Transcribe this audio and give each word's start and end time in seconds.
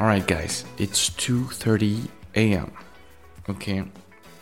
right, 0.00 0.26
guys, 0.26 0.64
it's 0.78 1.08
2:30 1.10 2.08
a.m. 2.34 2.70
Okay, 3.48 3.84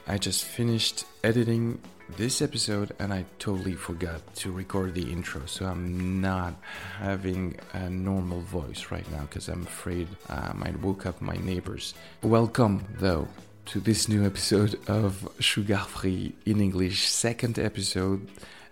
I 0.06 0.18
just 0.18 0.44
finished 0.44 1.04
editing 1.22 1.78
this 2.16 2.42
episode 2.42 2.92
and 2.98 3.12
I 3.12 3.24
totally 3.38 3.74
forgot 3.74 4.20
to 4.36 4.52
record 4.52 4.94
the 4.94 5.10
intro, 5.12 5.42
so 5.46 5.66
I'm 5.66 6.20
not 6.20 6.54
having 6.98 7.56
a 7.72 7.88
normal 7.88 8.40
voice 8.40 8.90
right 8.90 9.08
now 9.12 9.22
because 9.22 9.48
I'm 9.48 9.62
afraid 9.62 10.08
um, 10.28 10.62
I 10.64 10.70
might 10.70 10.80
woke 10.80 11.06
up 11.06 11.20
my 11.20 11.36
neighbors. 11.36 11.94
Welcome, 12.22 12.84
though, 12.98 13.28
to 13.66 13.80
this 13.80 14.08
new 14.08 14.24
episode 14.26 14.78
of 14.88 15.28
Sugar 15.38 15.78
Free 15.78 16.34
in 16.44 16.60
English, 16.60 17.08
second 17.08 17.58
episode. 17.58 18.28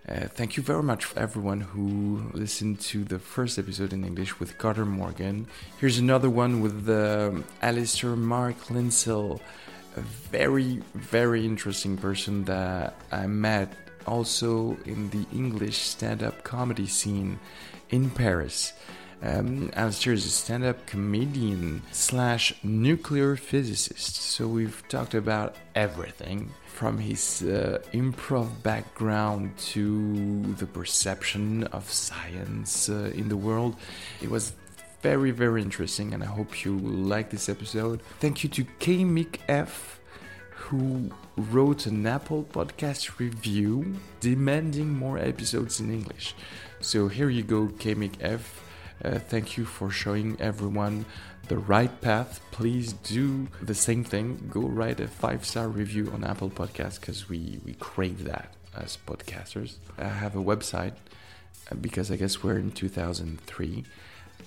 Uh, 0.07 0.27
thank 0.27 0.57
you 0.57 0.63
very 0.63 0.83
much 0.83 1.05
for 1.05 1.17
everyone 1.17 1.61
who 1.61 2.29
listened 2.33 2.77
to 2.77 3.05
the 3.05 3.17
first 3.17 3.57
episode 3.57 3.93
in 3.93 4.03
English 4.03 4.37
with 4.37 4.57
Carter 4.57 4.85
Morgan. 4.85 5.47
Here's 5.79 5.97
another 5.97 6.29
one 6.29 6.59
with 6.59 6.89
um, 6.89 7.45
Alistair 7.61 8.17
Mark 8.17 8.57
Linsell, 8.67 9.39
a 9.95 10.01
very, 10.01 10.81
very 10.93 11.45
interesting 11.45 11.95
person 11.95 12.43
that 12.45 12.95
I 13.13 13.27
met 13.27 13.73
also 14.05 14.75
in 14.85 15.09
the 15.11 15.25
English 15.31 15.77
stand 15.77 16.21
up 16.21 16.43
comedy 16.43 16.87
scene 16.87 17.39
in 17.89 18.09
Paris. 18.09 18.73
Um, 19.21 19.71
Alistair 19.73 20.11
is 20.11 20.25
a 20.25 20.29
stand 20.29 20.65
up 20.65 20.85
comedian 20.85 21.81
slash 21.93 22.53
nuclear 22.61 23.37
physicist, 23.37 24.17
so 24.17 24.49
we've 24.49 24.83
talked 24.89 25.13
about 25.13 25.55
everything 25.75 26.51
from 26.73 26.97
his 26.97 27.43
uh, 27.43 27.79
improv 27.93 28.49
background 28.63 29.55
to 29.57 30.41
the 30.55 30.65
perception 30.65 31.63
of 31.65 31.89
science 31.89 32.89
uh, 32.89 33.11
in 33.13 33.29
the 33.29 33.37
world. 33.37 33.75
It 34.21 34.29
was 34.29 34.53
very, 35.01 35.31
very 35.31 35.61
interesting, 35.61 36.13
and 36.13 36.23
I 36.23 36.25
hope 36.25 36.65
you 36.65 36.77
like 36.79 37.29
this 37.29 37.47
episode. 37.47 38.01
Thank 38.19 38.43
you 38.43 38.49
to 38.49 38.63
K 38.79 39.03
Mick 39.03 39.37
F, 39.47 39.99
who 40.49 41.11
wrote 41.37 41.85
an 41.85 42.07
Apple 42.07 42.43
podcast 42.51 43.19
review 43.19 43.95
demanding 44.19 44.89
more 44.97 45.19
episodes 45.19 45.79
in 45.79 45.91
English. 45.91 46.33
So 46.81 47.07
here 47.07 47.29
you 47.29 47.43
go, 47.43 47.67
K 47.77 47.93
Mick 47.93 48.15
F. 48.19 48.61
Uh, 49.03 49.19
thank 49.19 49.57
you 49.57 49.65
for 49.65 49.89
showing 49.89 50.39
everyone 50.39 51.05
the 51.47 51.57
right 51.57 52.01
path, 52.01 52.39
please 52.51 52.93
do 52.93 53.47
the 53.61 53.75
same 53.75 54.03
thing. 54.03 54.49
Go 54.49 54.61
write 54.61 54.99
a 55.01 55.07
five 55.07 55.45
star 55.45 55.67
review 55.67 56.09
on 56.13 56.23
Apple 56.23 56.49
Podcasts 56.49 56.99
because 56.99 57.27
we, 57.27 57.59
we 57.65 57.73
crave 57.73 58.23
that 58.23 58.53
as 58.75 58.97
podcasters. 59.05 59.75
I 59.97 60.05
have 60.05 60.35
a 60.35 60.41
website 60.41 60.93
uh, 61.69 61.75
because 61.75 62.11
I 62.11 62.15
guess 62.15 62.41
we're 62.43 62.57
in 62.57 62.71
2003 62.71 63.83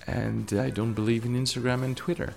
and 0.07 0.53
I 0.53 0.69
don't 0.71 0.93
believe 0.93 1.23
in 1.23 1.35
Instagram 1.35 1.83
and 1.83 1.95
Twitter. 1.95 2.33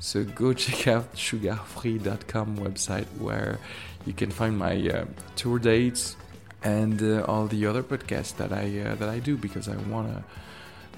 So 0.00 0.24
go 0.24 0.52
check 0.64 0.88
out 0.88 1.14
sugarfree.com 1.14 2.58
website 2.58 3.06
where 3.18 3.60
you 4.06 4.12
can 4.12 4.30
find 4.30 4.58
my 4.58 4.88
uh, 4.88 5.04
tour 5.36 5.60
dates 5.60 6.16
and 6.64 7.00
uh, 7.02 7.24
all 7.28 7.46
the 7.46 7.64
other 7.66 7.82
podcasts 7.82 8.36
that 8.36 8.52
I 8.52 8.80
uh, 8.80 8.94
that 8.96 9.08
I 9.08 9.18
do 9.18 9.36
because 9.36 9.68
I 9.68 9.76
want 9.76 10.12
to 10.12 10.24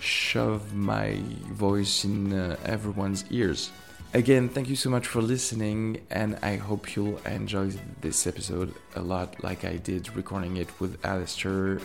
shove 0.03 0.75
my 0.75 1.19
voice 1.51 2.05
in 2.05 2.33
uh, 2.33 2.57
everyone's 2.65 3.25
ears. 3.31 3.71
Again, 4.15 4.49
thank 4.49 4.69
you 4.69 4.77
so 4.77 4.91
much 4.91 5.07
for 5.07 5.23
listening, 5.23 6.03
and 6.11 6.39
I 6.43 6.57
hope 6.57 6.95
you'll 6.95 7.19
enjoy 7.27 7.73
this 8.03 8.27
episode 8.27 8.75
a 8.95 9.01
lot 9.01 9.43
like 9.43 9.65
I 9.65 9.77
did 9.77 10.15
recording 10.15 10.59
it 10.59 10.69
with 10.81 11.03
Alistair. 11.05 11.81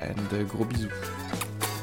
And 0.00 0.32
uh, 0.32 0.42
gros 0.42 0.66
bisous. 0.66 1.73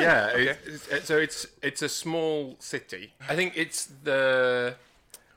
Yeah. 0.00 0.26
Okay. 0.34 0.56
It's, 0.66 0.88
it's, 0.88 1.06
so 1.06 1.18
it's 1.18 1.46
it's 1.62 1.82
a 1.82 1.88
small 1.88 2.56
city. 2.58 3.12
I 3.28 3.34
think 3.36 3.54
it's 3.56 3.86
the 4.04 4.74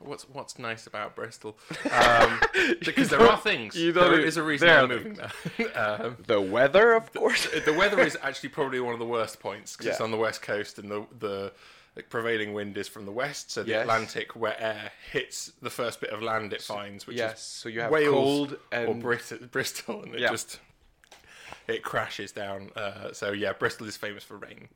what's 0.00 0.24
what's 0.28 0.58
nice 0.58 0.86
about 0.86 1.14
Bristol 1.16 1.56
um, 1.90 2.40
because 2.80 3.08
there 3.08 3.22
are 3.22 3.38
things. 3.38 3.74
you 3.76 3.92
there 3.92 4.20
is 4.20 4.36
a 4.36 4.42
reason 4.42 4.68
I'm 4.68 4.88
moving 4.88 5.14
there. 5.14 5.30
um, 5.76 6.16
The 6.26 6.40
weather, 6.40 6.92
of 6.94 7.12
course. 7.12 7.46
the 7.64 7.72
weather 7.72 8.00
is 8.00 8.16
actually 8.22 8.50
probably 8.50 8.80
one 8.80 8.92
of 8.92 8.98
the 9.00 9.06
worst 9.06 9.40
points 9.40 9.72
because 9.76 9.86
it's 9.92 10.00
on 10.00 10.10
the 10.10 10.16
west 10.18 10.42
coast 10.42 10.78
and 10.78 10.90
the 10.90 11.06
the 11.18 11.52
like, 11.96 12.10
prevailing 12.10 12.52
wind 12.54 12.76
is 12.76 12.88
from 12.88 13.06
the 13.06 13.12
west, 13.12 13.52
so 13.52 13.62
the 13.62 13.70
Yes. 13.70 13.82
Atlantic, 13.82 14.34
where 14.34 14.60
air 14.60 14.90
hits 15.12 15.52
the 15.62 15.70
first 15.70 16.00
bit 16.00 16.10
of 16.10 16.20
land 16.22 16.52
it 16.52 16.60
finds, 16.60 17.06
which 17.06 17.16
yes, 17.16 17.38
is 17.38 17.40
so 17.44 17.68
you 17.68 17.80
have 17.82 17.90
Wales 17.92 18.12
cold 18.12 18.58
or 18.72 18.94
Brit- 18.96 19.50
Bristol, 19.52 20.02
and 20.02 20.12
it 20.14 20.20
Yeah. 20.20 20.30
just 20.30 20.58
it 21.66 21.82
crashes 21.82 22.32
down. 22.32 22.70
Uh, 22.76 23.12
so 23.12 23.32
yeah, 23.32 23.52
Bristol 23.52 23.86
is 23.86 23.96
famous 23.96 24.24
for 24.24 24.36
rain. 24.36 24.68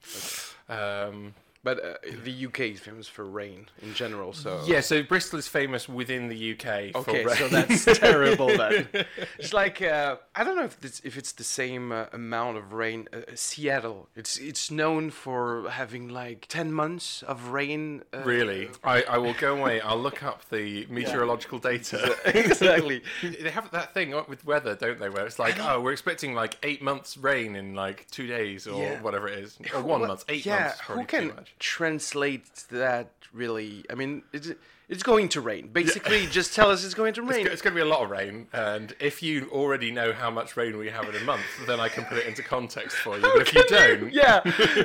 Um, 0.69 1.35
But 1.69 1.85
uh, 1.85 1.95
the 2.25 2.47
UK 2.47 2.61
is 2.75 2.81
famous 2.81 3.09
for 3.09 3.25
rain 3.27 3.67
in 3.83 3.93
general, 3.93 4.33
so 4.33 4.51
yeah, 4.67 4.81
so 4.81 5.03
Bristol 5.03 5.39
is 5.39 5.49
famous 5.49 5.87
within 5.87 6.29
the 6.29 6.53
UK. 6.53 6.93
for 6.93 6.99
Okay, 7.11 7.25
rain. 7.27 7.37
so 7.37 7.49
that's 7.49 7.85
terrible 7.99 8.49
then. 8.49 8.89
It's 9.39 9.53
like 9.53 9.83
uh, 9.83 10.17
I 10.35 10.45
don't 10.45 10.57
know 10.57 10.65
if 10.65 10.79
it's, 10.83 11.01
if 11.05 11.17
it's 11.21 11.33
the 11.33 11.45
same 11.45 11.93
uh, 11.93 12.07
amount 12.13 12.57
of 12.57 12.73
rain. 12.73 13.07
Uh, 13.13 13.19
Seattle, 13.35 14.09
it's 14.17 14.39
it's 14.39 14.71
known 14.71 15.11
for 15.11 15.69
having 15.71 16.09
like 16.09 16.47
ten 16.49 16.73
months 16.73 17.23
of 17.33 17.49
rain. 17.59 18.03
Uh, 18.15 18.23
Really, 18.25 18.71
I, 18.83 19.03
I 19.03 19.19
will 19.19 19.35
go 19.35 19.51
away. 19.59 19.81
I'll 19.89 20.01
look 20.09 20.23
up 20.23 20.49
the 20.49 20.87
meteorological 20.89 21.59
data. 21.59 22.17
exactly. 22.47 23.03
they 23.23 23.51
have 23.51 23.71
that 23.73 23.93
thing 23.95 24.09
with 24.29 24.45
weather, 24.47 24.75
don't 24.75 24.99
they? 24.99 25.11
Where 25.11 25.27
it's 25.27 25.39
like, 25.39 25.57
oh, 25.61 25.81
we're 25.83 25.93
expecting 25.93 26.35
like 26.35 26.57
eight 26.63 26.83
months 26.83 27.17
rain 27.19 27.57
in 27.57 27.75
like 27.75 28.07
two 28.11 28.27
days 28.27 28.67
or 28.67 28.83
Yeah. 28.83 29.03
whatever 29.03 29.29
it 29.29 29.39
is, 29.45 29.59
or 29.75 29.83
one 29.83 30.01
month. 30.11 30.25
Eight 30.29 30.47
yeah, 30.47 30.59
months. 30.61 30.81
who 30.81 31.05
can 31.05 31.29
much. 31.29 31.53
Translate 31.59 32.65
that 32.71 33.11
really? 33.33 33.85
I 33.91 33.95
mean, 33.95 34.23
it's 34.33 34.51
It's 34.89 35.03
going 35.03 35.29
to 35.31 35.43
rain. 35.43 35.69
Basically, 35.69 36.27
just 36.27 36.55
tell 36.55 36.71
us 36.71 36.83
it's 36.83 36.95
going 36.95 37.13
to 37.15 37.23
rain. 37.23 37.45
It's, 37.45 37.55
it's 37.55 37.63
going 37.63 37.75
to 37.77 37.83
be 37.83 37.87
a 37.87 37.93
lot 37.95 38.03
of 38.03 38.09
rain, 38.09 38.47
and 38.55 38.95
if 38.99 39.23
you 39.23 39.49
already 39.53 39.91
know 39.91 40.15
how 40.15 40.31
much 40.31 40.57
rain 40.57 40.79
we 40.79 40.89
have 40.89 41.07
in 41.11 41.15
a 41.15 41.25
month, 41.25 41.43
then 41.67 41.79
I 41.79 41.89
can 41.91 42.05
put 42.07 42.17
it 42.17 42.27
into 42.27 42.43
context 42.43 42.97
for 42.97 43.17
you. 43.17 43.21
But 43.23 43.43
if 43.43 43.53
you 43.55 43.65
don't, 43.69 44.11
yeah, 44.23 44.41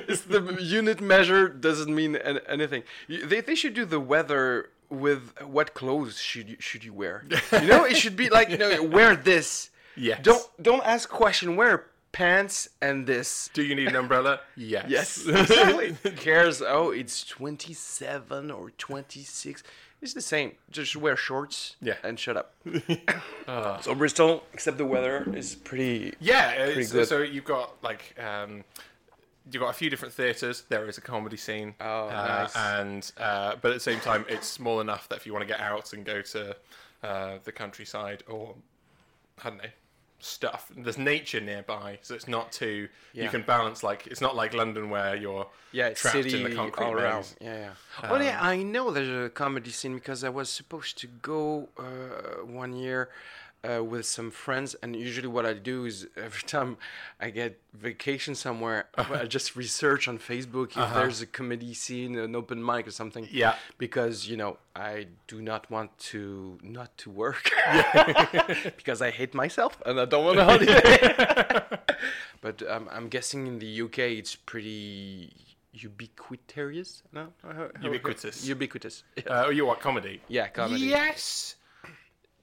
it's 0.09 0.23
the 0.23 0.41
unit 0.59 0.99
measure 0.99 1.47
doesn't 1.47 1.93
mean 1.95 2.17
an- 2.17 2.41
anything. 2.49 2.83
They, 3.07 3.39
they 3.39 3.55
should 3.55 3.75
do 3.75 3.85
the 3.85 3.99
weather 4.13 4.71
with 4.89 5.21
what 5.41 5.73
clothes 5.73 6.19
should 6.19 6.49
you, 6.49 6.57
should 6.59 6.83
you 6.83 6.93
wear? 6.93 7.23
You 7.53 7.67
know, 7.67 7.85
it 7.85 7.95
should 7.95 8.17
be 8.17 8.29
like 8.29 8.49
you 8.53 8.57
know, 8.57 8.83
wear 8.83 9.15
this. 9.15 9.69
Yes. 9.95 10.19
Don't 10.21 10.45
don't 10.61 10.83
ask 10.83 11.07
question. 11.09 11.55
Wear 11.55 11.85
pants 12.13 12.69
and 12.81 13.05
this. 13.05 13.49
do 13.53 13.61
you 13.61 13.75
need 13.75 13.89
an 13.89 13.97
umbrella? 13.97 14.39
Yes. 14.55 14.85
Yes, 14.87 15.27
exactly. 15.27 16.11
Cares? 16.15 16.61
Oh, 16.61 16.91
it's 16.91 17.25
twenty 17.25 17.73
seven 17.73 18.49
or 18.49 18.69
twenty 18.77 19.23
six. 19.23 19.63
It's 20.01 20.13
the 20.13 20.21
same. 20.21 20.53
Just 20.69 20.95
wear 20.95 21.15
shorts. 21.15 21.75
Yeah. 21.81 21.95
And 22.03 22.17
shut 22.19 22.37
up. 22.37 22.55
So 23.81 23.93
Bristol, 23.95 24.43
except 24.53 24.77
the 24.77 24.85
weather, 24.85 25.25
is 25.35 25.55
pretty. 25.55 26.13
Yeah, 26.19 26.51
it's, 26.51 26.91
good. 26.91 27.07
so 27.07 27.21
you've 27.21 27.43
got 27.43 27.73
like 27.83 28.15
um, 28.17 28.63
you've 29.51 29.61
got 29.61 29.69
a 29.69 29.73
few 29.73 29.89
different 29.89 30.13
theatres. 30.13 30.63
There 30.69 30.87
is 30.87 30.97
a 30.97 31.01
comedy 31.01 31.37
scene. 31.37 31.75
Oh, 31.81 32.07
uh, 32.07 32.11
nice. 32.11 32.55
And 32.55 33.11
uh, 33.17 33.55
but 33.61 33.71
at 33.71 33.73
the 33.75 33.79
same 33.79 33.99
time, 33.99 34.25
it's 34.29 34.47
small 34.47 34.79
enough 34.79 35.09
that 35.09 35.17
if 35.17 35.25
you 35.25 35.33
want 35.33 35.43
to 35.43 35.47
get 35.47 35.59
out 35.59 35.91
and 35.91 36.05
go 36.05 36.21
to 36.21 36.55
uh, 37.03 37.37
the 37.43 37.51
countryside 37.51 38.23
or 38.29 38.55
I 39.43 39.49
don't 39.49 39.57
know 39.57 39.69
stuff, 40.23 40.71
there's 40.75 40.97
nature 40.97 41.41
nearby, 41.41 41.99
so 42.01 42.15
it's 42.15 42.27
not 42.27 42.51
too. 42.51 42.87
You 43.13 43.29
can 43.29 43.41
balance 43.43 43.83
like 43.83 44.07
it's 44.07 44.21
not 44.21 44.35
like 44.35 44.53
London 44.53 44.89
where 44.89 45.15
you're 45.15 45.47
Yeah, 45.71 45.87
it's 45.87 46.01
trapped 46.01 46.17
city 46.17 46.37
in 46.37 46.49
the 46.49 46.55
concrete 46.55 46.85
all 46.85 46.93
around. 46.93 47.19
maze. 47.19 47.35
Yeah, 47.41 47.57
yeah. 48.03 48.09
oh 48.11 48.19
yeah, 48.21 48.37
I 48.41 48.63
know 48.63 48.91
there's 48.91 49.27
a 49.27 49.29
comedy 49.29 49.71
scene 49.71 49.95
because 49.95 50.23
I 50.23 50.29
was 50.29 50.49
supposed 50.49 50.97
to 50.99 51.07
go 51.07 51.69
uh, 51.77 52.45
one 52.45 52.73
year 52.73 53.09
uh, 53.63 53.83
with 53.83 54.05
some 54.05 54.29
friends, 54.31 54.75
and 54.81 54.95
usually 54.95 55.27
what 55.27 55.45
I 55.45 55.53
do 55.53 55.85
is 55.85 56.07
every 56.17 56.41
time 56.43 56.77
I 57.19 57.29
get 57.29 57.59
vacation 57.73 58.35
somewhere, 58.35 58.87
I 58.97 59.25
just 59.37 59.55
research 59.55 60.07
on 60.07 60.19
Facebook 60.19 60.69
if 60.77 60.93
there's 60.93 61.21
a 61.21 61.25
comedy 61.25 61.73
scene, 61.73 62.17
an 62.17 62.35
open 62.35 62.63
mic 62.63 62.87
or 62.87 62.91
something. 62.91 63.27
Yeah. 63.31 63.55
Because 63.77 64.27
you 64.27 64.37
know 64.37 64.57
I 64.75 65.07
do 65.27 65.41
not 65.41 65.69
want 65.71 65.97
to 66.11 66.57
not 66.61 66.97
to 66.99 67.09
work 67.09 67.51
because 68.77 69.01
I 69.01 69.11
hate 69.11 69.33
myself 69.33 69.81
and 69.85 69.99
I 69.99 70.05
don't 70.05 70.25
want 70.25 70.39
a 70.39 70.45
holiday. 70.45 71.79
but 72.41 72.61
um, 72.69 72.89
I'm 72.91 73.07
guessing 73.07 73.47
in 73.47 73.59
the 73.59 73.81
UK 73.81 73.99
it's 73.99 74.35
pretty 74.35 75.31
ubiquitous. 75.73 77.03
No, 77.11 77.27
Ubiquitous. 77.81 78.45
Ubiquitous. 78.45 79.03
Yeah, 79.17 79.23
Uh, 79.45 79.49
you 79.49 79.65
want 79.65 79.79
comedy? 79.79 80.21
yeah 80.27 80.47
comedy. 80.49 80.81
Yes. 80.81 81.55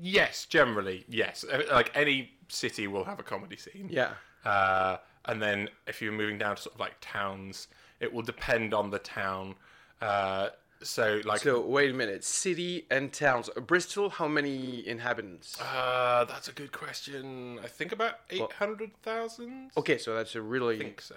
Yes, 0.01 0.47
generally, 0.47 1.05
yes. 1.09 1.45
Uh, 1.45 1.63
Like 1.71 1.91
any 1.95 2.33
city 2.49 2.87
will 2.87 3.05
have 3.05 3.21
a 3.21 3.23
comedy 3.23 3.57
scene. 3.57 3.89
Yeah. 3.91 4.13
Uh, 4.45 4.97
and 5.27 5.41
then 5.43 5.69
if 5.87 6.01
you're 6.01 6.13
moving 6.13 6.39
down 6.39 6.57
to 6.57 6.63
sort 6.63 6.75
of 6.75 6.81
like 6.81 6.95
towns, 7.01 7.69
it 8.01 8.13
will 8.13 8.23
depend 8.23 8.73
on 8.73 8.91
the 8.91 8.99
town. 8.99 9.55
Uh, 10.01 10.49
so 10.83 11.21
like, 11.27 11.41
So 11.43 11.61
wait 11.61 11.91
a 11.91 11.95
minute, 11.95 12.25
city 12.25 12.87
and 12.91 13.13
towns. 13.13 13.51
Uh, 13.55 13.61
Bristol, 13.61 14.09
how 14.09 14.27
many 14.27 14.87
inhabitants? 14.89 15.61
uh, 15.61 16.25
that's 16.25 16.49
a 16.49 16.53
good 16.53 16.73
question. 16.73 17.59
I 17.63 17.69
think 17.69 17.93
about 17.93 18.21
eight 18.31 18.51
hundred 18.53 18.93
thousand. 19.03 19.73
Okay, 19.77 19.99
so 19.99 20.15
that's 20.15 20.35
a 20.35 20.41
really 20.41 20.77
I 20.77 20.79
think 20.79 21.03
so. 21.03 21.17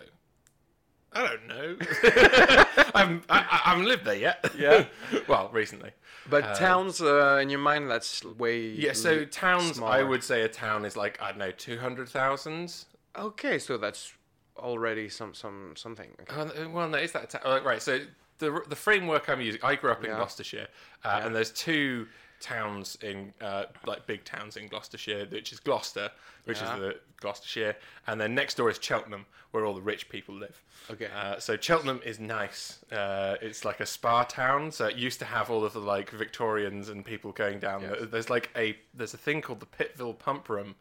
I 1.15 1.27
don't 1.27 1.47
know. 1.47 1.77
I'm, 2.95 3.21
I, 3.29 3.39
I 3.39 3.69
haven't 3.69 3.85
lived 3.85 4.05
there 4.05 4.15
yet. 4.15 4.45
Yeah. 4.57 4.85
well, 5.27 5.49
recently. 5.53 5.91
But 6.29 6.55
towns, 6.55 7.01
uh, 7.01 7.39
in 7.41 7.49
your 7.49 7.59
mind, 7.59 7.89
that's 7.89 8.23
way. 8.23 8.67
Yeah. 8.67 8.93
So 8.93 9.19
l- 9.19 9.25
towns, 9.25 9.71
I 9.71 9.73
smaller. 9.73 10.07
would 10.07 10.23
say 10.23 10.43
a 10.43 10.47
town 10.47 10.85
is 10.85 10.95
like 10.95 11.21
I 11.21 11.29
don't 11.29 11.39
know, 11.39 11.51
two 11.51 11.77
hundred 11.77 12.09
thousand. 12.09 12.73
Okay, 13.17 13.59
so 13.59 13.77
that's 13.77 14.13
already 14.57 15.09
some 15.09 15.33
some 15.33 15.73
something. 15.75 16.09
Okay. 16.21 16.61
Uh, 16.61 16.69
well, 16.69 16.87
no, 16.87 16.97
is 16.97 17.11
that 17.11 17.23
a 17.25 17.27
ta- 17.27 17.41
uh, 17.43 17.59
right? 17.63 17.81
So 17.81 17.99
the 18.39 18.61
the 18.69 18.75
framework 18.75 19.27
I'm 19.29 19.41
using, 19.41 19.59
I 19.63 19.75
grew 19.75 19.91
up 19.91 20.03
in 20.03 20.09
Yeah. 20.11 20.15
Gloucestershire, 20.17 20.67
uh, 21.03 21.21
and 21.23 21.35
there's 21.35 21.51
two 21.51 22.07
towns 22.43 22.97
in 23.01 23.33
uh, 23.41 23.63
like 23.85 24.05
big 24.05 24.23
towns 24.25 24.57
in 24.57 24.67
Gloucestershire, 24.67 25.25
which 25.31 25.51
is 25.51 25.59
Gloucester, 25.59 26.11
which 26.45 26.59
Yeah. 26.61 26.73
is 26.75 26.79
the 26.79 26.99
Gloucestershire, 27.21 27.75
and 28.07 28.19
then 28.21 28.35
next 28.35 28.57
door 28.57 28.69
is 28.69 28.77
Cheltenham, 28.81 29.25
where 29.51 29.65
all 29.65 29.73
the 29.73 29.81
rich 29.81 30.09
people 30.09 30.35
live. 30.35 30.61
Okay. 30.91 31.07
Uh, 31.15 31.39
so 31.39 31.55
Cheltenham 31.57 32.01
is 32.05 32.19
nice. 32.19 32.83
Uh, 32.91 33.35
it's 33.41 33.63
like 33.63 33.79
a 33.79 33.85
spa 33.85 34.23
town, 34.23 34.71
so 34.71 34.85
it 34.87 34.95
used 34.97 35.19
to 35.19 35.25
have 35.25 35.49
all 35.49 35.63
of 35.63 35.73
the 35.73 35.79
like 35.79 36.09
Victorians 36.09 36.89
and 36.89 37.05
people 37.05 37.31
going 37.31 37.59
down. 37.59 37.81
there. 37.81 38.05
There's 38.05 38.29
like 38.29 38.49
a 38.55 38.77
there's 38.93 39.13
a 39.13 39.17
thing 39.17 39.41
called 39.41 39.61
the 39.61 39.65
Pitville 39.65 40.17
Pump 40.19 40.49
Room. 40.49 40.75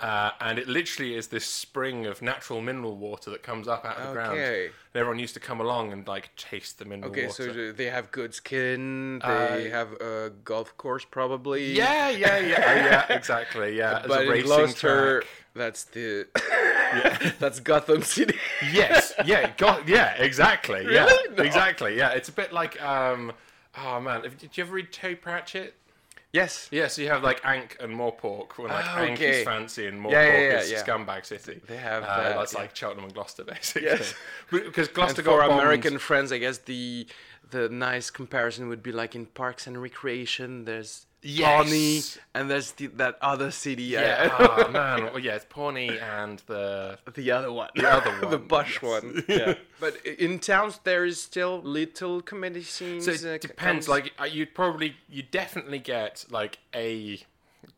Uh, 0.00 0.32
and 0.40 0.58
it 0.58 0.66
literally 0.66 1.14
is 1.14 1.28
this 1.28 1.44
spring 1.44 2.06
of 2.06 2.20
natural 2.22 2.60
mineral 2.60 2.96
water 2.96 3.30
that 3.30 3.42
comes 3.44 3.68
up 3.68 3.84
out 3.84 3.98
of 3.98 4.08
the 4.08 4.12
ground. 4.12 4.32
Okay. 4.32 4.64
And 4.66 5.00
everyone 5.00 5.20
used 5.20 5.34
to 5.34 5.40
come 5.40 5.60
along 5.60 5.92
and 5.92 6.06
like 6.08 6.34
taste 6.34 6.78
the 6.80 6.84
mineral 6.84 7.12
Okay, 7.12 7.26
water. 7.28 7.42
Okay, 7.44 7.52
so 7.54 7.72
they 7.72 7.86
have 7.86 8.10
good 8.10 8.34
skin. 8.34 9.20
They 9.20 9.70
Uh, 9.70 9.70
have 9.70 9.92
a 10.00 10.32
golf 10.44 10.76
course, 10.76 11.04
probably. 11.08 11.72
yeah, 11.72 12.08
yeah, 12.10 12.38
yeah, 12.38 12.54
oh, 12.66 12.74
yeah, 12.74 13.06
exactly, 13.16 13.76
yeah. 13.76 14.02
But 14.06 14.20
a 14.20 14.22
in 14.24 14.28
racing 14.30 14.46
Gloucester, 14.46 15.20
track. 15.20 15.30
that's 15.54 15.84
the 15.84 16.26
yeah. 16.36 17.32
that's 17.38 17.60
Gotham 17.60 18.02
City. 18.02 18.36
Yes, 18.72 19.12
yeah, 19.24 19.52
got, 19.56 19.86
yeah, 19.86 20.14
exactly, 20.14 20.84
Really? 20.84 20.94
yeah, 20.94 21.34
No. 21.36 21.44
exactly, 21.44 21.96
yeah. 21.96 22.10
It's 22.10 22.28
a 22.28 22.32
bit 22.32 22.52
like, 22.52 22.82
um, 22.82 23.32
oh 23.78 24.00
man, 24.00 24.22
did 24.22 24.56
you 24.56 24.64
ever 24.64 24.74
read 24.74 24.92
Terry 24.92 25.14
Pratchett? 25.16 25.74
Yes. 26.32 26.68
Yeah, 26.70 26.88
so 26.88 27.02
you 27.02 27.08
have 27.08 27.22
like 27.22 27.42
Ankh 27.44 27.76
and 27.78 27.94
Morpork, 27.94 28.56
when 28.56 28.68
like 28.68 28.86
Ankh 28.96 29.20
okay. 29.20 29.40
is 29.40 29.44
fancy 29.44 29.86
and 29.86 30.00
Morpork 30.00 30.12
Yeah, 30.12 30.38
yeah, 30.40 30.60
is 30.60 30.70
yeah. 30.70 30.82
Scumbag 30.82 31.26
City. 31.26 31.60
They 31.66 31.76
have 31.76 32.02
uh, 32.04 32.22
that, 32.22 32.36
That's 32.36 32.54
like 32.54 32.74
Cheltenham 32.74 33.04
and 33.04 33.14
Gloucester, 33.14 33.44
basically. 33.54 33.88
Yes. 33.88 34.14
because 34.50 34.88
And 34.88 34.94
Gloucester 34.94 35.22
for 35.22 35.38
got 35.38 35.48
bombed. 35.48 35.60
American 35.60 35.98
friends, 35.98 36.32
I 36.32 36.38
guess 36.38 36.58
the 36.58 37.06
the 37.50 37.68
nice 37.68 38.10
comparison 38.10 38.68
would 38.68 38.82
be 38.82 38.92
like 38.92 39.14
in 39.14 39.26
Parks 39.26 39.66
and 39.66 39.80
Recreation. 39.80 40.64
There's 40.64 41.06
Pawnee, 41.24 42.02
and 42.34 42.50
there's 42.50 42.72
the, 42.72 42.88
that 42.88 43.16
other 43.22 43.50
city. 43.50 43.84
Yeah, 43.84 44.28
oh 44.38 44.70
man, 44.70 45.04
well, 45.04 45.18
yeah, 45.18 45.36
it's 45.36 45.46
Pawnee 45.48 45.98
and 45.98 46.40
the 46.46 46.98
the 47.14 47.30
other 47.30 47.52
one, 47.52 47.70
The 47.76 47.88
other 47.88 48.10
one. 48.22 48.30
the 48.30 48.38
bush 48.38 48.80
yes. 48.82 49.02
one. 49.02 49.24
Yeah, 49.28 49.54
but 49.80 50.04
in 50.04 50.38
towns 50.40 50.80
there 50.84 51.04
is 51.04 51.20
still 51.20 51.60
little 51.62 52.22
comedy 52.22 52.62
scenes. 52.62 53.04
So 53.04 53.12
uh, 53.12 53.34
it 53.34 53.42
c- 53.42 53.48
depends. 53.48 53.86
comes- 53.86 53.88
Like 53.88 54.12
uh, 54.20 54.24
you'd 54.24 54.54
probably 54.54 54.96
you 55.08 55.22
definitely 55.22 55.78
get 55.78 56.24
like 56.30 56.58
a 56.74 57.20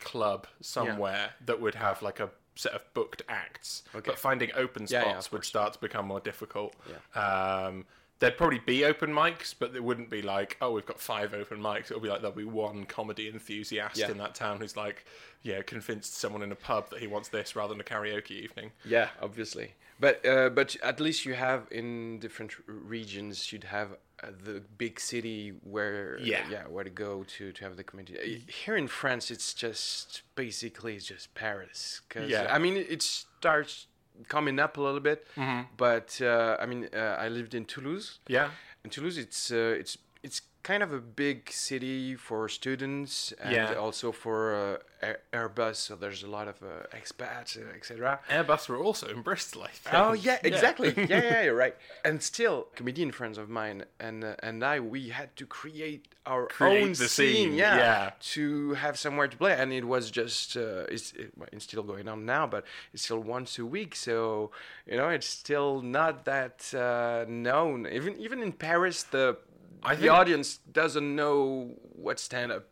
club 0.01 0.47
somewhere 0.61 1.31
that 1.45 1.61
would 1.61 1.75
have 1.75 2.01
like 2.03 2.21
a 2.21 2.31
set 2.57 2.73
of 2.73 2.83
booked 2.95 3.23
acts. 3.29 3.83
Okay. 3.95 4.11
But 4.11 4.19
finding 4.19 4.51
open 4.55 4.87
spots 4.87 5.05
yeah, 5.07 5.19
of 5.19 5.33
would 5.33 5.45
start 5.45 5.73
to 5.75 5.81
become 5.81 6.07
more 6.07 6.21
difficult. 6.21 6.75
Um, 7.15 7.85
there'd 8.25 8.39
probably 8.39 8.59
be 8.61 8.85
open 8.87 9.11
mics, 9.11 9.55
but 9.59 9.77
it 9.77 9.85
wouldn't 9.85 10.09
be 10.09 10.23
like, 10.23 10.57
oh, 10.63 10.73
we've 10.73 10.87
got 10.87 10.99
five 10.99 11.35
open 11.35 11.59
mics. 11.61 11.91
It'll 11.91 12.01
be 12.01 12.09
like 12.09 12.23
there'll 12.23 12.35
be 12.37 12.45
one 12.45 12.85
comedy 12.87 13.29
enthusiast 13.29 13.99
Yeah. 13.99 14.11
in 14.11 14.17
that 14.19 14.35
town 14.35 14.61
who's 14.61 14.77
like, 14.77 15.05
yeah, 15.43 15.61
convinced 15.61 16.17
someone 16.17 16.43
in 16.43 16.51
a 16.51 16.57
pub 16.57 16.89
that 16.91 17.01
he 17.01 17.07
wants 17.07 17.29
this 17.29 17.55
rather 17.55 17.75
than 17.75 17.81
a 17.83 17.85
karaoke 17.85 18.31
evening. 18.31 18.73
Yeah, 18.85 19.09
obviously. 19.21 19.75
But 20.01 20.25
uh, 20.27 20.49
but 20.49 20.75
at 20.83 20.99
least 21.01 21.25
you 21.27 21.35
have 21.35 21.69
in 21.71 22.19
different 22.19 22.53
regions 22.67 23.53
you'd 23.53 23.65
have 23.65 23.91
uh, 24.23 24.29
the 24.43 24.63
big 24.79 24.99
city 24.99 25.53
where 25.63 26.19
Yeah. 26.19 26.45
yeah 26.51 26.63
where 26.67 26.83
to 26.85 26.91
go 26.91 27.25
to 27.37 27.53
to 27.53 27.65
have 27.65 27.77
the 27.77 27.85
community. 27.85 28.17
Uh, 28.47 28.51
Here 28.65 28.77
in 28.77 28.89
France, 28.89 29.31
it's 29.31 29.53
just 29.55 30.23
basically 30.35 30.97
it's 30.97 31.07
just 31.07 31.35
Paris. 31.35 32.01
'cause, 32.09 32.29
Yeah. 32.29 32.49
I 32.51 32.59
mean 32.59 32.77
it 32.77 33.03
starts 33.03 33.87
coming 34.29 34.59
up 34.59 34.77
a 34.77 34.81
little 34.81 35.01
bit, 35.01 35.27
but 35.77 36.21
uh, 36.23 36.57
I 36.61 36.67
mean 36.67 36.89
uh, 36.95 37.17
I 37.19 37.29
lived 37.29 37.55
in 37.55 37.65
Toulouse. 37.65 38.19
Yeah. 38.29 38.51
In 38.85 38.91
Toulouse, 38.91 39.19
it's 39.19 39.51
uh, 39.51 39.77
it's 39.81 39.97
it's 39.97 39.97
kind 40.65 40.83
of 40.83 40.93
a 40.93 40.99
big 41.01 41.51
city 41.51 42.17
for 42.17 42.49
students 42.49 43.33
and 43.41 43.53
Yeah. 43.53 43.75
also 43.75 44.11
for 44.13 44.81
uh, 45.03 45.07
Airbus. 45.33 45.77
So 45.77 45.95
there's 45.95 46.23
a 46.25 46.27
lot 46.39 46.49
of 46.49 46.57
uh, 46.63 46.87
expats, 46.99 47.57
uh, 47.59 47.77
etc. 47.77 48.19
Airbus 48.31 48.69
were 48.71 48.79
also 48.79 49.07
in 49.09 49.21
Bristol, 49.23 49.63
I 49.63 49.69
think. 49.69 49.95
Oh 49.95 50.13
yeah, 50.15 50.39
exactly. 50.43 50.95
yeah, 50.97 51.23
yeah, 51.31 51.43
you're 51.43 51.55
right. 51.67 51.77
And 52.05 52.23
still, 52.23 52.69
comedian 52.75 53.13
friends 53.13 53.37
of 53.39 53.49
mine 53.49 53.85
and 54.01 54.25
uh, 54.25 54.35
and 54.43 54.65
I, 54.65 54.81
we 54.81 55.11
had 55.11 55.37
to 55.37 55.47
create 55.47 56.09
our 56.27 56.47
Create 56.47 56.83
own 56.83 56.95
scene, 56.95 57.09
scene, 57.09 57.55
yeah, 57.55 57.77
yeah. 57.77 58.11
to 58.33 58.73
have 58.85 58.99
somewhere 58.99 59.29
to 59.29 59.37
play. 59.37 59.53
And 59.53 59.71
it 59.73 59.85
was 59.85 60.11
just 60.11 60.57
uh, 60.57 60.87
it's 60.95 61.13
it, 61.13 61.33
it's 61.53 61.65
still 61.65 61.83
going 61.83 62.09
on 62.09 62.25
now, 62.25 62.47
but 62.47 62.65
it's 62.95 63.03
still 63.05 63.21
once 63.21 63.59
a 63.59 63.67
week. 63.67 63.95
So 63.95 64.51
you 64.91 64.97
know, 64.97 65.11
it's 65.11 65.27
still 65.29 65.83
not 65.83 66.25
that 66.25 66.73
uh, 66.75 67.27
known. 67.29 67.87
Even 67.87 68.19
even 68.19 68.43
in 68.43 68.53
Paris, 68.53 69.03
the 69.03 69.37
I 69.85 69.95
the 69.97 70.09
audience 70.09 70.59
doesn't 70.73 71.15
know 71.15 71.71
what 71.93 72.19
stand 72.19 72.53
up 72.53 72.65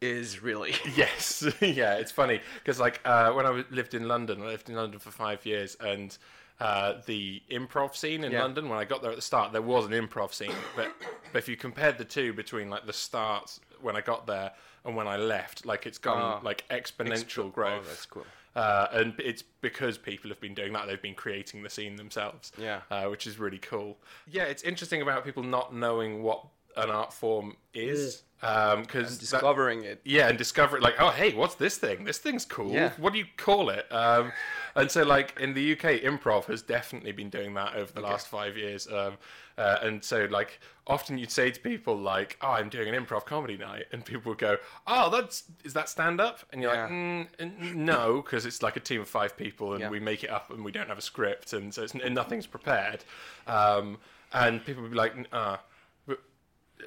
is 0.00 0.42
really. 0.42 0.74
Yes, 0.96 1.44
yeah, 1.60 1.94
it's 1.94 2.12
funny 2.12 2.40
because 2.58 2.78
like 2.80 3.00
uh, 3.04 3.32
when 3.32 3.46
I 3.46 3.64
lived 3.70 3.94
in 3.94 4.08
London, 4.08 4.42
I 4.42 4.46
lived 4.46 4.68
in 4.68 4.76
London 4.76 4.98
for 5.00 5.10
five 5.10 5.44
years, 5.46 5.76
and 5.80 6.16
uh, 6.60 6.94
the 7.06 7.42
improv 7.50 7.96
scene 7.96 8.24
in 8.24 8.32
Yeah. 8.32 8.42
London. 8.42 8.68
When 8.68 8.78
I 8.78 8.84
got 8.84 9.02
there 9.02 9.10
at 9.10 9.16
the 9.16 9.22
start, 9.22 9.52
there 9.52 9.62
was 9.62 9.86
an 9.86 9.92
improv 9.92 10.32
scene, 10.32 10.52
but 10.76 10.92
but 11.32 11.38
if 11.38 11.48
you 11.48 11.56
compared 11.56 11.98
the 11.98 12.04
two 12.04 12.32
between 12.32 12.68
like 12.70 12.86
the 12.86 12.92
start 12.92 13.58
when 13.80 13.96
I 13.96 14.00
got 14.00 14.26
there 14.26 14.52
and 14.84 14.94
when 14.96 15.06
I 15.08 15.16
left. 15.16 15.64
Like 15.66 15.86
it's 15.86 15.98
gone 15.98 16.40
Oh. 16.40 16.44
like 16.44 16.64
exponential 16.68 17.46
Oh, 17.46 17.48
growth. 17.48 17.86
that's 17.86 18.06
cool. 18.06 18.26
Uh, 18.54 18.86
and 18.92 19.14
it's 19.18 19.42
because 19.60 19.96
people 19.98 20.28
have 20.30 20.40
been 20.40 20.54
doing 20.54 20.72
that; 20.72 20.86
they've 20.86 21.00
been 21.00 21.14
creating 21.14 21.62
the 21.62 21.70
scene 21.70 21.96
themselves. 21.96 22.52
Yeah. 22.58 22.82
uh, 22.90 23.06
which 23.06 23.26
is 23.26 23.38
really 23.38 23.58
cool. 23.58 23.98
Yeah, 24.30 24.44
it's 24.44 24.62
interesting 24.62 25.00
about 25.02 25.24
people 25.24 25.42
not 25.42 25.74
knowing 25.74 26.22
what 26.22 26.44
an 26.76 26.90
art 26.90 27.12
form 27.12 27.56
is, 27.74 28.22
because 28.40 29.18
Discovering 29.18 29.84
it. 29.84 30.00
yeah, 30.04 30.28
and 30.28 30.36
discovering 30.36 30.82
like, 30.82 30.96
oh, 30.98 31.10
hey, 31.10 31.32
what's 31.32 31.54
this 31.54 31.76
thing? 31.78 32.04
This 32.04 32.18
thing's 32.18 32.44
cool. 32.44 32.72
Yeah. 32.72 32.90
What 32.98 33.12
do 33.12 33.18
you 33.20 33.26
call 33.36 33.70
it? 33.70 33.86
Um, 33.92 34.32
and 34.74 34.90
so, 34.90 35.02
like 35.04 35.38
in 35.38 35.54
the 35.54 35.72
UK, 35.72 36.00
improv 36.02 36.46
has 36.46 36.62
definitely 36.62 37.12
been 37.12 37.30
doing 37.30 37.54
that 37.54 37.74
over 37.76 37.92
the 37.92 38.00
last 38.00 38.26
five 38.28 38.56
years. 38.56 38.88
Um, 38.88 39.16
uh, 39.58 39.78
and 39.82 40.02
so, 40.02 40.26
like, 40.30 40.58
often 40.86 41.18
you'd 41.18 41.30
say 41.30 41.50
to 41.50 41.60
people 41.60 41.94
like, 41.96 42.36
"Oh, 42.40 42.48
I'm 42.52 42.68
doing 42.70 42.92
an 42.92 43.04
improv 43.04 43.26
comedy 43.26 43.56
night," 43.58 43.84
and 43.92 44.02
people 44.04 44.30
would 44.30 44.38
go, 44.38 44.56
"Oh, 44.86 45.10
that's 45.10 45.44
is 45.62 45.74
that 45.74 45.88
stand 45.90 46.20
up?" 46.22 46.40
And 46.52 46.62
you're 46.62 46.72
Yeah. 46.72 46.82
like, 46.84 46.90
mm, 46.90 47.28
n- 47.38 47.84
"No," 47.84 48.22
because 48.22 48.44
it's 48.46 48.62
like 48.62 48.76
a 48.76 48.80
team 48.80 49.02
of 49.02 49.08
five 49.08 49.36
people, 49.36 49.72
and 49.74 49.82
Yeah. 49.82 49.90
we 49.90 50.00
make 50.00 50.24
it 50.24 50.30
up, 50.30 50.50
and 50.50 50.64
we 50.64 50.72
don't 50.72 50.88
have 50.88 50.98
a 50.98 51.02
script, 51.02 51.52
and 51.52 51.72
so 51.72 51.82
it's, 51.82 51.92
and 51.94 52.14
nothing's 52.14 52.46
prepared. 52.46 53.04
Um, 53.46 53.98
and 54.32 54.64
people 54.64 54.82
would 54.82 54.90
be 54.90 54.96
like, 54.96 55.14
"Ah." 55.32 55.60
but 55.60 55.66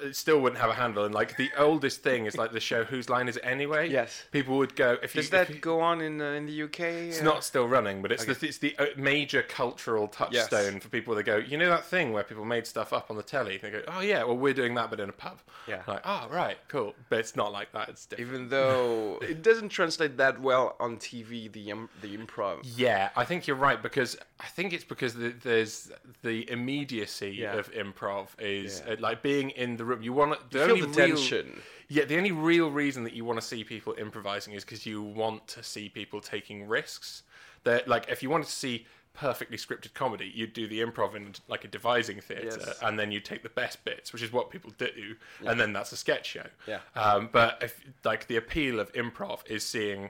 it 0.03 0.15
still 0.15 0.39
wouldn't 0.41 0.61
have 0.61 0.69
a 0.69 0.73
handle. 0.73 1.05
And 1.05 1.13
like 1.13 1.37
the 1.37 1.49
oldest 1.57 2.01
thing 2.03 2.25
is 2.25 2.37
like 2.37 2.51
the 2.51 2.59
show 2.59 2.83
Whose 2.83 3.09
Line 3.09 3.27
Is 3.27 3.37
It 3.37 3.43
Anyway? 3.45 3.89
Yes. 3.89 4.23
People 4.31 4.57
would 4.57 4.75
go 4.75 4.97
if 5.03 5.15
you. 5.15 5.19
Does 5.21 5.25
if 5.25 5.31
that 5.31 5.49
you- 5.49 5.59
go 5.59 5.81
on 5.81 6.01
in 6.01 6.21
uh, 6.21 6.25
in 6.31 6.45
the 6.45 6.63
UK? 6.63 6.79
It's 6.79 7.21
not 7.21 7.43
still 7.43 7.67
running, 7.67 8.01
but 8.01 8.11
it's 8.11 8.25
the 8.25 8.37
it's 8.47 8.57
the 8.59 8.75
uh, 8.77 8.85
major 8.97 9.41
cultural 9.41 10.07
touchstone 10.07 10.73
Yes. 10.75 10.83
for 10.83 10.89
people 10.89 11.15
that 11.15 11.23
go. 11.23 11.37
You 11.37 11.57
know 11.57 11.69
that 11.69 11.85
thing 11.85 12.13
where 12.13 12.23
people 12.23 12.45
made 12.45 12.65
stuff 12.67 12.93
up 12.93 13.09
on 13.09 13.17
the 13.17 13.23
telly? 13.23 13.57
They 13.57 13.69
go, 13.71 13.81
oh 13.87 14.01
yeah, 14.01 14.23
well 14.23 14.37
we're 14.37 14.53
doing 14.53 14.73
that, 14.75 14.89
but 14.89 14.99
in 14.99 15.09
a 15.09 15.13
pub. 15.13 15.39
Yeah. 15.67 15.81
Like, 15.87 16.01
oh 16.05 16.27
right, 16.31 16.57
cool. 16.67 16.93
But 17.09 17.19
it's 17.19 17.35
not 17.35 17.51
like 17.51 17.71
that. 17.73 17.89
It's 17.89 18.05
different. 18.05 18.29
Even 18.29 18.49
though 18.49 19.19
it 19.21 19.41
doesn't 19.41 19.69
translate 19.69 20.17
that 20.17 20.39
well 20.41 20.75
on 20.79 20.97
TV, 20.97 21.51
the 21.51 21.71
um, 21.71 21.89
the 22.01 22.15
improv. 22.17 22.59
Yeah, 22.63 23.09
I 23.15 23.25
think 23.25 23.47
you're 23.47 23.55
right 23.57 23.81
because 23.81 24.17
I 24.39 24.47
think 24.47 24.73
it's 24.73 24.83
because 24.83 25.13
the, 25.13 25.29
there's 25.43 25.91
the 26.23 26.49
immediacy 26.51 27.35
Yeah. 27.39 27.53
of 27.57 27.71
improv 27.71 28.27
is 28.39 28.81
Yeah. 28.85 28.93
uh, 28.93 28.97
like 28.99 29.21
being 29.21 29.51
in 29.51 29.77
the 29.77 29.84
room. 29.85 30.01
You 30.03 30.13
want 30.13 30.33
to 30.39 30.45
the 30.57 30.65
feel 30.65 30.75
only 30.75 30.81
the 30.81 30.87
real, 30.87 31.15
tension. 31.17 31.61
Yeah, 31.87 32.05
the 32.05 32.17
only 32.17 32.31
real 32.31 32.69
reason 32.71 33.03
that 33.03 33.13
you 33.13 33.23
want 33.25 33.39
to 33.39 33.45
see 33.45 33.63
people 33.63 33.93
improvising 33.97 34.53
is 34.53 34.63
because 34.65 34.85
you 34.85 35.01
want 35.01 35.47
to 35.49 35.63
see 35.63 35.89
people 35.89 36.19
taking 36.21 36.67
risks. 36.67 37.23
That 37.63 37.87
like 37.87 38.07
if 38.09 38.21
you 38.23 38.29
wanted 38.29 38.45
to 38.47 38.51
see 38.53 38.85
perfectly 39.13 39.55
scripted 39.57 39.93
comedy, 39.93 40.29
you'd 40.35 40.51
do 40.53 40.67
the 40.67 40.81
improv 40.81 41.15
in 41.15 41.33
like 41.47 41.63
a 41.63 41.67
devising 41.69 42.19
theatre, 42.19 42.59
Yes. 42.59 42.79
and 42.81 42.99
then 42.99 43.11
you 43.11 43.19
take 43.21 43.43
the 43.43 43.49
best 43.49 43.83
bits, 43.85 44.11
which 44.11 44.21
is 44.21 44.31
what 44.33 44.49
people 44.49 44.71
do, 44.77 45.15
and 45.45 45.57
then 45.59 45.71
that's 45.73 45.91
a 45.93 45.97
sketch 45.97 46.25
show. 46.25 46.47
Yeah. 46.67 46.79
Um, 46.95 47.29
but 47.31 47.59
if 47.61 47.79
like 48.03 48.27
the 48.27 48.35
appeal 48.35 48.79
of 48.79 48.91
improv 48.93 49.39
is 49.47 49.63
seeing 49.63 50.09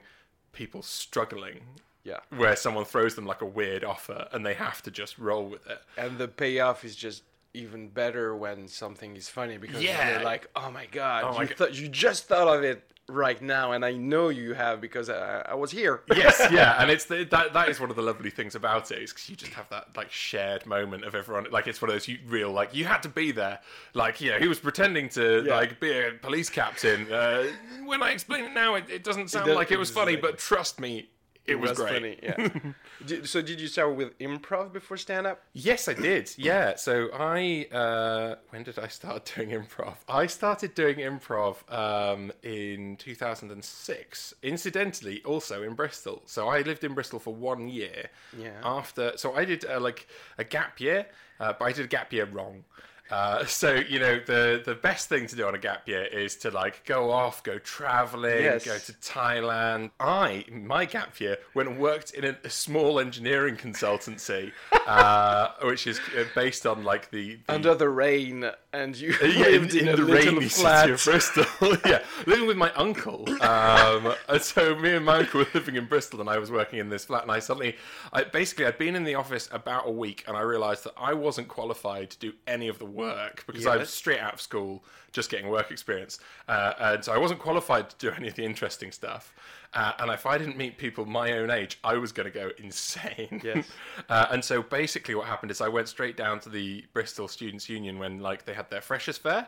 people 0.53 0.81
struggling 0.81 1.59
Yeah. 2.03 2.19
where 2.29 2.55
someone 2.55 2.85
throws 2.85 3.13
them 3.15 3.25
like 3.25 3.41
a 3.41 3.45
weird 3.45 3.83
offer 3.83 4.27
and 4.31 4.45
they 4.45 4.53
have 4.55 4.81
to 4.83 4.91
just 4.91 5.17
roll 5.19 5.45
with 5.47 5.67
it. 5.67 5.81
And 5.97 6.17
the 6.17 6.27
payoff 6.27 6.83
is 6.85 6.95
just 6.95 7.23
even 7.55 7.89
better 7.89 8.35
when 8.35 8.67
something 8.67 9.15
is 9.15 9.29
funny 9.29 9.57
because 9.57 9.81
Yeah. 9.83 10.15
you're 10.15 10.23
like, 10.23 10.49
oh 10.55 10.69
my 10.71 10.85
god, 10.87 11.23
Oh 11.25 11.33
my 11.33 11.41
you, 11.43 11.47
God. 11.49 11.57
thought 11.57 11.79
you 11.79 11.87
just 11.87 12.27
thought 12.27 12.47
of 12.55 12.63
it 12.63 12.83
right 13.07 13.39
now, 13.39 13.71
and 13.73 13.85
I 13.85 13.91
know 13.93 14.29
you 14.29 14.53
have 14.55 14.81
because 14.81 15.09
I, 15.11 15.41
I 15.41 15.53
was 15.53 15.69
here. 15.71 16.01
Yes, 16.15 16.41
yeah, 16.51 16.81
and 16.81 16.89
it's 16.89 17.05
the, 17.05 17.23
that 17.25 17.53
that 17.53 17.69
is 17.69 17.79
one 17.79 17.89
of 17.91 17.95
the 17.95 18.01
lovely 18.01 18.31
things 18.31 18.55
about 18.55 18.89
it 18.91 18.99
is 19.03 19.11
because 19.13 19.29
you 19.29 19.35
just 19.35 19.53
have 19.53 19.69
that 19.69 19.95
like 19.95 20.11
shared 20.11 20.65
moment 20.65 21.05
of 21.05 21.13
everyone. 21.15 21.45
Like 21.51 21.67
it's 21.67 21.81
one 21.81 21.89
of 21.89 21.95
those 21.95 22.07
you, 22.07 22.17
real 22.27 22.51
like 22.51 22.73
you 22.73 22.85
had 22.85 23.03
to 23.03 23.09
be 23.09 23.31
there. 23.31 23.59
Like 23.93 24.21
you 24.21 24.31
know, 24.31 24.39
he 24.39 24.47
was 24.47 24.59
pretending 24.59 25.09
to 25.09 25.43
Yeah. 25.45 25.55
like 25.55 25.79
be 25.79 25.91
a 25.91 26.11
police 26.13 26.49
captain. 26.49 27.11
Uh, 27.11 27.45
when 27.85 28.01
I 28.01 28.09
explain 28.11 28.45
it 28.45 28.53
now, 28.53 28.75
it, 28.75 28.89
it 28.89 29.03
doesn't 29.03 29.29
sound 29.29 29.45
does- 29.47 29.55
like 29.55 29.71
it 29.71 29.77
was 29.79 29.91
funny, 29.91 30.15
but 30.15 30.39
trust 30.39 30.79
me, 30.79 31.07
it, 31.47 31.55
was, 31.59 31.71
great. 31.73 31.93
funny. 31.93 32.19
Yeah. 32.23 32.49
Did- 33.05 33.27
so 33.27 33.41
did 33.41 33.59
you 33.61 33.67
start 33.67 33.95
with 33.95 34.17
improv 34.19 34.73
before 34.73 34.97
stand 34.97 35.27
up? 35.27 35.41
Yes, 35.53 35.87
I 35.87 35.93
did. 35.93 36.31
Yeah. 36.37 36.75
So 36.75 37.09
I, 37.13 37.67
uh, 37.71 38.35
when 38.49 38.63
did 38.63 38.79
I 38.79 38.87
start 38.87 39.31
doing 39.35 39.49
improv? 39.49 39.95
I 40.07 40.27
started 40.27 40.73
doing 40.75 40.97
improv 40.97 41.57
um, 41.71 42.31
in 42.41 42.97
2006. 42.97 44.33
Incidentally, 44.43 45.21
also 45.23 45.61
in 45.63 45.73
Bristol. 45.73 46.21
So 46.25 46.47
I 46.47 46.61
lived 46.61 46.83
in 46.83 46.93
Bristol 46.93 47.19
for 47.19 47.33
one 47.33 47.67
year. 47.67 48.09
Yeah. 48.37 48.59
After, 48.63 49.13
so 49.17 49.35
I 49.35 49.45
did 49.45 49.65
uh, 49.65 49.79
like 49.79 50.07
a 50.37 50.43
gap 50.43 50.79
year, 50.79 51.07
uh, 51.39 51.53
but 51.57 51.65
I 51.65 51.71
did 51.71 51.85
a 51.85 51.87
gap 51.89 52.11
year 52.11 52.25
wrong. 52.25 52.63
Uh, 53.09 53.45
so 53.61 53.75
you 53.75 53.99
know 53.99 54.19
the 54.25 54.61
the 54.65 54.75
best 54.75 55.09
thing 55.09 55.27
to 55.27 55.35
do 55.35 55.45
on 55.47 55.55
a 55.55 55.57
gap 55.59 55.87
year 55.87 56.03
is 56.05 56.35
to 56.37 56.51
like 56.51 56.85
go 56.85 57.11
off, 57.11 57.43
go 57.43 57.57
traveling, 57.59 58.43
Yes. 58.43 58.65
go 58.65 58.77
to 58.77 58.91
Thailand. 58.93 59.91
I 59.99 60.45
my 60.51 60.85
gap 60.85 61.19
year 61.19 61.37
went 61.53 61.69
and 61.69 61.77
worked 61.79 62.11
in 62.11 62.25
a, 62.25 62.35
a 62.43 62.49
small 62.49 62.99
engineering 62.99 63.55
consultancy, 63.57 64.51
uh, 64.87 65.49
which 65.63 65.87
is 65.87 65.99
uh, 66.17 66.23
based 66.33 66.65
on 66.65 66.83
like 66.83 67.11
the, 67.11 67.37
the 67.47 67.53
Under 67.53 67.75
the 67.75 67.89
rain, 67.89 68.49
and 68.73 68.95
you 68.95 69.13
yeah, 69.21 69.45
lived 69.47 69.75
in, 69.75 69.87
in, 69.87 69.93
a 69.93 69.97
the 69.97 70.03
rainy 70.05 70.49
flat. 70.49 70.81
city 70.81 70.93
of 70.93 71.03
Bristol. 71.03 71.77
yeah, 71.85 72.03
living 72.25 72.47
with 72.47 72.57
my 72.57 72.71
uncle. 72.73 73.25
Um, 73.43 74.13
so 74.39 74.75
me 74.75 74.93
and 74.95 75.05
my 75.05 75.17
uncle 75.19 75.41
were 75.41 75.47
living 75.53 75.75
in 75.75 75.85
Bristol, 75.85 76.21
and 76.21 76.29
I 76.29 76.37
was 76.37 76.51
working 76.51 76.79
in 76.79 76.89
this 76.89 77.05
flat. 77.05 77.23
And 77.23 77.31
I 77.31 77.39
suddenly, 77.39 77.75
I 78.13 78.23
basically, 78.23 78.65
I'd 78.65 78.77
been 78.77 78.95
in 78.95 79.03
the 79.03 79.15
office 79.15 79.47
about 79.51 79.87
a 79.87 79.91
week, 79.91 80.23
and 80.27 80.35
I 80.35 80.41
realised 80.41 80.83
that 80.85 80.93
I 80.97 81.13
wasn't 81.13 81.47
qualified 81.47 82.09
to 82.11 82.19
do 82.19 82.33
any 82.47 82.67
of 82.67 82.79
the 82.79 82.85
work 82.95 83.43
because 83.45 83.67
I 83.67 83.77
was 83.77 83.89
straight 83.89 84.19
out 84.19 84.33
of 84.33 84.41
school, 84.41 84.83
just 85.11 85.29
getting 85.29 85.49
work 85.49 85.71
experience, 85.71 86.19
uh, 86.47 86.73
and 86.79 87.03
so 87.03 87.13
I 87.13 87.17
wasn't 87.17 87.39
qualified 87.39 87.89
to 87.89 87.95
do 87.97 88.11
any 88.11 88.27
of 88.27 88.35
the 88.35 88.43
interesting 88.43 88.91
stuff. 88.91 89.33
Uh, 89.73 89.91
and 89.99 90.09
if 90.09 90.25
I 90.25 90.37
didn't 90.37 90.57
meet 90.57 90.77
people 90.77 91.05
my 91.05 91.33
own 91.33 91.49
age, 91.49 91.79
I 91.83 91.95
was 91.95 92.13
going 92.13 92.31
to 92.31 92.31
go 92.31 92.49
insane. 92.57 93.41
Yes. 93.43 93.67
Uh, 94.09 94.27
and 94.29 94.43
so 94.43 94.61
basically, 94.61 95.15
what 95.15 95.25
happened 95.25 95.51
is 95.51 95.61
I 95.61 95.67
went 95.67 95.87
straight 95.87 96.15
down 96.15 96.39
to 96.41 96.49
the 96.49 96.85
Bristol 96.93 97.27
Students' 97.27 97.67
Union 97.67 97.97
when 97.97 98.19
like 98.19 98.45
they 98.45 98.53
had 98.53 98.69
their 98.69 98.81
freshers 98.81 99.17
fair, 99.17 99.47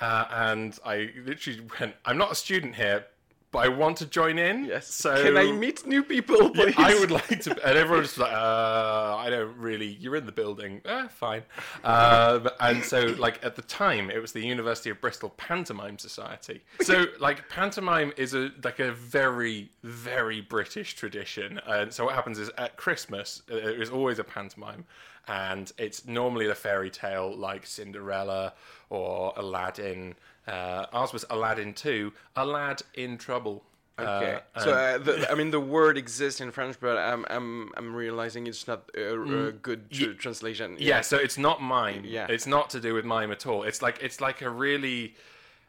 uh, 0.00 0.24
and 0.30 0.78
I 0.84 1.10
literally 1.24 1.60
went, 1.80 1.94
"I'm 2.04 2.16
not 2.16 2.30
a 2.30 2.34
student 2.34 2.76
here, 2.76 3.06
I 3.54 3.68
want 3.68 3.96
to 3.98 4.06
join 4.06 4.38
in." 4.38 4.64
Yes. 4.64 4.94
So 4.94 5.22
Can 5.22 5.36
I 5.36 5.52
meet 5.52 5.86
new 5.86 6.02
people, 6.02 6.50
please? 6.50 6.74
I 6.76 6.98
would 6.98 7.10
like 7.10 7.40
to, 7.42 7.50
and 7.66 7.78
everyone's 7.78 8.18
like, 8.18 8.32
uh, 8.32 9.16
I 9.16 9.30
don't 9.30 9.56
really. 9.56 9.96
You're 10.00 10.16
in 10.16 10.26
the 10.26 10.32
building, 10.32 10.80
eh, 10.84 11.08
fine. 11.08 11.42
Um, 11.84 12.48
and 12.60 12.82
so, 12.82 13.14
like 13.18 13.44
at 13.44 13.56
the 13.56 13.62
time, 13.62 14.10
it 14.10 14.20
was 14.20 14.32
the 14.32 14.44
University 14.44 14.90
of 14.90 15.00
Bristol 15.00 15.30
Pantomime 15.30 15.98
Society. 15.98 16.62
So, 16.82 17.06
like 17.20 17.48
pantomime 17.48 18.12
is 18.16 18.34
a 18.34 18.50
like 18.64 18.78
a 18.78 18.92
very, 18.92 19.70
very 19.82 20.40
British 20.40 20.94
tradition. 20.94 21.60
And 21.66 21.92
so, 21.92 22.04
what 22.06 22.14
happens 22.14 22.38
is 22.38 22.50
at 22.58 22.76
Christmas, 22.76 23.42
uh, 23.50 23.54
there 23.54 23.82
is 23.82 23.90
always 23.90 24.18
a 24.18 24.24
pantomime, 24.24 24.84
and 25.28 25.72
it's 25.78 26.06
normally 26.06 26.46
the 26.46 26.54
fairy 26.54 26.90
tale 26.90 27.34
like 27.36 27.66
Cinderella 27.66 28.54
or 28.90 29.32
Aladdin. 29.36 30.14
Uh, 30.46 30.86
ours 30.92 31.12
was 31.12 31.24
Aladdin 31.30 31.74
two, 31.74 32.12
a 32.36 32.44
lad 32.44 32.82
in 32.94 33.18
trouble. 33.18 33.64
Okay. 33.98 34.40
Uh, 34.54 34.60
so 34.60 34.70
uh, 34.72 34.98
the, 34.98 35.30
I 35.30 35.34
mean, 35.34 35.50
the 35.50 35.60
word 35.60 35.96
exists 35.96 36.40
in 36.42 36.50
French, 36.50 36.76
but 36.80 36.98
I'm 36.98 37.24
I'm 37.30 37.72
I'm 37.76 37.94
realizing 37.94 38.46
it's 38.46 38.68
not 38.68 38.90
a, 38.94 39.48
a 39.48 39.52
good 39.52 39.90
tr- 39.90 40.12
translation. 40.12 40.76
Yeah, 40.78 41.00
so 41.00 41.16
it's 41.16 41.38
not 41.38 41.62
mime. 41.62 42.04
Yeah. 42.04 42.26
It's 42.28 42.46
not 42.46 42.68
to 42.70 42.80
do 42.80 42.92
with 42.92 43.06
mime 43.06 43.32
at 43.32 43.46
all. 43.46 43.62
It's 43.62 43.80
like 43.80 43.98
it's 44.02 44.20
like 44.20 44.42
a 44.42 44.50
really 44.50 45.14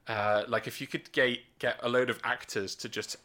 uh, 0.08 0.44
like 0.48 0.68
if 0.68 0.82
you 0.82 0.88
could 0.88 1.10
get 1.14 1.40
get 1.60 1.80
a 1.82 1.90
load 1.90 2.10
of 2.10 2.20
actors 2.24 2.76
to 2.76 2.90
just 2.90 3.16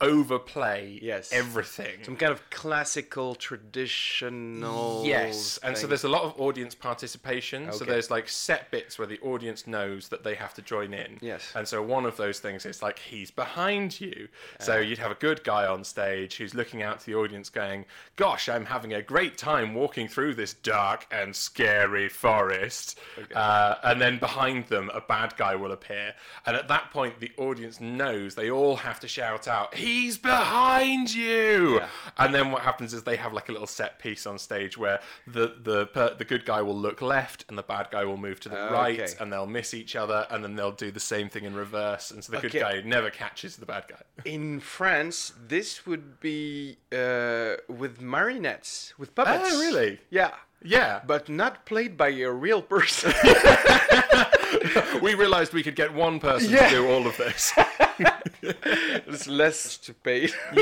overplay 0.00 0.98
Yes. 1.02 1.32
everything. 1.32 2.04
Some 2.04 2.16
kind 2.16 2.32
of 2.32 2.48
classical, 2.50 3.34
traditional. 3.34 5.04
Yes, 5.04 5.58
and 5.62 5.76
so 5.76 5.86
there's 5.86 6.04
a 6.04 6.08
lot 6.08 6.22
of 6.22 6.40
audience 6.40 6.74
participation. 6.74 7.72
So 7.72 7.84
there's 7.84 8.10
like 8.10 8.28
set 8.28 8.70
bits 8.70 8.98
where 8.98 9.06
the 9.08 9.18
audience 9.20 9.66
knows 9.66 10.08
that 10.08 10.22
they 10.24 10.34
have 10.34 10.54
to 10.54 10.62
join 10.62 10.94
in. 10.94 11.18
Yes. 11.20 11.52
And 11.54 11.66
so 11.66 11.82
one 11.82 12.06
of 12.06 12.16
those 12.16 12.38
things 12.38 12.64
is 12.66 12.82
like 12.82 12.98
he's 12.98 13.30
behind 13.30 14.00
you. 14.00 14.28
So 14.60 14.78
you'd 14.78 14.98
have 14.98 15.10
a 15.10 15.16
good 15.16 15.42
guy 15.44 15.66
on 15.66 15.84
stage 15.84 16.36
who's 16.36 16.54
looking 16.54 16.82
out 16.82 17.00
to 17.00 17.06
the 17.06 17.14
audience 17.14 17.48
going, 17.50 17.84
"Gosh, 18.16 18.48
I'm 18.48 18.66
having 18.66 18.92
a 18.94 19.02
great 19.02 19.36
time 19.36 19.74
walking 19.74 20.08
through 20.08 20.34
this 20.34 20.54
dark 20.54 21.06
and 21.10 21.34
scary 21.34 22.08
forest." 22.08 22.98
Uh, 23.34 23.74
and 23.82 24.00
then 24.00 24.18
behind 24.18 24.66
them, 24.68 24.90
a 24.94 25.00
bad 25.00 25.36
guy 25.36 25.54
will 25.56 25.72
appear, 25.72 26.14
and 26.46 26.56
at 26.56 26.68
that 26.68 26.90
point, 26.90 27.18
the 27.20 27.32
audience 27.36 27.80
knows 27.80 28.34
they 28.34 28.50
all 28.50 28.76
have 28.76 29.00
to 29.00 29.08
shout 29.08 29.48
out, 29.48 29.74
"He's 29.88 30.18
behind 30.18 31.12
you!" 31.14 31.80
And 32.16 32.34
then 32.34 32.50
what 32.52 32.62
happens 32.62 32.92
is 32.94 33.02
they 33.04 33.16
have 33.16 33.32
like 33.32 33.48
a 33.48 33.52
little 33.52 33.66
set 33.66 33.98
piece 33.98 34.26
on 34.26 34.38
stage 34.38 34.76
where 34.76 35.00
the 35.26 35.54
the 35.62 35.86
per, 35.86 36.14
the 36.14 36.24
good 36.24 36.44
guy 36.44 36.60
will 36.62 36.76
look 36.76 37.00
left 37.02 37.44
and 37.48 37.56
the 37.56 37.62
bad 37.62 37.88
guy 37.90 38.04
will 38.04 38.16
move 38.16 38.38
to 38.40 38.48
the 38.48 38.56
right, 38.56 39.00
Okay. 39.00 39.12
and 39.20 39.32
they'll 39.32 39.46
miss 39.46 39.72
each 39.74 39.94
other, 39.96 40.26
and 40.30 40.42
then 40.44 40.54
they'll 40.56 40.72
do 40.86 40.90
the 40.90 41.00
same 41.14 41.28
thing 41.28 41.44
in 41.44 41.54
reverse, 41.54 42.10
and 42.10 42.22
so 42.24 42.32
the 42.32 42.40
good 42.40 42.52
guy 42.52 42.80
never 42.84 43.10
catches 43.10 43.56
the 43.56 43.66
bad 43.66 43.84
guy. 43.88 44.02
in 44.24 44.60
France, 44.60 45.32
this 45.48 45.86
would 45.86 46.20
be 46.20 46.76
uh, 46.92 47.54
with 47.68 48.00
marionettes, 48.00 48.92
with 48.98 49.14
puppets. 49.14 49.48
Oh, 49.52 49.60
really? 49.60 49.98
Yeah. 50.10 50.32
Yeah, 50.60 51.02
But 51.06 51.28
not 51.28 51.66
played 51.66 51.96
by 51.96 52.08
a 52.08 52.32
real 52.32 52.60
person. 52.62 53.12
we 55.02 55.14
realized 55.14 55.52
we 55.52 55.62
could 55.62 55.76
get 55.76 55.94
one 55.94 56.18
person 56.18 56.50
to 56.50 56.68
do 56.68 56.88
all 56.90 57.06
of 57.06 57.16
this. 57.16 57.52
It's 59.06 59.26
less 59.26 59.78
to 59.78 59.94
pay. 59.94 60.26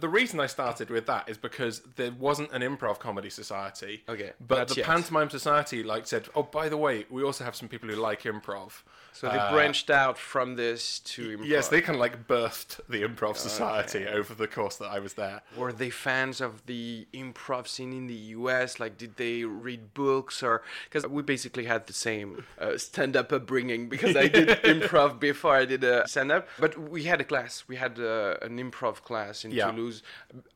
the 0.00 0.08
reason 0.08 0.40
I 0.40 0.46
started 0.46 0.90
with 0.90 1.06
that 1.06 1.28
is 1.28 1.36
because 1.38 1.80
there 1.96 2.12
wasn't 2.12 2.52
an 2.52 2.62
improv 2.62 2.98
comedy 2.98 3.30
society. 3.30 4.02
Okay, 4.08 4.32
But 4.40 4.68
the 4.68 4.76
yet. 4.76 4.86
pantomime 4.86 5.30
society 5.30 5.82
like 5.82 6.06
said, 6.06 6.28
"Oh, 6.34 6.42
by 6.42 6.68
the 6.68 6.76
way, 6.76 7.06
we 7.10 7.22
also 7.22 7.44
have 7.44 7.54
some 7.56 7.68
people 7.68 7.88
who 7.88 7.96
like 7.96 8.22
improv." 8.22 8.82
So 9.12 9.28
they 9.28 9.36
branched 9.50 9.90
out 9.90 10.16
from 10.18 10.56
this 10.56 10.98
to 11.00 11.36
improv. 11.38 11.46
Yes, 11.46 11.68
they 11.68 11.80
kind 11.80 11.96
of 11.96 12.00
like 12.00 12.26
birthed 12.26 12.80
the 12.88 13.02
improv 13.02 13.36
society 13.36 14.06
over 14.06 14.34
the 14.34 14.46
course 14.46 14.76
that 14.76 14.88
I 14.90 14.98
was 14.98 15.14
there. 15.14 15.42
Were 15.56 15.72
they 15.72 15.90
fans 15.90 16.40
of 16.40 16.64
the 16.66 17.06
improv 17.12 17.66
scene 17.68 17.92
in 17.92 18.06
the 18.06 18.14
U.S.? 18.38 18.80
Like, 18.80 18.96
did 18.96 19.16
they 19.16 19.44
read 19.44 19.92
books 19.94 20.42
or? 20.42 20.62
Because 20.84 21.06
we 21.06 21.22
basically 21.22 21.64
had 21.64 21.86
the 21.86 21.92
same 21.92 22.44
uh, 22.58 22.78
stand-up 22.78 23.32
upbringing 23.32 23.88
because 23.88 24.16
I 24.16 24.28
did 24.28 24.48
improv 24.64 25.20
before 25.20 25.54
I 25.56 25.64
did 25.64 25.84
uh, 25.84 26.06
stand-up. 26.06 26.48
But 26.58 26.78
we 26.78 27.04
had 27.04 27.20
a 27.20 27.24
class. 27.24 27.64
We 27.68 27.76
had 27.76 27.98
uh, 28.00 28.36
an 28.42 28.58
improv 28.58 29.02
class 29.02 29.44
in 29.44 29.50
Yeah. 29.50 29.70
Toulouse. 29.70 30.02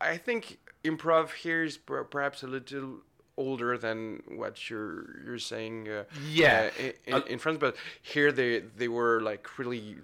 I 0.01 0.17
think 0.17 0.59
improv 0.85 1.33
here 1.33 1.65
is 1.65 1.77
per- 1.77 2.05
perhaps 2.05 2.43
a 2.43 2.47
little 2.47 2.99
older 3.37 3.77
than 3.79 4.23
what 4.37 4.69
you're 4.71 5.21
you're 5.25 5.39
saying. 5.39 5.89
Uh, 5.89 6.05
Yeah. 6.31 6.71
uh, 6.79 7.17
in, 7.19 7.23
in, 7.35 7.39
France, 7.39 7.59
but 7.59 7.77
here 8.03 8.33
they 8.33 8.61
they 8.77 8.89
were 8.89 9.21
like 9.21 9.59
really 9.59 9.97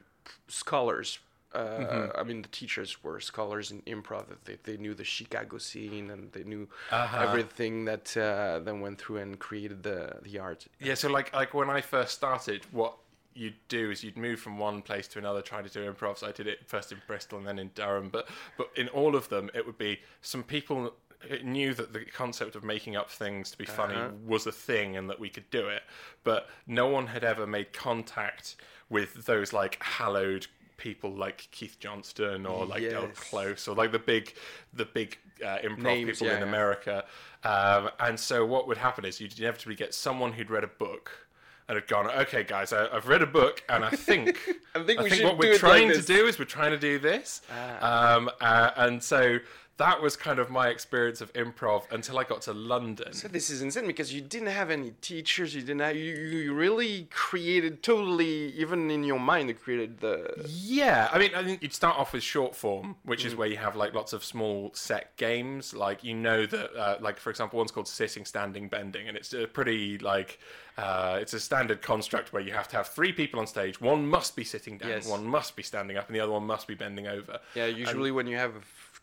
scholars. 0.49 1.19
Uh, 1.53 1.59
Mm-hmm. 1.59 2.21
I 2.21 2.23
mean, 2.23 2.43
the 2.43 2.49
teachers 2.49 3.03
were 3.03 3.19
scholars 3.21 3.73
in 3.73 3.83
improv. 3.83 4.29
that 4.29 4.45
They, 4.45 4.59
they 4.63 4.77
knew 4.77 4.95
the 4.95 5.05
Chicago 5.05 5.59
scene 5.59 6.09
and 6.11 6.31
they 6.33 6.45
knew 6.45 6.69
Uh-huh. 6.91 7.19
everything 7.29 7.87
that 7.87 8.17
uh, 8.17 8.61
then 8.65 8.81
went 8.81 8.99
through 9.01 9.17
and 9.23 9.39
created 9.39 9.83
the 9.83 10.19
the 10.23 10.39
art. 10.39 10.67
Yeah, 10.79 10.95
so 10.95 11.09
like 11.09 11.35
like 11.35 11.53
when 11.55 11.69
I 11.79 11.81
first 11.81 12.13
started, 12.15 12.61
what 12.73 12.95
you'd 13.35 13.55
do 13.69 13.91
is 13.91 14.03
you'd 14.05 14.17
move 14.17 14.39
from 14.41 14.59
one 14.59 14.83
place 14.83 15.09
to 15.09 15.19
another 15.19 15.43
trying 15.43 15.65
to 15.69 15.71
do 15.71 15.93
improv. 15.93 16.19
So 16.19 16.27
I 16.29 16.33
did 16.33 16.47
it 16.47 16.59
first 16.67 16.93
in 16.93 16.99
Bristol 17.07 17.39
and 17.39 17.47
then 17.47 17.59
in 17.59 17.71
Durham. 17.75 18.11
But 18.11 18.29
but 18.57 18.69
in 18.77 18.89
all 18.89 19.15
of 19.17 19.29
them, 19.29 19.51
it 19.55 19.65
would 19.67 19.79
be 19.79 20.01
some 20.21 20.43
people 20.45 20.93
knew 21.43 21.75
that 21.75 21.93
the 21.93 22.05
concept 22.05 22.57
of 22.57 22.65
making 22.65 22.97
up 22.97 23.11
things 23.11 23.51
to 23.51 23.59
be 23.59 23.65
funny 23.65 23.99
was 24.27 24.47
a 24.47 24.53
thing 24.53 24.97
and 24.97 25.09
that 25.11 25.21
we 25.21 25.29
could 25.29 25.49
do 25.51 25.69
it. 25.69 25.83
But 26.25 26.49
no 26.67 26.89
one 26.89 27.09
had 27.09 27.25
ever 27.25 27.47
made 27.47 27.73
contact 27.73 28.57
with 28.89 29.27
those 29.27 29.53
like 29.53 29.83
hallowed 29.83 30.47
people 30.77 31.11
like 31.13 31.49
Keith 31.53 31.79
Johnstone 31.79 32.47
or 32.47 32.65
like 32.65 32.89
Del 32.89 33.09
Close 33.09 33.69
or 33.69 33.75
like 33.75 33.93
the 33.93 33.99
big 33.99 34.35
the 34.73 34.87
big 34.87 35.19
uh, 35.45 35.59
improv 35.59 35.79
Names, 35.79 36.19
people 36.19 36.29
yeah, 36.29 36.35
in 36.35 36.41
yeah. 36.41 36.49
America. 36.49 37.05
Um, 37.45 37.91
and 38.01 38.19
so 38.19 38.45
what 38.45 38.67
would 38.67 38.79
happen 38.79 39.05
is 39.05 39.21
you'd 39.21 39.39
inevitably 39.39 39.75
get 39.75 39.95
someone 39.95 40.33
who'd 40.33 40.51
read 40.51 40.65
a 40.65 40.69
book 40.69 41.11
and 41.69 41.77
had 41.77 41.87
gone, 41.87 42.11
okay, 42.11 42.43
guys, 42.43 42.73
I, 42.73 42.89
I've 42.89 43.07
read 43.07 43.23
a 43.23 43.27
book, 43.27 43.63
and 43.69 43.85
I 43.85 43.91
think 43.91 44.37
I 44.75 44.83
think 44.83 45.01
we 45.01 45.11
should 45.11 45.25
what 45.25 45.41
do 45.41 45.47
we're 45.47 45.53
it 45.53 45.53
like 45.53 45.61
trying 45.61 45.89
to. 45.91 45.99
Ah. 45.99 46.03
do 46.05 46.27
is 46.27 46.37
we're 46.37 46.45
trying 46.45 46.73
to 46.73 46.79
do 46.79 46.99
this. 46.99 47.43
Um, 47.81 48.29
uh, 48.41 48.71
and 48.77 49.01
so 49.01 49.39
that 49.81 50.03
was 50.03 50.15
kind 50.15 50.39
of 50.39 50.51
my 50.51 50.69
experience 50.69 51.23
of 51.23 51.33
improv 51.33 51.91
until 51.91 52.19
I 52.19 52.25
got 52.25 52.43
to 52.43 52.53
London. 52.53 53.15
So 53.15 53.29
this 53.29 53.49
is 53.49 53.63
insane 53.63 53.87
because 53.87 54.13
you 54.13 54.21
didn't 54.21 54.49
have 54.49 54.71
any 54.71 54.91
teachers. 55.01 55.55
You 55.55 55.63
didn't 55.63 55.81
have. 55.81 55.97
You, 55.97 56.15
you 56.15 56.53
really 56.53 57.09
created 57.11 57.83
totally, 57.83 58.53
even 58.53 58.91
in 58.91 59.05
your 59.05 59.19
mind, 59.19 59.49
you 59.49 59.55
created 59.55 60.01
the. 60.01 60.45
Yeah, 60.47 61.09
I 61.11 61.19
mean, 61.19 61.31
I 61.35 61.43
think 61.43 61.63
you'd 61.63 61.73
start 61.73 61.97
off 61.99 62.13
with 62.13 62.23
short 62.23 62.55
form, 62.55 62.97
which 63.05 63.25
is 63.25 63.35
where 63.35 63.49
you 63.49 63.57
have 63.57 63.75
like 63.75 63.95
lots 63.95 64.13
of 64.13 64.23
small 64.23 64.71
set 64.75 65.17
games. 65.17 65.73
Like 65.73 66.05
you 66.05 66.15
know 66.15 66.45
that, 66.45 66.77
uh, 66.79 66.99
like 67.01 67.19
for 67.19 67.31
example, 67.31 67.57
one's 67.57 67.73
called 67.73 67.89
sitting, 67.89 68.27
standing, 68.27 68.69
bending, 68.69 69.09
and 69.09 69.17
it's 69.17 69.33
a 69.33 69.47
pretty 69.47 69.97
like 69.97 70.39
uh, 70.77 71.19
it's 71.21 71.33
a 71.33 71.41
standard 71.41 71.81
construct 71.81 72.35
where 72.35 72.43
you 72.43 72.53
have 72.53 72.69
to 72.69 72.77
have 72.77 72.89
three 72.89 73.13
people 73.13 73.41
on 73.41 73.47
stage. 73.47 73.81
One 73.81 74.07
must 74.07 74.37
be 74.37 74.45
sitting 74.45 74.77
down, 74.79 74.91
Yes. 74.91 75.07
one 75.09 75.27
must 75.27 75.57
be 75.57 75.63
standing 75.63 75.97
up, 75.97 76.07
and 76.09 76.15
the 76.17 76.21
other 76.21 76.33
one 76.33 76.47
must 76.47 76.67
be 76.69 76.75
bending 76.75 77.07
over. 77.07 77.41
Yeah, 77.55 77.67
usually 77.67 78.11
when 78.11 78.27
you 78.27 78.37
have 78.37 78.53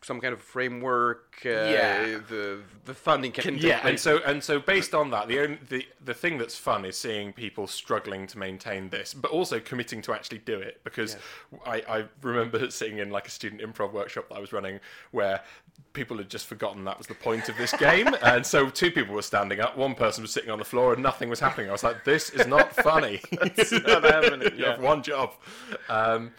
some 0.02 0.20
kind 0.20 0.32
of 0.32 0.40
framework, 0.40 1.38
uh, 1.44 1.48
Yeah. 1.48 2.18
the 2.28 2.60
the 2.84 2.94
funding 2.94 3.32
can. 3.32 3.56
yeah, 3.58 3.86
and 3.86 3.98
so 3.98 4.18
and 4.24 4.42
so 4.42 4.58
based 4.60 4.94
on 4.94 5.10
that, 5.10 5.28
the 5.28 5.40
only 5.40 5.58
the 5.68 5.86
the 6.04 6.14
thing 6.14 6.38
that's 6.38 6.56
fun 6.56 6.84
is 6.84 6.96
seeing 6.96 7.32
people 7.32 7.66
struggling 7.66 8.26
to 8.28 8.38
maintain 8.38 8.90
this, 8.90 9.12
but 9.14 9.30
also 9.30 9.58
committing 9.60 10.00
to 10.02 10.12
actually 10.12 10.38
do 10.38 10.58
it. 10.58 10.80
Because 10.84 11.16
I, 11.66 11.82
I 11.88 12.04
remember 12.22 12.70
sitting 12.80 12.98
in 12.98 13.10
like 13.10 13.26
a 13.26 13.30
student 13.30 13.60
improv 13.60 13.92
workshop 13.92 14.28
that 14.28 14.36
I 14.36 14.40
was 14.40 14.52
running 14.52 14.80
where 15.10 15.40
people 15.94 16.16
had 16.18 16.28
just 16.28 16.46
forgotten 16.46 16.84
that 16.84 16.96
was 16.98 17.06
the 17.08 17.14
point 17.14 17.48
of 17.48 17.56
this 17.56 17.72
game, 17.72 18.08
and 18.22 18.44
so 18.46 18.68
two 18.70 18.90
people 18.90 19.14
were 19.14 19.22
standing 19.22 19.58
up, 19.60 19.76
one 19.76 19.94
person 19.94 20.22
was 20.22 20.30
sitting 20.32 20.50
on 20.50 20.58
the 20.58 20.64
floor, 20.64 20.92
and 20.92 21.02
nothing 21.02 21.28
was 21.28 21.40
happening. 21.40 21.68
I 21.68 21.72
was 21.72 21.82
like, 21.82 22.04
this 22.04 22.30
is 22.30 22.46
not 22.46 22.72
funny. 22.74 23.20
It's 23.32 23.72
not 23.72 24.04
happening. 24.04 24.52
you 24.56 24.64
have 24.66 24.80
one 24.80 25.02
job. 25.02 25.32
Um, 25.88 26.32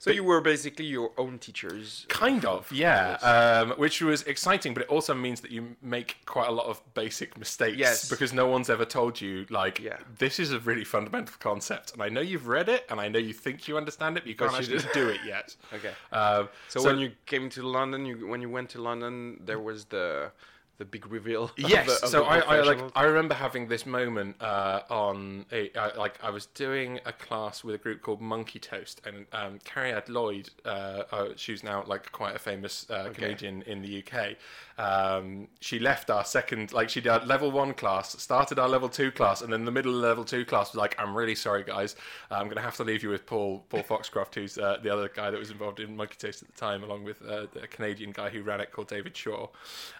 So 0.00 0.10
you 0.10 0.24
were 0.24 0.40
basically 0.40 0.86
your 0.86 1.12
own 1.18 1.38
teachers. 1.38 2.06
Kind 2.08 2.46
of, 2.46 2.72
yeah. 2.72 3.16
Um, 3.16 3.72
which 3.72 4.00
was 4.00 4.22
exciting, 4.22 4.72
but 4.72 4.82
it 4.84 4.88
also 4.88 5.12
means 5.12 5.42
that 5.42 5.50
you 5.50 5.76
make 5.82 6.16
quite 6.24 6.48
a 6.48 6.52
lot 6.52 6.64
of 6.68 6.80
basic 6.94 7.36
mistakes 7.36 7.76
Yes. 7.76 8.08
because 8.08 8.32
no 8.32 8.46
one's 8.46 8.70
ever 8.70 8.86
told 8.86 9.20
you, 9.20 9.44
like, 9.50 9.78
Yeah. 9.78 9.98
this 10.16 10.38
is 10.38 10.52
a 10.52 10.58
really 10.58 10.84
fundamental 10.84 11.34
concept, 11.38 11.92
and 11.92 12.02
I 12.02 12.08
know 12.08 12.22
you've 12.22 12.48
read 12.48 12.70
it, 12.70 12.86
and 12.88 12.98
I 12.98 13.08
know 13.08 13.18
you 13.18 13.34
think 13.34 13.68
you 13.68 13.76
understand 13.76 14.16
it, 14.16 14.20
but 14.22 14.28
you 14.30 14.34
can't 14.36 14.52
But 14.52 14.60
actually 14.60 14.78
do 14.94 15.10
it 15.10 15.20
yet. 15.26 15.54
Okay. 15.74 15.92
Um, 16.12 16.48
So, 16.68 16.82
when 16.82 16.98
you 16.98 17.12
came 17.26 17.50
to 17.50 17.62
London, 17.62 18.06
you 18.06 18.26
when 18.26 18.40
you 18.40 18.48
went 18.48 18.70
to 18.70 18.80
London, 18.80 19.42
there 19.44 19.58
was 19.60 19.84
the 19.96 20.32
the 20.80 20.84
big 20.86 21.06
reveal. 21.12 21.44
of 21.44 21.52
Yes. 21.58 21.86
the- 22.00 22.06
of 22.06 22.10
so 22.10 22.24
I, 22.24 22.38
I 22.38 22.60
like. 22.62 22.80
I 22.96 23.04
remember 23.04 23.34
having 23.34 23.68
this 23.68 23.84
moment 23.84 24.40
uh, 24.40 24.80
on 24.88 25.44
a, 25.52 25.70
I, 25.78 25.94
like 25.96 26.18
I 26.24 26.30
was 26.30 26.46
doing 26.46 26.98
a 27.04 27.12
class 27.12 27.62
with 27.62 27.74
a 27.74 27.78
group 27.78 28.00
called 28.00 28.20
Monkey 28.22 28.58
Toast, 28.58 29.02
and 29.04 29.26
um, 29.32 29.58
Cariad 29.64 30.08
Lloyd, 30.08 30.48
uh, 30.64 31.02
uh, 31.12 31.28
she's 31.36 31.62
now 31.62 31.84
like 31.86 32.10
quite 32.12 32.34
a 32.34 32.38
famous 32.38 32.88
uh, 32.90 33.10
comedian 33.12 33.60
in 33.62 33.82
the 33.82 34.02
UK. 34.02 34.36
Um, 34.80 35.48
she 35.60 35.78
left 35.78 36.08
our 36.08 36.24
second, 36.24 36.72
like 36.72 36.88
she 36.88 37.02
did 37.02 37.26
level 37.26 37.50
one 37.50 37.74
class, 37.74 38.18
started 38.18 38.58
our 38.58 38.68
level 38.68 38.88
two 38.88 39.12
class, 39.12 39.42
and 39.42 39.52
then 39.52 39.66
the 39.66 39.70
middle 39.70 39.92
level 39.92 40.24
two 40.24 40.46
class 40.46 40.72
was 40.72 40.78
like, 40.78 40.98
"I'm 40.98 41.14
really 41.14 41.34
sorry, 41.34 41.64
guys, 41.64 41.96
I'm 42.30 42.44
going 42.44 42.56
to 42.56 42.62
have 42.62 42.76
to 42.76 42.84
leave 42.84 43.02
you 43.02 43.10
with 43.10 43.26
Paul 43.26 43.62
Paul 43.68 43.82
Foxcroft, 43.82 44.34
who's 44.34 44.56
uh, 44.56 44.78
the 44.82 44.88
other 44.88 45.10
guy 45.14 45.30
that 45.30 45.38
was 45.38 45.50
involved 45.50 45.80
in 45.80 45.96
Monkey 45.96 46.16
Toast 46.18 46.42
at 46.42 46.48
the 46.48 46.58
time, 46.58 46.82
along 46.82 47.04
with 47.04 47.20
uh, 47.20 47.46
the 47.52 47.66
Canadian 47.68 48.12
guy 48.12 48.30
who 48.30 48.42
ran 48.42 48.62
it 48.62 48.72
called 48.72 48.88
David 48.88 49.14
Shaw." 49.14 49.48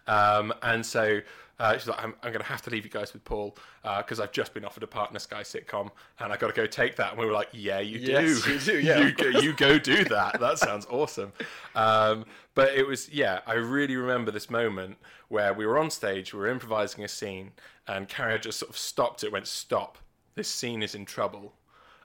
Um, 0.06 0.54
and 0.62 0.86
so 0.86 1.20
uh, 1.60 1.76
she's 1.76 1.86
like, 1.86 2.02
I'm, 2.02 2.14
I'm 2.22 2.32
going 2.32 2.42
to 2.42 2.48
have 2.48 2.62
to 2.62 2.70
leave 2.70 2.84
you 2.84 2.90
guys 2.90 3.12
with 3.12 3.22
Paul 3.24 3.54
because 3.98 4.18
I've 4.18 4.32
just 4.32 4.54
been 4.54 4.64
offered 4.64 4.82
a 4.82 4.86
Partner 4.86 5.18
Sky 5.18 5.42
sitcom 5.42 5.90
and 6.18 6.32
i 6.32 6.36
got 6.38 6.46
to 6.48 6.54
go 6.54 6.66
take 6.66 6.96
that. 6.96 7.10
And 7.10 7.20
we 7.20 7.26
were 7.26 7.32
like, 7.32 7.50
yeah, 7.52 7.80
you 7.80 7.98
Yes, 7.98 8.42
do. 8.42 8.52
you 8.52 8.58
do, 8.58 8.80
yeah, 8.86 8.98
you, 9.00 9.12
go, 9.12 9.26
you 9.40 9.52
go 9.52 9.78
do 9.78 10.02
that. 10.04 10.40
That 10.40 10.58
sounds 10.58 10.86
awesome. 10.90 11.32
Um, 11.74 12.24
but 12.54 12.74
it 12.74 12.86
was, 12.86 13.10
yeah, 13.10 13.40
I 13.46 13.54
really 13.54 13.96
remember 13.96 14.30
this 14.30 14.48
moment 14.48 14.96
where 15.28 15.52
we 15.52 15.66
were 15.66 15.78
on 15.78 15.90
stage, 15.90 16.32
we 16.32 16.40
were 16.40 16.48
improvising 16.48 17.04
a 17.04 17.08
scene, 17.08 17.52
and 17.86 18.08
Cariad 18.08 18.40
just 18.42 18.58
sort 18.58 18.70
of 18.70 18.78
stopped 18.78 19.22
it, 19.22 19.30
went, 19.30 19.46
stop. 19.46 19.98
This 20.34 20.48
scene 20.48 20.82
is 20.82 20.94
in 20.94 21.04
trouble. 21.04 21.52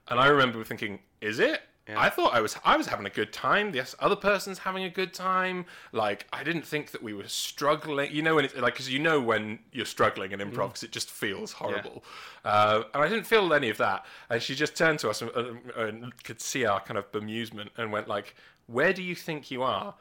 And 0.08 0.20
I 0.20 0.26
remember 0.26 0.62
thinking, 0.64 0.98
is 1.22 1.38
it? 1.38 1.62
I 1.94 2.10
thought 2.10 2.34
I 2.34 2.40
was 2.40 2.56
I 2.64 2.76
was 2.76 2.86
having 2.88 3.06
a 3.06 3.10
good 3.10 3.32
time. 3.32 3.70
This 3.70 3.94
other 4.00 4.16
person's 4.16 4.58
having 4.58 4.82
a 4.82 4.90
good 4.90 5.14
time. 5.14 5.66
Like 5.92 6.26
I 6.32 6.42
didn't 6.42 6.66
think 6.66 6.90
that 6.90 7.02
we 7.02 7.12
were 7.12 7.28
struggling. 7.28 8.12
You 8.12 8.22
know 8.22 8.34
when 8.34 8.44
it's 8.44 8.56
like 8.56 8.74
because 8.74 8.92
you 8.92 8.98
know 8.98 9.20
when 9.20 9.60
you're 9.72 9.86
struggling 9.86 10.32
in 10.32 10.40
improv 10.40 10.68
because 10.68 10.82
it 10.82 10.90
just 10.90 11.10
feels 11.10 11.52
horrible. 11.52 12.02
Uh, 12.44 12.82
and 12.92 13.02
I 13.02 13.08
didn't 13.08 13.26
feel 13.26 13.52
any 13.52 13.70
of 13.70 13.76
that. 13.78 14.04
And 14.30 14.42
she 14.42 14.54
just 14.54 14.76
turned 14.76 14.98
to 15.00 15.10
us 15.10 15.22
and, 15.22 15.30
and, 15.32 15.60
and 15.76 16.24
could 16.24 16.40
see 16.40 16.64
our 16.64 16.80
kind 16.80 16.98
of 16.98 17.10
bemusement 17.12 17.68
and 17.76 17.92
went 17.92 18.08
like, 18.08 18.34
"Where 18.66 18.92
do 18.92 19.02
you 19.02 19.14
think 19.14 19.50
you 19.50 19.62
are?" 19.62 19.94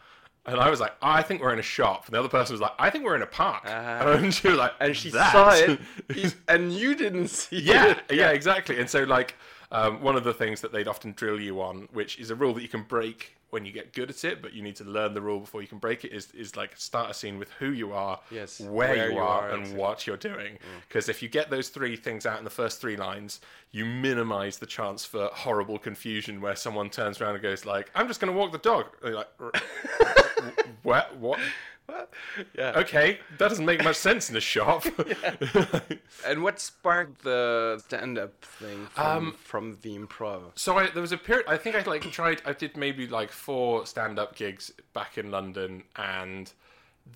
And 0.47 0.59
I 0.59 0.69
was 0.69 0.79
like, 0.79 0.93
"I 1.01 1.21
think 1.21 1.41
we're 1.41 1.53
in 1.53 1.59
a 1.59 1.63
shop." 1.63 2.05
And 2.05 2.15
the 2.15 2.19
other 2.19 2.29
person 2.29 2.53
was 2.53 2.61
like, 2.61 2.73
"I 2.79 2.89
think 2.89 3.03
we're 3.03 3.15
in 3.15 3.23
a 3.23 3.27
park." 3.27 3.63
and 3.67 4.33
she 4.33 4.47
was 4.47 4.57
like, 4.57 4.73
and 4.79 4.95
she 4.95 5.09
"That?" 5.11 5.31
saw 5.31 5.53
it, 5.53 6.35
and 6.47 6.73
you 6.73 6.95
didn't 6.95 7.27
see 7.29 7.61
yeah, 7.61 7.91
it. 8.09 8.15
yeah, 8.15 8.29
exactly. 8.29 8.79
And 8.79 8.89
so, 8.89 9.03
like, 9.03 9.35
um, 9.71 10.01
one 10.01 10.15
of 10.15 10.23
the 10.23 10.33
things 10.33 10.61
that 10.61 10.71
they'd 10.71 10.87
often 10.87 11.11
drill 11.13 11.39
you 11.39 11.61
on, 11.61 11.87
which 11.93 12.19
is 12.19 12.29
a 12.29 12.35
rule 12.35 12.53
that 12.53 12.61
you 12.61 12.67
can 12.69 12.83
break 12.83 13.35
when 13.51 13.65
you 13.65 13.71
get 13.71 13.93
good 13.93 14.09
at 14.09 14.25
it, 14.25 14.41
but 14.41 14.53
you 14.53 14.61
need 14.61 14.75
to 14.75 14.83
learn 14.83 15.13
the 15.13 15.21
rule 15.21 15.39
before 15.39 15.61
you 15.61 15.67
can 15.67 15.77
break 15.77 16.03
it, 16.03 16.11
is, 16.11 16.29
is 16.31 16.57
like 16.57 16.75
start 16.75 17.09
a 17.09 17.13
scene 17.13 17.37
with 17.39 17.49
who 17.53 17.69
you 17.71 17.93
are, 17.93 18.19
Yes, 18.29 18.59
where, 18.59 18.69
where 18.89 19.07
you, 19.09 19.13
you 19.15 19.19
are, 19.19 19.49
and 19.49 19.61
exactly. 19.61 19.81
what 19.81 20.07
you're 20.07 20.17
doing. 20.17 20.57
Because 20.87 21.07
if 21.07 21.21
you 21.23 21.29
get 21.29 21.49
those 21.49 21.69
three 21.69 21.95
things 21.95 22.25
out 22.25 22.37
in 22.37 22.43
the 22.43 22.49
first 22.49 22.81
three 22.81 22.97
lines, 22.97 23.39
you 23.71 23.85
minimize 23.85 24.57
the 24.57 24.65
chance 24.65 25.05
for 25.05 25.29
horrible 25.31 25.79
confusion 25.79 26.41
where 26.41 26.55
someone 26.55 26.89
turns 26.89 27.21
around 27.21 27.35
and 27.35 27.43
goes 27.43 27.65
like, 27.65 27.89
"I'm 27.95 28.07
just 28.07 28.19
going 28.19 28.33
to 28.33 28.37
walk 28.37 28.51
the 28.51 28.57
dog." 28.57 28.87
Like, 29.01 29.27
what? 30.83 31.15
What? 31.17 31.39
Yeah. 32.57 32.73
Okay, 32.77 33.19
that 33.37 33.49
doesn't 33.49 33.65
make 33.65 33.83
much 33.83 33.95
sense 33.95 34.29
in 34.29 34.35
a 34.35 34.41
shop. 34.41 34.85
And 36.27 36.43
what 36.43 36.59
sparked 36.59 37.23
the 37.23 37.81
stand-up 37.85 38.43
thing 38.43 38.87
from, 38.87 39.05
Um, 39.05 39.33
from 39.33 39.77
the 39.81 39.97
improv? 39.97 40.41
So 40.55 40.77
I, 40.77 40.87
there 40.89 41.01
was 41.01 41.11
a 41.11 41.17
period. 41.17 41.45
I 41.47 41.57
think 41.57 41.75
I 41.75 41.81
like 41.83 42.01
tried. 42.11 42.41
I 42.45 42.53
did 42.53 42.75
maybe 42.75 43.07
like 43.07 43.31
four 43.31 43.85
stand-up 43.85 44.35
gigs 44.35 44.71
back 44.93 45.17
in 45.17 45.31
London, 45.31 45.83
and 45.95 46.51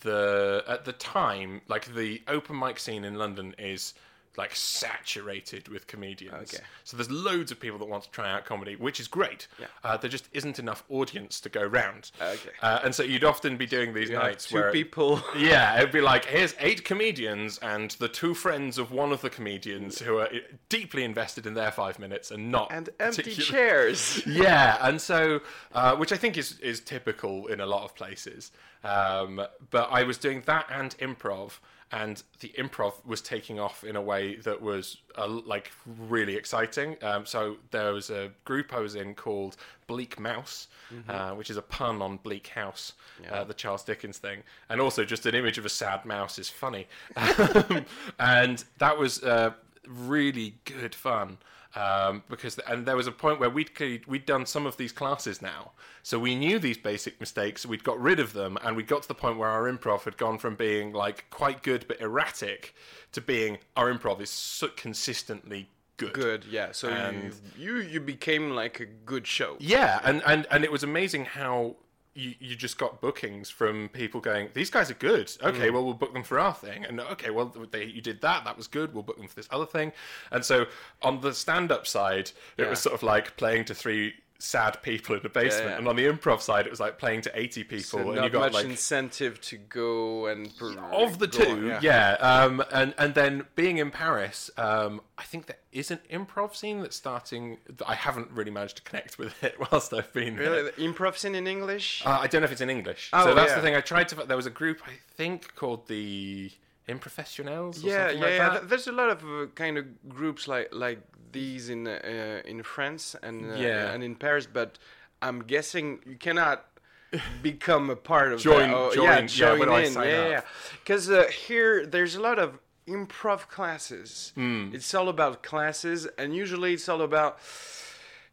the 0.02 0.64
at 0.68 0.86
the 0.86 0.94
time, 0.94 1.62
like 1.68 1.94
the 1.96 2.22
open 2.28 2.58
mic 2.60 2.80
scene 2.80 3.04
in 3.04 3.16
London 3.16 3.56
is 3.58 3.94
like 4.38 4.56
saturated 4.56 5.68
with 5.68 5.88
comedians. 5.88 6.54
Okay. 6.54 6.64
So 6.84 6.96
there's 6.98 7.12
loads 7.12 7.52
of 7.52 7.60
people 7.60 7.78
that 7.80 7.86
want 7.88 8.04
to 8.04 8.12
try 8.12 8.32
out 8.32 8.46
comedy, 8.46 8.76
which 8.76 9.00
is 9.00 9.08
great. 9.08 9.48
Yeah. 9.60 9.68
Uh, 9.84 9.98
there 9.98 10.10
just 10.10 10.30
isn't 10.34 10.60
enough 10.60 10.84
audience 10.90 11.40
to 11.42 11.50
go 11.50 11.64
round. 11.64 12.12
Okay. 12.22 12.50
Uh, 12.62 12.80
and 12.84 12.94
so 12.96 13.04
you'd 13.04 13.24
often 13.24 13.58
be 13.58 13.66
doing 13.66 13.94
these 13.94 14.10
You 14.10 14.16
nights 14.18 14.48
two 14.48 14.56
where 14.56 14.72
people. 14.72 15.22
yeah, 15.38 15.78
it'd 15.78 15.92
be 15.92 16.02
like 16.02 16.26
here's 16.26 16.56
eight 16.60 16.86
comedians 16.86 17.58
and 17.60 17.92
the 17.92 18.08
two 18.08 18.34
friends 18.34 18.78
of 18.78 18.92
one 18.92 19.12
of 19.12 19.22
the 19.22 19.30
comedians 19.30 20.00
who 20.00 20.18
are 20.18 20.30
deeply 20.70 21.04
invested 21.04 21.46
in 21.46 21.54
their 21.54 21.72
five 21.72 22.00
minutes 22.00 22.32
and 22.32 22.52
not 22.52 22.72
and 22.72 22.90
empty 23.00 23.24
particular- 23.24 23.50
chairs. 23.52 24.22
yeah, 24.26 24.78
and 24.82 25.02
so 25.02 25.42
uh, 25.74 25.96
which 25.96 26.12
I 26.12 26.18
think 26.18 26.38
is 26.38 26.60
is 26.60 26.80
typical 26.80 27.48
in 27.48 27.60
a 27.60 27.66
lot 27.66 27.84
of 27.84 27.96
places. 27.96 28.52
Um, 28.84 29.42
but 29.70 29.90
I 29.92 30.04
was 30.04 30.18
doing 30.18 30.44
that 30.46 30.68
and 30.72 30.98
improv, 31.00 31.60
and 31.92 32.22
the 32.40 32.50
improv 32.50 32.94
was 33.06 33.22
taking 33.22 33.60
off 33.60 33.84
in 33.84 33.96
a 33.96 34.02
way 34.02 34.36
that 34.38 34.62
was 34.62 34.98
uh, 35.18 35.28
like 35.28 35.72
really 35.86 36.36
exciting. 36.36 36.96
Um, 37.02 37.26
so 37.26 37.58
there 37.72 37.94
was 37.94 38.10
a 38.10 38.32
group 38.46 38.74
I 38.74 38.80
was 38.80 38.96
in 38.96 39.16
called 39.16 39.58
Bleak 39.88 40.20
Mouse, 40.20 40.68
uh, 41.08 41.32
which 41.32 41.50
is 41.50 41.58
a 41.58 41.62
pun 41.62 42.02
on 42.02 42.18
Bleak 42.18 42.48
House, 42.48 42.94
uh, 43.32 43.44
the 43.44 43.54
Charles 43.54 43.84
Dickens 43.84 44.18
thing, 44.20 44.44
and 44.70 44.80
also 44.80 45.04
just 45.04 45.26
an 45.26 45.36
image 45.36 45.58
of 45.58 45.66
a 45.66 45.70
sad 45.70 46.06
mouse 46.06 46.38
is 46.38 46.50
funny, 46.50 46.88
um, 47.16 47.86
and 48.20 48.64
that 48.78 48.98
was 48.98 49.24
uh, 49.24 49.52
really 49.88 50.56
good 50.66 50.94
fun 50.94 51.38
um, 51.76 52.24
because 52.30 52.58
and 52.60 52.86
there 52.86 52.96
was 52.96 53.08
a 53.08 53.12
point 53.12 53.40
where 53.40 53.50
we'd 53.50 53.72
we'd 54.08 54.26
done 54.26 54.46
some 54.46 54.66
of 54.66 54.78
these 54.78 54.92
classes 54.92 55.42
now, 55.42 55.72
so 56.04 56.18
we 56.18 56.36
knew 56.36 56.60
these 56.60 56.78
basic 56.78 57.20
mistakes. 57.20 57.66
We'd 57.66 57.84
got 57.84 58.00
rid 58.00 58.20
of 58.20 58.34
them, 58.34 58.58
and 58.64 58.76
we 58.76 58.84
got 58.84 59.04
to 59.04 59.08
the 59.08 59.16
point 59.16 59.38
where 59.38 59.50
our 59.50 59.72
improv 59.72 60.04
had 60.04 60.18
gone 60.18 60.38
from 60.38 60.56
being 60.56 60.94
like 60.94 61.26
quite 61.30 61.62
good 61.64 61.86
but 61.88 62.02
erratic 62.02 62.74
to 63.12 63.22
being 63.22 63.60
our 63.76 63.94
improv 63.94 64.20
is 64.22 64.30
so 64.30 64.70
consistently 64.70 65.70
good. 65.98 66.14
Good, 66.14 66.46
yeah. 66.46 66.72
So 66.72 66.90
And- 66.90 67.36
you, 67.58 67.76
you 67.78 67.82
you 67.82 68.00
became 68.00 68.52
like 68.52 68.80
a 68.80 68.86
good 68.86 69.28
show. 69.28 69.58
Yeah, 69.60 70.00
and, 70.04 70.24
and, 70.26 70.48
and 70.50 70.64
it 70.64 70.72
was 70.72 70.84
amazing 70.84 71.26
how 71.26 71.76
you, 72.14 72.34
you 72.40 72.56
just 72.56 72.78
got 72.78 73.02
bookings 73.02 73.50
from 73.50 73.90
people 73.90 74.20
going, 74.20 74.50
these 74.54 74.70
guys 74.70 74.90
are 74.92 74.96
good. 74.96 75.32
Okay, 75.44 75.70
mm. 75.70 75.74
well, 75.74 75.86
we'll 75.86 75.94
book 75.94 76.14
them 76.14 76.24
for 76.24 76.40
our 76.40 76.54
thing. 76.54 76.86
And 76.86 77.00
okay, 77.00 77.30
well, 77.30 77.54
they, 77.72 77.86
you 77.86 78.02
did 78.02 78.22
that. 78.22 78.44
That 78.44 78.58
was 78.58 78.68
good. 78.68 78.94
We'll 78.94 79.04
book 79.04 79.18
them 79.18 79.28
for 79.28 79.36
this 79.36 79.48
other 79.52 79.66
thing. 79.66 79.92
And 80.32 80.44
so 80.44 80.66
on 81.02 81.22
the 81.22 81.34
stand 81.34 81.72
up 81.72 81.88
side, 81.88 82.32
it 82.58 82.64
Yeah. 82.64 82.70
was 82.70 82.80
sort 82.80 82.96
of 82.96 83.04
like 83.04 83.38
playing 83.38 83.66
to 83.66 83.76
three 83.76 84.16
sad 84.40 84.82
people 84.82 85.16
in 85.16 85.22
the 85.22 85.30
basement. 85.30 85.72
yeah. 85.72 85.78
And 85.78 85.88
on 85.88 85.96
the 85.98 86.06
improv 86.06 86.42
side, 86.42 86.66
it 86.66 86.70
was 86.70 86.80
like 86.80 86.98
playing 86.98 87.22
to 87.22 87.40
80 87.40 87.64
people. 87.66 87.84
So 87.84 87.98
and 88.00 88.16
not 88.16 88.24
you 88.24 88.30
got 88.30 88.40
much 88.40 88.54
like 88.54 88.66
incentive 88.66 89.40
to 89.42 89.58
go 89.58 90.28
and 90.28 90.48
of 90.92 91.20
the 91.20 91.28
go 91.28 91.44
two, 91.44 91.74
on, 91.74 91.80
yeah. 91.82 92.14
Um, 92.14 92.64
and 92.72 92.94
and 92.98 93.14
then 93.14 93.46
being 93.56 93.78
in 93.78 93.92
Paris, 93.92 94.50
um, 94.58 95.02
I 95.18 95.24
think 95.24 95.48
there 95.48 95.58
is 95.72 95.92
an 95.92 96.00
improv 96.10 96.56
scene 96.56 96.82
that's 96.82 96.96
starting. 96.96 97.58
That 97.68 97.88
I 97.88 97.96
haven't 97.96 98.32
really 98.32 98.52
managed 98.52 98.78
to 98.78 98.84
connect 98.84 99.20
with 99.20 99.44
it 99.44 99.56
whilst 99.72 99.94
I've 99.94 100.12
been 100.14 100.36
there. 100.38 100.50
Really, 100.50 100.64
the 100.64 100.72
improv 100.72 101.18
scene 101.18 101.36
in 101.36 101.46
English? 101.46 102.04
Uh, 102.06 102.18
I 102.22 102.28
don't 102.28 102.42
know 102.42 102.46
if 102.46 102.52
it's 102.52 102.62
in 102.62 102.70
English. 102.70 103.12
Oh, 103.14 103.26
so 103.26 103.36
that's 103.36 103.52
yeah. 103.52 103.56
the 103.58 103.62
thing. 103.62 103.76
I 103.76 103.82
tried 103.82 104.08
to. 104.10 104.16
There 104.16 104.38
was 104.38 104.48
a 104.48 104.52
group 104.52 104.82
I 104.88 104.94
think 105.16 105.56
called 105.56 105.88
the 105.88 106.52
Improfessionals. 106.88 107.84
Or 107.84 107.88
yeah, 107.88 108.08
something 108.08 108.18
yeah, 108.20 108.26
like 108.26 108.54
yeah. 108.54 108.60
There's 108.68 108.88
a 108.88 108.92
lot 108.92 109.10
of 109.10 109.24
uh, 109.24 109.46
kind 109.56 109.78
of 109.78 109.86
groups 110.10 110.48
like 110.48 110.70
like 110.72 111.02
these 111.32 111.70
in 111.70 111.88
uh, 111.88 112.42
in 112.46 112.64
France 112.64 113.16
and 113.24 113.52
uh, 113.52 113.56
Yeah. 113.56 113.92
and 113.94 114.04
in 114.04 114.16
Paris, 114.16 114.48
but 114.52 114.78
I'm 115.22 115.44
guessing 115.44 116.00
you 116.06 116.16
cannot 116.18 116.66
become 117.42 117.90
a 117.90 117.96
part 117.96 118.34
of 118.34 118.40
Join- 118.40 118.70
that. 118.70 118.76
Oh, 118.78 118.94
join, 118.94 119.06
yeah, 119.06 119.20
yeah, 119.22 119.26
join 119.28 119.70
I 119.70 119.82
in, 119.86 119.94
yeah, 119.94 120.30
yeah. 120.30 120.42
Because 120.84 121.10
uh, 121.10 121.24
here 121.48 121.86
there's 121.86 122.16
a 122.16 122.22
lot 122.22 122.38
of 122.40 122.60
improv 122.88 123.48
classes. 123.50 124.32
Hmm. 124.36 124.70
It's 124.74 124.94
all 124.94 125.10
about 125.10 125.44
classes, 125.44 126.08
and 126.18 126.36
usually 126.36 126.74
it's 126.74 126.90
all 126.90 127.02
about 127.02 127.40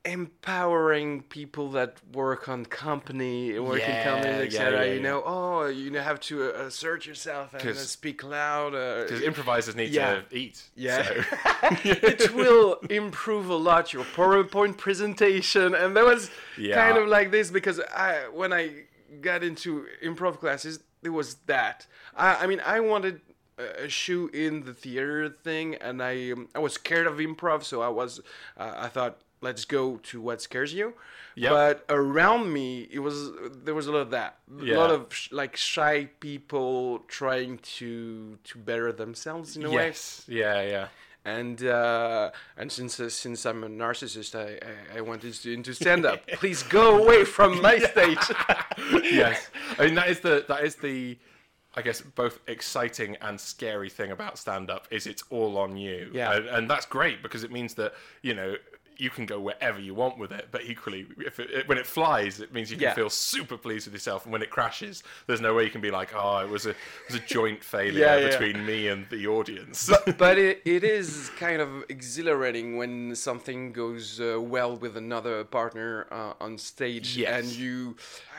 empowering 0.07 1.23
people 1.23 1.71
that 1.71 1.92
work 2.12 2.49
on 2.49 2.64
company 2.66 3.59
work 3.59 3.83
in 3.88 3.95
Yeah, 3.97 4.03
companies 4.11 4.38
yeah, 4.38 4.45
etc 4.45 4.87
yeah, 4.87 4.92
you 4.95 5.01
know 5.01 5.23
oh 5.27 5.66
you 5.66 5.90
know, 5.90 6.01
have 6.01 6.21
to 6.21 6.35
uh, 6.45 6.66
assert 6.69 7.07
yourself 7.07 7.55
and 7.55 7.69
uh, 7.69 7.75
speak 7.75 8.23
loud 8.23 8.75
uh, 8.75 9.03
Because 9.03 9.23
improvisers 9.23 9.75
need 9.75 9.90
Yeah. 9.90 10.21
to 10.31 10.37
eat. 10.37 10.57
Yeah. 10.75 11.03
so- 11.03 11.25
it 12.12 12.33
will 12.35 12.71
improve 13.03 13.49
a 13.51 13.57
lot 13.69 13.92
your 13.92 14.05
PowerPoint 14.19 14.77
presentation. 14.77 15.75
And 15.75 15.97
that 15.97 16.05
was 16.05 16.31
Yeah. 16.57 16.75
kind 16.81 16.97
of 16.99 17.09
like 17.09 17.31
this 17.31 17.51
because 17.51 17.79
I, 18.07 18.29
when 18.40 18.53
I 18.53 18.64
got 19.21 19.42
into 19.42 19.87
improv 20.09 20.38
classes, 20.38 20.75
it 21.03 21.11
was 21.21 21.29
that. 21.47 21.87
I, 22.16 22.29
I 22.42 22.47
mean, 22.47 22.61
I 22.77 22.79
wanted 22.81 23.21
a 23.59 23.85
a 23.87 23.88
shoe 23.88 24.25
in 24.45 24.64
the 24.69 24.75
theater 24.75 25.21
thing, 25.49 25.66
and 25.87 26.03
I 26.03 26.14
um, 26.33 26.49
I 26.55 26.59
was 26.66 26.73
scared 26.75 27.07
of 27.07 27.14
improv, 27.29 27.59
so 27.71 27.77
I 27.81 27.88
was 28.01 28.21
uh, 28.62 28.75
I 28.87 28.88
thought 28.97 29.14
let's 29.40 29.64
go 29.64 29.96
to 29.99 30.20
what 30.20 30.42
scares 30.42 30.72
you. 30.72 30.94
Yep. 31.37 31.51
But 31.51 31.85
around 31.88 32.53
me, 32.53 32.88
it 32.90 33.01
was 33.01 33.31
there 33.64 33.75
was 33.75 33.87
a 33.87 33.92
lot 33.92 34.01
of 34.01 34.11
that, 34.11 34.38
a 34.61 34.75
lot 34.75 34.90
of 34.90 35.12
sh- 35.12 35.33
like 35.33 35.57
shy 35.57 36.09
people 36.20 37.01
trying 37.09 37.59
to 37.79 38.38
to 38.44 38.59
better 38.59 38.90
themselves 38.92 39.57
in 39.57 39.64
a 39.64 39.70
way 39.70 39.87
yes. 39.87 40.25
Yeah. 40.29 40.62
Yeah. 40.62 40.88
and 41.27 41.62
uh, 41.62 42.31
and 42.57 42.72
since 42.72 42.99
uh, 42.99 43.11
since 43.11 43.44
I'm 43.44 43.64
a 43.64 43.68
narcissist, 43.68 44.35
I 44.35 44.59
I, 44.94 44.99
I 44.99 45.01
wanted 45.03 45.35
to 45.35 45.53
into 45.53 45.75
stand 45.75 46.07
up. 46.07 46.27
Please 46.40 46.62
go 46.62 47.03
away 47.03 47.25
from 47.25 47.61
my 47.61 47.79
stage. 47.79 48.25
yes. 49.03 49.51
I 49.79 49.87
mean 49.87 49.94
that 49.96 50.09
is 50.09 50.20
the 50.20 50.44
that 50.49 50.64
is 50.64 50.77
the 50.77 51.18
I 51.77 51.83
guess 51.83 52.01
both 52.01 52.40
exciting 52.46 53.16
and 53.20 53.38
scary 53.38 53.90
thing 53.90 54.11
about 54.11 54.38
stand 54.38 54.70
up 54.70 54.88
is 54.90 55.07
it's 55.07 55.22
all 55.29 55.59
on 55.59 55.77
you. 55.77 56.11
Yeah. 56.12 56.33
And, 56.33 56.46
and 56.46 56.70
that's 56.70 56.87
great 56.87 57.22
because 57.22 57.44
it 57.44 57.53
means 57.53 57.75
that, 57.75 57.92
you 58.22 58.33
know, 58.33 58.57
you 58.98 59.11
can 59.11 59.26
go 59.26 59.38
wherever 59.40 59.78
you 59.80 59.94
want 59.94 60.18
with 60.18 60.32
it, 60.32 60.48
but 60.50 60.62
equally, 60.64 61.06
if 61.18 61.38
it, 61.40 61.68
when 61.68 61.78
it 61.78 61.87
flies, 61.87 62.40
it 62.40 62.52
means 62.52 62.70
you 62.70 62.76
can 62.76 62.85
Yeah. 62.85 62.94
feel 62.94 63.11
super 63.11 63.56
pleased 63.56 63.87
with 63.87 63.94
yourself. 63.94 64.24
And 64.24 64.32
when 64.32 64.42
it 64.42 64.50
crashes, 64.50 65.02
there's 65.26 65.40
no 65.40 65.54
way 65.54 65.64
you 65.64 65.70
can 65.70 65.80
be 65.80 65.90
like, 65.90 66.11
"Oh, 66.14 66.38
it 66.38 66.48
was 66.48 66.66
a 66.66 66.70
it 66.70 66.76
was 67.09 67.16
a 67.16 67.20
joint 67.24 67.62
failure 67.74 67.98
Yeah, 67.98 68.16
yeah. 68.16 68.28
between 68.28 68.64
me 68.64 68.88
and 68.88 69.06
the 69.11 69.26
audience." 69.26 69.90
but 70.18 70.38
it, 70.38 70.62
it 70.64 70.85
is 70.85 71.30
kind 71.38 71.61
of 71.61 71.85
exhilarating 71.88 72.76
when 72.76 73.14
something 73.14 73.72
goes 73.72 74.20
uh, 74.20 74.40
well 74.40 74.76
with 74.76 74.96
another 74.96 75.44
partner 75.44 76.06
uh, 76.11 76.32
on 76.40 76.56
stage 76.59 77.16
Yes. 77.16 77.44
and 77.44 77.52
you 77.56 77.96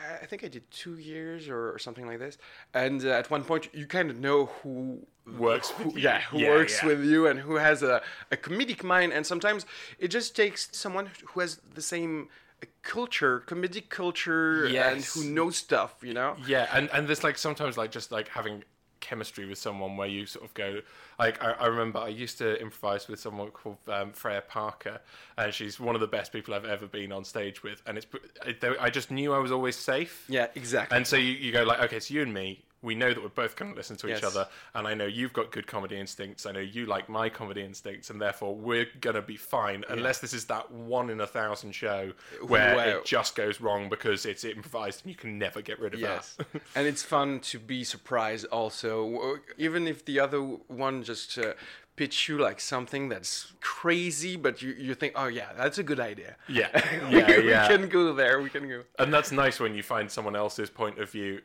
I- 0.08 0.22
i 0.22 0.26
think 0.26 0.42
i 0.44 0.48
did 0.48 0.68
two 0.70 0.96
years 0.98 1.48
or, 1.48 1.72
or 1.74 1.78
something 1.78 2.06
like 2.06 2.18
this 2.18 2.38
and 2.74 3.04
uh, 3.04 3.10
at 3.10 3.30
one 3.30 3.44
point 3.44 3.68
you 3.74 3.86
kind 3.86 4.10
of 4.10 4.18
know 4.18 4.46
who 4.62 5.06
Works 5.36 5.70
who, 5.70 5.84
with 5.84 5.96
you. 5.96 6.02
yeah 6.02 6.20
who 6.22 6.38
Yeah, 6.38 6.48
works 6.48 6.82
yeah. 6.82 6.88
with 6.88 7.04
you 7.04 7.26
and 7.26 7.40
who 7.40 7.56
has 7.56 7.82
a, 7.82 8.02
a 8.30 8.36
comedic 8.36 8.82
mind 8.82 9.12
and 9.12 9.26
sometimes 9.26 9.66
it 9.98 10.08
just 10.08 10.34
takes 10.34 10.68
someone 10.72 11.10
who 11.26 11.40
has 11.40 11.60
the 11.74 11.82
same 11.82 12.28
uh, 12.62 12.66
culture 12.82 13.42
comedic 13.46 13.88
culture 13.88 14.66
and 14.66 15.04
who 15.04 15.24
knows 15.24 15.56
stuff 15.56 15.96
you 16.02 16.14
know 16.14 16.36
Yeah, 16.46 16.68
and 16.72 16.88
and 16.92 17.06
there's 17.08 17.24
like 17.24 17.38
sometimes 17.38 17.76
like 17.76 17.90
just 17.90 18.10
like 18.12 18.28
having 18.28 18.64
chemistry 19.00 19.46
with 19.46 19.58
someone 19.58 19.96
where 19.96 20.08
you 20.08 20.26
sort 20.26 20.44
of 20.44 20.52
go 20.54 20.80
like 21.20 21.42
I, 21.42 21.52
I 21.52 21.66
remember 21.66 22.00
I 22.00 22.08
used 22.08 22.36
to 22.38 22.60
improvise 22.60 23.06
with 23.06 23.20
someone 23.20 23.50
called 23.50 23.76
um, 23.86 24.12
Freya 24.12 24.42
Parker 24.42 25.00
and 25.36 25.54
she's 25.54 25.78
one 25.78 25.94
of 25.94 26.00
the 26.00 26.08
best 26.08 26.32
people 26.32 26.52
I've 26.52 26.64
ever 26.64 26.86
been 26.86 27.12
on 27.12 27.24
stage 27.24 27.62
with 27.62 27.80
and 27.86 27.96
it's 27.96 28.06
I, 28.44 28.86
I 28.86 28.90
just 28.90 29.10
knew 29.10 29.32
I 29.32 29.38
was 29.38 29.52
always 29.52 29.76
safe 29.76 30.26
yeah 30.28 30.48
exactly 30.56 30.96
and 30.96 31.06
so 31.06 31.16
you, 31.16 31.32
you 31.32 31.52
go 31.52 31.62
like 31.62 31.80
okay 31.80 32.00
so 32.00 32.12
you 32.12 32.22
and 32.22 32.34
me 32.34 32.64
we 32.82 32.94
know 32.94 33.12
that 33.12 33.22
we're 33.22 33.28
both 33.28 33.56
going 33.56 33.70
to 33.72 33.76
listen 33.76 33.96
to 33.96 34.06
each 34.06 34.22
Yes. 34.22 34.24
other 34.24 34.48
and 34.74 34.86
I 34.86 34.94
know 34.94 35.06
you've 35.06 35.32
got 35.32 35.50
good 35.50 35.66
comedy 35.66 35.98
instincts 35.98 36.46
I 36.46 36.52
know 36.52 36.60
you 36.60 36.86
like 36.86 37.08
my 37.08 37.28
comedy 37.28 37.62
instincts 37.62 38.10
and 38.10 38.20
therefore 38.20 38.54
we're 38.54 38.86
going 39.00 39.16
to 39.16 39.22
be 39.22 39.36
fine 39.36 39.84
unless 39.88 40.18
this 40.20 40.32
is 40.32 40.44
that 40.46 40.70
one 40.70 41.10
in 41.10 41.20
a 41.20 41.26
thousand 41.26 41.72
show 41.72 42.12
where 42.46 42.96
it 42.98 43.04
just 43.04 43.34
goes 43.34 43.60
wrong 43.60 43.88
because 43.88 44.24
it's 44.26 44.44
improvised 44.44 45.02
and 45.04 45.10
you 45.10 45.16
can 45.16 45.38
never 45.38 45.60
get 45.62 45.78
rid 45.80 45.94
of 45.94 46.00
Yes, 46.00 46.36
that 46.52 46.62
and 46.76 46.86
it's 46.86 47.02
fun 47.02 47.40
to 47.40 47.58
be 47.58 47.82
surprised 47.84 48.46
also, 48.46 49.38
even 49.56 49.86
if 49.88 50.04
the 50.04 50.20
other 50.20 50.40
one 50.40 51.02
just 51.02 51.38
uh, 51.38 51.54
pitch 51.96 52.28
you 52.28 52.38
like 52.38 52.60
something 52.60 53.08
that's 53.08 53.52
crazy, 53.60 54.36
but 54.36 54.62
you, 54.62 54.72
you 54.78 54.94
think, 54.94 55.12
oh 55.16 55.26
yeah, 55.26 55.48
that's 55.56 55.78
a 55.78 55.82
good 55.82 55.98
idea. 56.00 56.36
Yeah, 56.48 56.68
we, 57.10 57.18
yeah, 57.18 57.26
can- 57.26 57.44
we 57.44 57.50
yeah. 57.50 57.68
can 57.68 57.88
go 57.88 58.12
there. 58.12 58.40
We 58.40 58.50
can 58.50 58.68
go. 58.68 58.82
And 58.98 59.12
that's 59.12 59.32
nice 59.32 59.58
when 59.58 59.74
you 59.74 59.82
find 59.82 60.10
someone 60.10 60.36
else's 60.36 60.70
point 60.70 60.98
of 60.98 61.10
view 61.10 61.40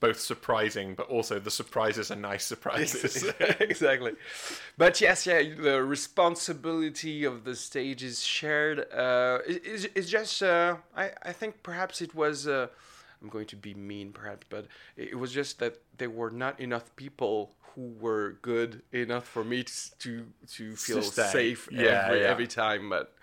both 0.00 0.20
surprising, 0.20 0.94
but 0.94 1.08
also 1.08 1.38
the 1.38 1.50
surprises 1.50 2.10
are 2.10 2.16
nice 2.16 2.44
surprises. 2.44 3.24
exactly. 3.60 4.12
But 4.76 5.00
yes, 5.00 5.26
yeah, 5.26 5.42
the 5.42 5.82
responsibility 5.82 7.24
of 7.24 7.44
the 7.44 7.54
stage 7.56 8.02
is 8.02 8.22
shared. 8.22 8.80
Uh, 8.92 9.38
it- 9.46 9.62
it's, 9.64 9.84
it's 9.94 10.08
just, 10.08 10.42
uh, 10.42 10.76
I, 10.96 11.10
I 11.22 11.32
think 11.32 11.62
perhaps 11.62 12.00
it 12.02 12.14
was, 12.14 12.46
uh, 12.46 12.68
I'm 13.22 13.28
going 13.28 13.46
to 13.46 13.56
be 13.56 13.74
mean 13.74 14.12
perhaps, 14.12 14.46
but 14.50 14.66
it, 14.96 15.18
was 15.18 15.32
just 15.32 15.58
that 15.60 15.78
there 15.98 16.10
were 16.10 16.30
not 16.30 16.58
enough 16.60 16.94
people 16.96 17.52
who 17.74 17.94
were 18.00 18.36
good 18.42 18.82
enough 18.92 19.26
for 19.26 19.44
me 19.44 19.62
to 19.64 19.72
to, 20.00 20.26
to 20.56 20.76
feel 20.76 21.02
safe 21.02 21.68
Yeah, 21.72 22.04
every, 22.06 22.20
yeah. 22.20 22.26
every 22.26 22.46
time. 22.46 22.90
But 22.90 23.14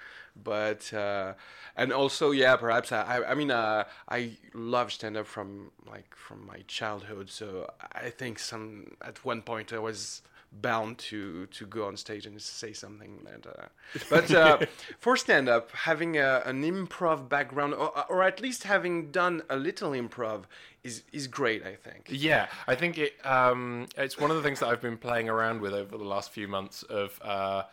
but 0.43 0.91
uh, 0.93 1.33
and 1.75 1.91
also 1.91 2.31
yeah 2.31 2.55
perhaps 2.55 2.91
I 2.91 3.21
I, 3.27 3.35
mean 3.35 3.51
uh, 3.51 3.85
I 4.07 4.31
love 4.53 4.91
stand 4.91 5.17
up 5.17 5.27
from 5.27 5.71
like 5.89 6.15
from 6.15 6.45
my 6.45 6.63
childhood 6.67 7.29
so 7.29 7.69
I 7.93 8.09
think 8.09 8.39
some 8.39 8.91
at 9.01 9.23
one 9.25 9.41
point 9.41 9.73
I 9.73 9.79
was 9.79 10.21
bound 10.51 10.97
to 10.97 11.45
to 11.47 11.65
go 11.65 11.85
on 11.85 11.97
stage 11.97 12.25
and 12.25 12.41
say 12.41 12.73
something. 12.73 13.25
And, 13.31 13.47
uh, 13.47 13.67
but 14.09 14.31
uh, 14.31 14.59
for 14.99 15.15
stand 15.15 15.49
up, 15.49 15.71
having 15.71 16.17
a, 16.17 16.41
an 16.45 16.63
improv 16.63 17.29
background, 17.29 17.73
or, 17.73 17.93
or 18.09 18.23
at 18.23 18.41
least 18.41 18.63
having 18.63 19.11
done 19.11 19.43
a 19.49 19.55
little 19.55 19.91
improv, 19.91 20.43
is 20.83 21.03
is 21.11 21.27
great. 21.27 21.65
I 21.65 21.75
think. 21.75 22.07
Yeah, 22.09 22.47
I 22.67 22.75
think 22.75 22.97
it. 22.97 23.13
Um, 23.25 23.87
it's 23.97 24.17
one 24.17 24.31
of 24.31 24.37
the 24.37 24.43
things 24.43 24.59
that 24.59 24.67
I've 24.67 24.81
been 24.81 24.97
playing 24.97 25.29
around 25.29 25.61
with 25.61 25.73
over 25.73 25.97
the 25.97 26.03
last 26.03 26.31
few 26.31 26.47
months 26.47 26.83
of 26.83 27.19
uh, 27.23 27.63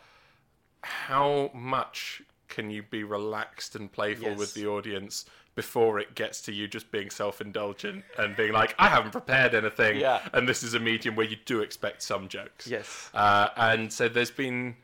how 0.81 1.51
much 1.53 2.21
can 2.47 2.69
you 2.69 2.83
be 2.83 3.03
relaxed 3.03 3.75
and 3.75 3.91
playful 3.91 4.29
Yes. 4.29 4.37
with 4.39 4.53
the 4.53 4.67
audience 4.67 5.25
before 5.55 5.99
it 5.99 6.13
gets 6.15 6.41
to 6.43 6.51
you 6.53 6.67
just 6.67 6.91
being 6.91 7.09
self-indulgent 7.09 8.03
and 8.19 8.35
being 8.35 8.53
like, 8.53 8.75
I 8.77 8.89
haven't 8.89 9.11
prepared 9.11 9.55
anything, 9.55 9.99
Yeah. 9.99 10.21
and 10.33 10.47
this 10.47 10.61
is 10.61 10.75
a 10.75 10.79
medium 10.79 11.15
where 11.15 11.25
you 11.25 11.37
do 11.45 11.61
expect 11.61 12.03
some 12.03 12.27
jokes. 12.27 12.67
Yes. 12.67 13.09
Uh, 13.13 13.49
and 13.57 13.91
so 13.91 14.07
there's 14.07 14.29
been 14.31 14.75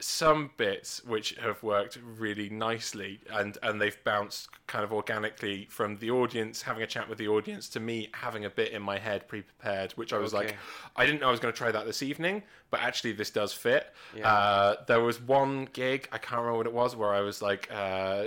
some 0.00 0.50
bits 0.56 1.02
which 1.04 1.30
have 1.36 1.62
worked 1.62 1.96
really 2.18 2.50
nicely 2.50 3.20
and 3.30 3.56
and 3.62 3.80
they've 3.80 4.02
bounced 4.04 4.48
kind 4.66 4.84
of 4.84 4.92
organically 4.92 5.66
from 5.70 5.96
the 5.98 6.10
audience 6.10 6.60
having 6.62 6.82
a 6.82 6.86
chat 6.86 7.08
with 7.08 7.16
the 7.16 7.28
audience 7.28 7.68
to 7.68 7.78
me 7.80 8.08
having 8.12 8.44
a 8.44 8.50
bit 8.50 8.72
in 8.72 8.82
my 8.82 8.98
head 8.98 9.26
pre-prepared 9.28 9.92
which 9.92 10.12
i 10.12 10.18
was 10.18 10.34
like 10.34 10.56
i 10.96 11.06
didn't 11.06 11.20
know 11.20 11.28
i 11.28 11.30
was 11.30 11.38
going 11.40 11.54
to 11.54 11.56
try 11.56 11.70
that 11.70 11.86
this 11.86 12.02
evening 12.02 12.42
but 12.74 12.80
actually 12.88 13.12
this 13.12 13.30
does 13.30 13.52
fit 13.52 13.84
Yeah. 14.16 14.28
uh, 14.32 14.76
there 14.88 15.00
was 15.00 15.20
one 15.20 15.68
gig 15.72 16.08
i 16.12 16.18
can't 16.18 16.40
remember 16.40 16.58
what 16.58 16.66
it 16.66 16.72
was 16.82 16.96
where 16.96 17.12
i 17.14 17.20
was 17.20 17.40
like 17.40 17.68
uh, 17.72 18.24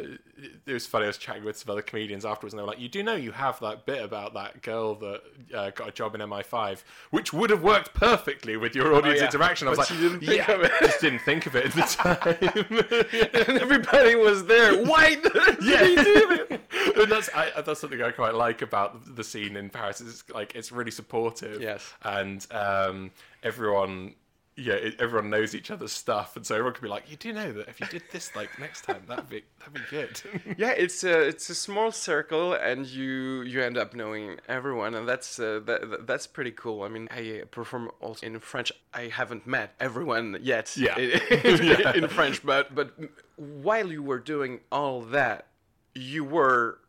it 0.65 0.73
was 0.73 0.85
funny 0.87 1.05
i 1.05 1.07
was 1.07 1.17
chatting 1.17 1.43
with 1.43 1.57
some 1.57 1.71
other 1.71 1.81
comedians 1.81 2.23
afterwards 2.25 2.53
and 2.53 2.59
they 2.59 2.63
were 2.63 2.69
like 2.73 2.79
you 2.79 2.87
do 2.97 3.01
know 3.03 3.15
you 3.15 3.31
have 3.31 3.59
that 3.59 3.85
bit 3.85 4.01
about 4.03 4.33
that 4.35 4.61
girl 4.61 4.95
that 4.95 5.21
uh, 5.53 5.69
got 5.71 5.89
a 5.89 5.91
job 5.91 6.15
in 6.15 6.21
mi5 6.21 6.83
which 7.11 7.33
would 7.33 7.49
have 7.49 7.63
worked 7.63 7.93
perfectly 7.93 8.55
with 8.57 8.73
your 8.75 8.93
audience 8.95 9.19
Oh, 9.19 9.23
yeah. 9.23 9.25
interaction 9.31 9.67
i 9.67 9.71
was 9.71 9.79
But 9.79 9.89
like 9.91 9.99
didn't 9.99 10.19
think 10.19 10.37
yeah, 10.47 10.51
of 10.51 10.61
it." 10.61 10.71
just 10.81 11.01
didn't 11.01 11.19
think 11.29 11.45
of 11.47 11.55
it 11.55 11.65
at 11.65 11.71
the 11.73 11.81
time. 11.97 13.47
and 13.49 13.59
everybody 13.61 14.15
was 14.15 14.45
there. 14.45 14.71
Did 14.77 15.63
yeah, 15.63 15.83
he 15.85 15.95
do 15.95 16.45
that? 16.49 16.61
and 16.97 17.11
that's 17.11 17.29
I, 17.35 17.61
that's 17.65 17.79
something 17.81 18.01
I 18.01 18.11
quite 18.11 18.35
like 18.35 18.61
about 18.61 19.15
the 19.15 19.23
scene 19.23 19.55
in 19.55 19.69
Paris. 19.69 20.01
It's 20.01 20.23
like 20.29 20.55
it's 20.55 20.71
really 20.71 20.91
supportive. 20.91 21.61
Yes. 21.61 21.83
and 22.03 22.45
um, 22.51 23.11
everyone. 23.43 24.15
Yeah, 24.59 24.73
it, 24.73 24.99
everyone 24.99 25.29
knows 25.29 25.53
each 25.53 25.69
other's 25.69 25.91
stuff, 25.91 26.35
and 26.35 26.43
so 26.43 26.55
everyone 26.55 26.73
could 26.73 26.81
be 26.81 26.87
like, 26.89 27.09
"You 27.11 27.15
do 27.15 27.31
know 27.31 27.51
that 27.53 27.67
if 27.67 27.79
you 27.79 27.85
did 27.85 28.01
this 28.11 28.35
like 28.35 28.57
next 28.59 28.81
time, 28.85 29.03
that'd 29.07 29.29
be 29.29 29.43
that'd 29.59 29.73
be 29.73 29.81
good." 29.91 30.19
yeah, 30.57 30.71
it's 30.71 31.03
a 31.03 31.27
it's 31.27 31.47
a 31.51 31.55
small 31.55 31.91
circle, 31.91 32.53
and 32.53 32.87
you 32.87 33.41
you 33.43 33.61
end 33.61 33.77
up 33.77 33.93
knowing 33.93 34.39
everyone, 34.49 34.95
and 34.95 35.07
that's 35.07 35.37
uh, 35.39 35.59
that, 35.65 36.07
that's 36.07 36.25
pretty 36.25 36.49
cool. 36.51 36.81
I 36.81 36.89
mean, 36.89 37.07
I 37.11 37.43
perform 37.51 37.91
also 38.01 38.25
in 38.25 38.39
French. 38.39 38.71
I 38.95 39.09
haven't 39.09 39.45
met 39.45 39.75
everyone 39.79 40.37
yet. 40.41 40.75
Yeah. 40.75 40.97
in, 40.97 41.63
Yeah. 41.63 41.93
in 41.93 42.07
French, 42.07 42.43
but 42.43 42.73
but 42.73 42.91
while 43.35 43.91
you 43.91 44.01
were 44.01 44.19
doing 44.19 44.61
all 44.71 45.01
that, 45.01 45.45
you 45.93 46.23
were 46.23 46.79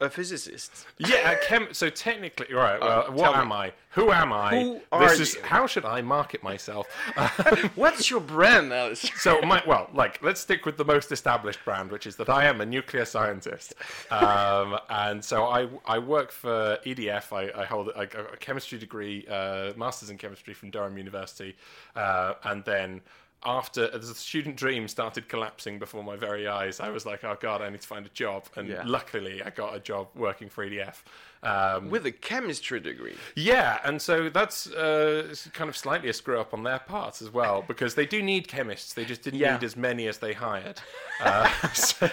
a 0.00 0.10
physicist. 0.10 0.86
yeah, 0.98 1.30
uh, 1.30 1.46
chem- 1.46 1.72
so 1.72 1.88
technically, 1.88 2.52
right. 2.52 2.80
Well, 2.80 3.06
Um, 3.08 3.14
what 3.14 3.24
tell 3.24 3.32
me. 3.34 3.38
am 3.40 3.52
I? 3.52 3.72
Who 3.90 4.10
am 4.10 4.32
I? 4.32 4.50
Who 4.60 4.72
this 4.74 4.82
are 5.18 5.22
is 5.22 5.34
you? 5.36 5.42
how 5.44 5.66
should 5.68 5.84
I 5.84 6.02
market 6.02 6.42
myself? 6.42 6.88
What's 7.76 8.10
your 8.10 8.20
brand, 8.20 8.72
Alice? 8.72 9.08
So, 9.18 9.40
my, 9.42 9.62
well, 9.66 9.88
like, 9.94 10.20
let's 10.22 10.40
stick 10.40 10.66
with 10.66 10.76
the 10.76 10.84
most 10.84 11.12
established 11.12 11.64
brand, 11.64 11.90
which 11.92 12.06
is 12.06 12.16
that 12.16 12.28
I 12.28 12.44
am 12.46 12.60
a 12.60 12.66
nuclear 12.66 13.04
scientist. 13.04 13.74
Um, 14.10 14.78
and 14.90 15.24
so 15.24 15.44
I, 15.44 15.68
I 15.86 15.98
work 16.00 16.32
for 16.32 16.78
EDF. 16.84 17.32
I, 17.32 17.62
I 17.62 17.64
hold 17.64 17.90
I 17.96 18.06
got 18.06 18.34
a 18.34 18.36
chemistry 18.36 18.78
degree, 18.78 19.26
uh, 19.30 19.72
master's 19.76 20.10
in 20.10 20.18
chemistry 20.18 20.54
from 20.54 20.70
Durham 20.70 20.98
University. 20.98 21.54
Uh, 21.94 22.34
and 22.42 22.64
then 22.64 23.00
after 23.44 23.88
the 23.98 24.14
student 24.14 24.56
dream 24.56 24.88
started 24.88 25.28
collapsing 25.28 25.78
before 25.78 26.02
my 26.02 26.16
very 26.16 26.46
eyes, 26.48 26.80
I 26.80 26.88
was 26.90 27.04
like, 27.06 27.24
oh, 27.24 27.36
God, 27.40 27.60
I 27.62 27.68
need 27.70 27.80
to 27.82 27.86
find 27.88 28.06
a 28.06 28.10
job. 28.10 28.44
And 28.56 28.68
Yeah. 28.68 28.82
luckily, 28.84 29.42
I 29.42 29.50
got 29.50 29.74
a 29.76 29.80
job 29.80 30.08
working 30.14 30.48
for 30.48 30.64
EDF. 30.64 31.02
Um, 31.42 31.90
With 31.90 32.06
a 32.06 32.10
chemistry 32.12 32.80
degree. 32.80 33.16
yeah, 33.36 33.78
and 33.84 34.00
so 34.00 34.30
that's 34.30 34.66
uh, 34.68 35.34
kind 35.52 35.68
of 35.68 35.76
slightly 35.76 36.08
a 36.08 36.14
screw 36.14 36.40
up 36.40 36.54
on 36.54 36.62
their 36.62 36.78
part 36.78 37.20
as 37.20 37.28
well, 37.28 37.62
because 37.68 37.94
they 37.94 38.06
do 38.06 38.22
need 38.22 38.48
chemists. 38.48 38.94
They 38.94 39.04
just 39.04 39.20
didn't 39.22 39.40
Yeah. 39.40 39.52
need 39.58 39.64
as 39.64 39.76
many 39.76 40.08
as 40.08 40.18
they 40.18 40.32
hired. 40.32 40.80
Uh, 41.20 41.48
so, 41.74 42.08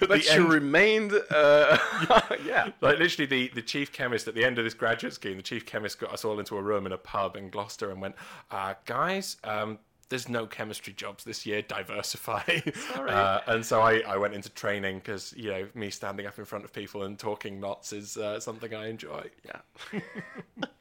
But 0.00 0.24
you 0.24 0.30
end- 0.30 0.48
remained, 0.50 1.12
uh, 1.30 1.76
yeah. 2.46 2.70
like 2.80 2.98
literally, 2.98 3.26
the, 3.26 3.48
the 3.54 3.60
chief 3.60 3.92
chemist 3.92 4.26
at 4.26 4.34
the 4.34 4.42
end 4.42 4.56
of 4.58 4.64
this 4.64 4.72
graduate 4.72 5.12
scheme, 5.12 5.36
the 5.36 5.42
chief 5.42 5.66
chemist 5.66 5.98
got 6.00 6.14
us 6.14 6.24
all 6.24 6.38
into 6.38 6.56
a 6.56 6.62
room 6.62 6.86
in 6.86 6.92
a 6.92 6.96
pub 6.98 7.36
in 7.36 7.50
Gloucester 7.50 7.90
and 7.90 8.00
went, 8.00 8.14
uh, 8.50 8.72
"Guys, 8.86 9.36
um, 9.44 9.78
there's 10.08 10.28
no 10.28 10.46
chemistry 10.46 10.92
jobs 10.92 11.24
this 11.24 11.46
year. 11.46 11.62
Diversify." 11.62 12.42
Uh, 12.98 13.40
and 13.46 13.64
so 13.64 13.80
I, 13.80 14.00
I 14.00 14.16
went 14.16 14.34
into 14.34 14.50
training 14.50 14.98
because 14.98 15.32
you 15.36 15.50
know 15.50 15.66
me 15.74 15.88
standing 15.90 16.26
up 16.26 16.38
in 16.38 16.44
front 16.44 16.64
of 16.64 16.72
people 16.72 17.04
and 17.04 17.18
talking 17.18 17.58
knots 17.58 17.92
is 17.92 18.16
uh, 18.16 18.38
something 18.38 18.74
I 18.74 18.88
enjoy. 18.88 19.30
Yeah. 19.44 20.00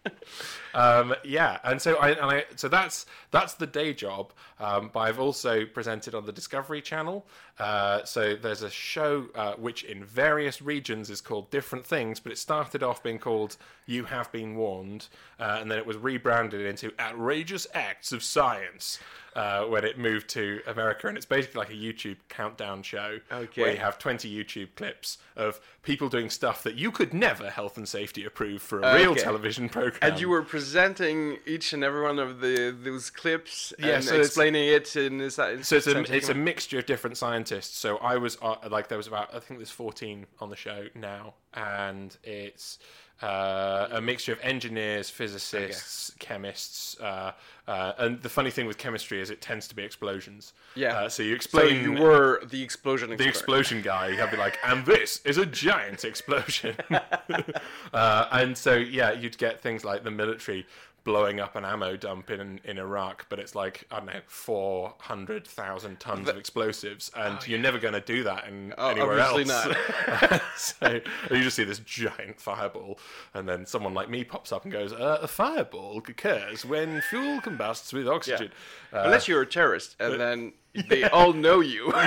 Um, 0.73 1.15
yeah, 1.23 1.57
and 1.63 1.81
so 1.81 1.95
I, 1.95 2.11
and 2.11 2.19
I 2.21 2.45
so 2.55 2.67
that's 2.67 3.07
that's 3.31 3.55
the 3.55 3.65
day 3.65 3.93
job. 3.93 4.31
Um, 4.59 4.91
but 4.93 4.99
I've 5.01 5.19
also 5.19 5.65
presented 5.65 6.13
on 6.13 6.25
the 6.25 6.31
Discovery 6.31 6.81
Channel. 6.81 7.25
Uh, 7.57 8.03
so 8.03 8.35
there's 8.35 8.61
a 8.61 8.69
show 8.69 9.27
uh, 9.33 9.53
which 9.53 9.83
in 9.83 10.03
various 10.03 10.61
regions 10.61 11.09
is 11.09 11.19
called 11.19 11.49
different 11.49 11.85
things, 11.85 12.19
but 12.19 12.31
it 12.31 12.37
started 12.37 12.83
off 12.83 13.01
being 13.01 13.17
called 13.17 13.57
"You 13.87 14.05
Have 14.05 14.31
Been 14.31 14.55
Warned," 14.55 15.07
uh, 15.39 15.57
and 15.59 15.71
then 15.71 15.79
it 15.79 15.85
was 15.85 15.97
rebranded 15.97 16.63
into 16.63 16.91
"Outrageous 16.99 17.65
Acts 17.73 18.11
of 18.11 18.21
Science." 18.21 18.99
Uh, 19.35 19.65
when 19.65 19.85
it 19.85 19.99
moved 19.99 20.27
to 20.27 20.61
America, 20.65 21.07
and 21.07 21.15
it's 21.15 21.25
basically 21.27 21.59
like 21.59 21.69
a 21.69 21.73
YouTube 21.73 22.15
countdown 22.27 22.81
show 22.81 23.19
Okay. 23.31 23.61
where 23.61 23.71
you 23.71 23.77
have 23.77 23.99
20 23.99 24.27
YouTube 24.33 24.69
clips 24.75 25.19
of 25.35 25.59
people 25.83 26.09
doing 26.09 26.31
stuff 26.31 26.63
that 26.63 26.73
you 26.73 26.89
could 26.89 27.13
never 27.13 27.51
health 27.51 27.77
and 27.77 27.87
safety 27.87 28.25
approve 28.25 28.63
for 28.63 28.81
a 28.81 28.95
real 28.95 29.13
television 29.13 29.69
program. 29.69 29.99
And 30.01 30.19
you 30.19 30.29
were 30.29 30.41
presenting 30.41 31.37
each 31.45 31.71
and 31.71 31.83
every 31.83 32.01
one 32.01 32.17
of 32.17 32.39
the 32.41 32.75
those 32.83 33.11
clips 33.11 33.73
Yeah, 33.77 33.97
and 33.97 34.03
so 34.03 34.15
explaining 34.19 34.69
it 34.69 34.95
in 34.95 35.19
this. 35.19 35.37
in 35.37 35.63
So 35.63 35.75
it's 35.75 35.85
a, 35.85 35.99
it's 36.15 36.29
a 36.29 36.33
mixture 36.33 36.79
of 36.79 36.87
different 36.87 37.15
scientists. 37.15 37.77
So 37.77 37.97
I 37.97 38.17
was 38.17 38.39
uh, 38.41 38.55
like 38.71 38.87
there 38.87 38.97
was 38.97 39.05
about 39.07 39.35
I 39.35 39.39
think 39.39 39.59
there's 39.59 39.69
14 39.69 40.25
on 40.39 40.49
the 40.49 40.55
show 40.55 40.87
now, 40.95 41.35
and 41.53 42.17
it's 42.23 42.79
uh, 43.21 43.87
a 43.91 44.01
mixture 44.01 44.31
of 44.31 44.39
engineers, 44.41 45.09
physicists, 45.09 46.11
chemists, 46.19 46.99
uh, 46.99 47.31
uh, 47.67 47.91
and 47.97 48.21
the 48.21 48.29
funny 48.29 48.49
thing 48.49 48.65
with 48.65 48.77
chemistry 48.77 49.19
is 49.19 49.29
it 49.29 49.41
tends 49.41 49.67
to 49.67 49.75
be 49.75 49.83
explosions. 49.83 50.53
Yeah. 50.75 50.93
Uh, 50.93 51.09
so 51.09 51.21
you 51.21 51.35
explain. 51.35 51.67
so 51.67 51.91
you 51.91 52.01
were 52.01 52.45
the 52.45 52.63
explosion. 52.63 53.09
the 53.09 53.27
explosion 53.27 53.81
guy. 53.81 54.07
You 54.07 54.17
have 54.17 54.29
to 54.29 54.37
be 54.37 54.41
like, 54.41 54.57
and 54.63 54.85
this 54.85 55.19
is 55.25 55.37
a 55.37 55.45
giant 55.45 56.05
explosion. 56.05 56.75
uh, 57.93 58.27
and 58.31 58.57
so 58.57 58.75
yeah, 58.75 59.11
you'd 59.11 59.37
get 59.37 59.59
things 59.59 59.83
like 59.83 60.05
the 60.05 60.11
military 60.11 60.65
blowing 61.07 61.39
up 61.39 61.55
an 61.55 61.63
ammo 61.63 61.95
dump 61.95 62.29
in 62.29 62.59
in 62.65 62.77
Iraq, 62.77 63.25
but 63.29 63.39
it's 63.39 63.55
like 63.55 63.85
I 63.89 63.97
don't 63.97 64.07
know, 64.07 64.19
four 64.27 64.93
hundred 64.99 65.47
thousand 65.47 66.01
tons 66.01 66.27
of 66.27 66.35
explosives, 66.37 67.09
and 67.15 67.39
you're 67.47 67.57
never 67.57 67.79
going 67.79 67.93
to 67.93 68.01
do 68.01 68.23
that 68.25 68.45
in 68.47 68.73
Oh, 68.77 68.89
anywhere 68.89 69.21
obviously 69.21 69.51
else. 69.53 70.43
so 70.77 70.99
you 71.31 71.43
just 71.43 71.55
see 71.55 71.63
this 71.63 71.79
giant 71.79 72.41
fireball, 72.41 72.99
and 73.33 73.47
then 73.47 73.65
someone 73.65 73.93
like 73.93 74.09
me 74.09 74.25
pops 74.25 74.51
up 74.51 74.65
and 74.65 74.71
goes, 74.71 74.91
uh, 74.91 75.19
"A 75.21 75.27
fireball 75.27 75.97
occurs 76.05 76.65
when 76.65 77.01
fuel 77.09 77.39
combusts 77.41 77.93
with 77.93 78.07
oxygen." 78.07 78.51
Uh, 78.91 79.03
Unless 79.05 79.29
you're 79.29 79.41
a 79.41 79.47
terrorist, 79.47 79.95
and 80.01 80.19
then 80.19 80.51
they 80.89 81.05
all 81.05 81.31
know 81.31 81.61
you. 81.61 81.91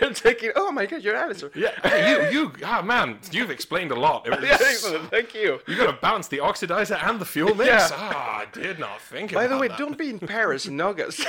Taking. 0.14 0.52
Oh 0.56 0.72
my 0.72 0.86
God, 0.86 1.02
you're 1.02 1.16
Alistair. 1.16 1.50
yeah, 1.54 1.70
hey, 1.82 2.30
you, 2.32 2.40
you, 2.40 2.52
ah, 2.64 2.82
man, 2.82 3.18
you've 3.30 3.50
explained 3.50 3.90
a 3.90 3.94
lot. 3.94 4.28
Was 4.30 4.38
Yeah, 4.42 4.56
excellent. 4.60 5.10
Thank 5.10 5.34
you. 5.34 5.60
You 5.66 5.76
got 5.76 5.86
to 5.86 5.98
balance 6.00 6.28
the 6.28 6.38
oxidizer 6.38 6.98
and 7.08 7.20
the 7.20 7.24
fuel 7.24 7.54
mix. 7.54 7.68
Yeah. 7.68 7.88
Ah, 7.92 8.38
I 8.40 8.46
did 8.52 8.78
not 8.78 9.00
think 9.00 9.32
By 9.32 9.46
the 9.46 9.58
way, 9.58 9.68
that. 9.68 9.78
don't 9.78 9.98
be 9.98 10.10
in 10.10 10.18
Paris 10.18 10.66
in 10.66 10.80
August. 10.80 11.20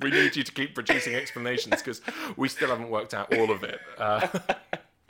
We 0.00 0.10
need 0.10 0.34
you 0.34 0.42
to 0.42 0.52
keep 0.52 0.74
producing 0.74 1.14
explanations 1.14 1.82
because 1.82 2.00
we 2.36 2.48
still 2.48 2.68
haven't 2.70 2.88
worked 2.90 3.12
out 3.12 3.34
all 3.36 3.50
of 3.50 3.62
it. 3.64 3.80
Uh, 3.98 4.26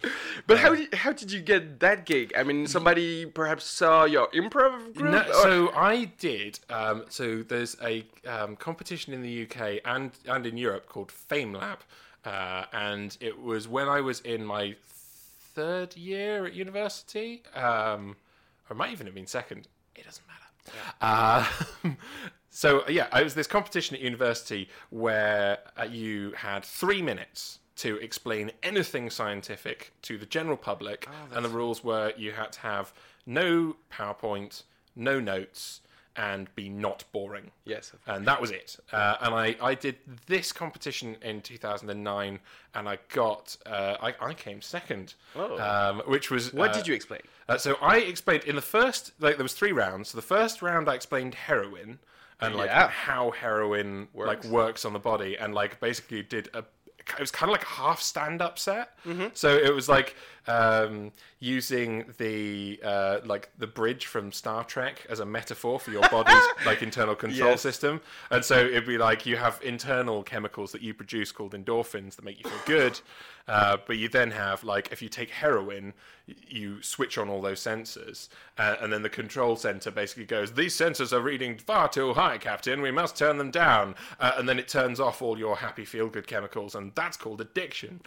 but 0.47 0.59
how 0.59 0.75
did, 0.75 0.95
how 0.95 1.13
did 1.13 1.31
you 1.33 1.41
get 1.41 1.81
that 1.81 2.07
gig? 2.07 2.33
I 2.37 2.43
mean, 2.43 2.67
somebody 2.67 3.27
perhaps 3.27 3.65
saw 3.65 4.05
your 4.05 4.29
improv 4.29 4.95
group. 4.95 5.11
no, 5.11 5.21
or- 5.21 5.35
so 5.43 5.73
I 5.75 6.07
did. 6.19 6.61
Um, 6.69 7.05
so 7.09 7.43
there's 7.43 7.77
a 7.83 8.05
um, 8.27 8.57
competition 8.57 9.13
in 9.13 9.23
the 9.23 9.43
UK 9.43 9.81
and 9.85 10.13
and 10.27 10.47
in 10.47 10.57
Europe 10.57 10.89
called 10.89 11.11
Fame 11.13 11.53
Lab, 11.53 11.79
uh, 12.25 12.65
and 12.73 13.17
it 13.21 13.41
was 13.41 13.69
when 13.69 13.89
I 13.89 14.01
was 14.01 14.21
in 14.21 14.45
my 14.45 14.77
third 15.55 15.97
year 15.97 16.47
at 16.47 16.55
university, 16.55 17.43
um, 17.55 18.17
or 18.69 18.75
it 18.75 18.77
might 18.77 18.93
even 18.93 19.07
have 19.07 19.15
been 19.15 19.27
second. 19.27 19.69
It 19.97 20.05
doesn't 20.05 20.25
matter. 20.27 20.41
Uh, 21.01 21.47
so 22.51 22.85
yeah, 22.89 23.07
it 23.19 23.25
was 23.25 23.35
this 23.35 23.47
competition 23.47 23.97
at 23.97 24.03
university 24.03 24.69
where 24.91 25.59
uh, 25.79 25.85
you 25.85 26.33
had 26.33 26.65
three 26.65 27.03
minutes 27.03 27.60
to 27.81 27.97
explain 27.97 28.51
anything 28.63 29.11
scientific 29.11 29.93
to 30.03 30.19
the 30.19 30.27
general 30.27 30.57
public, 30.57 31.09
and 31.35 31.45
the 31.45 31.49
rules 31.49 31.83
were 31.85 32.13
you 32.17 32.33
had 32.33 32.53
to 32.53 32.61
have 32.61 32.93
no 33.27 33.77
PowerPoint, 33.93 34.63
no 34.97 35.21
notes, 35.21 35.81
and 36.17 36.55
be 36.55 36.69
not 36.69 37.05
boring. 37.13 37.51
Yes. 37.65 37.93
And 38.07 38.27
that 38.27 38.41
was 38.41 38.51
it. 38.51 38.77
Uh, 38.93 39.17
and 39.23 39.35
I, 39.35 39.57
I 39.63 39.75
did 39.75 39.97
this 40.27 40.53
competition 40.53 41.17
in 41.23 41.41
2009, 41.41 42.39
and 42.75 42.89
I 42.89 42.99
got 43.15 43.57
uh, 43.65 43.97
I, 44.03 44.15
I 44.21 44.35
came 44.35 44.61
second, 44.61 45.15
Oh. 45.37 45.59
um, 45.59 46.03
which 46.07 46.31
was 46.31 46.53
What 46.53 46.71
uh, 46.71 46.75
did 46.75 46.87
you 46.89 46.95
explain? 46.95 47.21
uh, 47.49 47.57
so 47.57 47.77
I 47.81 47.99
explained 47.99 48.45
in 48.45 48.57
the 48.57 48.63
first, 48.63 49.13
like 49.21 49.37
there 49.37 49.45
was 49.45 49.55
three 49.55 49.73
rounds. 49.73 50.11
So 50.11 50.17
the 50.19 50.23
first 50.23 50.61
round 50.61 50.89
I 50.89 50.95
explained 50.95 51.35
heroin 51.35 51.99
and 52.41 52.55
like 52.57 52.69
Yeah. 52.71 52.89
how 52.89 53.31
heroin 53.31 54.09
like 54.15 54.39
Works. 54.45 54.47
works 54.49 54.85
on 54.85 54.93
the 54.93 54.99
body, 54.99 55.37
and 55.39 55.55
like 55.55 55.81
basically 55.81 56.23
did 56.23 56.49
a. 56.53 56.65
It 57.01 57.21
was 57.21 57.31
kind 57.31 57.51
of 57.51 57.53
like 57.53 57.63
a 57.63 57.67
half 57.67 58.01
stand-up 58.01 58.59
set. 58.59 58.97
Mm-hmm. 59.07 59.29
So 59.35 59.57
it 59.57 59.75
was 59.75 59.89
like 59.89 60.17
um, 60.47 61.13
using 61.39 62.05
the 62.19 62.81
uh, 62.85 63.19
like 63.25 63.51
the 63.59 63.67
bridge 63.67 64.07
from 64.07 64.33
Star 64.33 64.65
Trek 64.65 65.07
as 65.09 65.21
a 65.21 65.27
metaphor 65.27 65.79
for 65.81 65.91
your 65.91 66.09
body's 66.11 66.43
like 66.67 66.83
internal 66.83 67.15
control 67.15 67.51
Yes. 67.51 67.61
system. 67.63 68.01
And 68.31 68.45
so 68.45 68.59
it'd 68.59 68.87
be 68.87 68.99
like 68.99 69.27
you 69.27 69.37
have 69.37 69.61
internal 69.63 70.23
chemicals 70.23 70.73
that 70.73 70.83
you 70.83 70.95
produce 70.95 71.33
called 71.33 71.53
endorphins 71.53 72.17
that 72.17 72.25
make 72.25 72.43
you 72.43 72.51
feel 72.51 72.61
good. 72.67 73.01
Uh, 73.49 73.79
but 73.87 73.97
you 73.99 74.09
then 74.09 74.31
have 74.31 74.63
like 74.63 74.93
if 74.93 75.03
you 75.03 75.09
take 75.09 75.31
heroin, 75.31 75.93
you 76.49 76.81
switch 76.83 77.19
on 77.19 77.29
all 77.29 77.41
those 77.43 77.59
sensors, 77.59 78.29
uh, 78.59 78.77
and 78.81 78.93
then 78.93 79.03
the 79.03 79.09
control 79.09 79.57
center 79.57 79.91
basically 79.91 80.25
goes, 80.27 80.53
"These 80.53 80.77
sensors 80.77 81.13
are 81.13 81.21
reading 81.21 81.59
far 81.59 81.89
too 81.89 82.13
high, 82.15 82.39
Captain. 82.39 82.81
We 82.81 82.93
must 82.93 83.17
turn 83.17 83.39
them 83.39 83.51
down." 83.51 83.97
Uh, 84.21 84.33
and 84.37 84.49
then 84.49 84.61
it 84.61 84.69
turns 84.69 85.01
off 85.01 85.21
all 85.21 85.37
your 85.37 85.57
happy 85.57 85.85
feel-good 85.85 86.29
chemicals, 86.29 86.77
and 86.77 86.93
that's 86.95 87.17
called 87.17 87.41
addiction. 87.41 88.01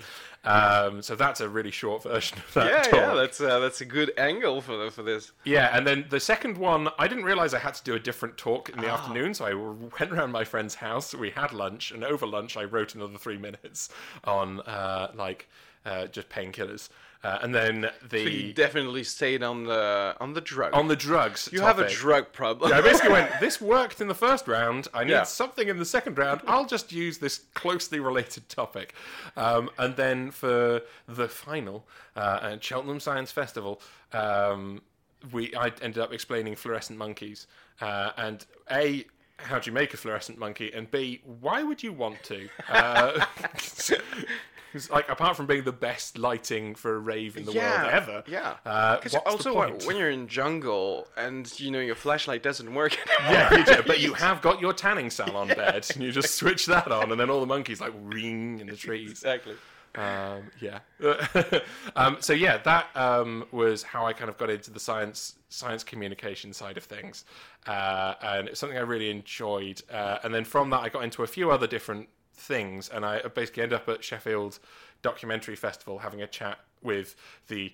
Um, 0.45 1.01
so 1.01 1.15
that's 1.15 1.41
a 1.41 1.49
really 1.49 1.71
short 1.71 2.03
version 2.03 2.21
of 2.31 2.53
that. 2.53 2.67
Yeah, 2.71 2.81
talk. 2.83 2.93
yeah, 2.93 3.13
that's 3.15 3.41
uh, 3.41 3.59
that's 3.59 3.81
a 3.81 3.85
good 3.85 4.11
angle 4.17 4.61
for 4.61 4.77
the, 4.77 4.89
for 4.91 5.03
this. 5.03 5.31
Yeah, 5.43 5.75
and 5.75 5.85
then 5.85 6.05
the 6.09 6.19
second 6.19 6.57
one, 6.57 6.87
I 6.97 7.07
didn't 7.07 7.25
realize 7.25 7.53
I 7.53 7.59
had 7.59 7.73
to 7.75 7.83
do 7.83 7.93
a 7.95 7.99
different 7.99 8.37
talk 8.37 8.69
in 8.69 8.79
the 8.79 8.87
Ah. 8.89 8.93
afternoon, 8.95 9.33
so 9.33 9.45
I 9.45 9.53
went 9.53 10.11
around 10.13 10.31
my 10.31 10.43
friend's 10.43 10.75
house. 10.75 11.13
We 11.13 11.31
had 11.31 11.51
lunch, 11.51 11.91
and 11.91 12.03
over 12.03 12.25
lunch, 12.25 12.55
I 12.55 12.63
wrote 12.63 12.95
another 12.95 13.17
three 13.17 13.37
minutes 13.37 13.89
on 14.23 14.61
uh, 14.61 15.11
like 15.15 15.49
uh, 15.85 16.07
just 16.07 16.29
painkillers, 16.29 16.87
uh, 17.23 17.39
and 17.41 17.53
then 17.55 17.89
So 18.11 18.17
you 18.17 18.25
the 18.29 18.53
definitely 18.53 19.03
stayed 19.03 19.43
on 19.43 19.63
the 19.65 20.15
on 20.19 20.33
the 20.33 20.41
drug. 20.41 20.73
on 20.73 20.87
the 20.87 20.95
drugs. 20.95 21.49
you 21.51 21.61
have 21.61 21.79
a 21.79 21.89
drug 21.89 22.33
problem. 22.33 22.71
Yeah, 22.71 22.79
I 22.79 22.81
basically 22.81 23.11
went, 23.11 23.31
this 23.39 23.61
worked 23.61 24.01
in 24.01 24.07
the 24.07 24.15
first 24.15 24.47
round. 24.47 24.87
I 24.93 25.03
need 25.03 25.11
Yeah. 25.11 25.23
something 25.23 25.67
in 25.69 25.77
the 25.77 25.85
second 25.85 26.17
round. 26.17 26.41
I'll 26.47 26.65
just 26.65 26.91
use 26.91 27.17
this 27.19 27.41
closely 27.53 27.99
related 27.99 28.49
topic. 28.49 28.93
Um, 29.37 29.69
and 29.77 29.95
then 29.95 30.31
for 30.31 30.81
the 31.07 31.27
final 31.29 31.85
uh, 32.15 32.39
at 32.43 32.63
Cheltenham 32.63 32.99
Science 32.99 33.31
Festival, 33.31 33.81
um, 34.11 34.81
we 35.31 35.55
I 35.55 35.71
ended 35.81 35.99
up 35.99 36.11
explaining 36.11 36.55
fluorescent 36.55 36.99
monkeys. 36.99 37.47
Uh, 37.79 38.11
and 38.17 38.45
A, 38.71 39.05
how 39.37 39.59
do 39.59 39.69
you 39.69 39.73
make 39.73 39.93
a 39.93 39.97
fluorescent 39.97 40.37
monkey? 40.37 40.71
And 40.73 40.89
B, 40.91 41.21
why 41.41 41.63
would 41.63 41.81
you 41.81 41.93
want 41.93 42.21
to? 42.23 42.49
Uh, 42.69 43.25
it's 44.73 44.89
like 44.89 45.09
apart 45.09 45.35
from 45.37 45.45
being 45.45 45.63
the 45.63 45.71
best 45.71 46.17
lighting 46.17 46.75
for 46.75 46.95
a 46.95 46.99
rave 46.99 47.37
in 47.37 47.45
the 47.45 47.51
world 47.51 47.89
ever. 47.91 48.23
Yeah. 48.27 48.55
Uh, 48.65 48.95
Because 48.97 49.13
the 49.13 49.19
also 49.19 49.55
when, 49.55 49.97
you're 49.97 50.09
in 50.09 50.27
jungle 50.27 51.07
and 51.15 51.51
you 51.59 51.71
know 51.71 51.79
your 51.79 51.95
flashlight 51.95 52.43
doesn't 52.43 52.73
work. 52.73 52.97
Yeah, 53.23 53.57
you 53.57 53.63
do, 53.63 53.83
but 53.85 53.99
you 54.01 54.13
have 54.25 54.41
got 54.41 54.59
your 54.59 54.73
tanning 54.73 55.09
salon 55.09 55.47
bed, 55.47 55.85
and 55.93 56.03
you 56.03 56.11
just 56.11 56.35
switch 56.35 56.65
that 56.65 56.91
on, 56.91 57.11
and 57.11 57.19
then 57.19 57.29
all 57.29 57.39
the 57.39 57.45
monkeys 57.45 57.79
like 57.79 57.93
ring 58.01 58.59
in 58.59 58.67
the 58.67 58.75
trees. 58.75 59.11
exactly. 59.11 59.55
Um, 59.95 60.51
yeah. 60.59 60.79
um, 61.95 62.17
so 62.19 62.33
yeah, 62.33 62.57
that 62.59 62.87
um, 62.95 63.45
was 63.51 63.83
how 63.83 64.05
I 64.05 64.13
kind 64.13 64.29
of 64.29 64.37
got 64.37 64.49
into 64.49 64.71
the 64.71 64.79
science 64.79 65.35
science 65.49 65.83
communication 65.83 66.51
side 66.51 66.77
of 66.77 66.83
things, 66.83 67.25
uh, 67.67 68.15
and 68.21 68.47
it's 68.49 68.59
something 68.59 68.77
I 68.77 68.81
really 68.81 69.09
enjoyed. 69.09 69.81
Uh, 69.91 70.17
and 70.23 70.33
then 70.33 70.45
from 70.45 70.71
that, 70.71 70.81
I 70.81 70.89
got 70.89 71.03
into 71.03 71.23
a 71.23 71.27
few 71.27 71.51
other 71.51 71.67
different 71.67 72.09
things, 72.33 72.89
and 72.89 73.05
I 73.05 73.21
basically 73.27 73.63
end 73.63 73.73
up 73.73 73.87
at 73.87 74.03
Sheffield 74.03 74.59
Documentary 75.01 75.55
Festival 75.55 75.99
having 75.99 76.21
a 76.21 76.27
chat 76.27 76.59
with 76.81 77.15
the 77.47 77.71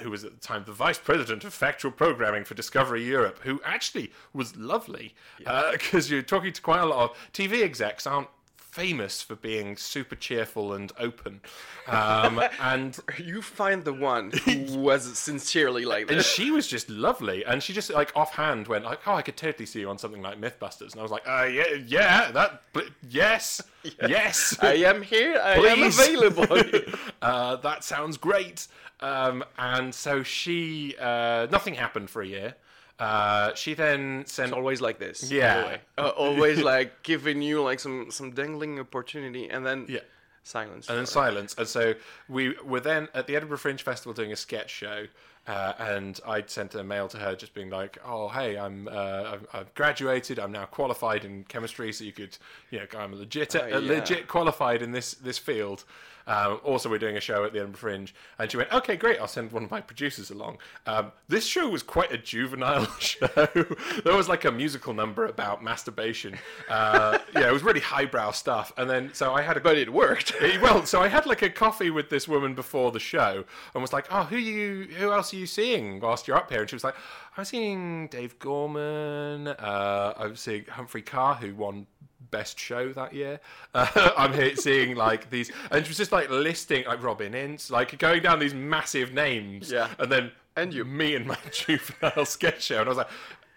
who 0.00 0.10
was 0.10 0.24
at 0.24 0.32
the 0.32 0.46
time 0.46 0.64
the 0.64 0.72
vice 0.72 0.98
president 0.98 1.44
of 1.44 1.52
factual 1.52 1.90
programming 1.90 2.44
for 2.44 2.54
Discovery 2.54 3.04
Europe, 3.04 3.40
who 3.42 3.60
actually 3.64 4.12
was 4.32 4.56
lovely 4.56 5.14
because 5.38 6.10
uh, 6.10 6.14
you're 6.14 6.22
talking 6.22 6.52
to 6.52 6.62
quite 6.62 6.80
a 6.80 6.86
lot 6.86 7.10
of 7.10 7.16
TV 7.32 7.62
execs 7.62 8.06
aren't 8.06 8.28
famous 8.72 9.20
for 9.20 9.36
being 9.36 9.76
super 9.76 10.16
cheerful 10.16 10.72
and 10.72 10.90
open. 10.98 11.40
Um, 11.86 12.42
and 12.60 12.98
You 13.18 13.42
find 13.42 13.84
the 13.84 13.92
one 13.92 14.30
who 14.30 14.78
was 14.78 15.18
sincerely 15.18 15.84
like 15.84 16.10
and 16.10 16.22
she 16.24 16.50
was 16.50 16.66
just 16.66 16.88
lovely, 16.88 17.44
and 17.44 17.62
she 17.62 17.72
just 17.72 17.90
like 17.90 18.10
offhand 18.16 18.66
went 18.66 18.84
like, 18.84 19.00
"Oh, 19.06 19.14
I 19.14 19.22
could 19.22 19.36
totally 19.36 19.66
see 19.66 19.80
you 19.80 19.90
on 19.90 19.98
something 19.98 20.22
like 20.22 20.40
MythBusters," 20.40 20.92
and 20.92 21.00
I 21.00 21.02
was 21.02 21.12
like, 21.12 21.28
"Uh, 21.28 21.44
yeah, 21.44 21.74
yeah, 21.86 22.30
that, 22.32 22.62
but 22.72 22.86
yes, 23.08 23.60
yes, 24.08 24.56
I 24.60 24.74
am 24.74 25.02
here. 25.02 25.38
I 25.42 25.56
Please. 25.56 26.00
am 26.00 26.06
available. 26.16 26.82
uh, 27.20 27.56
that 27.56 27.84
sounds 27.84 28.16
great." 28.16 28.66
Um, 29.00 29.44
and 29.58 29.92
so 29.94 30.22
she, 30.22 30.94
uh, 31.00 31.46
nothing 31.50 31.74
happened 31.74 32.08
for 32.08 32.22
a 32.22 32.26
year. 32.26 32.54
Uh, 33.02 33.52
she 33.54 33.74
then 33.74 34.24
sent 34.26 34.48
It's 34.50 34.56
always 34.56 34.80
like 34.80 34.98
this. 34.98 35.30
Yeah. 35.30 35.78
Uh, 35.98 36.08
always 36.26 36.58
like 36.72 37.02
giving 37.02 37.42
you 37.42 37.62
like 37.62 37.80
some 37.80 38.10
some 38.10 38.30
dangling 38.32 38.78
opportunity 38.78 39.44
and 39.50 39.64
then 39.66 39.86
Yeah. 39.88 40.00
silence. 40.44 40.88
and 40.88 40.96
then 40.98 41.06
silence. 41.06 41.54
And 41.58 41.66
so 41.68 41.94
we 42.28 42.54
were 42.72 42.80
then 42.80 43.08
at 43.14 43.26
the 43.26 43.34
Edinburgh 43.36 43.58
Fringe 43.58 43.82
Festival 43.82 44.12
doing 44.14 44.32
a 44.32 44.36
sketch 44.36 44.70
show, 44.70 45.06
uh, 45.46 45.72
and 45.92 46.20
I'd 46.26 46.48
sent 46.50 46.74
a 46.74 46.84
mail 46.84 47.08
to 47.08 47.18
her 47.18 47.34
just 47.34 47.52
being 47.54 47.70
like, 47.70 47.98
"Oh, 48.04 48.28
hey, 48.28 48.56
I'm 48.56 48.88
uh, 48.88 49.32
I've, 49.32 49.46
I've 49.52 49.74
graduated. 49.74 50.38
I'm 50.38 50.52
now 50.52 50.66
qualified 50.66 51.24
in 51.24 51.44
chemistry, 51.44 51.92
so 51.92 52.04
you 52.04 52.12
could, 52.12 52.36
you 52.70 52.78
know, 52.78 52.86
I'm 52.98 53.12
legit, 53.14 53.56
Oh, 53.56 53.66
yeah. 53.66 53.78
legit 53.78 54.28
qualified 54.28 54.80
in 54.82 54.92
this 54.92 55.14
this 55.14 55.38
field." 55.38 55.84
Um, 56.26 56.60
also, 56.64 56.88
we're 56.88 56.98
doing 56.98 57.16
a 57.16 57.20
show 57.20 57.44
at 57.44 57.52
the 57.52 57.58
Edinburgh 57.58 57.78
Fringe, 57.78 58.14
and 58.38 58.50
she 58.50 58.56
went, 58.56 58.72
"Okay, 58.72 58.96
great. 58.96 59.18
I'll 59.20 59.26
send 59.26 59.52
one 59.52 59.64
of 59.64 59.70
my 59.70 59.80
producers 59.80 60.30
along." 60.30 60.58
Um, 60.86 61.12
this 61.28 61.46
show 61.46 61.68
was 61.68 61.82
quite 61.82 62.12
a 62.12 62.18
juvenile 62.18 62.86
show. 62.98 63.26
there 63.26 64.16
was 64.16 64.28
like 64.28 64.44
a 64.44 64.52
musical 64.52 64.94
number 64.94 65.26
about 65.26 65.62
masturbation. 65.62 66.38
Uh, 66.68 67.18
yeah, 67.34 67.48
it 67.48 67.52
was 67.52 67.62
really 67.62 67.80
highbrow 67.80 68.30
stuff. 68.30 68.72
And 68.76 68.88
then 68.88 69.10
so 69.14 69.32
I 69.34 69.42
had 69.42 69.56
a 69.56 69.60
but 69.60 69.76
it 69.78 69.92
worked. 69.92 70.32
Well, 70.62 70.84
so 70.86 71.00
I 71.00 71.08
had 71.08 71.26
like 71.26 71.42
a 71.42 71.50
coffee 71.50 71.90
with 71.90 72.08
this 72.08 72.28
woman 72.28 72.54
before 72.54 72.92
the 72.92 73.00
show, 73.00 73.44
and 73.74 73.82
was 73.82 73.92
like, 73.92 74.06
"Oh, 74.10 74.24
who 74.24 74.36
you? 74.36 74.84
Who 74.98 75.12
else 75.12 75.32
are 75.32 75.36
you 75.36 75.46
seeing 75.46 75.98
whilst 76.00 76.28
you're 76.28 76.36
up 76.36 76.50
here?" 76.50 76.60
And 76.60 76.70
she 76.70 76.76
was 76.76 76.84
like, 76.84 76.94
"I'm 77.36 77.44
seeing 77.44 78.06
Dave 78.08 78.38
Gorman. 78.38 79.48
Uh, 79.48 80.14
I'm 80.16 80.36
seeing 80.36 80.64
Humphrey 80.66 81.02
Ker, 81.02 81.34
who 81.34 81.54
won 81.54 81.86
Best 82.32 82.58
Show 82.58 82.92
that 82.94 83.12
year. 83.14 83.38
Uh, 83.74 84.10
I'm 84.18 84.32
here 84.34 84.54
seeing 84.56 84.96
like 84.96 85.30
these, 85.30 85.50
and 85.70 85.84
she 85.84 85.88
was 85.90 85.96
just 85.96 86.12
like 86.12 86.28
listing 86.28 86.84
like 86.86 87.02
Robin 87.02 87.34
Ince, 87.34 87.70
like 87.70 87.96
going 87.98 88.20
down 88.22 88.38
these 88.40 88.52
massive 88.52 89.14
names. 89.14 89.70
Yeah. 89.72 89.88
and 90.00 90.10
then 90.12 90.32
And 90.56 90.74
you. 90.74 90.84
me 90.84 91.14
and 91.14 91.24
my 91.26 91.38
juvenile 91.52 92.26
sketch 92.26 92.62
show, 92.64 92.80
and 92.80 92.86
I 92.86 92.88
was 92.88 92.98
like. 92.98 93.08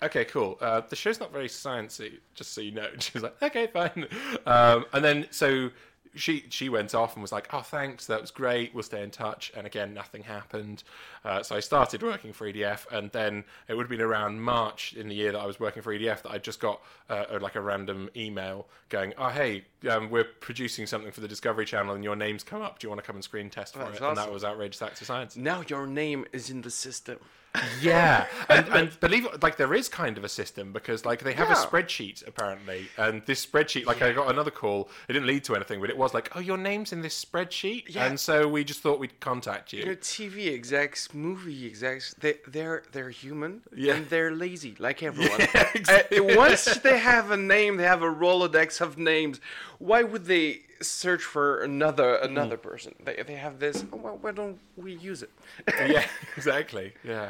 Okay, 0.03 0.25
cool. 0.25 0.57
Uh, 0.61 0.81
the 0.87 0.95
show's 0.95 1.19
not 1.21 1.31
very 1.31 1.47
sciencey, 1.47 2.19
just 2.35 2.53
so 2.53 2.59
you 2.61 2.71
know. 2.71 2.85
And 2.93 3.01
she 3.01 3.11
was 3.13 3.23
like, 3.23 3.41
"Okay, 3.41 3.67
fine." 3.67 4.05
Um, 4.45 4.85
and 4.93 5.03
then 5.03 5.25
so 5.31 5.71
she 6.15 6.45
she 6.49 6.69
went 6.69 6.95
off 6.95 7.13
and 7.15 7.21
was 7.21 7.31
like, 7.31 7.53
"Oh, 7.53 7.61
thanks, 7.61 8.07
that 8.07 8.21
was 8.21 8.31
great. 8.31 8.73
We'll 8.73 8.83
stay 8.83 9.03
in 9.03 9.11
touch." 9.11 9.51
And 9.55 9.67
again, 9.67 9.93
nothing 9.93 10.23
happened. 10.23 10.83
Uh, 11.23 11.43
so 11.43 11.55
I 11.55 11.59
started 11.59 12.01
working 12.01 12.33
for 12.33 12.47
EDF, 12.51 12.85
and 12.91 13.11
then 13.11 13.43
it 13.67 13.75
would 13.75 13.83
have 13.83 13.89
been 13.89 14.01
around 14.01 14.41
March 14.41 14.93
in 14.93 15.09
the 15.09 15.15
year 15.15 15.31
that 15.31 15.39
I 15.39 15.45
was 15.45 15.59
working 15.59 15.81
for 15.83 15.93
EDF 15.93 16.23
that 16.23 16.31
I 16.31 16.37
just 16.37 16.59
got 16.59 16.81
uh, 17.09 17.25
like 17.41 17.55
a 17.55 17.61
random 17.61 18.09
email 18.15 18.67
going, 18.89 19.13
"Oh, 19.17 19.29
hey, 19.29 19.65
um, 19.89 20.09
we're 20.09 20.23
producing 20.23 20.87
something 20.87 21.11
for 21.11 21.21
the 21.21 21.27
Discovery 21.27 21.65
Channel, 21.65 21.95
and 21.95 22.03
your 22.03 22.15
name's 22.15 22.43
come 22.43 22.61
up. 22.61 22.79
Do 22.79 22.85
you 22.85 22.89
want 22.89 23.01
to 23.01 23.05
come 23.07 23.15
and 23.15 23.23
screen 23.23 23.49
test 23.49 23.73
for 23.73 23.79
That's 23.79 23.97
it?" 23.99 24.03
And 24.03 24.17
that 24.17 24.31
was 24.31 24.43
Outrageous 24.43 24.81
Acts 24.81 25.01
of 25.01 25.07
Science. 25.07 25.35
now 25.35 25.63
your 25.67 25.87
name 25.87 26.25
is 26.31 26.49
in 26.49 26.61
the 26.61 26.71
system. 26.71 27.19
Yeah, 27.81 28.27
and, 28.49 28.67
and 28.69 28.99
believe 28.99 29.25
it, 29.25 29.41
like 29.43 29.57
there 29.57 29.73
is 29.73 29.89
kind 29.89 30.17
of 30.17 30.23
a 30.23 30.29
system 30.29 30.71
because 30.73 31.05
like 31.05 31.23
they 31.23 31.33
have 31.33 31.49
a 31.49 31.53
spreadsheet 31.55 32.25
apparently, 32.27 32.87
and 32.97 33.21
this 33.25 33.45
spreadsheet, 33.45 33.85
like 33.85 34.01
I 34.01 34.11
got 34.13 34.29
another 34.29 34.51
call, 34.51 34.89
it 35.07 35.13
didn't 35.13 35.27
lead 35.27 35.43
to 35.45 35.55
anything, 35.55 35.79
but 35.81 35.89
it 35.89 35.97
was 35.97 36.13
like, 36.13 36.35
oh, 36.35 36.39
your 36.39 36.57
name's 36.57 36.91
in 36.93 37.01
this 37.01 37.23
spreadsheet, 37.23 37.83
Yeah. 37.93 38.05
and 38.05 38.19
so 38.19 38.47
we 38.47 38.63
just 38.63 38.81
thought 38.81 38.99
we'd 38.99 39.19
contact 39.19 39.73
You 39.73 39.83
you. 39.85 39.95
TV 39.95 40.53
execs, 40.53 41.13
movie 41.13 41.65
execs, 41.65 42.13
they 42.19 42.35
they're 42.47 42.83
they're 42.91 43.09
human 43.09 43.61
Yeah. 43.75 43.95
and 43.95 44.09
they're 44.09 44.31
lazy 44.35 44.75
like 44.79 45.01
everyone. 45.09 45.39
Yeah, 45.39 45.69
exactly. 45.75 46.19
Uh, 46.19 46.37
once 46.37 46.65
they 46.79 46.97
have 46.99 47.31
a 47.31 47.37
name, 47.37 47.77
they 47.77 47.83
have 47.83 48.01
a 48.01 48.13
rolodex 48.13 48.81
of 48.81 48.97
names. 48.97 49.39
Why 49.79 50.03
would 50.03 50.25
they 50.25 50.61
search 50.81 51.23
for 51.23 51.61
another 51.61 52.15
another 52.15 52.57
person? 52.57 52.95
They 53.03 53.23
they 53.25 53.35
have 53.35 53.59
this. 53.59 53.83
Oh, 53.93 53.97
well, 53.97 54.17
why 54.21 54.31
don't 54.31 54.59
we 54.75 54.93
use 54.95 55.23
it? 55.23 55.31
yeah, 55.67 56.05
exactly. 56.35 56.93
Yeah. 57.03 57.29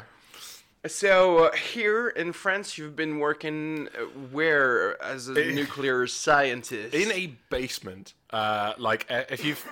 So 0.88 1.46
uh, 1.46 1.56
here 1.56 2.10
in 2.10 2.32
France, 2.32 2.78
you've 2.78 2.96
been 2.96 3.20
working 3.20 3.88
uh, 3.88 4.04
where 4.32 5.02
as 5.02 5.28
a 5.28 5.34
nuclear 5.34 6.06
scientist? 6.06 6.94
In 6.94 7.12
a 7.12 7.28
basement. 7.50 8.14
Uh, 8.36 8.74
like 8.78 9.06
uh, 9.10 9.24
if 9.30 9.46
you've 9.46 9.64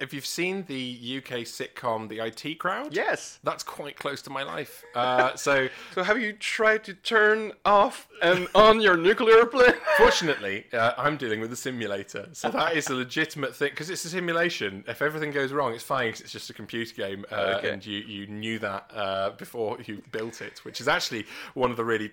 if 0.00 0.12
you've 0.12 0.26
seen 0.26 0.64
the 0.66 1.18
UK 1.18 1.40
sitcom 1.44 2.08
The 2.08 2.18
IT 2.28 2.58
Crowd, 2.58 2.92
Yes. 2.92 3.38
that's 3.44 3.62
quite 3.62 3.96
close 3.96 4.20
to 4.22 4.30
my 4.30 4.42
life. 4.42 4.82
Uh, 4.96 5.36
so 5.36 5.68
So 5.94 6.02
have 6.02 6.18
you 6.20 6.32
tried 6.32 6.82
to 6.84 6.94
turn 6.94 7.52
off 7.64 8.08
and 8.20 8.48
on 8.54 8.80
your 8.80 8.96
nuclear 8.96 9.46
plant? 9.46 9.76
fortunately, 9.96 10.64
uh, 10.72 10.92
I'm 10.98 11.16
dealing 11.18 11.40
with 11.40 11.52
a 11.52 11.56
simulator, 11.56 12.28
so 12.32 12.50
that 12.50 12.76
is 12.76 12.88
a 12.88 12.94
legitimate 12.96 13.54
thing 13.54 13.70
because 13.70 13.90
it's 13.90 14.04
a 14.04 14.08
simulation. 14.08 14.82
If 14.88 15.02
everything 15.02 15.30
goes 15.30 15.52
wrong, 15.52 15.72
it's 15.74 15.84
fine 15.84 16.10
'cause 16.10 16.20
it's 16.22 16.32
just 16.32 16.50
a 16.50 16.54
computer 16.54 16.94
game, 16.94 17.24
uh, 17.30 17.58
Okay. 17.58 17.70
and 17.70 17.86
you 17.86 17.98
you 18.14 18.26
knew 18.26 18.58
that 18.58 18.90
uh, 18.92 19.30
before 19.44 19.78
you 19.86 20.02
built 20.10 20.40
it, 20.40 20.64
which 20.64 20.80
is 20.80 20.88
actually 20.88 21.26
one 21.54 21.70
of 21.70 21.76
the 21.76 21.84
really 21.84 22.10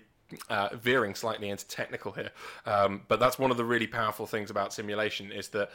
uh, 0.50 0.68
veering 0.74 1.14
slightly 1.14 1.48
into 1.48 1.66
technical 1.66 2.12
here, 2.12 2.30
um, 2.66 3.02
but 3.08 3.18
that's 3.18 3.38
one 3.38 3.50
of 3.50 3.56
the 3.56 3.64
really 3.64 3.86
powerful 3.86 4.26
things 4.26 4.50
about 4.50 4.72
simulation 4.72 5.32
is 5.32 5.48
that 5.48 5.70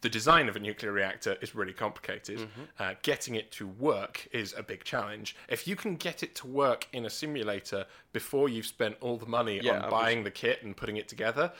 the 0.00 0.08
design 0.08 0.48
of 0.48 0.56
a 0.56 0.60
nuclear 0.60 0.92
reactor 0.92 1.36
is 1.40 1.54
really 1.54 1.72
complicated. 1.72 2.38
Mm-hmm. 2.38 2.62
Uh, 2.78 2.94
getting 3.02 3.34
it 3.34 3.50
to 3.52 3.66
work 3.66 4.28
is 4.32 4.54
a 4.56 4.62
big 4.62 4.84
challenge. 4.84 5.36
If 5.48 5.66
you 5.66 5.76
can 5.76 5.96
get 5.96 6.22
it 6.22 6.34
to 6.36 6.46
work 6.46 6.86
in 6.92 7.06
a 7.06 7.10
simulator 7.10 7.86
before 8.12 8.48
you've 8.48 8.66
spent 8.66 8.96
all 9.00 9.16
the 9.16 9.26
money 9.26 9.60
Yeah, 9.62 9.72
on 9.72 9.76
obviously. 9.76 9.90
buying 9.90 10.24
the 10.24 10.30
kit 10.30 10.62
and 10.62 10.76
putting 10.76 10.96
it 10.96 11.08
together, 11.08 11.52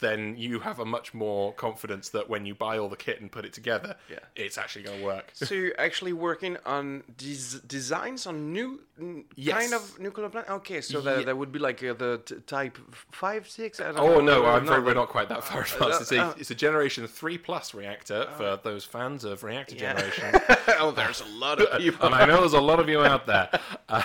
then 0.00 0.36
you 0.36 0.60
have 0.60 0.78
a 0.78 0.84
much 0.84 1.12
more 1.14 1.52
confidence 1.52 2.08
that 2.10 2.28
when 2.28 2.46
you 2.46 2.54
buy 2.54 2.78
all 2.78 2.88
the 2.88 2.96
kit 2.96 3.20
and 3.20 3.30
put 3.30 3.44
it 3.44 3.52
together, 3.52 3.96
Yeah. 4.10 4.18
it's 4.36 4.58
actually 4.58 4.84
going 4.84 4.98
to 5.00 5.04
work. 5.04 5.32
So 5.34 5.54
you're 5.54 5.78
actually 5.80 6.12
working 6.12 6.56
on 6.66 7.02
des- 7.16 7.60
designs 7.66 8.26
on 8.26 8.52
new 8.52 8.80
n- 8.98 9.24
Yes. 9.36 9.58
kind 9.60 9.74
of 9.74 9.98
nuclear 9.98 10.28
plant? 10.28 10.48
Okay, 10.50 10.80
so 10.80 11.00
that, 11.02 11.26
that 11.26 11.36
would 11.36 11.52
be 11.52 11.58
like 11.58 11.82
uh, 11.84 11.94
the 11.94 12.20
t- 12.24 12.36
type 12.46 12.78
five, 13.12 13.48
six. 13.48 13.80
I 13.80 13.92
don't 13.92 13.98
Oh 13.98 14.20
know, 14.20 14.42
no, 14.42 14.46
uh, 14.46 14.52
I'm 14.56 14.64
afraid 14.68 14.84
we're 14.84 14.94
not 14.94 15.08
quite 15.08 15.28
that 15.28 15.44
far 15.44 15.62
advanced. 15.62 16.00
It's 16.02 16.12
a, 16.12 16.18
uh, 16.18 16.34
it's 16.38 16.50
a 16.50 16.54
Generation 16.54 17.06
Three 17.06 17.38
Plus 17.38 17.74
reactor 17.74 18.26
for 18.36 18.58
those 18.62 18.84
fans 18.84 19.24
of 19.24 19.42
Reactor 19.44 19.74
Yeah. 19.76 19.92
Generation. 19.94 20.40
oh, 20.80 20.90
there's 20.92 21.20
a 21.20 21.26
lot 21.26 21.60
of 21.60 21.78
people. 21.80 22.06
and 22.06 22.14
I 22.14 22.24
know 22.26 22.40
there's 22.40 22.52
a 22.54 22.60
lot 22.60 22.80
of 22.80 22.88
you 22.88 23.02
out 23.04 23.26
there. 23.26 23.48
Um, 23.88 24.02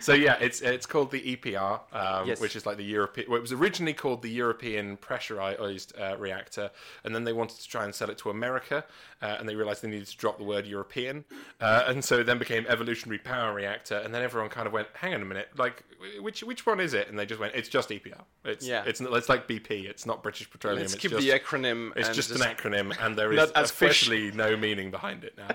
so 0.00 0.12
yeah, 0.12 0.36
it's 0.40 0.60
it's 0.60 0.86
called 0.86 1.10
the 1.10 1.36
EPR, 1.36 1.80
um, 1.92 2.26
Yes. 2.28 2.40
which 2.40 2.56
is 2.56 2.66
like 2.66 2.76
the 2.76 2.84
European. 2.84 3.28
Well, 3.30 3.38
it 3.38 3.42
was 3.42 3.52
originally 3.52 3.94
called 3.94 4.22
the 4.22 4.30
European 4.30 4.97
Pressurized 5.00 5.92
uh, 5.98 6.16
Reactor, 6.18 6.70
and 7.04 7.14
then 7.14 7.24
they 7.24 7.32
wanted 7.32 7.58
to 7.58 7.68
try 7.68 7.84
and 7.84 7.94
sell 7.94 8.10
it 8.10 8.18
to 8.18 8.30
America, 8.30 8.84
uh, 9.22 9.36
and 9.38 9.48
they 9.48 9.54
realized 9.54 9.82
they 9.82 9.88
needed 9.88 10.08
to 10.08 10.16
drop 10.16 10.38
the 10.38 10.44
word 10.44 10.66
European, 10.66 11.24
uh, 11.60 11.84
and 11.86 12.04
so 12.04 12.18
it 12.20 12.24
then 12.24 12.38
became 12.38 12.66
Evolutionary 12.68 13.18
Power 13.18 13.54
Reactor, 13.54 13.96
and 13.98 14.14
then 14.14 14.22
everyone 14.22 14.50
kind 14.50 14.66
of 14.66 14.72
went, 14.72 14.88
"Hang 14.94 15.14
on 15.14 15.22
a 15.22 15.24
minute, 15.24 15.48
like 15.56 15.84
which 16.20 16.42
which 16.42 16.66
one 16.66 16.80
is 16.80 16.94
it?" 16.94 17.08
And 17.08 17.18
they 17.18 17.26
just 17.26 17.40
went, 17.40 17.54
"It's 17.54 17.68
just 17.68 17.90
EPR. 17.90 18.24
It's 18.44 18.66
Yeah. 18.66 18.84
it's 18.86 19.00
it's 19.00 19.28
like 19.28 19.46
BP. 19.48 19.86
It's 19.86 20.06
not 20.06 20.22
British 20.22 20.50
Petroleum. 20.50 20.80
Let's 20.80 20.94
it's 20.94 21.02
keep 21.02 21.12
just, 21.12 21.22
the 21.22 21.30
acronym. 21.30 21.92
it's 21.96 22.08
and 22.08 22.14
just 22.14 22.30
an 22.30 22.38
acronym, 22.38 22.96
and 23.00 23.16
there 23.16 23.32
is 23.32 23.50
officially 23.54 24.30
no 24.32 24.56
meaning 24.56 24.90
behind 24.90 25.24
it 25.24 25.36
now. 25.36 25.48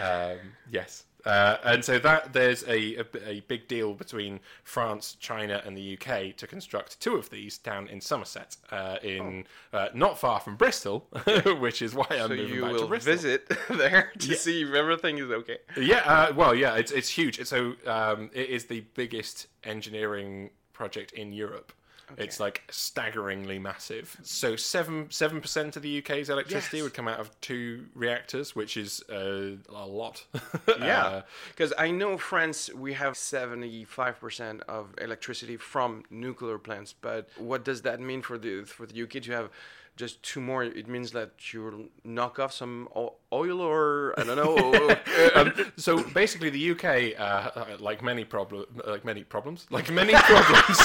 um, 0.32 0.38
yes. 0.70 1.04
Uh, 1.24 1.56
and 1.64 1.84
so 1.84 1.98
that 1.98 2.32
there's 2.32 2.62
a, 2.64 2.96
a, 2.96 3.04
a 3.26 3.40
big 3.48 3.68
deal 3.68 3.94
between 3.94 4.40
France, 4.64 5.16
China, 5.20 5.62
and 5.64 5.76
the 5.76 5.96
UK 5.96 6.36
to 6.36 6.46
construct 6.46 7.00
two 7.00 7.14
of 7.16 7.30
these 7.30 7.58
down 7.58 7.86
in 7.88 8.00
Somerset, 8.00 8.56
uh, 8.70 8.96
in 9.02 9.44
uh, 9.72 9.88
not 9.94 10.18
far 10.18 10.40
from 10.40 10.56
Bristol, 10.56 11.06
which 11.60 11.80
is 11.82 11.94
why 11.94 12.06
I'm 12.10 12.22
So 12.22 12.28
moving 12.30 12.48
you 12.54 12.60
back 12.62 12.70
to 12.72 12.76
will 12.80 12.88
Bristol. 12.88 13.12
visit 13.12 13.52
there 13.70 14.12
to 14.18 14.34
see 14.34 14.62
if 14.62 14.74
everything 14.74 15.18
is 15.18 15.30
okay. 15.30 15.58
Yeah, 15.76 16.02
uh, 16.04 16.32
well, 16.34 16.54
yeah, 16.54 16.74
it's 16.76 16.90
it's 16.92 17.08
huge. 17.08 17.44
So 17.46 17.74
um, 17.86 18.30
it 18.34 18.48
is 18.50 18.66
the 18.66 18.80
biggest 18.94 19.46
engineering 19.64 20.50
project 20.72 21.12
in 21.12 21.32
Europe. 21.32 21.72
It's 22.18 22.38
like 22.40 22.62
staggeringly 22.70 23.58
massive. 23.58 24.16
So 24.22 24.56
seven 24.56 25.06
seven 25.10 25.40
percent 25.40 25.76
of 25.76 25.82
the 25.82 25.98
UK's 25.98 26.28
electricity 26.30 26.78
Yes. 26.78 26.84
would 26.84 26.94
come 26.94 27.08
out 27.08 27.20
of 27.20 27.30
two 27.40 27.86
reactors, 27.94 28.54
which 28.54 28.76
is 28.76 29.02
uh, 29.10 29.56
a 29.68 29.86
lot. 29.86 30.24
Yeah, 30.78 31.04
Uh, 31.06 31.22
because 31.50 31.72
I 31.78 31.90
know 31.90 32.18
France, 32.18 32.70
we 32.74 32.92
have 32.94 33.14
75% 33.14 34.60
of 34.68 34.94
electricity 34.98 35.56
from 35.56 36.04
nuclear 36.10 36.58
plants. 36.58 36.92
But 37.00 37.28
what 37.36 37.64
does 37.64 37.82
that 37.82 38.00
mean 38.00 38.22
for 38.22 38.38
the 38.38 38.64
for 38.64 38.86
the 38.86 39.02
UK 39.02 39.22
to 39.22 39.32
have 39.32 39.50
just 39.96 40.22
two 40.22 40.40
more? 40.40 40.64
It 40.64 40.88
means 40.88 41.12
that 41.12 41.52
you 41.52 41.90
knock 42.04 42.38
off 42.38 42.52
some 42.52 42.88
oil, 43.32 43.60
or 43.60 44.14
I 44.18 44.24
don't 44.24 44.36
know. 44.36 44.96
um, 45.34 45.52
so 45.76 46.02
basically, 46.12 46.50
the 46.50 46.70
UK, 46.72 47.18
uh, 47.20 47.76
like 47.78 48.02
many 48.02 48.24
problem, 48.24 48.64
like 48.86 49.04
many 49.04 49.22
problems, 49.24 49.66
like 49.70 49.90
many 49.90 50.14
problems. 50.32 50.78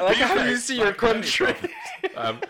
Like 0.00 0.16
how 0.16 0.44
you 0.44 0.56
see 0.56 0.78
your 0.78 0.92
country. 0.92 1.54
um, 2.16 2.40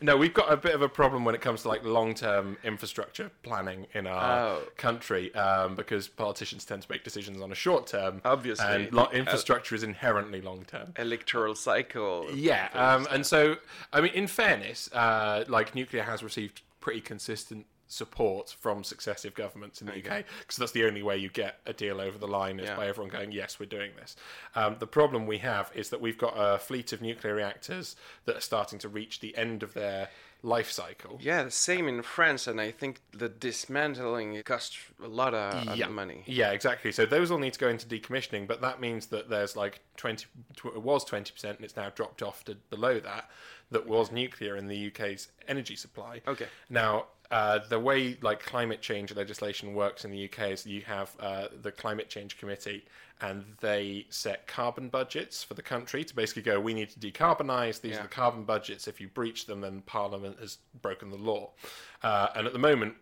no, 0.00 0.16
we've 0.16 0.34
got 0.34 0.52
a 0.52 0.56
bit 0.56 0.74
of 0.74 0.82
a 0.82 0.88
problem 0.88 1.24
when 1.24 1.34
it 1.34 1.40
comes 1.40 1.62
to 1.62 1.68
like 1.68 1.84
long-term 1.84 2.56
infrastructure 2.64 3.30
planning 3.42 3.86
in 3.94 4.06
our 4.06 4.38
Oh. 4.48 4.62
country 4.76 5.34
um, 5.34 5.74
because 5.74 6.08
politicians 6.08 6.64
tend 6.64 6.82
to 6.82 6.88
make 6.90 7.02
decisions 7.04 7.40
on 7.40 7.50
a 7.52 7.54
short 7.54 7.86
term. 7.86 8.20
Obviously. 8.24 8.66
and 8.66 8.92
lo- 8.92 9.08
infrastructure 9.12 9.74
is 9.74 9.82
inherently 9.82 10.40
long-term. 10.40 10.92
Electoral 10.98 11.54
cycle. 11.54 12.26
Yeah, 12.34 12.68
um, 12.74 13.06
and 13.10 13.24
so 13.24 13.56
I 13.92 14.00
mean, 14.00 14.12
in 14.12 14.26
fairness, 14.26 14.90
uh, 14.92 15.44
like 15.48 15.74
nuclear 15.74 16.02
has 16.02 16.22
received 16.22 16.62
pretty 16.80 17.00
consistent 17.00 17.66
support 17.88 18.54
from 18.60 18.82
successive 18.84 19.34
governments 19.34 19.80
in 19.80 19.86
the 19.86 19.94
UK 19.96 20.24
because 20.40 20.56
that's 20.56 20.72
the 20.72 20.84
only 20.84 21.02
way 21.02 21.16
you 21.16 21.28
get 21.28 21.60
a 21.66 21.72
deal 21.72 22.00
over 22.00 22.18
the 22.18 22.26
line 22.26 22.58
is 22.58 22.66
Yeah. 22.68 22.76
by 22.76 22.86
everyone 22.86 23.10
going, 23.10 23.32
yes, 23.32 23.60
we're 23.60 23.66
doing 23.66 23.92
this. 23.96 24.16
Um, 24.54 24.76
the 24.78 24.86
problem 24.86 25.26
we 25.26 25.38
have 25.38 25.70
is 25.74 25.90
that 25.90 26.00
we've 26.00 26.18
got 26.18 26.34
a 26.36 26.58
fleet 26.58 26.92
of 26.92 27.00
nuclear 27.00 27.34
reactors 27.34 27.96
that 28.24 28.36
are 28.36 28.40
starting 28.40 28.78
to 28.80 28.88
reach 28.88 29.20
the 29.20 29.36
end 29.36 29.62
of 29.62 29.74
their 29.74 30.08
life 30.42 30.70
cycle. 30.70 31.18
Yeah, 31.20 31.42
the 31.44 31.50
same 31.50 31.88
in 31.88 32.02
France, 32.02 32.46
and 32.46 32.60
I 32.60 32.70
think 32.70 33.00
the 33.12 33.28
dismantling 33.28 34.40
costs 34.44 34.78
a 35.02 35.08
lot 35.08 35.34
of 35.34 35.76
yeah. 35.76 35.88
money. 35.88 36.22
Yeah, 36.26 36.52
exactly. 36.52 36.92
So 36.92 37.06
those 37.06 37.30
all 37.30 37.38
need 37.38 37.54
to 37.54 37.58
go 37.58 37.68
into 37.68 37.86
decommissioning, 37.86 38.46
but 38.46 38.60
that 38.60 38.80
means 38.80 39.06
that 39.06 39.28
there's 39.28 39.56
like 39.56 39.80
20, 39.96 40.26
it 40.64 40.82
was 40.82 41.04
20% 41.04 41.44
and 41.44 41.60
it's 41.60 41.76
now 41.76 41.90
dropped 41.90 42.22
off 42.22 42.44
to 42.44 42.54
below 42.70 43.00
that, 43.00 43.28
that 43.70 43.86
was 43.86 44.12
nuclear 44.12 44.56
in 44.56 44.68
the 44.68 44.86
UK's 44.88 45.28
energy 45.48 45.74
supply. 45.74 46.20
Okay. 46.28 46.46
Now, 46.70 47.06
uh, 47.30 47.60
the 47.68 47.78
way 47.78 48.16
like 48.22 48.40
climate 48.40 48.80
change 48.80 49.14
legislation 49.14 49.74
works 49.74 50.04
in 50.04 50.10
the 50.10 50.24
UK 50.24 50.50
is 50.50 50.66
you 50.66 50.82
have 50.82 51.14
uh, 51.20 51.46
the 51.62 51.72
Climate 51.72 52.08
Change 52.08 52.38
Committee, 52.38 52.84
and 53.20 53.44
they 53.60 54.06
set 54.10 54.46
carbon 54.46 54.88
budgets 54.88 55.42
for 55.42 55.54
the 55.54 55.62
country 55.62 56.04
to 56.04 56.14
basically 56.14 56.42
go, 56.42 56.60
we 56.60 56.74
need 56.74 56.90
to 56.90 56.98
decarbonise. 57.00 57.80
These 57.80 57.92
Yeah. 57.92 58.00
are 58.00 58.02
the 58.02 58.08
carbon 58.08 58.44
budgets. 58.44 58.86
If 58.86 59.00
you 59.00 59.08
breach 59.08 59.46
them, 59.46 59.60
then 59.62 59.80
Parliament 59.82 60.38
has 60.40 60.58
broken 60.82 61.10
the 61.10 61.16
law. 61.16 61.50
Uh, 62.02 62.28
and 62.34 62.46
at 62.46 62.52
the 62.52 62.58
moment, 62.58 62.94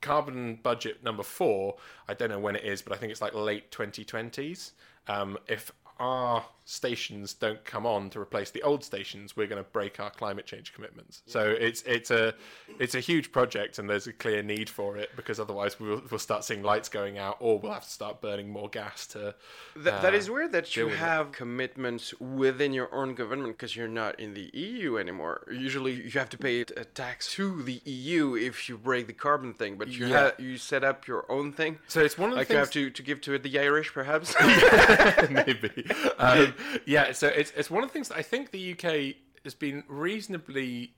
carbon 0.00 0.56
budget 0.62 1.04
number 1.04 1.22
four, 1.22 1.76
I 2.08 2.14
don't 2.14 2.30
know 2.30 2.38
when 2.38 2.56
it 2.56 2.64
is, 2.64 2.82
but 2.82 2.92
I 2.92 2.96
think 2.96 3.12
it's 3.12 3.20
like 3.20 3.34
late 3.34 3.70
2020s. 3.70 4.72
Um, 5.06 5.38
if 5.48 5.70
our 5.98 6.44
stations 6.68 7.32
don't 7.32 7.64
come 7.64 7.86
on 7.86 8.10
to 8.10 8.20
replace 8.20 8.50
the 8.50 8.62
old 8.62 8.84
stations, 8.84 9.34
we're 9.34 9.46
going 9.46 9.62
to 9.62 9.68
break 9.70 9.98
our 9.98 10.10
climate 10.10 10.44
change 10.44 10.74
commitments. 10.74 11.22
So 11.26 11.48
it's 11.58 11.82
it's 11.86 12.10
a 12.10 12.34
it's 12.78 12.94
a 12.94 13.00
huge 13.00 13.32
project, 13.32 13.78
and 13.78 13.88
there's 13.88 14.06
a 14.06 14.12
clear 14.12 14.42
need 14.42 14.68
for 14.68 14.98
it 14.98 15.08
because 15.16 15.40
otherwise 15.40 15.80
we'll, 15.80 16.02
we'll 16.10 16.18
start 16.18 16.44
seeing 16.44 16.62
lights 16.62 16.90
going 16.90 17.16
out, 17.16 17.38
or 17.40 17.58
we'll 17.58 17.72
have 17.72 17.84
to 17.84 17.90
start 17.90 18.20
burning 18.20 18.50
more 18.50 18.68
gas 18.68 19.06
to. 19.08 19.34
Th- 19.74 19.84
that 19.86 20.12
uh, 20.12 20.16
is 20.16 20.30
weird 20.30 20.52
that 20.52 20.76
you 20.76 20.84
with 20.86 20.94
it. 20.94 20.98
have 20.98 21.32
commitments 21.32 22.12
within 22.20 22.74
your 22.74 22.94
own 22.94 23.14
government 23.14 23.56
because 23.56 23.74
you're 23.74 23.88
not 23.88 24.20
in 24.20 24.34
the 24.34 24.50
EU 24.52 24.98
anymore. 24.98 25.46
Usually, 25.50 25.92
you 25.94 26.10
have 26.10 26.28
to 26.30 26.38
pay 26.38 26.60
a 26.60 26.84
tax 26.84 27.32
to 27.32 27.62
the 27.62 27.80
EU 27.86 28.34
if 28.36 28.68
you 28.68 28.76
break 28.76 29.06
the 29.06 29.14
carbon 29.14 29.54
thing, 29.54 29.76
but 29.78 29.88
you 29.88 30.06
Yeah. 30.06 30.22
ha- 30.24 30.32
you 30.38 30.58
set 30.58 30.84
up 30.84 31.06
your 31.06 31.24
own 31.32 31.52
thing. 31.52 31.78
So 31.88 32.02
it's 32.02 32.18
one 32.18 32.28
of 32.28 32.34
the 32.34 32.40
Like 32.40 32.50
you 32.50 32.56
have 32.56 32.70
to, 32.72 32.90
to 32.90 33.02
give 33.02 33.22
to 33.22 33.38
the 33.38 33.58
Irish, 33.58 33.90
perhaps. 33.94 34.34
maybe. 35.30 35.86
Um, 36.18 36.52
yeah, 36.86 37.12
so 37.12 37.28
it's 37.28 37.52
it's 37.56 37.70
one 37.70 37.82
of 37.82 37.90
the 37.90 37.92
things 37.92 38.08
that 38.08 38.18
I 38.18 38.22
think 38.22 38.50
the 38.50 38.72
UK 38.72 39.16
has 39.44 39.54
been 39.54 39.84
reasonably 39.88 40.92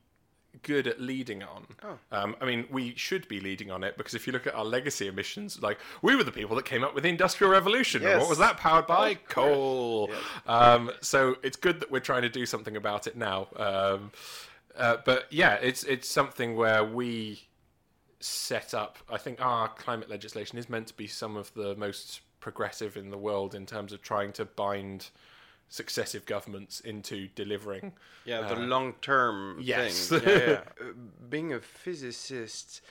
good 0.63 0.87
at 0.87 1.01
leading 1.01 1.43
on. 1.43 1.67
Um, 2.11 2.37
I 2.41 2.45
mean, 2.45 2.67
we 2.71 2.95
should 2.97 3.29
be 3.29 3.41
leading 3.41 3.71
on 3.71 3.85
it 3.85 3.97
because 3.97 4.15
if 4.15 4.27
you 4.27 4.33
look 4.33 4.47
at 4.47 4.55
our 4.55 4.65
legacy 4.65 5.07
emissions, 5.07 5.63
like 5.63 5.79
we 6.03 6.17
were 6.17 6.25
the 6.25 6.33
people 6.33 6.57
that 6.57 6.65
came 6.65 6.83
up 6.83 6.95
with 6.95 7.05
the 7.05 7.09
Industrial 7.09 7.51
Revolution. 7.51 8.03
and 8.03 8.11
Yes. 8.11 8.21
What 8.21 8.29
was 8.29 8.39
that 8.39 8.57
powered 8.57 8.87
by? 8.87 9.15
Coal. 9.15 10.11
Um, 10.47 10.91
so 11.01 11.37
it's 11.43 11.57
good 11.57 11.81
that 11.81 11.91
we're 11.91 12.01
trying 12.01 12.23
to 12.23 12.29
do 12.29 12.47
something 12.47 12.77
about 12.77 13.07
it 13.07 13.17
now. 13.17 13.49
Um, 13.57 14.11
uh, 14.77 14.99
but 15.05 15.27
yeah, 15.31 15.55
it's 15.55 15.85
it's 15.85 16.09
something 16.09 16.57
where 16.57 16.85
we 16.85 17.43
set 18.21 18.75
up. 18.75 18.99
I 19.11 19.19
think 19.19 19.41
our 19.41 19.69
climate 19.69 20.11
legislation 20.11 20.59
is 20.59 20.69
meant 20.69 20.89
to 20.89 20.95
be 20.95 21.07
some 21.07 21.37
of 21.37 21.53
the 21.55 21.75
most 21.77 22.21
progressive 22.41 22.97
in 22.97 23.11
the 23.11 23.19
world 23.19 23.55
in 23.55 23.67
terms 23.67 23.93
of 23.93 24.03
trying 24.03 24.33
to 24.33 24.45
bind 24.45 25.11
successive 25.71 26.27
governments 26.27 26.81
into 26.81 27.29
delivering. 27.35 27.93
Yeah, 28.27 28.43
the 28.53 28.57
Uh, 28.57 28.67
long 28.75 28.89
term 29.01 29.59
yes. 29.63 30.09
thing. 30.09 30.21
Yeah, 30.27 30.39
yeah. 30.49 30.61
Uh, 30.81 30.93
being 31.31 31.55
a 31.55 31.61
physicist 31.61 32.83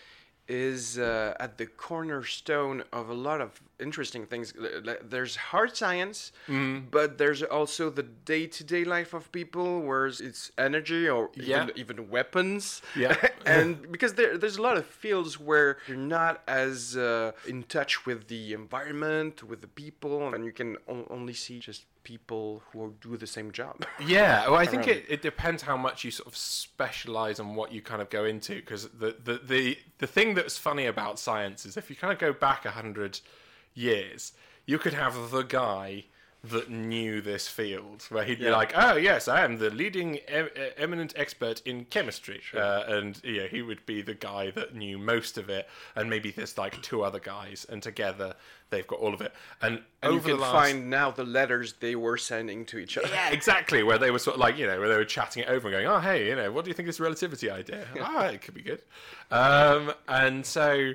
is 0.47 0.97
uh, 0.97 1.35
at 1.45 1.59
the 1.59 1.67
cornerstone 1.67 2.83
of 2.91 3.07
a 3.09 3.13
lot 3.13 3.39
of 3.39 3.61
interesting 3.79 4.25
things. 4.25 4.51
L- 4.57 4.81
l- 4.89 4.97
There's 5.13 5.35
hard 5.51 5.71
science, 5.77 6.31
Mm-hmm. 6.47 6.89
but 6.89 7.09
there's 7.19 7.43
also 7.43 7.91
the 7.91 8.07
day-to-day 8.33 8.83
life 8.83 9.13
of 9.13 9.31
people, 9.31 9.69
where 9.87 10.07
it's 10.07 10.51
energy 10.57 11.07
or 11.07 11.29
Yeah. 11.35 11.65
even, 11.65 11.77
even 11.81 12.09
weapons. 12.09 12.81
Yeah. 12.95 13.15
and 13.45 13.91
because 13.91 14.13
there, 14.15 14.39
there's 14.39 14.57
a 14.57 14.61
lot 14.69 14.77
of 14.77 14.85
fields 14.87 15.39
where 15.39 15.77
you're 15.87 16.07
not 16.19 16.41
as 16.47 16.97
uh, 16.97 17.31
in 17.45 17.61
touch 17.77 18.07
with 18.07 18.27
the 18.27 18.43
environment, 18.53 19.43
with 19.43 19.61
the 19.61 19.67
people, 19.83 20.33
and 20.33 20.43
you 20.45 20.51
can 20.51 20.77
o- 20.87 21.05
only 21.11 21.33
see 21.33 21.59
just 21.59 21.83
people 22.09 22.63
who 22.71 22.95
do 23.01 23.17
the 23.17 23.27
same 23.27 23.51
job. 23.51 23.85
Yeah, 23.99 24.47
well, 24.47 24.55
I 24.55 24.65
think 24.65 24.87
it, 24.87 25.05
it 25.07 25.21
depends 25.21 25.61
how 25.61 25.77
much 25.77 26.03
you 26.03 26.09
sort 26.09 26.27
of 26.27 26.35
specialize 26.35 27.39
and 27.39 27.55
what 27.55 27.71
you 27.71 27.81
kind 27.81 28.01
of 28.01 28.09
go 28.09 28.23
into. 28.25 28.55
Because 28.55 28.83
the, 28.87 29.15
the, 29.23 29.39
the, 29.45 29.77
the 29.99 30.07
thing 30.07 30.33
that's 30.33 30.57
funny 30.57 30.85
about 30.85 31.19
science 31.19 31.65
is 31.65 31.77
if 31.77 31.89
you 31.89 31.95
kind 31.95 32.11
of 32.11 32.17
go 32.17 32.31
back 32.33 32.65
a 32.65 32.71
hundred 32.71 33.19
years, 33.73 34.31
you 34.65 34.79
could 34.79 34.93
have 34.93 35.31
the 35.31 35.43
guy 35.43 36.05
that 36.41 36.69
knew 36.69 37.19
this 37.19 37.49
field, 37.49 38.03
where 38.09 38.23
he'd 38.23 38.39
be 38.39 38.45
Yeah. 38.45 38.51
like, 38.55 38.71
"Oh 38.73 38.95
yes, 38.95 39.27
I 39.27 39.43
am 39.43 39.57
the 39.57 39.69
leading 39.69 40.19
em- 40.19 40.49
eminent 40.77 41.11
expert 41.17 41.61
in 41.65 41.83
chemistry," 41.85 42.41
uh, 42.55 42.83
and 42.87 43.19
yeah, 43.25 43.47
he 43.47 43.61
would 43.61 43.85
be 43.85 44.01
the 44.01 44.13
guy 44.13 44.49
that 44.51 44.73
knew 44.73 44.97
most 44.97 45.37
of 45.37 45.49
it, 45.49 45.67
and 45.95 46.09
maybe 46.09 46.31
there's 46.31 46.57
like 46.57 46.81
two 46.81 47.03
other 47.03 47.19
guys, 47.19 47.65
and 47.69 47.83
together 47.83 48.35
they've 48.69 48.87
got 48.87 48.99
all 48.99 49.13
of 49.13 49.19
it. 49.19 49.33
And, 49.61 49.81
and 50.01 50.13
you 50.13 50.19
can 50.21 50.29
the 50.31 50.37
last 50.37 50.51
find 50.53 50.89
now 50.89 51.09
the 51.11 51.23
letters 51.25 51.73
they 51.81 51.95
were 51.95 52.17
sending 52.17 52.65
to 52.67 52.77
each 52.77 52.97
other. 52.97 53.07
yeah, 53.09 53.31
exactly. 53.31 53.83
Where 53.83 53.97
they 53.97 54.11
were 54.11 54.19
sort 54.19 54.35
of 54.35 54.39
like, 54.39 54.57
you 54.57 54.67
know, 54.67 54.79
where 54.79 54.87
they 54.87 54.95
were 54.95 55.05
chatting 55.05 55.43
it 55.43 55.49
over 55.49 55.67
and 55.67 55.73
going, 55.75 55.87
"Oh, 55.87 55.99
hey, 55.99 56.27
you 56.27 56.35
know, 56.35 56.51
what 56.53 56.63
do 56.63 56.69
you 56.69 56.73
think 56.75 56.85
of 56.87 56.93
this 56.95 56.99
relativity 57.01 57.49
idea? 57.51 57.85
Ah, 57.99 58.27
it 58.27 58.41
could 58.41 58.53
be 58.53 58.61
good." 58.61 58.81
Um, 59.29 59.91
and 60.07 60.45
so 60.45 60.93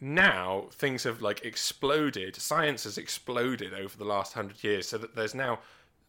now 0.00 0.66
things 0.72 1.04
have 1.04 1.20
like 1.22 1.44
exploded. 1.44 2.36
Science 2.36 2.84
has 2.84 2.98
exploded 2.98 3.74
over 3.74 3.96
the 3.96 4.04
last 4.04 4.32
hundred 4.34 4.62
years, 4.62 4.88
so 4.88 4.98
that 4.98 5.14
there's 5.14 5.34
now 5.34 5.58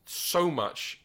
so 0.05 0.49
much 0.49 0.98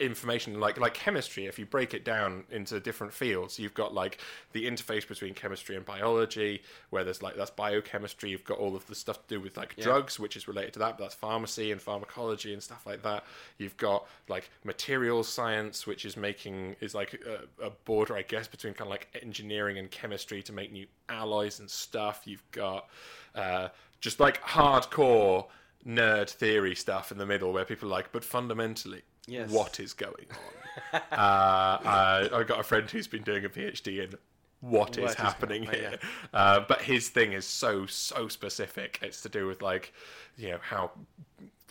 information 0.00 0.58
like 0.58 0.78
like 0.78 0.92
chemistry 0.92 1.46
if 1.46 1.56
you 1.56 1.64
break 1.64 1.94
it 1.94 2.04
down 2.04 2.42
into 2.50 2.80
different 2.80 3.12
fields 3.12 3.60
you've 3.60 3.74
got 3.74 3.94
like 3.94 4.18
the 4.52 4.66
interface 4.66 5.06
between 5.06 5.32
chemistry 5.32 5.76
and 5.76 5.84
biology 5.84 6.60
where 6.90 7.04
there's 7.04 7.22
like 7.22 7.36
that's 7.36 7.50
biochemistry 7.50 8.30
you've 8.30 8.44
got 8.44 8.58
all 8.58 8.74
of 8.74 8.84
the 8.88 8.94
stuff 8.94 9.24
to 9.26 9.34
do 9.36 9.40
with 9.40 9.56
like 9.56 9.76
drugs 9.76 10.18
which 10.18 10.36
is 10.36 10.48
related 10.48 10.72
to 10.72 10.80
that 10.80 10.98
but 10.98 11.04
that's 11.04 11.14
pharmacy 11.14 11.70
and 11.70 11.80
pharmacology 11.80 12.52
and 12.52 12.62
stuff 12.62 12.84
like 12.86 13.02
that. 13.02 13.24
You've 13.58 13.76
got 13.76 14.06
like 14.28 14.50
materials 14.64 15.28
science 15.28 15.86
which 15.86 16.04
is 16.04 16.16
making 16.16 16.76
is 16.80 16.94
like 16.94 17.20
a, 17.26 17.66
a 17.66 17.70
border 17.84 18.16
i 18.16 18.22
guess 18.22 18.48
between 18.48 18.74
kind 18.74 18.88
of 18.88 18.90
like 18.90 19.08
engineering 19.22 19.78
and 19.78 19.90
chemistry 19.90 20.42
to 20.42 20.52
make 20.52 20.72
new 20.72 20.86
alloys 21.08 21.60
and 21.60 21.70
stuff. 21.70 22.22
You've 22.24 22.48
got 22.50 22.88
uh, 23.34 23.68
just 24.00 24.20
like 24.20 24.42
hardcore 24.42 25.46
nerd 25.86 26.30
theory 26.30 26.74
stuff 26.74 27.12
in 27.12 27.18
the 27.18 27.26
middle 27.26 27.52
where 27.52 27.64
people 27.64 27.88
are 27.88 27.92
like 27.92 28.10
but 28.10 28.24
fundamentally 28.24 29.02
Yes. 29.26 29.50
what 29.50 29.80
is 29.80 29.92
going 29.94 30.26
on. 30.30 31.00
Uh, 31.12 31.78
I, 31.82 32.28
I 32.32 32.42
got 32.42 32.60
a 32.60 32.62
friend 32.62 32.90
who's 32.90 33.06
been 33.06 33.22
doing 33.22 33.44
a 33.44 33.48
phd 33.48 33.86
in 33.86 34.14
what 34.60 34.96
is 34.98 35.02
What 35.02 35.10
is 35.10 35.14
happening 35.16 35.64
going 35.64 35.76
here. 35.78 35.98
uh, 36.32 36.60
but 36.66 36.82
his 36.82 37.08
thing 37.10 37.32
is 37.32 37.44
so 37.46 37.86
so 37.86 38.28
specific. 38.28 38.98
It's 39.02 39.20
to 39.22 39.28
do 39.28 39.46
with 39.46 39.60
like 39.62 39.92
you 40.36 40.50
know 40.50 40.58
how 40.62 40.90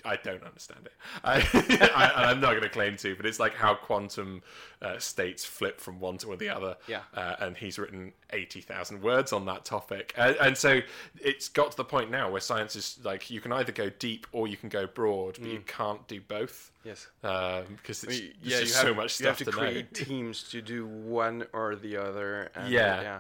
I 0.06 0.18
don't 0.18 0.44
understand 0.44 0.82
it. 0.86 0.94
I, 1.24 1.92
I, 1.96 2.30
I'm 2.30 2.40
not 2.42 2.52
going 2.52 2.64
to 2.64 2.70
claim 2.70 2.98
to, 2.98 3.16
but 3.16 3.26
it's 3.26 3.40
like 3.40 3.54
how 3.54 3.74
quantum 3.76 4.42
uh, 4.82 4.98
states 5.00 5.46
flip 5.46 5.80
from 5.80 6.00
one 6.00 6.18
to 6.20 6.36
the 6.36 6.50
other. 6.50 6.76
Yeah. 6.88 7.02
Uh, 7.14 7.36
and 7.40 7.56
he's 7.58 7.80
written 7.80 8.12
80,000 8.32 9.02
words 9.02 9.32
on 9.32 9.46
that 9.46 9.64
topic. 9.66 10.14
And, 10.18 10.36
and 10.38 10.58
so 10.58 10.82
it's 11.22 11.48
got 11.48 11.72
to 11.72 11.78
the 11.78 11.86
point 11.86 12.12
now 12.12 12.30
where 12.30 12.42
science 12.42 12.76
is 12.76 13.00
like 13.04 13.30
you 13.30 13.40
can 13.40 13.52
either 13.54 13.72
go 13.72 13.90
deep 14.00 14.28
or 14.34 14.48
you 14.48 14.58
can 14.58 14.70
go 14.70 14.88
broad, 14.88 15.38
but 15.40 15.50
you 15.50 15.62
can't 15.66 16.06
do 16.08 16.20
both. 16.20 16.72
Yes. 16.84 17.08
Um, 17.24 17.64
because 17.78 18.04
it's, 18.04 18.20
Y- 18.20 18.32
there's 18.44 18.60
just 18.62 18.74
you 18.74 18.78
have, 18.80 18.88
so 18.88 18.94
much 18.94 19.20
you 19.22 19.28
have 19.28 19.36
stuff 19.36 19.38
to, 19.38 19.46
to, 19.46 19.52
know. 19.52 19.58
create 19.58 19.94
teams 19.94 20.44
to 20.50 20.62
do 20.62 20.86
one 20.86 21.46
or 21.54 21.76
the 21.76 21.96
other. 21.98 22.52
And, 22.56 22.70
Yeah. 22.72 23.02
yeah. 23.02 23.20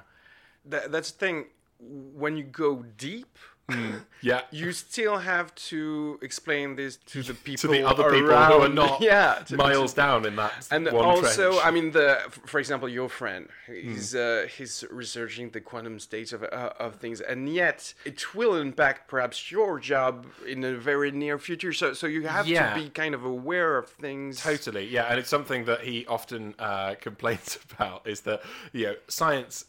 That, 0.65 0.91
that's 0.91 1.11
the 1.11 1.17
thing. 1.17 1.45
When 1.79 2.37
you 2.37 2.43
go 2.43 2.83
deep, 2.97 3.37
Yeah. 4.21 4.41
you 4.51 4.71
still 4.71 5.17
have 5.17 5.53
to 5.69 6.17
explain 6.21 6.75
this 6.77 6.95
to 7.07 7.23
the 7.23 7.33
people 7.33 7.61
to 7.61 7.67
the 7.67 7.83
other 7.85 8.09
people 8.11 8.31
around. 8.31 8.51
who 8.53 8.61
are 8.61 8.69
not 8.69 9.01
yeah, 9.11 9.35
to- 9.47 9.57
miles 9.57 9.93
down 9.93 10.25
in 10.25 10.35
that 10.37 10.67
and 10.71 10.85
one 10.85 11.05
also, 11.05 11.51
trench. 11.51 11.65
I 11.65 11.71
mean, 11.71 11.91
the 11.91 12.19
for 12.45 12.59
example, 12.59 12.87
your 12.87 13.09
friend, 13.09 13.47
Hmm. 13.65 13.73
he's 13.73 14.15
uh, 14.15 14.47
he's 14.57 14.83
researching 14.91 15.49
the 15.51 15.59
quantum 15.61 15.99
states 15.99 16.31
of 16.33 16.43
uh, 16.43 16.71
of 16.79 16.95
things, 16.97 17.19
and 17.21 17.53
yet 17.53 17.93
it 18.05 18.33
will 18.33 18.55
impact 18.55 19.09
perhaps 19.09 19.51
your 19.51 19.79
job 19.79 20.25
in 20.47 20.63
a 20.63 20.73
very 20.75 21.11
near 21.11 21.37
future. 21.37 21.73
So 21.73 21.93
so 21.93 22.07
you 22.07 22.27
have 22.27 22.47
Yeah. 22.47 22.73
to 22.73 22.81
be 22.81 22.89
kind 22.89 23.13
of 23.15 23.25
aware 23.25 23.77
of 23.77 23.89
things. 23.89 24.41
Totally, 24.41 24.87
yeah, 24.87 25.05
and 25.09 25.19
it's 25.19 25.29
something 25.29 25.65
that 25.65 25.81
he 25.81 26.05
often 26.07 26.55
uh, 26.59 26.95
complains 27.01 27.57
about 27.71 28.07
is 28.07 28.21
that 28.21 28.41
you 28.71 28.85
know 28.85 28.95
science 29.07 29.65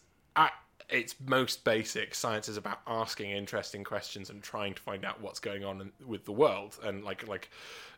its 0.94 1.14
most 1.26 1.64
basic, 1.64 2.14
science 2.14 2.48
is 2.48 2.56
about 2.56 2.80
asking 2.86 3.30
interesting 3.30 3.84
questions 3.84 4.30
and 4.30 4.42
trying 4.42 4.74
to 4.74 4.80
find 4.82 5.04
out 5.04 5.20
what's 5.20 5.40
going 5.40 5.64
on 5.64 5.80
in, 5.80 5.92
with 6.06 6.24
the 6.24 6.32
world, 6.32 6.78
and 6.82 7.04
like 7.04 7.26
like 7.28 7.50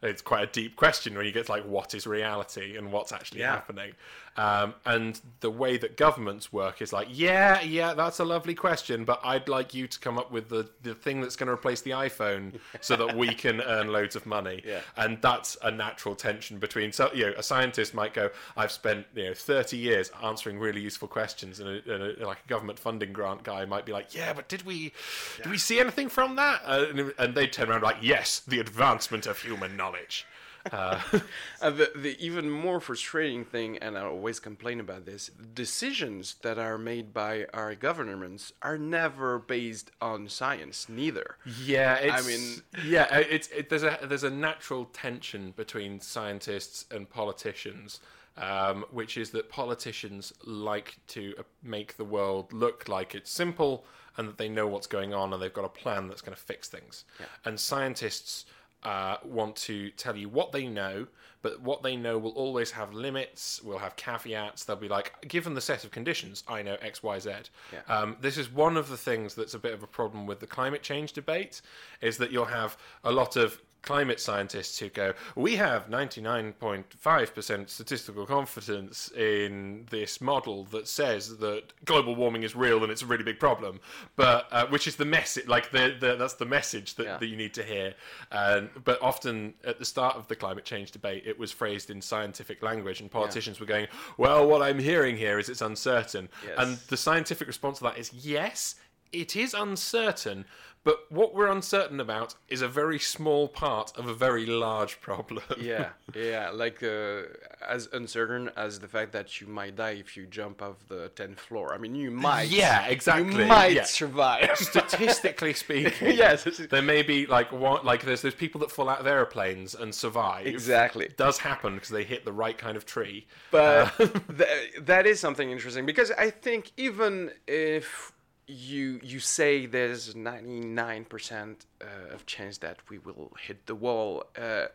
it's 0.02 0.22
quite 0.22 0.42
a 0.48 0.52
deep 0.52 0.76
question 0.76 1.14
when 1.16 1.26
you 1.26 1.32
get 1.32 1.46
to 1.46 1.52
like 1.52 1.64
what 1.64 1.94
is 1.94 2.06
reality 2.06 2.76
and 2.76 2.90
what's 2.92 3.12
actually 3.12 3.40
Yeah. 3.40 3.52
happening, 3.52 3.92
um, 4.36 4.74
and 4.84 5.20
the 5.40 5.50
way 5.50 5.76
that 5.78 5.96
governments 5.96 6.52
work 6.52 6.82
is 6.82 6.92
like 6.92 7.08
yeah 7.10 7.60
yeah 7.62 7.94
that's 7.94 8.18
a 8.18 8.24
lovely 8.24 8.54
question, 8.54 9.04
but 9.04 9.20
I'd 9.24 9.48
like 9.48 9.74
you 9.74 9.86
to 9.86 9.98
come 9.98 10.18
up 10.18 10.30
with 10.30 10.48
the 10.48 10.68
the 10.82 10.94
thing 10.94 11.20
that's 11.20 11.36
going 11.36 11.46
to 11.48 11.52
replace 11.52 11.80
the 11.82 11.92
iPhone 11.92 12.58
so 12.80 12.96
that 12.96 13.16
we 13.16 13.34
can 13.44 13.60
earn 13.62 13.88
loads 13.88 14.16
of 14.16 14.26
money, 14.26 14.62
Yeah. 14.64 14.80
and 14.96 15.20
that's 15.22 15.56
a 15.62 15.70
natural 15.70 16.14
tension 16.14 16.58
between 16.58 16.92
so 16.92 17.10
you 17.14 17.26
know 17.26 17.32
a 17.36 17.42
scientist 17.42 17.94
might 17.94 18.14
go 18.14 18.30
i've 18.56 18.70
spent 18.72 19.06
you 19.14 19.24
know 19.24 19.34
30 19.34 19.76
years 19.76 20.10
answering 20.22 20.58
really 20.58 20.80
useful 20.80 21.08
questions 21.08 21.60
and, 21.60 21.68
a, 21.68 21.94
and 21.94 22.02
a, 22.20 22.26
like 22.26 22.38
a 22.44 22.48
government 22.48 22.78
funding 22.78 23.12
grant 23.12 23.42
guy 23.42 23.64
might 23.64 23.84
be 23.86 23.92
like 23.92 24.14
yeah 24.14 24.32
but 24.32 24.48
did 24.48 24.64
we 24.64 24.92
did 25.38 25.50
we 25.50 25.58
see 25.58 25.78
anything 25.80 26.08
from 26.08 26.36
that? 26.36 26.60
Uh, 26.64 26.86
and, 26.90 27.12
and 27.18 27.34
they 27.34 27.46
turn 27.46 27.70
around 27.70 27.82
like 27.82 27.96
yes 28.00 28.40
the 28.40 28.60
advancement 28.60 29.26
of 29.26 29.38
human 29.40 29.76
knowledge 29.76 30.26
uh, 30.72 31.00
the, 31.60 31.90
the 31.94 32.16
even 32.18 32.50
more 32.50 32.80
frustrating 32.80 33.44
thing, 33.44 33.78
and 33.78 33.96
I 33.96 34.02
always 34.02 34.40
complain 34.40 34.80
about 34.80 35.06
this, 35.06 35.30
decisions 35.54 36.36
that 36.42 36.58
are 36.58 36.78
made 36.78 37.12
by 37.12 37.46
our 37.54 37.74
governments 37.74 38.52
are 38.62 38.78
never 38.78 39.38
based 39.38 39.90
on 40.00 40.28
science, 40.28 40.88
neither. 40.88 41.36
yeah 41.64 41.94
it's, 41.96 42.24
I 42.24 42.28
mean- 42.28 42.62
yeah 42.84 43.06
uh, 43.10 43.22
it's 43.28 43.48
it, 43.48 43.68
there's 43.68 43.82
a 43.82 43.98
there's 44.02 44.24
a 44.24 44.30
natural 44.30 44.86
tension 44.86 45.52
between 45.56 46.00
scientists 46.00 46.84
and 46.90 47.08
politicians 47.08 48.00
um, 48.36 48.84
which 48.90 49.16
is 49.16 49.30
that 49.30 49.48
politicians 49.48 50.32
like 50.44 50.98
to 51.08 51.34
uh, 51.38 51.42
make 51.62 51.96
the 51.96 52.04
world 52.04 52.52
look 52.52 52.88
like 52.88 53.14
it's 53.14 53.30
simple 53.30 53.84
and 54.16 54.28
that 54.28 54.38
they 54.38 54.48
know 54.48 54.66
what's 54.66 54.86
going 54.86 55.14
on 55.14 55.32
and 55.32 55.42
they've 55.42 55.52
got 55.52 55.64
a 55.64 55.70
plan 55.70 56.08
that's 56.08 56.22
going 56.22 56.34
to 56.34 56.42
fix 56.42 56.68
things. 56.68 57.04
And 57.44 57.58
scientists 57.58 58.46
uh, 58.82 59.16
want 59.24 59.56
to 59.56 59.90
tell 59.90 60.16
you 60.16 60.28
what 60.28 60.52
they 60.52 60.66
know, 60.66 61.06
but 61.42 61.60
what 61.60 61.82
they 61.82 61.96
know 61.96 62.18
will 62.18 62.32
always 62.32 62.70
have 62.72 62.92
limits, 62.92 63.62
will 63.62 63.78
have 63.78 63.96
caveats. 63.96 64.64
They'll 64.64 64.76
be 64.76 64.88
like, 64.88 65.12
given 65.28 65.54
the 65.54 65.60
set 65.60 65.84
of 65.84 65.90
conditions, 65.90 66.44
I 66.48 66.62
know 66.62 66.76
X, 66.80 67.02
Y, 67.02 67.18
Z. 67.18 67.30
Yeah. 67.72 67.94
Um, 67.94 68.16
this 68.20 68.36
is 68.36 68.50
one 68.50 68.76
of 68.76 68.88
the 68.88 68.96
things 68.96 69.34
that's 69.34 69.54
a 69.54 69.58
bit 69.58 69.72
of 69.72 69.82
a 69.82 69.86
problem 69.86 70.26
with 70.26 70.40
the 70.40 70.46
climate 70.46 70.82
change 70.82 71.12
debate, 71.12 71.62
is 72.00 72.16
that 72.18 72.30
you'll 72.30 72.46
have 72.46 72.76
a 73.04 73.12
lot 73.12 73.36
of 73.36 73.60
climate 73.82 74.18
scientists 74.20 74.78
who 74.78 74.88
go, 74.88 75.12
we 75.36 75.56
have 75.56 75.88
99.5% 75.88 77.68
statistical 77.70 78.26
confidence 78.26 79.10
in 79.12 79.86
this 79.90 80.20
model 80.20 80.64
that 80.64 80.88
says 80.88 81.38
that 81.38 81.62
global 81.84 82.14
warming 82.16 82.42
is 82.42 82.54
real 82.56 82.82
and 82.82 82.90
it's 82.90 83.02
a 83.02 83.06
really 83.06 83.24
big 83.24 83.38
problem, 83.38 83.80
but 84.16 84.46
uh, 84.50 84.66
which 84.66 84.86
is 84.86 84.96
the 84.96 85.04
message, 85.04 85.46
like 85.46 85.70
the, 85.70 85.94
the 86.00 86.16
that's 86.16 86.34
the 86.34 86.44
message 86.44 86.94
that, 86.96 87.04
Yeah. 87.06 87.16
that 87.18 87.26
you 87.26 87.36
need 87.36 87.54
to 87.54 87.62
hear. 87.62 87.94
And 88.30 88.70
but 88.84 89.00
often 89.00 89.54
at 89.64 89.78
the 89.78 89.84
start 89.84 90.16
of 90.16 90.26
the 90.28 90.36
climate 90.36 90.64
change 90.64 90.90
debate, 90.90 91.22
it 91.26 91.38
was 91.38 91.52
phrased 91.52 91.90
in 91.90 92.00
scientific 92.02 92.62
language, 92.62 93.00
and 93.00 93.10
politicians 93.10 93.60
were 93.60 93.66
going, 93.66 93.86
well, 94.18 94.46
what 94.48 94.62
I'm 94.62 94.78
hearing 94.78 95.16
here 95.16 95.38
is 95.38 95.48
it's 95.48 95.60
uncertain, 95.62 96.28
Yes. 96.44 96.54
and 96.58 96.76
the 96.88 96.96
scientific 96.96 97.46
response 97.46 97.78
to 97.78 97.84
that 97.84 97.98
is 97.98 98.12
yes, 98.12 98.74
it 99.12 99.36
is 99.36 99.54
uncertain, 99.54 100.44
but 100.84 101.10
what 101.10 101.34
we're 101.34 101.48
uncertain 101.48 101.98
about 101.98 102.36
is 102.48 102.62
a 102.62 102.68
very 102.68 103.00
small 103.00 103.48
part 103.48 103.90
of 103.98 104.06
a 104.06 104.14
very 104.14 104.46
large 104.46 105.00
problem. 105.00 105.42
yeah, 105.60 105.88
yeah, 106.14 106.50
like 106.50 106.80
uh, 106.80 107.22
as 107.66 107.88
uncertain 107.92 108.50
as 108.56 108.78
the 108.78 108.86
fact 108.86 109.10
that 109.10 109.40
you 109.40 109.48
might 109.48 109.74
die 109.74 109.96
if 109.98 110.16
you 110.16 110.26
jump 110.26 110.62
off 110.62 110.76
the 110.88 111.08
tenth 111.16 111.40
floor. 111.40 111.74
I 111.74 111.78
mean, 111.78 111.96
you 111.96 112.12
might. 112.12 112.50
Yeah, 112.50 112.86
exactly. 112.86 113.42
You 113.42 113.48
might 113.48 113.72
Yeah. 113.72 113.82
survive. 113.82 114.50
Statistically 114.56 115.54
speaking, 115.54 115.92
Yes, 116.16 116.44
there 116.70 116.82
may 116.82 117.02
be 117.02 117.26
like 117.26 117.50
one, 117.50 117.84
like 117.84 118.04
there's 118.04 118.22
those 118.22 118.34
people 118.36 118.60
that 118.60 118.70
fall 118.70 118.88
out 118.88 119.00
of 119.00 119.08
airplanes 119.08 119.74
and 119.74 119.92
survive. 119.92 120.46
Exactly. 120.46 121.06
It 121.06 121.16
does 121.16 121.38
happen 121.38 121.74
because 121.74 121.88
they 121.90 122.04
hit 122.04 122.24
the 122.24 122.32
right 122.32 122.56
kind 122.56 122.76
of 122.76 122.86
tree. 122.86 123.26
But 123.50 123.88
th- 123.98 124.74
that 124.82 125.04
is 125.04 125.18
something 125.18 125.50
interesting 125.50 125.84
because 125.84 126.12
I 126.12 126.30
think 126.30 126.70
even 126.76 127.32
if 127.48 128.12
you 128.46 129.00
you 129.02 129.18
say 129.20 129.66
there's 129.66 130.14
99% 130.14 131.56
uh, 131.80 132.14
of 132.14 132.26
chance 132.26 132.58
that 132.58 132.78
we 132.88 132.98
will 132.98 133.32
hit 133.40 133.66
the 133.66 133.74
wall. 133.74 134.24
Uh, 134.40 134.66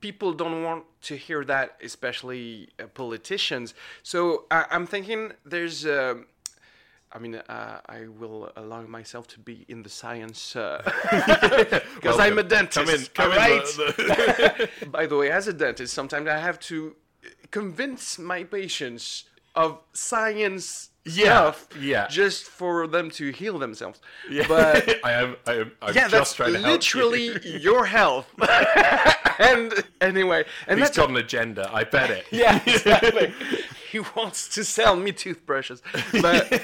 people 0.00 0.32
don't 0.32 0.62
want 0.62 0.84
to 1.02 1.16
hear 1.16 1.44
that, 1.44 1.76
especially 1.82 2.68
uh, 2.78 2.86
politicians. 2.88 3.74
So 4.02 4.44
I, 4.50 4.66
I'm 4.70 4.86
thinking 4.86 5.32
there's. 5.44 5.86
Uh, 5.86 6.14
I 7.12 7.20
mean, 7.20 7.36
uh, 7.36 7.80
I 7.86 8.08
will 8.08 8.50
allow 8.56 8.82
myself 8.82 9.28
to 9.28 9.38
be 9.38 9.64
in 9.68 9.84
the 9.84 9.88
science 9.88 10.54
because 10.54 12.18
I'm 12.18 12.38
a 12.38 12.42
dentist. 12.42 13.14
Come 13.14 13.30
in, 13.30 13.30
come 13.30 13.30
right? 13.38 13.64
the- 13.76 14.68
the- 14.80 14.86
By 14.88 15.06
the 15.06 15.16
way, 15.16 15.30
as 15.30 15.46
a 15.46 15.52
dentist, 15.52 15.94
sometimes 15.94 16.26
I 16.26 16.38
have 16.38 16.58
to 16.70 16.96
convince 17.52 18.18
my 18.18 18.42
patients 18.42 19.24
of 19.54 19.78
science 19.92 20.90
Yeah, 21.06 21.52
yeah. 21.78 22.06
just 22.08 22.44
for 22.44 22.86
them 22.86 23.10
to 23.10 23.30
heal 23.30 23.58
themselves. 23.58 24.00
Yeah. 24.30 24.46
But 24.48 25.00
I 25.04 25.12
am. 25.12 25.36
I 25.46 25.52
am. 25.54 25.72
I'm 25.82 25.94
yeah, 25.94 26.02
just 26.02 26.12
that's 26.12 26.34
trying 26.34 26.52
to 26.54 26.60
help 26.60 26.70
literally 26.72 27.26
you. 27.26 27.58
your 27.60 27.84
health. 27.84 28.26
and 29.38 29.84
anyway, 30.00 30.44
and 30.66 30.78
He's 30.78 30.88
that's 30.88 30.96
got 30.96 31.10
an 31.10 31.16
agenda. 31.16 31.70
I 31.72 31.84
bet 31.84 32.10
it. 32.10 32.26
yeah, 32.30 32.62
exactly. 32.66 33.34
he 33.92 34.00
wants 34.16 34.48
to 34.54 34.64
sell 34.64 34.96
me 34.96 35.12
toothbrushes, 35.12 35.82
but, 36.22 36.62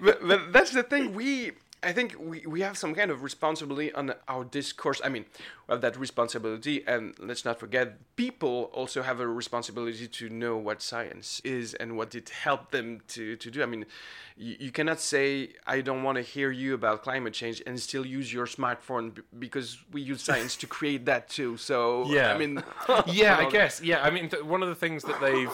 but 0.00 0.26
but 0.26 0.52
that's 0.52 0.72
the 0.72 0.82
thing. 0.82 1.14
We 1.14 1.52
I 1.82 1.92
think 1.92 2.16
we, 2.18 2.44
we 2.46 2.60
have 2.62 2.76
some 2.76 2.94
kind 2.94 3.10
of 3.10 3.22
responsibility 3.22 3.92
on 3.92 4.12
our 4.26 4.44
discourse. 4.44 5.00
I 5.04 5.08
mean, 5.08 5.26
we 5.68 5.72
have 5.74 5.80
that 5.82 5.96
responsibility, 5.96 6.84
and 6.86 7.14
let's 7.18 7.44
not 7.44 7.60
forget, 7.60 7.98
people 8.16 8.70
also 8.72 9.02
have 9.02 9.20
a 9.20 9.26
responsibility 9.28 10.08
to 10.08 10.28
know 10.28 10.56
what 10.56 10.82
science 10.82 11.40
is 11.44 11.74
and 11.74 11.96
what 11.96 12.14
it 12.14 12.30
helped 12.30 12.72
them 12.72 13.00
to, 13.08 13.36
to 13.36 13.50
do. 13.50 13.62
I 13.62 13.66
mean, 13.66 13.86
you, 14.36 14.56
you 14.58 14.70
cannot 14.72 14.98
say, 15.00 15.50
I 15.66 15.80
don't 15.80 16.02
want 16.02 16.16
to 16.16 16.22
hear 16.22 16.50
you 16.50 16.74
about 16.74 17.02
climate 17.02 17.32
change 17.32 17.62
and 17.66 17.78
still 17.78 18.04
use 18.04 18.32
your 18.32 18.46
smartphone 18.46 19.14
b- 19.14 19.22
because 19.38 19.78
we 19.92 20.00
use 20.02 20.20
science 20.22 20.56
to 20.56 20.66
create 20.66 21.04
that 21.06 21.28
too. 21.28 21.56
So, 21.56 22.06
Yeah. 22.10 22.34
I 22.34 22.38
mean, 22.38 22.62
yeah, 23.06 23.36
I 23.38 23.48
guess. 23.50 23.80
Yeah, 23.80 24.02
I 24.02 24.10
mean, 24.10 24.28
th- 24.28 24.42
one 24.42 24.62
of 24.62 24.68
the 24.68 24.74
things 24.74 25.04
that 25.04 25.20
they've 25.20 25.52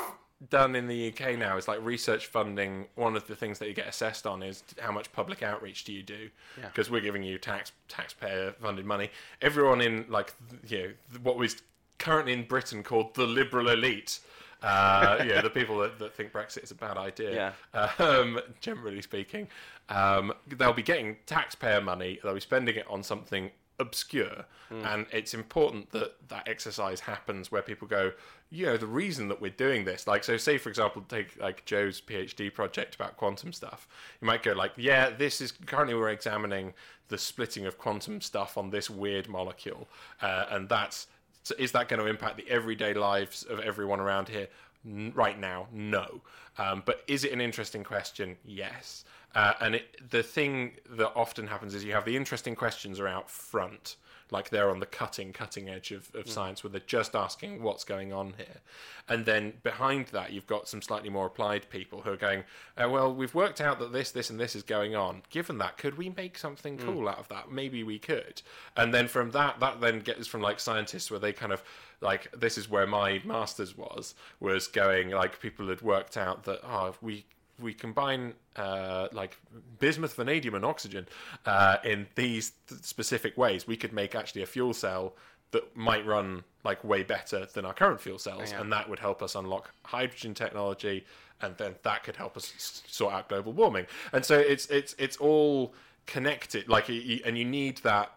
done 0.50 0.74
in 0.74 0.86
the 0.86 1.08
UK 1.08 1.38
now 1.38 1.56
is 1.56 1.68
like 1.68 1.82
research 1.82 2.26
funding. 2.26 2.86
One 2.94 3.16
of 3.16 3.26
the 3.26 3.36
things 3.36 3.58
that 3.58 3.68
you 3.68 3.74
get 3.74 3.86
assessed 3.86 4.26
on 4.26 4.42
is 4.42 4.62
how 4.80 4.92
much 4.92 5.12
public 5.12 5.42
outreach 5.42 5.84
do 5.84 5.92
you 5.92 6.02
do? 6.02 6.30
Yeah. 6.58 6.68
Because 6.68 6.90
we're 6.90 7.00
giving 7.00 7.22
you 7.22 7.38
tax 7.38 7.72
taxpayer 7.88 8.52
funded 8.60 8.86
money. 8.86 9.10
Everyone 9.40 9.80
in 9.80 10.06
like 10.08 10.34
you 10.66 10.78
know 10.78 11.18
what 11.22 11.36
was 11.36 11.62
currently 11.98 12.32
in 12.32 12.44
Britain 12.44 12.82
called 12.82 13.14
the 13.14 13.26
liberal 13.26 13.68
elite. 13.68 14.20
Uh, 14.62 15.22
yeah, 15.26 15.40
the 15.40 15.50
people 15.60 15.78
that, 15.78 15.98
that 15.98 16.14
think 16.14 16.32
Brexit 16.32 16.64
is 16.64 16.70
a 16.70 16.74
bad 16.74 16.96
idea. 16.96 17.52
Um, 17.98 18.40
generally 18.60 19.02
speaking, 19.02 19.48
um, 19.90 20.32
they'll 20.46 20.72
be 20.72 20.82
getting 20.82 21.16
taxpayer 21.26 21.80
money. 21.80 22.18
They'll 22.22 22.34
be 22.34 22.40
spending 22.40 22.76
it 22.76 22.86
on 22.88 23.02
something 23.02 23.50
obscure, 23.78 24.44
and 24.70 25.06
it's 25.12 25.34
important 25.34 25.92
that 25.92 26.16
that 26.28 26.48
exercise 26.48 27.00
happens 27.00 27.52
where 27.52 27.62
people 27.62 27.86
go, 27.86 28.12
you 28.50 28.66
know, 28.66 28.76
the 28.76 28.86
reason 28.88 29.28
that 29.28 29.40
we're 29.40 29.50
doing 29.50 29.84
this. 29.84 30.06
Like, 30.08 30.24
so 30.24 30.36
say 30.36 30.58
for 30.58 30.68
example, 30.68 31.04
take 31.08 31.40
like 31.40 31.64
Joe's 31.64 32.00
PhD 32.00 32.52
project 32.52 32.96
about 32.96 33.16
quantum 33.16 33.52
stuff. 33.52 33.86
You 34.20 34.26
might 34.26 34.42
go 34.42 34.52
like, 34.52 34.72
yeah, 34.76 35.10
this 35.10 35.40
is 35.40 35.52
currently 35.52 35.94
we're 35.94 36.10
examining 36.10 36.74
the 37.08 37.18
splitting 37.18 37.66
of 37.66 37.78
quantum 37.78 38.20
stuff 38.20 38.58
on 38.58 38.70
this 38.70 38.90
weird 38.90 39.28
molecule, 39.28 39.86
uh, 40.22 40.46
and 40.50 40.68
that's 40.68 41.06
so 41.44 41.54
is 41.58 41.72
that 41.72 41.88
going 41.88 42.00
to 42.00 42.06
impact 42.06 42.36
the 42.36 42.48
everyday 42.48 42.94
lives 42.94 43.44
of 43.44 43.60
everyone 43.60 44.00
around 44.00 44.28
here? 44.28 44.48
N- 44.86 45.12
right 45.14 45.38
now, 45.38 45.68
no. 45.72 46.20
Um, 46.58 46.82
but 46.84 47.04
is 47.06 47.24
it 47.24 47.32
an 47.32 47.40
interesting 47.40 47.84
question? 47.84 48.36
Yes. 48.44 49.04
Uh, 49.34 49.54
and 49.60 49.74
it, 49.76 50.10
the 50.10 50.22
thing 50.22 50.72
that 50.90 51.12
often 51.14 51.46
happens 51.46 51.74
is 51.74 51.84
you 51.84 51.92
have 51.92 52.04
the 52.04 52.16
interesting 52.16 52.54
questions 52.54 53.00
are 53.00 53.08
out 53.08 53.28
front, 53.28 53.96
like 54.30 54.50
they're 54.50 54.70
on 54.70 54.80
the 54.80 54.86
cutting 54.86 55.32
cutting 55.32 55.68
edge 55.68 55.90
of, 55.90 56.14
of 56.14 56.28
science, 56.30 56.62
where 56.62 56.70
they're 56.70 56.80
just 56.86 57.14
asking 57.14 57.62
what's 57.62 57.84
going 57.84 58.12
on 58.12 58.34
here. 58.36 58.60
And 59.08 59.26
then 59.26 59.54
behind 59.62 60.06
that, 60.08 60.32
you've 60.32 60.46
got 60.46 60.68
some 60.68 60.80
slightly 60.80 61.10
more 61.10 61.26
applied 61.26 61.68
people 61.68 62.00
who 62.02 62.12
are 62.12 62.16
going, 62.16 62.44
uh, 62.76 62.88
well, 62.88 63.12
we've 63.12 63.34
worked 63.34 63.60
out 63.60 63.78
that 63.80 63.92
this, 63.92 64.12
this, 64.12 64.30
and 64.30 64.40
this 64.40 64.56
is 64.56 64.62
going 64.62 64.96
on. 64.96 65.22
Given 65.30 65.58
that, 65.58 65.76
could 65.76 65.98
we 65.98 66.08
make 66.16 66.38
something 66.38 66.78
cool 66.78 67.08
out 67.08 67.18
of 67.18 67.28
that? 67.28 67.50
Maybe 67.50 67.82
we 67.82 67.98
could. 67.98 68.40
And 68.76 68.94
then 68.94 69.08
from 69.08 69.32
that, 69.32 69.60
that 69.60 69.80
then 69.80 70.00
gets 70.00 70.26
from 70.26 70.40
like 70.40 70.58
scientists 70.58 71.10
where 71.10 71.20
they 71.20 71.32
kind 71.32 71.52
of 71.52 71.62
like 72.00 72.30
this 72.36 72.58
is 72.58 72.68
where 72.68 72.86
my 72.86 73.20
master's 73.24 73.76
was 73.76 74.14
was 74.38 74.66
going 74.66 75.10
like 75.10 75.40
people 75.40 75.68
had 75.68 75.80
worked 75.80 76.16
out 76.16 76.44
that 76.44 76.60
oh 76.62 76.94
we 77.00 77.24
we 77.60 77.72
combine 77.74 78.34
uh, 78.56 79.08
like 79.12 79.36
bismuth, 79.78 80.14
vanadium, 80.16 80.54
and 80.54 80.64
oxygen 80.64 81.06
uh, 81.46 81.76
in 81.84 82.06
these 82.14 82.52
th- 82.68 82.82
specific 82.82 83.36
ways, 83.38 83.66
we 83.66 83.76
could 83.76 83.92
make 83.92 84.14
actually 84.14 84.42
a 84.42 84.46
fuel 84.46 84.74
cell 84.74 85.14
that 85.52 85.76
might 85.76 86.04
run 86.04 86.42
like 86.64 86.82
way 86.82 87.02
better 87.04 87.46
than 87.54 87.64
our 87.64 87.72
current 87.74 88.00
fuel 88.00 88.18
cells, 88.18 88.50
Yeah. 88.50 88.60
and 88.60 88.72
that 88.72 88.88
would 88.88 88.98
help 88.98 89.22
us 89.22 89.34
unlock 89.36 89.70
hydrogen 89.84 90.34
technology, 90.34 91.04
and 91.42 91.56
then 91.56 91.76
that 91.82 92.02
could 92.02 92.16
help 92.16 92.36
us 92.36 92.52
s- 92.56 92.82
sort 92.88 93.14
out 93.14 93.28
global 93.28 93.52
warming. 93.52 93.86
And 94.12 94.24
so 94.24 94.36
it's 94.38 94.66
it's 94.66 94.94
it's 94.98 95.16
all 95.18 95.74
connected. 96.06 96.68
Like, 96.68 96.88
and 96.88 97.38
you 97.38 97.44
need 97.44 97.78
that 97.78 98.12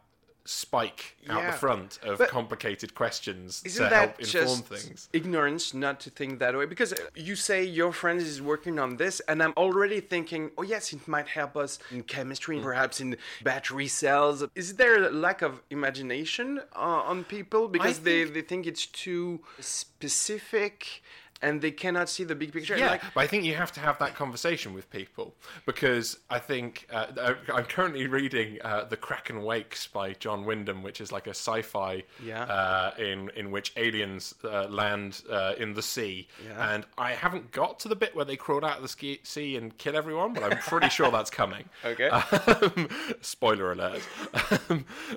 spike 0.49 1.17
out 1.29 1.41
Yeah. 1.43 1.51
the 1.51 1.57
front 1.57 1.99
of 2.03 2.17
But 2.19 2.29
complicated 2.29 2.95
questions 2.95 3.61
to 3.63 3.79
that 3.79 3.91
help 3.91 4.19
inform 4.19 4.61
things. 4.61 5.09
ignorance 5.13 5.73
not 5.73 5.99
to 6.01 6.09
think 6.09 6.39
that 6.39 6.57
way? 6.57 6.65
Because 6.65 6.93
you 7.15 7.35
say 7.35 7.63
your 7.63 7.91
friend 7.91 8.19
is 8.21 8.41
working 8.41 8.79
on 8.79 8.95
this, 8.97 9.19
and 9.27 9.43
I'm 9.43 9.53
already 9.57 9.99
thinking, 9.99 10.51
oh 10.57 10.63
yes, 10.63 10.93
it 10.93 11.07
might 11.07 11.27
help 11.27 11.57
us 11.57 11.79
in 11.91 12.03
chemistry, 12.03 12.57
Mm. 12.57 12.63
perhaps 12.63 13.01
in 13.01 13.17
battery 13.43 13.87
cells. 13.87 14.43
Is 14.55 14.75
there 14.75 14.95
a 15.05 15.09
lack 15.11 15.41
of 15.41 15.61
imagination 15.69 16.59
uh, 16.75 16.79
on 17.11 17.23
people 17.25 17.67
because 17.67 17.99
they, 17.99 18.23
they 18.23 18.41
think 18.41 18.65
it's 18.65 18.85
too 18.85 19.41
specific 19.59 21.01
and 21.41 21.61
they 21.61 21.71
cannot 21.71 22.09
see 22.09 22.23
the 22.23 22.35
big 22.35 22.51
picture? 22.51 22.77
Yeah, 22.77 22.91
Like, 22.91 23.01
but 23.13 23.21
I 23.21 23.27
think 23.27 23.43
you 23.45 23.53
have 23.55 23.71
to 23.73 23.79
have 23.79 23.99
that 23.99 24.15
conversation 24.15 24.73
with 24.73 24.89
people 24.89 25.35
because 25.65 26.17
I 26.29 26.39
think 26.39 26.87
uh, 26.91 27.07
I- 27.47 27.51
I'm 27.53 27.65
currently 27.65 28.07
reading 28.07 28.57
uh, 28.63 28.85
The 28.85 28.97
Kraken 28.97 29.43
Wakes 29.43 29.87
by 29.87 30.13
John 30.13 30.45
Wyndham, 30.45 30.83
which 30.83 30.99
is 31.01 31.11
like 31.11 31.27
a 31.27 31.31
sci-fi 31.35 32.03
Yeah. 32.23 32.43
uh, 32.43 32.91
in 32.97 33.29
in 33.35 33.51
which 33.51 33.71
aliens 33.77 34.33
uh, 34.43 34.67
land 34.67 35.21
uh, 35.29 35.53
in 35.57 35.73
the 35.73 35.81
sea, 35.83 36.27
Yeah. 36.45 36.73
and 36.73 36.85
I 36.97 37.13
haven't 37.13 37.51
got 37.51 37.79
to 37.81 37.87
the 37.87 37.95
bit 37.95 38.15
where 38.15 38.25
they 38.25 38.35
crawled 38.35 38.63
out 38.63 38.77
of 38.77 38.81
the 38.81 38.87
ski- 38.89 39.19
sea 39.23 39.55
and 39.57 39.77
kill 39.77 39.95
everyone, 39.95 40.33
but 40.33 40.43
I'm 40.43 40.57
pretty 40.59 40.89
sure 40.89 41.11
that's 41.11 41.29
coming. 41.29 41.65
Okay. 41.85 42.09
Um, 42.09 42.89
spoiler 43.21 43.71
alert. 43.71 44.01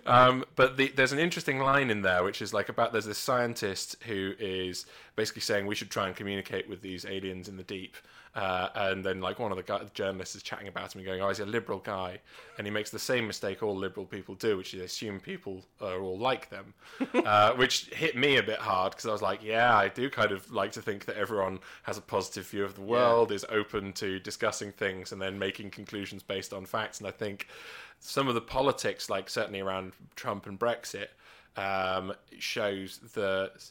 um, 0.07 0.45
but 0.57 0.77
the, 0.77 0.89
there's 0.89 1.13
an 1.13 1.19
interesting 1.19 1.59
line 1.59 1.91
in 1.91 2.03
there, 2.03 2.23
which 2.25 2.41
is 2.43 2.53
like 2.55 2.69
about 2.69 2.93
there's 2.93 3.05
this 3.07 3.19
scientist 3.19 3.97
who 4.07 4.35
is 4.39 4.87
basically 5.21 5.43
saying 5.43 5.67
we 5.67 5.75
should 5.75 5.91
try 5.91 6.07
and 6.07 6.17
communicate 6.17 6.67
with 6.67 6.81
these 6.81 7.05
aliens 7.05 7.47
in 7.47 7.59
the 7.59 7.63
deep. 7.63 7.95
Uh, 8.35 8.69
and 8.75 9.05
then, 9.05 9.21
like 9.21 9.39
one 9.39 9.51
of 9.51 9.59
the 9.59 9.63
guy, 9.63 9.83
journalists 9.93 10.35
is 10.35 10.43
chatting 10.43 10.67
about 10.67 10.95
him 10.95 11.01
and 11.01 11.07
going, 11.07 11.21
"Oh, 11.21 11.29
he's 11.29 11.41
a 11.41 11.45
liberal 11.45 11.79
guy," 11.81 12.21
and 12.57 12.67
he 12.67 12.71
makes 12.71 12.89
the 12.89 12.99
same 12.99 13.27
mistake 13.27 13.63
all 13.63 13.77
liberal 13.77 14.07
people 14.07 14.35
do, 14.35 14.57
which 14.57 14.73
is 14.73 14.81
assume 14.81 15.21
people 15.21 15.67
are 15.79 16.01
all 16.01 16.17
like 16.17 16.49
them, 16.49 16.73
uh, 17.27 17.53
which 17.55 17.91
hit 17.93 18.17
me 18.17 18.39
a 18.39 18.43
bit 18.43 18.61
hard 18.61 18.93
because 18.93 19.05
I 19.05 19.13
was 19.13 19.21
like, 19.21 19.43
"Yeah, 19.43 19.77
I 19.77 19.89
do 19.89 20.09
kind 20.09 20.33
of 20.33 20.51
like 20.51 20.73
to 20.73 20.81
think 20.81 21.05
that 21.05 21.19
everyone 21.19 21.59
has 21.83 21.99
a 21.99 22.01
positive 22.01 22.47
view 22.47 22.65
of 22.65 22.77
the 22.77 22.81
world, 22.83 23.31
is 23.31 23.45
open 23.51 23.93
to 23.95 24.19
discussing 24.21 24.73
things, 24.73 25.13
and 25.13 25.21
then 25.21 25.39
making 25.39 25.71
conclusions 25.71 26.23
based 26.23 26.55
on 26.55 26.65
facts." 26.65 26.99
And 26.99 27.09
I 27.09 27.11
think 27.11 27.47
some 27.99 28.27
of 28.27 28.35
the 28.35 28.41
politics, 28.41 29.11
like 29.11 29.29
certainly 29.29 29.61
around 29.61 29.93
Trump 30.17 30.47
and 30.47 30.59
Brexit, 30.59 31.09
um, 31.57 32.15
shows 32.39 33.01
that 33.15 33.71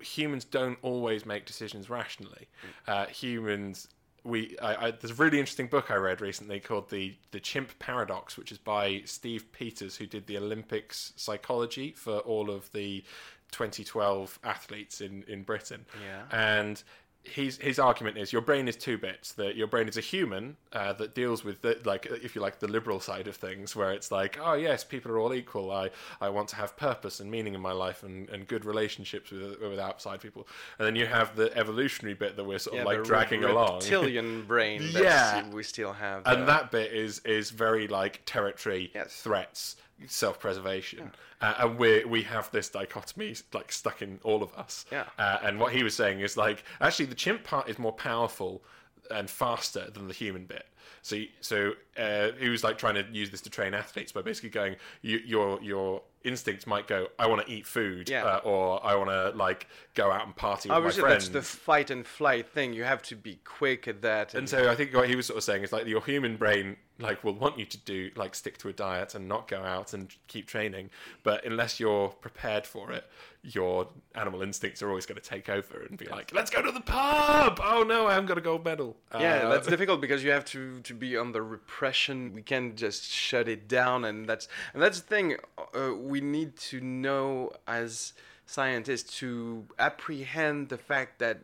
humans 0.00 0.44
don't 0.44 0.78
always 0.82 1.26
make 1.26 1.46
decisions 1.46 1.90
rationally. 1.90 2.48
Uh, 2.86 3.06
humans, 3.06 3.88
we 4.24 4.56
I, 4.60 4.86
I, 4.86 4.90
there's 4.90 5.12
a 5.12 5.22
really 5.22 5.38
interesting 5.38 5.66
book 5.66 5.90
I 5.90 5.96
read 5.96 6.20
recently 6.20 6.60
called 6.60 6.90
the 6.90 7.14
the 7.30 7.40
Chimp 7.40 7.78
Paradox, 7.78 8.36
which 8.36 8.52
is 8.52 8.58
by 8.58 9.02
Steve 9.04 9.50
Peters, 9.52 9.96
who 9.96 10.06
did 10.06 10.26
the 10.26 10.38
Olympics 10.38 11.12
psychology 11.16 11.92
for 11.92 12.18
all 12.20 12.50
of 12.50 12.70
the 12.72 13.04
2012 13.52 14.38
athletes 14.44 15.00
in 15.00 15.24
in 15.28 15.42
Britain. 15.42 15.86
Yeah. 16.04 16.22
and. 16.30 16.82
His, 17.26 17.56
his 17.56 17.78
argument 17.78 18.18
is 18.18 18.32
your 18.34 18.42
brain 18.42 18.68
is 18.68 18.76
two 18.76 18.98
bits 18.98 19.32
that 19.32 19.56
your 19.56 19.66
brain 19.66 19.88
is 19.88 19.96
a 19.96 20.02
human 20.02 20.56
uh, 20.74 20.92
that 20.92 21.14
deals 21.14 21.42
with 21.42 21.62
the, 21.62 21.78
like 21.84 22.04
if 22.06 22.34
you 22.34 22.42
like 22.42 22.58
the 22.60 22.68
liberal 22.68 23.00
side 23.00 23.26
of 23.28 23.34
things 23.34 23.74
where 23.74 23.92
it's 23.92 24.10
like 24.12 24.38
oh 24.42 24.52
yes 24.52 24.84
people 24.84 25.10
are 25.10 25.18
all 25.18 25.32
equal 25.32 25.70
I, 25.70 25.88
I 26.20 26.28
want 26.28 26.50
to 26.50 26.56
have 26.56 26.76
purpose 26.76 27.20
and 27.20 27.30
meaning 27.30 27.54
in 27.54 27.62
my 27.62 27.72
life 27.72 28.02
and, 28.02 28.28
and 28.28 28.46
good 28.46 28.66
relationships 28.66 29.30
with 29.30 29.58
with 29.60 29.78
outside 29.78 30.20
people 30.20 30.46
and 30.78 30.86
then 30.86 30.96
you 30.96 31.06
have 31.06 31.34
the 31.34 31.56
evolutionary 31.56 32.14
bit 32.14 32.36
that 32.36 32.44
we're 32.44 32.58
sort 32.58 32.74
of 32.76 32.80
yeah, 32.80 32.84
like 32.84 32.98
the 32.98 33.04
dragging 33.04 33.42
along 33.44 33.76
reptilian 33.80 34.44
brain 34.46 34.92
that 34.92 35.02
Yeah. 35.02 35.48
we 35.48 35.62
still 35.62 35.94
have. 35.94 36.22
and 36.26 36.42
uh, 36.42 36.44
that 36.46 36.70
bit 36.70 36.92
is 36.92 37.20
is 37.20 37.48
very 37.50 37.88
like 37.88 38.20
territory 38.26 38.90
Yes. 38.94 39.14
threats 39.22 39.76
self-preservation 40.08 41.10
uh, 41.40 41.54
and 41.58 41.78
we 41.78 42.04
we 42.04 42.22
have 42.22 42.50
this 42.50 42.68
dichotomy 42.68 43.34
like 43.52 43.72
stuck 43.72 44.02
in 44.02 44.18
all 44.22 44.42
of 44.42 44.52
us 44.54 44.84
Yeah. 44.92 45.04
uh, 45.18 45.38
and 45.42 45.58
what 45.60 45.72
he 45.72 45.82
was 45.82 45.94
saying 45.94 46.20
is 46.20 46.36
like 46.36 46.64
actually 46.80 47.06
the 47.06 47.14
chimp 47.14 47.44
part 47.44 47.68
is 47.68 47.78
more 47.78 47.92
powerful 47.92 48.62
and 49.10 49.28
faster 49.28 49.90
than 49.92 50.08
the 50.08 50.14
human 50.14 50.46
bit. 50.46 50.66
So, 51.02 51.16
so 51.42 51.72
uh, 51.98 52.28
he 52.38 52.48
was 52.48 52.64
like 52.64 52.78
trying 52.78 52.94
to 52.94 53.04
use 53.12 53.28
this 53.28 53.42
to 53.42 53.50
train 53.50 53.74
athletes 53.74 54.12
by 54.12 54.22
basically 54.22 54.48
going, 54.48 54.76
you, 55.02 55.18
your 55.26 55.60
your 55.62 56.00
instincts 56.24 56.66
might 56.66 56.86
go, 56.86 57.08
I 57.18 57.26
want 57.26 57.46
to 57.46 57.52
eat 57.52 57.66
food, 57.66 58.08
Yeah. 58.08 58.24
uh, 58.24 58.40
or 58.44 58.84
I 58.84 58.94
want 58.96 59.10
to 59.10 59.30
like 59.36 59.66
go 59.94 60.10
out 60.10 60.24
and 60.26 60.34
party 60.34 60.68
with 60.68 60.76
Obviously, 60.76 61.02
my 61.02 61.08
that's 61.10 61.28
the 61.28 61.42
fight 61.42 61.90
and 61.90 62.06
flight 62.06 62.48
thing. 62.48 62.72
You 62.72 62.84
have 62.84 63.02
to 63.02 63.16
be 63.16 63.38
quick 63.44 63.86
at 63.86 64.02
that. 64.02 64.34
And 64.34 64.48
so 64.48 64.70
I 64.70 64.74
think 64.74 64.94
what 64.94 65.08
he 65.08 65.16
was 65.16 65.26
sort 65.26 65.36
of 65.36 65.44
saying 65.44 65.62
is 65.62 65.72
like 65.72 65.86
your 65.86 66.02
human 66.02 66.36
brain 66.36 66.76
like 66.98 67.22
will 67.24 67.34
want 67.34 67.58
you 67.58 67.64
to 67.66 67.78
do 67.78 68.10
like 68.16 68.34
stick 68.34 68.56
to 68.58 68.68
a 68.68 68.72
diet 68.72 69.14
and 69.14 69.28
not 69.28 69.48
go 69.48 69.58
out 69.62 69.92
and 69.92 70.14
keep 70.28 70.46
training, 70.46 70.90
but 71.22 71.44
unless 71.44 71.78
you're 71.80 72.08
prepared 72.08 72.66
for 72.66 72.90
it, 72.92 73.04
your 73.44 73.88
animal 74.14 74.40
instincts 74.42 74.80
are 74.82 74.88
always 74.88 75.04
going 75.06 75.20
to 75.20 75.28
take 75.28 75.48
over 75.50 75.82
and 75.88 75.98
be 75.98 76.06
like, 76.06 76.32
"Let's 76.32 76.50
go 76.50 76.62
to 76.62 76.72
the 76.72 76.80
pub." 76.80 77.60
Oh 77.62 77.84
no, 77.86 78.06
I 78.06 78.14
haven't 78.14 78.26
got 78.26 78.38
a 78.38 78.40
gold 78.40 78.64
medal. 78.64 78.96
yeah, 79.12 79.42
Uh, 79.44 79.50
that's 79.50 79.66
difficult 79.74 80.00
because 80.00 80.24
you 80.24 80.30
have 80.30 80.44
to 80.46 80.80
to 80.80 80.94
be 80.94 81.16
on 81.16 81.32
the 81.32 81.42
repression. 81.42 82.32
We 82.32 82.42
can't 82.42 82.74
just 82.74 83.04
shut 83.10 83.46
it 83.48 83.68
down, 83.68 84.04
and 84.04 84.26
that's 84.26 84.48
and 84.72 84.82
that's 84.82 85.00
the 85.00 85.06
thing. 85.06 85.36
Uh, 85.74 85.94
we 85.94 86.20
need 86.20 86.56
to 86.70 86.80
know 86.80 87.52
as 87.66 88.14
scientists 88.46 89.18
to 89.18 89.66
apprehend 89.78 90.68
the 90.68 90.78
fact 90.78 91.18
that 91.18 91.40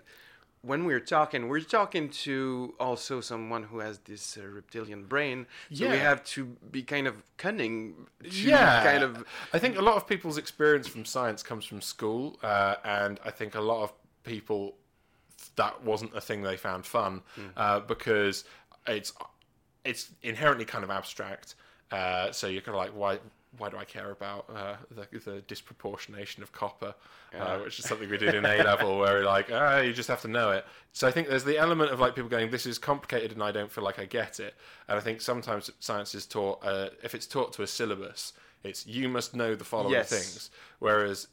when 0.63 0.85
we're 0.85 1.01
talking, 1.01 1.49
we're 1.49 1.61
talking 1.61 2.11
to 2.11 2.75
also 2.79 3.21
someone 3.21 3.65
who 3.65 3.79
has 3.79 3.99
this 4.01 4.37
uh, 4.37 4.47
reptilian 4.47 5.05
brain. 5.05 5.47
So 5.73 5.89
we 5.89 5.97
have 5.97 6.23
to 6.25 6.45
be 6.71 6.83
kind 6.83 7.07
of 7.07 7.23
cunning. 7.37 8.07
To 8.23 8.31
yeah, 8.31 8.83
kind 8.85 9.03
of 9.03 9.25
I 9.53 9.59
think 9.59 9.79
a 9.79 9.83
lot 9.83 9.97
of 9.97 10.07
people's 10.07 10.37
experience 10.37 10.87
from 10.87 11.05
science 11.05 11.43
comes 11.43 11.65
from 11.65 11.81
school, 11.81 12.39
uh, 12.43 12.77
and 12.85 13.19
I 13.25 13.31
think 13.31 13.55
a 13.55 13.61
lot 13.61 13.83
of 13.83 13.93
people 14.25 14.75
that 15.57 15.83
wasn't 15.83 16.15
a 16.15 16.21
thing 16.21 16.43
they 16.43 16.57
found 16.57 16.85
fun 16.85 17.23
uh, 17.57 17.81
because 17.81 18.45
it's 18.87 19.13
it's 19.85 20.11
inherently 20.23 20.65
kind 20.65 20.85
of 20.85 20.91
abstract. 20.91 21.55
Uh, 21.91 22.31
so 22.31 22.47
you're 22.47 22.63
kind 22.63 22.77
of 22.77 22.85
like, 22.85 22.91
why 22.91 23.19
why 23.59 23.69
do 23.69 23.77
I 23.77 23.85
care 23.85 24.11
about 24.13 24.47
uh, 24.55 24.77
the, 24.91 25.07
the 25.19 25.41
disproportionation 25.43 26.43
of 26.43 26.53
copper, 26.53 26.95
uh, 27.39 27.59
which 27.59 27.79
is 27.79 27.85
something 27.85 28.09
we 28.09 28.17
did 28.17 28.35
in 28.35 28.45
A 28.45 28.59
level, 28.65 28.99
where 28.99 29.19
you're 29.19 29.25
like, 29.27 29.51
ah, 29.53 29.79
you 29.81 29.93
just 29.93 30.09
have 30.09 30.21
to 30.23 30.29
know 30.29 30.51
it. 30.53 30.65
So 30.93 31.09
I 31.09 31.11
think 31.11 31.29
there's 31.29 31.45
the 31.45 31.59
element 31.59 31.91
of 31.91 31.99
like 32.01 32.15
people 32.15 32.31
going, 32.31 32.51
this 32.51 32.65
is 32.67 32.79
complicated, 32.79 33.33
and 33.33 33.43
I 33.43 33.51
don't 33.53 33.71
feel 33.71 33.83
like 33.85 33.99
I 33.99 34.05
get 34.05 34.39
it. 34.41 34.55
And 34.89 34.97
I 34.97 35.01
think 35.01 35.21
sometimes 35.21 35.71
science 35.81 36.15
is 36.15 36.27
taught, 36.27 36.65
uh, 36.65 36.91
if 37.03 37.15
it's 37.15 37.27
taught 37.27 37.53
to 37.55 37.63
a 37.63 37.67
syllabus, 37.67 38.33
it's 38.63 38.87
you 38.87 39.09
must 39.09 39.35
know 39.35 39.55
the 39.55 39.65
following 39.65 39.93
Yes. 39.93 40.11
things. 40.11 40.51
Whereas 40.79 41.27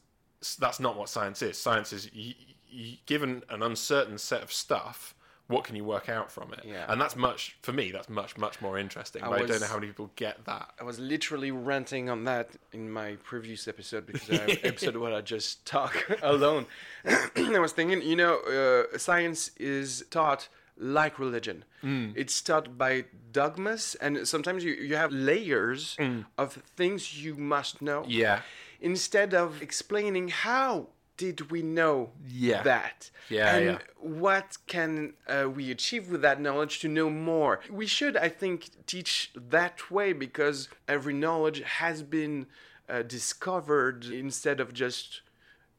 that's 0.58 0.80
not 0.80 0.96
what 0.96 1.08
science 1.08 1.42
is. 1.42 1.56
Science 1.58 1.92
is 1.92 2.10
y- 2.16 2.34
y- 2.72 2.98
given 3.06 3.42
an 3.50 3.62
uncertain 3.62 4.18
set 4.18 4.42
of 4.42 4.52
stuff. 4.52 5.14
What 5.48 5.64
can 5.64 5.76
you 5.76 5.84
work 5.84 6.10
out 6.10 6.30
from 6.30 6.52
it? 6.52 6.60
Yeah. 6.64 6.84
And 6.88 7.00
that's 7.00 7.16
much 7.16 7.56
for 7.62 7.72
me. 7.72 7.90
That's 7.90 8.10
much 8.10 8.36
much 8.36 8.60
more 8.60 8.78
interesting. 8.78 9.22
I 9.22 9.28
but 9.28 9.42
I 9.42 9.46
don't 9.46 9.60
know 9.60 9.66
how 9.66 9.76
many 9.76 9.86
people 9.86 10.10
get 10.14 10.44
that. 10.44 10.70
I 10.78 10.84
was 10.84 10.98
literally 10.98 11.50
ranting 11.50 12.10
on 12.10 12.24
that 12.24 12.50
in 12.72 12.90
my 12.90 13.16
previous 13.24 13.66
episode 13.66 14.04
because 14.06 14.28
I 14.30 14.58
episode 14.62 14.96
where 14.96 15.14
I 15.14 15.22
just 15.22 15.64
talk 15.64 15.94
alone. 16.22 16.66
I 17.06 17.58
was 17.58 17.72
thinking, 17.72 18.02
you 18.02 18.16
know, 18.16 18.40
uh, 18.40 18.98
science 18.98 19.50
is 19.56 20.04
taught 20.10 20.48
like 20.76 21.18
religion. 21.18 21.64
Mm. 21.82 22.12
It's 22.14 22.40
taught 22.42 22.76
by 22.76 23.06
dogmas, 23.32 23.96
and 24.02 24.28
sometimes 24.28 24.64
you, 24.64 24.72
you 24.72 24.96
have 24.96 25.12
layers 25.12 25.96
of 26.36 26.52
things 26.76 27.22
you 27.22 27.36
must 27.36 27.80
know. 27.80 28.02
Mm. 28.02 28.06
Yeah. 28.08 28.40
Instead 28.80 29.34
of 29.34 29.62
explaining 29.62 30.28
how 30.28 30.88
did 31.18 31.50
we 31.50 31.60
know 31.60 32.12
Yeah. 32.26 32.62
that? 32.62 33.10
Yeah, 33.28 33.56
and 33.56 33.64
yeah. 33.66 33.78
what 34.00 34.56
can 34.66 35.12
uh, 35.28 35.50
we 35.54 35.70
achieve 35.70 36.08
with 36.10 36.22
that 36.22 36.40
knowledge 36.40 36.78
to 36.80 36.88
know 36.88 37.10
more? 37.10 37.60
We 37.70 37.86
should, 37.86 38.16
I 38.16 38.30
think, 38.30 38.70
teach 38.86 39.30
that 39.36 39.90
way 39.90 40.14
because 40.14 40.70
every 40.88 41.12
knowledge 41.12 41.60
has 41.82 42.02
been 42.02 42.46
uh, 42.88 43.02
discovered 43.02 44.06
instead 44.06 44.60
of 44.60 44.72
just 44.72 45.20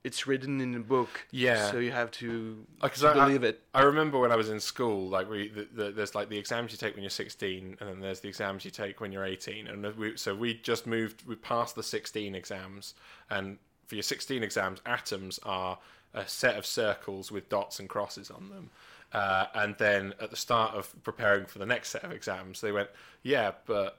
it's 0.01 0.25
written 0.25 0.61
in 0.61 0.73
a 0.75 0.79
book. 0.79 1.25
Yeah. 1.31 1.71
So 1.71 1.79
you 1.79 1.91
have 1.91 2.09
to, 2.11 2.65
Uh, 2.81 2.87
I- 2.87 3.07
I- 3.09 3.13
believe 3.25 3.43
it. 3.43 3.61
I 3.73 3.81
remember 3.81 4.17
when 4.19 4.31
I 4.31 4.37
was 4.37 4.49
in 4.49 4.59
school, 4.61 5.09
like 5.09 5.29
we, 5.29 5.49
the, 5.49 5.67
the, 5.73 5.91
there's 5.91 6.15
like 6.15 6.29
the 6.29 6.37
exams 6.37 6.71
you 6.71 6.77
take 6.77 6.93
when 6.95 7.03
you're 7.03 7.09
16, 7.09 7.77
and 7.79 7.89
then 7.89 7.99
there's 7.99 8.21
the 8.21 8.29
exams 8.29 8.63
you 8.63 8.71
take 8.71 9.01
when 9.01 9.11
you're 9.11 9.25
18, 9.25 9.67
and 9.67 9.83
we, 9.97 10.15
so 10.15 10.33
we 10.33 10.53
just 10.53 10.87
moved, 10.87 11.25
we 11.27 11.35
passed 11.35 11.75
the 11.75 11.83
16 11.83 12.33
exams, 12.33 12.93
and 13.29 13.57
for 13.89 13.95
your 13.95 14.03
16 14.03 14.43
exams, 14.43 14.79
atoms 14.85 15.39
are 15.43 15.79
a 16.13 16.27
set 16.27 16.55
of 16.57 16.65
circles 16.65 17.31
with 17.31 17.49
dots 17.49 17.79
and 17.79 17.89
crosses 17.89 18.29
on 18.29 18.49
them. 18.49 18.69
Uh, 19.11 19.47
and 19.55 19.75
then 19.79 20.13
at 20.21 20.29
the 20.29 20.35
start 20.35 20.75
of 20.75 20.93
preparing 21.03 21.47
for 21.47 21.57
the 21.57 21.65
next 21.65 21.89
set 21.89 22.03
of 22.03 22.11
exams, 22.11 22.61
they 22.61 22.71
went, 22.71 22.89
"Yeah, 23.23 23.51
but 23.65 23.97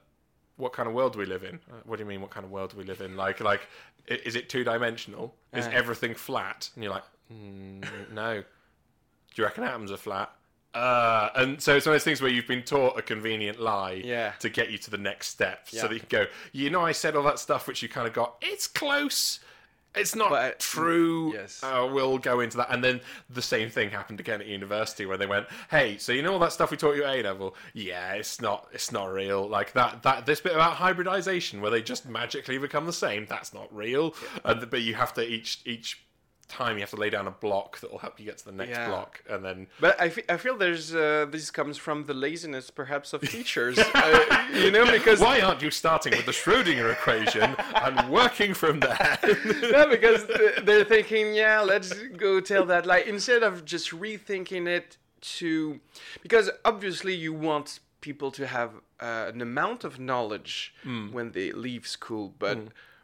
what 0.55 0.71
kind 0.71 0.87
of 0.87 0.95
world 0.95 1.13
do 1.13 1.19
we 1.19 1.25
live 1.25 1.43
in? 1.43 1.55
Uh, 1.69 1.75
What 1.83 1.97
do 1.97 2.03
you 2.03 2.07
mean? 2.07 2.21
What 2.21 2.31
kind 2.31 2.45
of 2.45 2.51
world 2.51 2.71
do 2.71 2.77
we 2.77 2.85
live 2.85 3.01
in? 3.01 3.17
Like, 3.17 3.41
like, 3.41 3.67
is 4.07 4.35
it 4.37 4.47
two 4.47 4.63
dimensional? 4.63 5.35
Is 5.53 5.67
everything 5.67 6.15
flat?" 6.15 6.69
And 6.75 6.83
you're 6.85 6.93
like, 6.93 7.03
mm, 7.31 8.11
"No." 8.11 8.41
Do 8.41 9.41
you 9.41 9.43
reckon 9.43 9.63
atoms 9.65 9.91
are 9.91 9.97
flat? 9.97 10.33
Uh, 10.73 11.29
and 11.35 11.61
so 11.61 11.75
it's 11.75 11.85
one 11.85 11.91
of 11.93 11.95
those 11.95 12.05
things 12.05 12.21
where 12.21 12.31
you've 12.31 12.47
been 12.47 12.63
taught 12.63 12.97
a 12.97 13.01
convenient 13.01 13.59
lie 13.59 14.01
Yeah. 14.05 14.31
to 14.39 14.49
get 14.49 14.69
you 14.71 14.77
to 14.79 14.89
the 14.91 14.97
next 14.97 15.27
step, 15.27 15.67
so 15.67 15.75
Yeah. 15.77 15.87
that 15.87 15.93
you 15.93 15.99
can 15.99 16.09
go. 16.09 16.27
You 16.53 16.69
know, 16.69 16.81
I 16.85 16.93
said 16.93 17.15
all 17.17 17.23
that 17.23 17.39
stuff 17.39 17.67
which 17.67 17.81
you 17.83 17.89
kind 17.89 18.07
of 18.07 18.13
got. 18.13 18.37
It's 18.41 18.67
close. 18.67 19.39
It's 19.93 20.15
not 20.15 20.59
true. 20.59 21.33
yes. 21.33 21.61
Uh, 21.63 21.89
we'll 21.91 22.17
go 22.17 22.39
into 22.39 22.57
that. 22.57 22.67
And 22.71 22.83
then 22.83 23.01
the 23.29 23.41
same 23.41 23.69
thing 23.69 23.89
happened 23.89 24.19
again 24.19 24.39
at 24.39 24.47
university 24.47 25.05
where 25.05 25.17
they 25.17 25.25
went, 25.27 25.47
"Hey, 25.69 25.97
so 25.97 26.11
you 26.13 26.21
know 26.21 26.33
all 26.33 26.39
that 26.39 26.53
stuff 26.53 26.71
we 26.71 26.77
taught 26.77 26.95
you 26.95 27.03
at 27.03 27.15
A 27.15 27.23
level? 27.23 27.55
Yeah, 27.73 28.13
it's 28.13 28.39
not. 28.39 28.69
It's 28.71 28.91
not 28.91 29.11
real. 29.11 29.47
Like 29.47 29.73
that. 29.73 30.03
That 30.03 30.25
this 30.25 30.39
bit 30.39 30.53
about 30.53 30.75
hybridization 30.75 31.59
where 31.61 31.71
they 31.71 31.81
just 31.81 32.07
magically 32.07 32.57
become 32.57 32.85
the 32.85 32.93
same. 32.93 33.25
That's 33.25 33.53
not 33.53 33.73
real. 33.75 34.15
And 34.45 34.69
but 34.69 34.81
you 34.81 34.95
have 34.95 35.13
to 35.15 35.27
each 35.27 35.59
each 35.65 36.01
time 36.51 36.75
you 36.77 36.81
have 36.81 36.89
to 36.91 37.01
lay 37.05 37.09
down 37.09 37.27
a 37.27 37.31
block 37.45 37.79
that 37.79 37.89
will 37.91 37.97
help 38.05 38.19
you 38.19 38.25
get 38.25 38.37
to 38.39 38.45
the 38.45 38.51
next 38.61 38.71
Yeah. 38.77 38.89
block, 38.89 39.11
and 39.29 39.43
then 39.45 39.67
But 39.79 39.93
I 40.05 40.09
fe- 40.09 40.25
I 40.29 40.37
feel 40.37 40.55
there's 40.57 40.93
uh, 40.93 41.25
this 41.29 41.49
comes 41.51 41.77
from 41.85 41.97
the 42.09 42.13
laziness 42.13 42.69
perhaps 42.69 43.13
of 43.13 43.21
teachers, 43.35 43.77
uh, 43.79 44.47
you 44.53 44.69
know, 44.71 44.85
because 44.97 45.19
why 45.19 45.41
aren't 45.41 45.61
you 45.61 45.71
starting 45.71 46.13
with 46.17 46.25
the 46.25 46.31
Schrödinger 46.41 46.91
equation 46.91 47.55
and 47.85 48.09
working 48.09 48.53
from 48.53 48.79
there? 48.79 49.17
no, 49.71 49.87
because 49.95 50.25
th- 50.25 50.57
they're 50.65 50.85
thinking, 50.95 51.33
yeah, 51.33 51.61
let's 51.61 51.93
go 52.25 52.39
tell 52.41 52.65
that. 52.65 52.85
Like 52.85 53.05
instead 53.07 53.43
of 53.43 53.63
just 53.65 53.87
rethinking 53.91 54.67
it 54.67 54.97
to, 55.37 55.79
because 56.21 56.49
obviously 56.65 57.13
you 57.15 57.33
want 57.33 57.79
people 58.01 58.31
to 58.31 58.47
have 58.47 58.71
uh, 58.99 59.31
an 59.33 59.41
amount 59.41 59.83
of 59.83 59.99
knowledge 59.99 60.73
Hmm. 60.83 61.11
when 61.15 61.31
they 61.31 61.51
leave 61.51 61.85
school. 61.87 62.33
But 62.39 62.57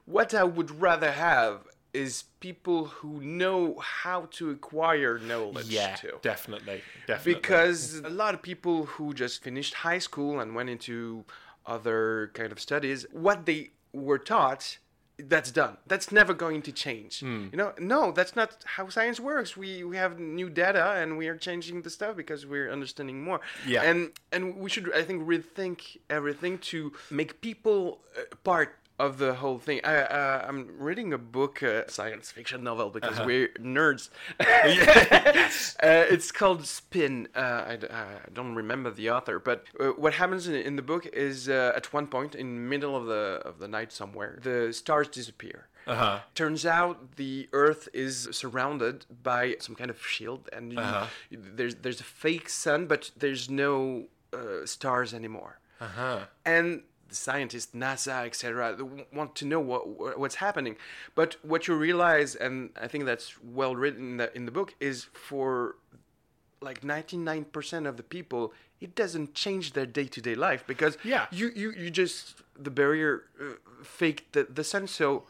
what 0.05 0.33
I 0.33 0.43
would 0.43 0.71
rather 0.81 1.11
have 1.11 1.55
is 1.93 2.25
people 2.39 2.85
who 2.85 3.21
know 3.21 3.77
how 3.79 4.27
to 4.31 4.49
acquire 4.51 5.17
knowledge 5.19 5.67
yeah, 5.69 5.95
too. 5.95 6.17
definitely, 6.21 6.81
definitely. 7.07 7.33
Because 7.33 7.99
a 7.99 8.09
lot 8.09 8.33
of 8.33 8.41
people 8.41 8.85
who 8.85 9.13
just 9.13 9.43
finished 9.43 9.73
high 9.73 9.99
school 9.99 10.39
and 10.39 10.53
went 10.55 10.69
into 10.69 11.25
other 11.65 12.31
kind 12.33 12.51
of 12.51 12.59
studies, 12.59 13.05
what 13.11 13.45
they 13.45 13.71
were 13.93 14.19
taught, 14.19 14.77
that's 15.17 15.51
done. 15.51 15.77
That's 15.88 16.11
never 16.11 16.33
going 16.33 16.61
to 16.63 16.71
change. 16.71 17.21
Hmm. 17.21 17.47
You 17.51 17.57
know, 17.57 17.73
no, 17.79 18.11
that's 18.11 18.35
not 18.35 18.63
how 18.65 18.88
science 18.89 19.19
works. 19.19 19.57
We 19.57 19.83
we 19.83 19.97
have 19.97 20.19
new 20.19 20.49
data 20.49 20.93
and 20.93 21.17
we 21.17 21.27
are 21.27 21.35
changing 21.35 21.81
the 21.81 21.89
stuff 21.89 22.15
because 22.15 22.45
we're 22.45 22.71
understanding 22.71 23.23
more. 23.23 23.41
Yeah. 23.65 23.81
And 23.81 24.11
and 24.31 24.57
we 24.57 24.69
should, 24.69 24.93
I 24.93 25.03
think, 25.03 25.27
rethink 25.27 25.97
everything 26.09 26.59
to 26.71 26.93
make 27.09 27.41
people 27.41 28.01
uh, 28.15 28.35
part 28.43 28.75
of 28.99 29.17
the 29.19 29.35
whole 29.35 29.59
thing. 29.59 29.79
I, 29.83 29.97
uh, 29.97 30.45
I'm 30.47 30.69
reading 30.79 31.13
a 31.13 31.17
book, 31.19 31.61
uh, 31.61 31.83
science 31.87 32.31
fiction 32.31 32.63
novel, 32.63 32.89
because 32.89 33.17
Uh-huh. 33.19 33.25
we're 33.27 33.47
nerds. 33.59 34.09
uh, 35.83 36.05
it's 36.09 36.31
called 36.31 36.65
Spin. 36.65 37.27
Uh, 37.35 37.39
I, 37.39 37.73
uh, 37.75 38.05
I 38.25 38.29
don't 38.33 38.55
remember 38.55 38.89
the 38.91 39.09
author, 39.11 39.39
but 39.39 39.65
uh, 39.79 39.89
what 39.89 40.13
happens 40.15 40.47
in, 40.47 40.55
in 40.55 40.75
the 40.75 40.81
book 40.81 41.05
is 41.13 41.47
uh, 41.49 41.73
at 41.75 41.93
one 41.93 42.07
point 42.07 42.35
in 42.35 42.55
the 42.55 42.61
middle 42.61 42.95
of 42.95 43.05
the 43.05 43.41
of 43.45 43.59
the 43.59 43.67
night 43.67 43.91
somewhere, 43.91 44.39
the 44.41 44.73
stars 44.73 45.07
disappear. 45.07 45.67
Uh-huh. 45.85 46.19
Turns 46.35 46.65
out 46.65 47.15
the 47.15 47.47
Earth 47.53 47.87
is 47.93 48.27
surrounded 48.31 49.05
by 49.23 49.55
some 49.59 49.75
kind 49.75 49.89
of 49.89 50.05
shield, 50.05 50.49
and 50.51 50.73
you, 50.73 50.79
Uh-huh. 50.79 51.05
there's 51.31 51.75
there's 51.75 52.01
a 52.01 52.09
fake 52.23 52.49
sun, 52.49 52.87
but 52.87 53.11
there's 53.15 53.49
no 53.49 54.05
uh, 54.33 54.65
stars 54.65 55.13
anymore. 55.13 55.59
Uh-huh. 55.79 56.19
And 56.45 56.81
the 57.10 57.16
scientists, 57.16 57.74
NASA, 57.74 58.26
etc., 58.26 58.78
want 59.14 59.36
to 59.36 59.45
know 59.45 59.60
what 59.60 59.88
what- 59.88 60.20
what's 60.20 60.36
happening. 60.36 60.76
But 61.16 61.38
what 61.43 61.68
you 61.68 61.76
realize, 61.76 62.36
and 62.36 62.70
I 62.82 62.88
think 62.88 63.05
that's 63.05 63.28
well 63.41 63.76
written 63.76 64.03
in 64.12 64.18
the, 64.18 64.36
in 64.38 64.45
the 64.45 64.51
book, 64.51 64.74
is 64.80 65.05
for 65.14 65.76
like 66.60 66.82
99% 66.82 67.88
of 67.88 67.97
the 67.97 68.03
people, 68.03 68.51
it 68.82 68.95
doesn't 68.95 69.34
change 69.36 69.74
their 69.74 69.86
day-to-day 69.86 70.34
life 70.36 70.64
because 70.68 70.97
Yeah. 71.03 71.28
you, 71.32 71.51
you, 71.55 71.72
you 71.72 71.89
just 71.91 72.41
the 72.58 72.72
barrier 72.72 73.24
uh, 73.39 73.53
faked 73.84 74.34
the, 74.34 74.43
the 74.49 74.64
sun, 74.64 74.88
so 74.88 75.24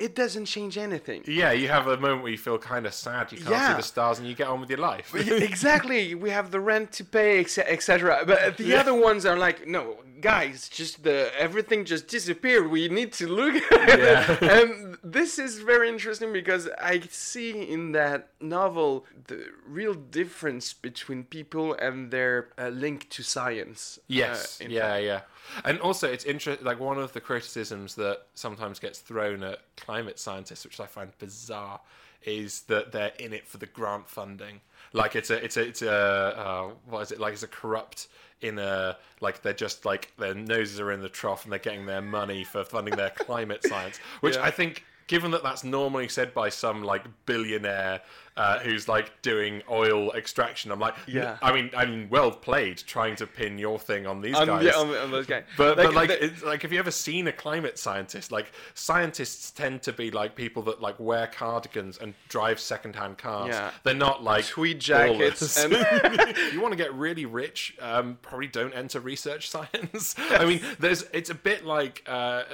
it 0.00 0.14
doesn't 0.14 0.46
change 0.46 0.76
anything. 0.78 1.22
Yeah, 1.26 1.52
you 1.52 1.68
have 1.68 1.86
a 1.86 1.96
moment 1.96 2.22
where 2.22 2.32
you 2.32 2.38
feel 2.38 2.58
kind 2.58 2.86
of 2.86 2.94
sad. 2.94 3.30
You 3.32 3.38
can't 3.38 3.50
Yeah. 3.50 3.68
see 3.70 3.76
the 3.76 3.82
stars, 3.94 4.18
and 4.18 4.26
you 4.28 4.34
get 4.34 4.48
on 4.48 4.60
with 4.60 4.70
your 4.70 4.78
life. 4.92 5.14
exactly. 5.14 6.14
We 6.14 6.30
have 6.30 6.50
the 6.50 6.60
rent 6.60 6.92
to 6.98 7.04
pay, 7.04 7.40
etc. 7.40 8.24
But 8.26 8.56
the 8.56 8.74
other 8.76 8.94
ones 8.94 9.24
are 9.26 9.36
like, 9.36 9.66
no, 9.66 9.82
guys, 10.20 10.68
just 10.68 11.02
the 11.04 11.30
everything 11.38 11.84
just 11.84 12.08
disappeared. 12.08 12.70
We 12.70 12.88
need 12.88 13.12
to 13.20 13.26
look 13.28 13.54
at 13.72 13.88
Yeah. 13.98 14.32
it. 14.32 14.42
And 14.42 14.98
this 15.18 15.38
is 15.38 15.58
very 15.72 15.88
interesting 15.88 16.32
because 16.32 16.68
I 16.92 17.00
see 17.10 17.50
in 17.74 17.92
that 17.92 18.28
novel 18.40 19.06
the 19.26 19.40
real 19.66 19.94
difference 19.94 20.72
between 20.72 21.24
people 21.24 21.74
and 21.74 22.10
their 22.10 22.48
uh, 22.58 22.68
link 22.68 23.08
to 23.10 23.22
science. 23.22 23.98
uh, 23.98 24.02
Yes. 24.08 24.60
in 24.60 24.70
yeah, 24.70 24.96
yeah. 24.96 25.20
And 25.64 25.80
also, 25.80 26.10
it's 26.10 26.24
interesting. 26.24 26.64
Like 26.64 26.80
one 26.80 26.98
of 26.98 27.12
the 27.12 27.20
criticisms 27.20 27.94
that 27.96 28.22
sometimes 28.34 28.78
gets 28.78 28.98
thrown 28.98 29.42
at 29.42 29.60
climate 29.76 30.18
scientists, 30.18 30.64
which 30.64 30.80
I 30.80 30.86
find 30.86 31.10
bizarre, 31.18 31.80
is 32.22 32.62
that 32.62 32.92
they're 32.92 33.12
in 33.18 33.32
it 33.32 33.46
for 33.46 33.58
the 33.58 33.66
grant 33.66 34.08
funding. 34.08 34.60
Like 34.92 35.16
it's 35.16 35.30
a, 35.30 35.42
it's 35.44 35.56
a, 35.56 35.62
it's 35.62 35.82
a, 35.82 35.90
uh, 35.92 36.70
what 36.88 37.00
is 37.00 37.12
it? 37.12 37.20
Like 37.20 37.32
it's 37.32 37.42
a 37.42 37.48
corrupt 37.48 38.08
in 38.40 38.58
a 38.58 38.96
like 39.20 39.42
they're 39.42 39.52
just 39.52 39.84
like 39.84 40.12
their 40.18 40.34
noses 40.34 40.80
are 40.80 40.92
in 40.92 41.00
the 41.02 41.08
trough 41.08 41.44
and 41.44 41.52
they're 41.52 41.58
getting 41.58 41.86
their 41.86 42.00
money 42.02 42.42
for 42.44 42.64
funding 42.64 42.96
their 42.96 43.10
climate 43.10 43.62
science, 43.64 43.98
which 44.20 44.36
Yeah. 44.36 44.44
I 44.44 44.50
think. 44.50 44.84
Given 45.06 45.32
that 45.32 45.42
that's 45.42 45.64
normally 45.64 46.06
said 46.06 46.32
by 46.34 46.50
some 46.50 46.84
like 46.84 47.02
billionaire 47.26 48.00
uh, 48.36 48.58
who's 48.60 48.88
like 48.88 49.20
doing 49.22 49.62
oil 49.70 50.12
extraction, 50.12 50.70
I'm 50.72 50.78
like, 50.80 50.94
Yeah. 51.06 51.36
I 51.42 51.52
mean, 51.52 51.70
I 51.76 51.84
mean, 51.86 52.08
well 52.10 52.30
played 52.30 52.78
trying 52.78 53.16
to 53.16 53.26
pin 53.26 53.58
your 53.58 53.78
thing 53.78 54.06
on 54.06 54.20
these 54.20 54.34
On, 54.36 54.46
guys. 54.46 54.64
yeah, 54.64 54.72
on, 54.72 54.88
on 54.96 55.10
those 55.10 55.26
guys. 55.26 55.44
but 55.56 55.76
but 55.76 55.94
like, 55.94 56.08
the- 56.08 56.24
it's, 56.24 56.42
like, 56.42 56.62
have 56.62 56.72
you 56.72 56.78
ever 56.78 56.90
seen 56.90 57.26
a 57.28 57.32
climate 57.32 57.78
scientist? 57.78 58.32
Like, 58.32 58.52
scientists 58.74 59.50
tend 59.50 59.82
to 59.82 59.92
be 59.92 60.10
like 60.10 60.34
people 60.34 60.62
that 60.64 60.80
like 60.80 60.98
wear 60.98 61.26
cardigans 61.26 61.98
and 61.98 62.14
drive 62.28 62.58
secondhand 62.60 63.18
cars. 63.18 63.50
Yeah. 63.50 63.70
They're 63.84 63.94
not 63.94 64.22
like 64.22 64.46
tweed 64.46 64.80
jackets 64.80 65.62
and 65.62 65.72
you 66.52 66.60
want 66.60 66.72
to 66.72 66.76
get 66.76 66.92
really 66.94 67.26
rich, 67.26 67.76
um, 67.80 68.18
probably 68.22 68.46
don't 68.48 68.72
enter 68.74 69.00
research 69.00 69.50
science. 69.50 70.14
I 70.30 70.44
mean, 70.44 70.60
there's 70.78 71.02
it's 71.12 71.30
a 71.30 71.34
bit 71.34 71.64
like 71.64 72.02
uh, 72.06 72.44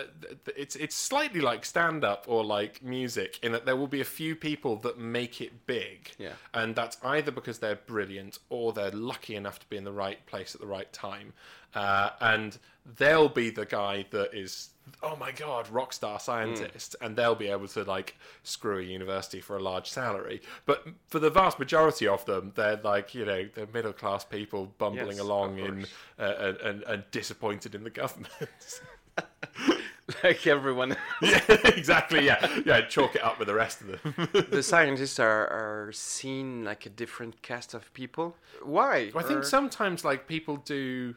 it's 0.57 0.77
it's 0.77 0.95
slightly 0.95 1.41
like 1.41 1.64
stand 1.64 2.05
up 2.05 2.24
or 2.29 2.45
like 2.45 2.83
music 2.83 3.39
in 3.43 3.53
that 3.53 3.64
there 3.66 3.77
will 3.77 3.87
be 3.87 4.01
a 4.01 4.05
few 4.05 4.35
people 4.37 4.77
that 4.77 4.99
make 4.99 5.41
it 5.41 5.66
big, 5.66 5.76
Yeah. 6.18 6.33
and 6.55 6.74
that's 6.74 6.97
either 7.03 7.31
because 7.31 7.59
they're 7.59 7.77
brilliant 7.77 8.39
or 8.49 8.72
they're 8.72 8.91
lucky 8.91 9.37
enough 9.37 9.59
to 9.61 9.66
be 9.68 9.77
in 9.77 9.85
the 9.85 9.93
right 9.93 10.24
place 10.27 10.55
at 10.55 10.61
the 10.61 10.66
right 10.66 10.93
time, 10.93 11.33
uh, 11.74 12.11
and 12.20 12.59
they'll 12.99 13.29
be 13.29 13.51
the 13.51 13.66
guy 13.66 14.07
that 14.11 14.35
is. 14.35 14.70
Oh 15.03 15.16
my 15.16 15.33
god, 15.33 15.68
rock 15.68 15.93
star 15.93 16.20
scientist, 16.20 16.95
and 17.01 17.16
they'll 17.16 17.35
be 17.35 17.49
able 17.49 17.66
to 17.68 17.83
like 17.83 18.16
screw 18.45 18.79
a 18.79 18.83
university 18.83 19.41
for 19.41 19.57
a 19.57 19.61
large 19.61 19.91
salary. 19.91 20.41
But 20.64 20.87
for 21.09 21.18
the 21.18 21.29
vast 21.29 21.59
majority 21.59 22.07
of 22.07 22.24
them, 22.24 22.53
they're 22.55 22.81
like 22.85 23.12
you 23.12 23.24
know 23.24 23.49
they're 23.53 23.66
middle 23.74 23.93
class 23.93 24.24
people 24.24 24.72
bumbling 24.79 25.16
Yes, 25.16 25.18
along 25.18 25.59
in 25.59 25.87
uh, 26.20 26.35
and, 26.39 26.57
and 26.59 26.83
and 26.85 27.05
disappointed 27.11 27.74
in 27.74 27.83
the 27.83 27.91
government. 27.91 28.31
like 30.24 30.46
everyone. 30.46 30.96
yeah, 31.22 31.40
exactly. 31.48 32.24
Yeah, 32.24 32.61
yeah. 32.64 32.82
Chalk 32.82 33.16
it 33.16 33.24
up 33.24 33.38
with 33.38 33.48
the 33.48 33.54
rest 33.54 33.80
of 33.80 33.88
them. 33.88 34.46
the 34.50 34.62
scientists 34.62 35.18
are, 35.18 35.46
are 35.48 35.90
seen 35.92 36.64
like 36.64 36.86
a 36.86 36.90
different 36.90 37.42
cast 37.42 37.74
of 37.74 37.92
people. 37.92 38.36
Why? 38.62 39.11
I 39.16 39.22
think 39.22 39.40
Or- 39.40 39.44
sometimes 39.44 40.04
like 40.04 40.28
people 40.28 40.57
do 40.59 41.16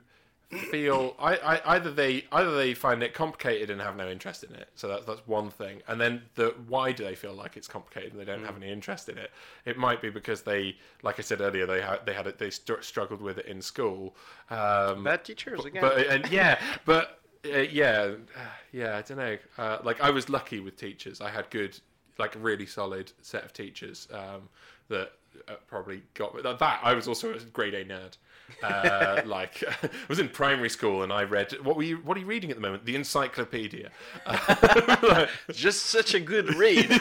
feel 0.72 1.16
I, 1.20 1.36
I 1.36 1.76
either 1.76 1.92
they 1.92 2.26
either 2.32 2.56
they 2.56 2.74
find 2.74 3.04
it 3.04 3.14
complicated 3.14 3.70
and 3.70 3.80
have 3.80 3.96
no 3.96 4.10
interest 4.10 4.44
in 4.44 4.52
it 4.56 4.68
so 4.74 4.88
that's 4.88 5.06
that's 5.06 5.22
one 5.28 5.52
thing 5.52 5.84
and 5.88 6.02
then 6.02 6.24
the 6.34 6.56
why 6.68 6.92
do 6.92 7.04
they 7.04 7.14
feel 7.14 7.36
like 7.36 7.56
it's 7.56 7.68
complicated 7.68 8.14
and 8.14 8.20
they 8.20 8.26
don't 8.26 8.44
have 8.44 8.56
any 8.58 8.72
interest 8.72 9.10
in 9.10 9.20
it 9.20 9.30
it 9.66 9.78
might 9.78 10.02
be 10.02 10.10
because 10.10 10.42
they 10.42 10.76
like 11.04 11.20
I 11.20 11.22
said 11.22 11.40
earlier 11.40 11.68
they 11.68 11.82
had 11.82 12.04
they 12.08 12.14
had 12.16 12.26
it 12.26 12.40
they 12.40 12.50
str- 12.50 12.82
struggled 12.82 13.22
with 13.22 13.38
it 13.38 13.46
in 13.46 13.62
school 13.62 14.16
um, 14.50 15.04
bad 15.04 15.24
teachers 15.24 15.66
again. 15.66 15.82
but 15.84 15.98
and 16.08 16.28
yeah, 16.32 16.60
but 16.84 17.19
uh, 17.46 17.58
yeah, 17.60 18.12
yeah. 18.72 18.98
I 18.98 19.02
don't 19.02 19.18
know. 19.18 19.38
Uh, 19.58 19.78
like 19.84 20.02
I 20.02 20.10
was 20.10 20.30
lucky 20.30 20.60
with 20.60 20.76
teachers. 20.78 21.22
I 21.22 21.30
had 21.30 21.50
good, 21.50 21.80
like 22.18 22.36
really 22.40 22.66
solid 22.66 23.12
set 23.22 23.44
of 23.44 23.54
teachers 23.54 24.08
um, 24.14 24.50
that 24.90 25.12
uh, 25.48 25.54
probably 25.68 26.04
got. 26.14 26.42
That 26.44 26.62
I 26.62 26.94
was 26.94 27.08
also 27.08 27.34
a 27.34 27.40
grade 27.40 27.74
A 27.74 27.86
nerd. 27.86 28.18
Uh, 28.64 29.22
like 29.26 29.64
I 29.84 29.90
was 30.08 30.20
in 30.20 30.30
primary 30.30 30.70
school 30.70 31.04
and 31.04 31.12
I 31.14 31.24
read 31.24 31.54
what 31.64 31.76
were 31.76 31.84
you 31.84 31.98
what 31.98 32.18
are 32.18 32.20
you 32.20 32.26
reading 32.26 32.50
at 32.50 32.58
the 32.58 32.62
moment? 32.62 32.86
The 32.86 32.96
Encyclopedia. 32.96 33.90
just 35.52 35.88
such 35.88 36.14
a 36.14 36.20
good 36.20 36.56
read. 36.56 36.90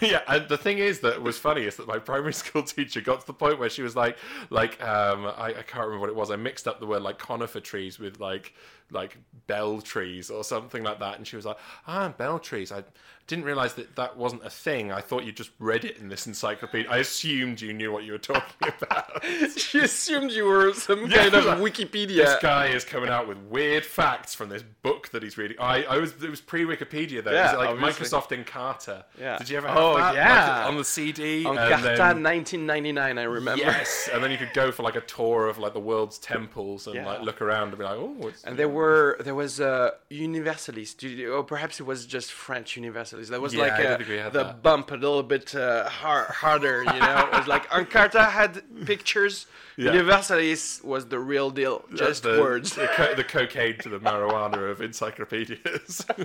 yeah, 0.00 0.22
and 0.28 0.48
the 0.48 0.58
thing 0.58 0.78
is 0.78 1.00
that 1.00 1.22
was 1.22 1.38
funny 1.38 1.62
is 1.62 1.76
that 1.76 1.86
my 1.86 1.98
primary 1.98 2.32
school 2.32 2.62
teacher 2.62 3.00
got 3.00 3.20
to 3.20 3.26
the 3.26 3.32
point 3.34 3.58
where 3.58 3.70
she 3.70 3.82
was 3.82 3.96
like, 3.96 4.16
like 4.50 4.82
um, 4.82 5.26
I, 5.26 5.54
I 5.58 5.62
can't 5.62 5.86
remember 5.86 6.00
what 6.00 6.10
it 6.10 6.16
was. 6.16 6.30
I 6.30 6.36
mixed 6.36 6.66
up 6.66 6.80
the 6.80 6.86
word 6.86 7.02
like 7.02 7.18
conifer 7.18 7.60
trees 7.60 7.98
with 7.98 8.20
like 8.20 8.54
like 8.90 9.18
bell 9.46 9.80
trees 9.80 10.30
or 10.30 10.44
something 10.44 10.82
like 10.82 10.98
that, 11.00 11.18
and 11.18 11.26
she 11.26 11.36
was 11.36 11.44
like, 11.44 11.58
ah, 11.86 12.08
bell 12.16 12.38
trees. 12.38 12.72
I 12.72 12.84
didn't 13.26 13.44
realize 13.44 13.74
that 13.74 13.94
that 13.96 14.16
wasn't 14.16 14.44
a 14.44 14.50
thing. 14.50 14.90
I 14.90 15.00
thought 15.00 15.24
you 15.24 15.32
just 15.32 15.50
read 15.58 15.84
it 15.84 15.98
in 15.98 16.08
this 16.08 16.26
encyclopedia. 16.26 16.90
I 16.90 16.98
assumed 16.98 17.60
you 17.60 17.74
knew 17.74 17.92
what 17.92 18.04
you 18.04 18.12
were 18.12 18.18
talking 18.18 18.72
about. 18.80 19.22
she 19.56 19.80
assumed 19.80 20.32
you 20.32 20.46
were 20.46 20.67
some 20.76 21.06
Yeah, 21.10 21.16
kind 21.28 21.34
of 21.34 21.44
like, 21.44 21.58
Wikipedia. 21.58 22.16
This 22.16 22.36
guy 22.42 22.66
is 22.66 22.84
coming 22.84 23.08
out 23.10 23.26
with 23.28 23.38
weird 23.38 23.84
facts 23.84 24.34
from 24.34 24.48
this 24.48 24.62
book 24.82 25.08
that 25.10 25.22
he's 25.22 25.36
reading. 25.38 25.56
I, 25.60 25.84
I 25.84 25.98
was 25.98 26.12
it 26.22 26.30
was 26.30 26.40
pre 26.40 26.64
Wikipedia 26.64 27.22
though. 27.22 27.32
Yeah, 27.32 27.54
it 27.54 27.58
like 27.58 27.68
obviously. 27.70 28.06
Microsoft 28.06 28.44
Encarta. 28.44 29.04
Yeah. 29.20 29.38
Did 29.38 29.48
you 29.50 29.56
ever 29.58 29.68
have 29.68 29.76
Oh, 29.76 29.96
that? 29.96 30.02
Like, 30.08 30.14
yeah. 30.16 30.66
on 30.66 30.76
the 30.76 30.84
CD. 30.84 31.44
on 31.44 31.56
Encarta 31.56 31.96
then- 31.96 32.22
1999, 32.22 33.18
I 33.18 33.22
remember. 33.22 33.62
Yes, 33.62 34.08
and 34.12 34.22
then 34.22 34.30
you 34.30 34.38
could 34.38 34.52
go 34.54 34.70
for 34.72 34.82
like 34.82 34.96
a 34.96 35.00
tour 35.02 35.46
of 35.46 35.58
like 35.58 35.72
the 35.74 35.80
world's 35.80 36.18
temples 36.18 36.86
and 36.86 36.96
Yeah. 36.96 37.06
like 37.06 37.22
look 37.22 37.40
around 37.42 37.68
and 37.68 37.78
be 37.78 37.84
like, 37.84 37.96
oh, 37.96 38.14
what's 38.18 38.44
And 38.44 38.56
there 38.58 38.68
were 38.68 39.16
there 39.20 39.34
was 39.34 39.60
uh, 39.60 39.90
Universalis, 40.10 40.94
Do 40.94 41.32
or 41.32 41.42
perhaps 41.44 41.80
it 41.80 41.84
was 41.86 42.06
just 42.06 42.32
French 42.32 42.76
Universalis. 42.76 43.28
There 43.28 43.40
was 43.40 43.54
Yeah, 43.54 43.62
like 43.62 43.72
I 43.72 43.82
don't 43.82 43.92
uh, 43.92 43.96
think 43.98 44.08
we 44.10 44.16
had 44.16 44.32
the 44.32 44.44
that. 44.44 44.62
bump 44.62 44.90
a 44.90 44.94
little 44.94 45.22
bit 45.22 45.54
uh, 45.54 45.88
har- 45.88 46.32
harder, 46.32 46.84
you 46.84 47.00
know. 47.00 47.28
it 47.32 47.36
was 47.38 47.46
like 47.46 47.68
Encarta 47.70 48.28
had 48.30 48.62
pictures. 48.86 49.46
Yeah. 49.78 49.92
Universalis 49.92 50.82
was 50.82 51.06
the 51.06 51.20
real 51.20 51.50
deal, 51.50 51.84
just 51.94 52.24
the, 52.24 52.40
words. 52.40 52.74
The, 52.74 52.88
co- 52.88 53.14
the 53.14 53.22
cocaine 53.22 53.78
to 53.78 53.88
the 53.88 54.00
marijuana 54.10 54.70
of 54.70 54.80
encyclopedias. 54.82 56.04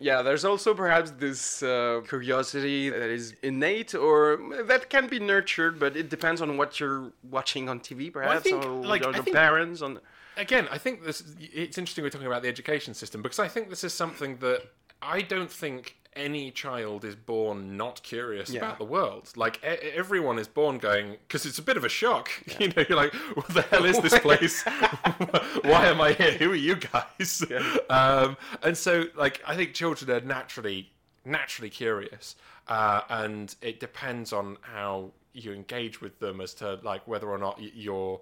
Yeah, 0.00 0.22
there's 0.22 0.44
also 0.44 0.74
perhaps 0.74 1.12
this 1.12 1.62
uh, 1.62 2.00
curiosity 2.08 2.90
that 2.90 3.08
is 3.08 3.34
innate 3.42 3.94
or 3.94 4.40
that 4.64 4.90
can 4.90 5.06
be 5.06 5.20
nurtured, 5.20 5.78
but 5.78 5.96
it 5.96 6.10
depends 6.10 6.42
on 6.42 6.56
what 6.56 6.80
you're 6.80 7.12
watching 7.30 7.68
on 7.68 7.78
TV, 7.78 8.12
perhaps, 8.12 8.42
think, 8.42 8.64
or 8.64 8.68
like, 8.84 9.02
your 9.02 9.14
I 9.14 9.20
think- 9.20 9.34
parents. 9.34 9.80
On 9.80 10.00
Again, 10.36 10.66
I 10.72 10.78
think 10.78 11.04
this. 11.04 11.22
It's 11.38 11.78
interesting 11.78 12.02
we're 12.02 12.10
talking 12.10 12.26
about 12.26 12.42
the 12.42 12.48
education 12.48 12.92
system 12.94 13.22
because 13.22 13.38
I 13.38 13.46
think 13.46 13.70
this 13.70 13.84
is 13.84 13.94
something 13.94 14.36
that 14.38 14.62
I 15.00 15.20
don't 15.22 15.50
think 15.50 15.96
any 16.16 16.50
child 16.50 17.04
is 17.04 17.14
born 17.16 17.76
not 17.76 18.02
curious 18.02 18.50
Yeah. 18.50 18.60
about 18.60 18.78
the 18.78 18.84
world. 18.84 19.32
Like 19.36 19.56
e- 19.64 19.90
everyone 19.94 20.38
is 20.38 20.48
born 20.48 20.78
going 20.78 21.12
because 21.26 21.44
it's 21.46 21.58
a 21.58 21.62
bit 21.62 21.76
of 21.76 21.84
a 21.84 21.88
shock. 21.88 22.30
You 22.60 22.68
know, 22.68 22.84
you're 22.88 22.96
like, 22.96 23.12
what 23.36 23.48
the 23.48 23.62
hell 23.62 23.84
is 23.84 23.98
this 24.00 24.18
place? 24.28 24.62
Why 25.62 25.86
am 25.86 26.00
I 26.00 26.12
here? 26.12 26.32
Who 26.32 26.52
are 26.52 26.54
you 26.56 26.76
guys? 26.76 27.42
Um, 27.90 28.36
and 28.62 28.76
so, 28.76 29.04
like, 29.16 29.42
I 29.46 29.56
think 29.56 29.74
children 29.74 30.10
are 30.10 30.20
naturally 30.24 30.90
naturally 31.24 31.70
curious, 31.70 32.36
uh, 32.68 33.00
and 33.08 33.54
it 33.62 33.80
depends 33.80 34.32
on 34.32 34.58
how 34.60 35.10
you 35.32 35.52
engage 35.52 36.00
with 36.00 36.18
them 36.20 36.40
as 36.40 36.52
to 36.54 36.78
like 36.82 37.08
whether 37.08 37.28
or 37.28 37.38
not 37.38 37.58
you're 37.74 38.20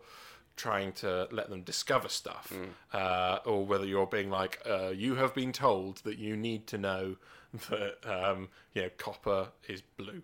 trying 0.55 0.93
to 0.93 1.27
let 1.33 1.51
them 1.51 1.63
discover 1.63 2.09
stuff, 2.09 2.53
uh, 2.93 3.39
or 3.45 3.67
whether 3.67 3.85
you're 3.85 4.07
being 4.07 4.31
like, 4.31 4.61
uh, 4.69 4.89
you 4.91 5.17
have 5.17 5.35
been 5.35 5.53
told 5.53 5.97
that 6.05 6.19
you 6.19 6.37
need 6.37 6.67
to 6.69 6.79
know 6.79 7.17
that 7.71 7.97
um, 8.05 8.49
you 8.75 8.83
know 8.83 8.91
copper 8.97 9.49
is 9.69 9.83
blue 9.97 10.23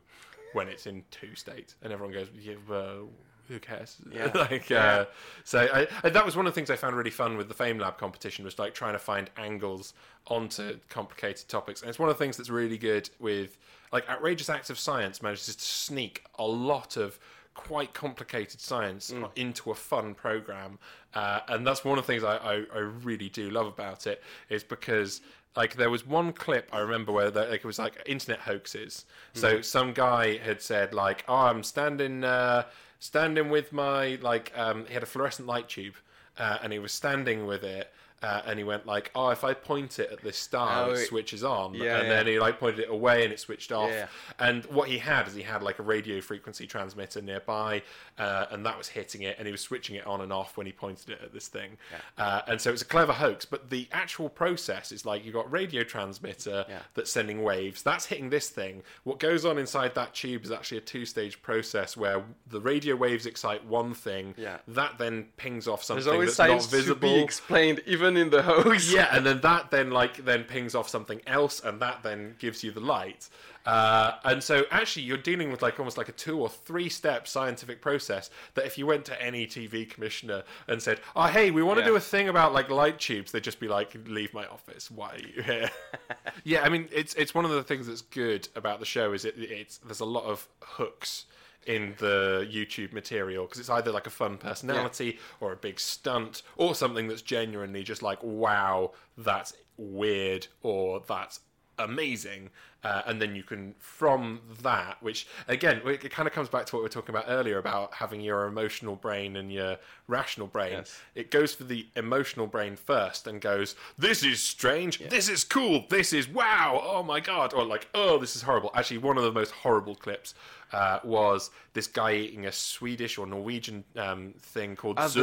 when 0.53 0.69
it's 0.69 0.87
in 0.87 1.05
two 1.11 1.35
states, 1.35 1.75
and 1.83 1.93
everyone 1.93 2.15
goes, 2.15 2.29
yeah, 2.41 2.55
well, 2.69 3.09
who 3.49 3.59
cares? 3.59 3.97
Yeah. 4.13 4.31
like, 4.35 4.71
uh, 4.71 5.07
so 5.45 5.69
I, 5.73 5.87
I, 6.03 6.09
that 6.11 6.25
was 6.25 6.37
one 6.37 6.47
of 6.47 6.55
the 6.55 6.59
things 6.59 6.71
I 6.71 6.77
found 6.77 6.97
really 6.97 7.11
fun 7.11 7.37
with 7.37 7.49
the 7.49 7.55
Fame 7.55 7.79
Lab 7.79 7.99
competition 7.99 8.45
was 8.45 8.59
like 8.59 8.75
trying 8.75 8.95
to 8.95 8.99
find 8.99 9.31
angles 9.37 9.95
onto 10.27 10.79
complicated 10.89 11.49
topics, 11.49 11.81
and 11.83 11.89
it's 11.89 11.99
one 11.99 12.09
of 12.09 12.17
the 12.17 12.23
things 12.23 12.37
that's 12.37 12.51
really 12.51 12.79
good 12.79 13.11
with 13.19 13.59
like 13.93 14.09
outrageous 14.09 14.49
acts 14.49 14.71
of 14.71 14.79
science 14.79 15.23
manages 15.23 15.57
to 15.57 15.63
sneak 15.63 16.25
a 16.39 16.47
lot 16.47 16.97
of 16.97 17.19
quite 17.55 17.93
complicated 17.93 18.61
science 18.61 19.13
into 19.35 19.71
a 19.71 19.75
fun 19.75 20.15
program, 20.15 20.79
uh, 21.15 21.41
and 21.49 21.67
that's 21.67 21.85
one 21.85 21.99
of 21.99 22.07
the 22.07 22.13
things 22.13 22.23
I, 22.23 22.37
I, 22.37 22.65
I 22.75 22.79
really 22.79 23.29
do 23.29 23.51
love 23.51 23.67
about 23.67 24.07
it 24.07 24.23
is 24.49 24.63
because 24.63 25.21
like 25.57 25.77
there 25.77 25.91
was 25.91 26.07
one 26.07 26.33
clip 26.33 26.69
I 26.73 26.79
remember 26.81 27.13
where 27.13 27.31
there, 27.31 27.49
like, 27.49 27.61
it 27.61 27.67
was 27.67 27.79
like 27.79 28.03
internet 28.07 28.41
hoaxes. 28.41 29.05
So 29.35 29.61
some 29.63 29.93
guy 29.93 30.39
had 30.39 30.63
said 30.63 30.95
like, 30.95 31.25
"Oh, 31.29 31.35
I'm 31.35 31.63
standing 31.63 32.25
uh, 32.25 32.65
standing 32.99 33.51
with 33.51 33.73
my 33.73 34.19
like 34.23 34.53
um, 34.57 34.87
he 34.87 34.95
had 34.95 35.03
a 35.03 35.07
fluorescent 35.07 35.49
light 35.49 35.69
tube." 35.69 35.95
Uh, 36.39 36.59
and 36.63 36.73
he 36.73 36.79
was 36.79 36.93
standing 36.93 37.47
with 37.47 37.65
it 37.65 37.93
uh, 38.23 38.43
and 38.47 38.59
he 38.59 38.65
went 38.65 38.87
like, 38.87 39.11
"Oh, 39.15 39.29
if 39.31 39.45
I 39.45 39.55
point 39.55 39.99
it 39.99 40.11
at 40.11 40.21
this 40.23 40.37
star, 40.37 40.87
Oh, 40.87 40.91
it 40.93 40.99
it- 41.01 41.07
switches 41.09 41.45
on," 41.45 41.75
Yeah, 41.75 41.99
and 41.99 42.09
yeah. 42.09 42.15
then 42.15 42.27
he 42.27 42.39
like 42.39 42.59
pointed 42.59 42.81
it 42.81 42.91
away 42.91 43.25
and 43.25 43.33
it 43.33 43.41
switched 43.41 43.71
off. 43.73 43.91
Yeah. 43.91 44.07
And 44.39 44.65
what 44.67 44.89
he 44.89 44.99
had 44.99 45.27
is 45.29 45.35
he 45.35 45.43
had 45.43 45.63
like 45.63 45.79
a 45.79 45.83
radio 45.83 46.21
frequency 46.21 46.67
transmitter 46.67 47.23
nearby, 47.23 47.83
uh, 48.19 48.47
and 48.51 48.67
that 48.67 48.77
was 48.77 48.89
hitting 48.89 49.23
it, 49.23 49.37
and 49.39 49.47
he 49.47 49.53
was 49.53 49.61
switching 49.61 49.97
it 49.97 50.07
on 50.07 50.21
and 50.21 50.33
off 50.33 50.57
when 50.57 50.67
he 50.67 50.73
pointed 50.73 51.11
it 51.11 51.21
at 51.23 51.33
this 51.33 51.49
thing. 51.49 51.77
Uh, 52.17 52.43
and 52.49 52.61
so 52.61 52.73
it's 52.73 52.83
a 52.83 52.87
clever 52.87 53.13
hoax, 53.13 53.45
but 53.45 53.71
the 53.71 53.87
actual 53.93 54.29
process 54.29 54.91
is 54.93 55.05
like 55.07 55.25
you 55.25 55.33
got 55.33 55.51
radio 55.51 55.83
transmitter 55.85 56.65
that's 56.95 57.11
sending 57.13 57.43
waves. 57.43 57.83
That's 57.83 58.07
hitting 58.07 58.31
this 58.31 58.49
thing. 58.51 58.83
What 59.05 59.19
goes 59.19 59.45
on 59.45 59.59
inside 59.59 59.95
that 59.95 60.15
tube 60.15 60.45
is 60.45 60.51
actually 60.51 60.79
a 60.79 60.83
two-stage 60.83 61.41
process 61.43 61.97
where 61.97 62.25
the 62.49 62.61
radio 62.61 62.97
waves 62.97 63.27
excite 63.27 63.65
one 63.65 63.95
thing. 63.95 64.35
Yeah. 64.37 64.59
That 64.69 64.99
then 64.99 65.27
pings 65.37 65.69
off 65.69 65.83
something 65.85 66.05
There's 66.05 66.13
always 66.13 66.37
that's 66.37 66.39
not 66.51 66.63
science 66.71 66.87
to 66.87 66.95
be 66.95 67.21
explained, 67.21 67.81
even 67.87 68.08
in 68.17 68.31
the 68.31 68.43
hoax. 68.43 68.93
yeah, 68.93 69.09
and 69.15 69.25
then 69.27 69.41
that 69.43 69.71
then 69.71 69.91
like 69.91 70.25
then 70.25 70.45
pings 70.45 70.75
off 70.75 70.89
something 70.89 71.21
else, 71.27 71.61
and 71.61 71.81
that 71.81 72.03
then 72.03 72.37
gives 72.39 72.63
you 72.65 72.71
the 72.71 72.81
light. 72.81 73.29
Uh, 73.67 74.13
and 74.25 74.43
so 74.43 74.65
actually, 74.71 75.03
you're 75.03 75.19
dealing 75.19 75.51
with 75.51 75.61
like 75.61 75.79
almost 75.79 75.99
like 75.99 76.09
a 76.09 76.13
two 76.13 76.41
or 76.41 76.49
three 76.49 76.89
step 76.89 77.29
scientific 77.29 77.83
process. 77.83 78.31
That 78.55 78.65
if 78.65 78.79
you 78.79 78.87
went 78.87 79.05
to 79.07 79.23
any 79.23 79.47
TV 79.47 79.89
commissioner 79.89 80.43
and 80.69 80.81
said, 80.81 81.01
"Oh, 81.15 81.27
hey, 81.27 81.51
we 81.51 81.63
want 81.63 81.79
to 81.79 81.83
Yeah. 81.83 81.89
do 81.91 81.97
a 81.97 82.01
thing 82.01 82.29
about 82.29 82.55
like 82.55 82.71
light 82.71 82.99
tubes," 82.99 83.31
they'd 83.33 83.45
just 83.45 83.61
be 83.61 83.69
like, 83.69 83.95
"Leave 84.07 84.33
my 84.33 84.47
office. 84.47 84.91
Why 84.91 85.11
are 85.15 85.19
you 85.19 85.43
here?" 85.43 85.71
yeah, 86.45 86.63
I 86.63 86.71
mean, 86.71 86.89
it's 86.93 87.13
it's 87.15 87.35
one 87.35 87.45
of 87.45 87.51
the 87.51 87.63
things 87.63 87.87
that's 87.89 88.01
good 88.03 88.49
about 88.57 88.81
the 88.81 88.87
show 88.87 89.13
is 89.13 89.25
it 89.27 89.35
it's 89.37 89.79
there's 89.79 90.01
a 90.01 90.07
lot 90.07 90.25
of 90.25 90.49
hooks 90.63 91.27
in 91.69 91.95
the 91.99 92.49
YouTube 92.51 92.93
material 92.93 93.45
because 93.45 93.61
it's 93.61 93.69
either 93.69 93.93
like 93.93 94.07
a 94.07 94.11
fun 94.11 94.39
personality 94.39 95.19
or 95.41 95.53
a 95.53 95.57
big 95.57 95.79
stunt 95.79 96.43
or 96.57 96.75
something 96.75 97.07
that's 97.07 97.23
genuinely 97.23 97.83
just 97.85 98.03
like, 98.03 98.21
wow, 98.23 98.91
that's 99.19 99.53
weird 99.77 100.47
or 100.63 101.03
that's 101.07 101.41
amazing. 101.79 102.49
Uh, 102.85 103.03
and 103.07 103.21
then 103.21 103.35
you 103.35 103.43
can, 103.43 103.75
from 103.81 104.41
that, 104.63 105.03
which 105.03 105.27
again, 105.49 105.81
it 105.85 106.11
kind 106.13 106.29
of 106.29 106.33
comes 106.33 106.49
back 106.49 106.65
to 106.67 106.77
what 106.77 106.81
we 106.81 106.85
were 106.85 106.89
talking 106.89 107.13
about 107.13 107.25
earlier 107.27 107.59
about 107.59 107.93
having 107.95 108.21
your 108.21 108.47
emotional 108.47 108.95
brain 108.95 109.35
and 109.35 109.53
your 109.53 109.77
rational 110.07 110.47
brain. 110.47 110.73
Yes. 110.75 111.01
It 111.17 111.31
goes 111.33 111.53
for 111.53 111.65
the 111.65 111.87
emotional 111.97 112.47
brain 112.47 112.77
first 112.77 113.27
and 113.27 113.41
goes, 113.41 113.75
this 113.99 114.23
is 114.23 114.41
strange, 114.41 115.01
this 115.01 115.29
is 115.29 115.43
cool, 115.43 115.87
this 115.91 116.13
is 116.13 116.29
wow, 116.29 116.81
oh 116.85 117.03
my 117.03 117.19
god, 117.19 117.53
or 117.53 117.65
like, 117.65 117.89
oh, 117.95 118.17
this 118.19 118.37
is 118.37 118.43
horrible. 118.43 118.71
Actually, 118.75 118.99
one 118.99 119.19
of 119.19 119.25
the 119.25 119.33
most 119.33 119.51
horrible 119.51 119.97
clips 119.97 120.35
uh, 120.71 120.99
was 121.03 121.51
this 121.73 121.87
guy 121.87 122.15
eating 122.15 122.45
a 122.45 122.53
Swedish 122.53 123.17
or 123.17 123.27
Norwegian 123.27 123.85
um, 123.97 124.35
thing 124.39 124.77
called 124.77 124.99
the- 125.15 125.21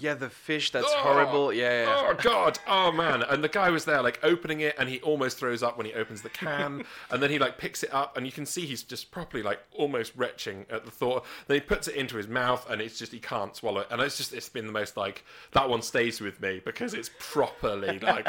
Yeah, 0.00 0.14
the 0.14 0.30
fish 0.30 0.70
that's 0.70 0.86
Oh, 0.88 0.96
horrible. 0.98 1.52
Yeah, 1.52 1.84
yeah. 1.84 2.06
Oh 2.08 2.14
god. 2.14 2.58
Oh 2.68 2.90
man. 2.92 3.22
And 3.28 3.42
the 3.42 3.48
guy 3.48 3.70
was 3.70 3.84
there 3.84 4.00
like 4.00 4.20
opening 4.22 4.60
it, 4.60 4.76
and 4.78 4.88
he 4.88 5.00
almost 5.00 5.38
throws 5.38 5.62
up 5.64 5.76
when 5.76 5.86
he 5.86 5.92
opens 5.94 6.22
the 6.22 6.28
can, 6.30 6.84
and 7.10 7.22
then 7.22 7.30
he 7.30 7.38
like 7.38 7.58
picks 7.58 7.82
it 7.82 7.92
up, 7.92 8.16
and 8.16 8.26
you 8.26 8.32
can 8.32 8.46
see 8.46 8.66
he's 8.66 8.82
just 8.82 9.10
properly 9.10 9.42
like 9.42 9.60
almost 9.72 10.12
retching 10.16 10.66
at 10.70 10.84
the 10.84 10.90
thought. 10.90 11.24
Then 11.46 11.56
he 11.56 11.60
puts 11.60 11.88
it 11.88 11.94
into 11.96 12.16
his 12.16 12.28
mouth, 12.28 12.68
and 12.70 12.80
it's 12.80 12.98
just 12.98 13.12
he 13.12 13.18
can't 13.18 13.54
swallow 13.54 13.80
it. 13.80 13.88
And 13.90 14.00
it's 14.00 14.16
just 14.16 14.32
it's 14.32 14.48
been 14.48 14.66
the 14.66 14.72
most 14.72 14.96
like 14.96 15.24
that 15.52 15.68
one 15.68 15.82
stays 15.82 16.20
with 16.20 16.40
me 16.40 16.60
because 16.64 16.94
it's 16.94 17.10
properly 17.18 17.98
like. 17.98 18.28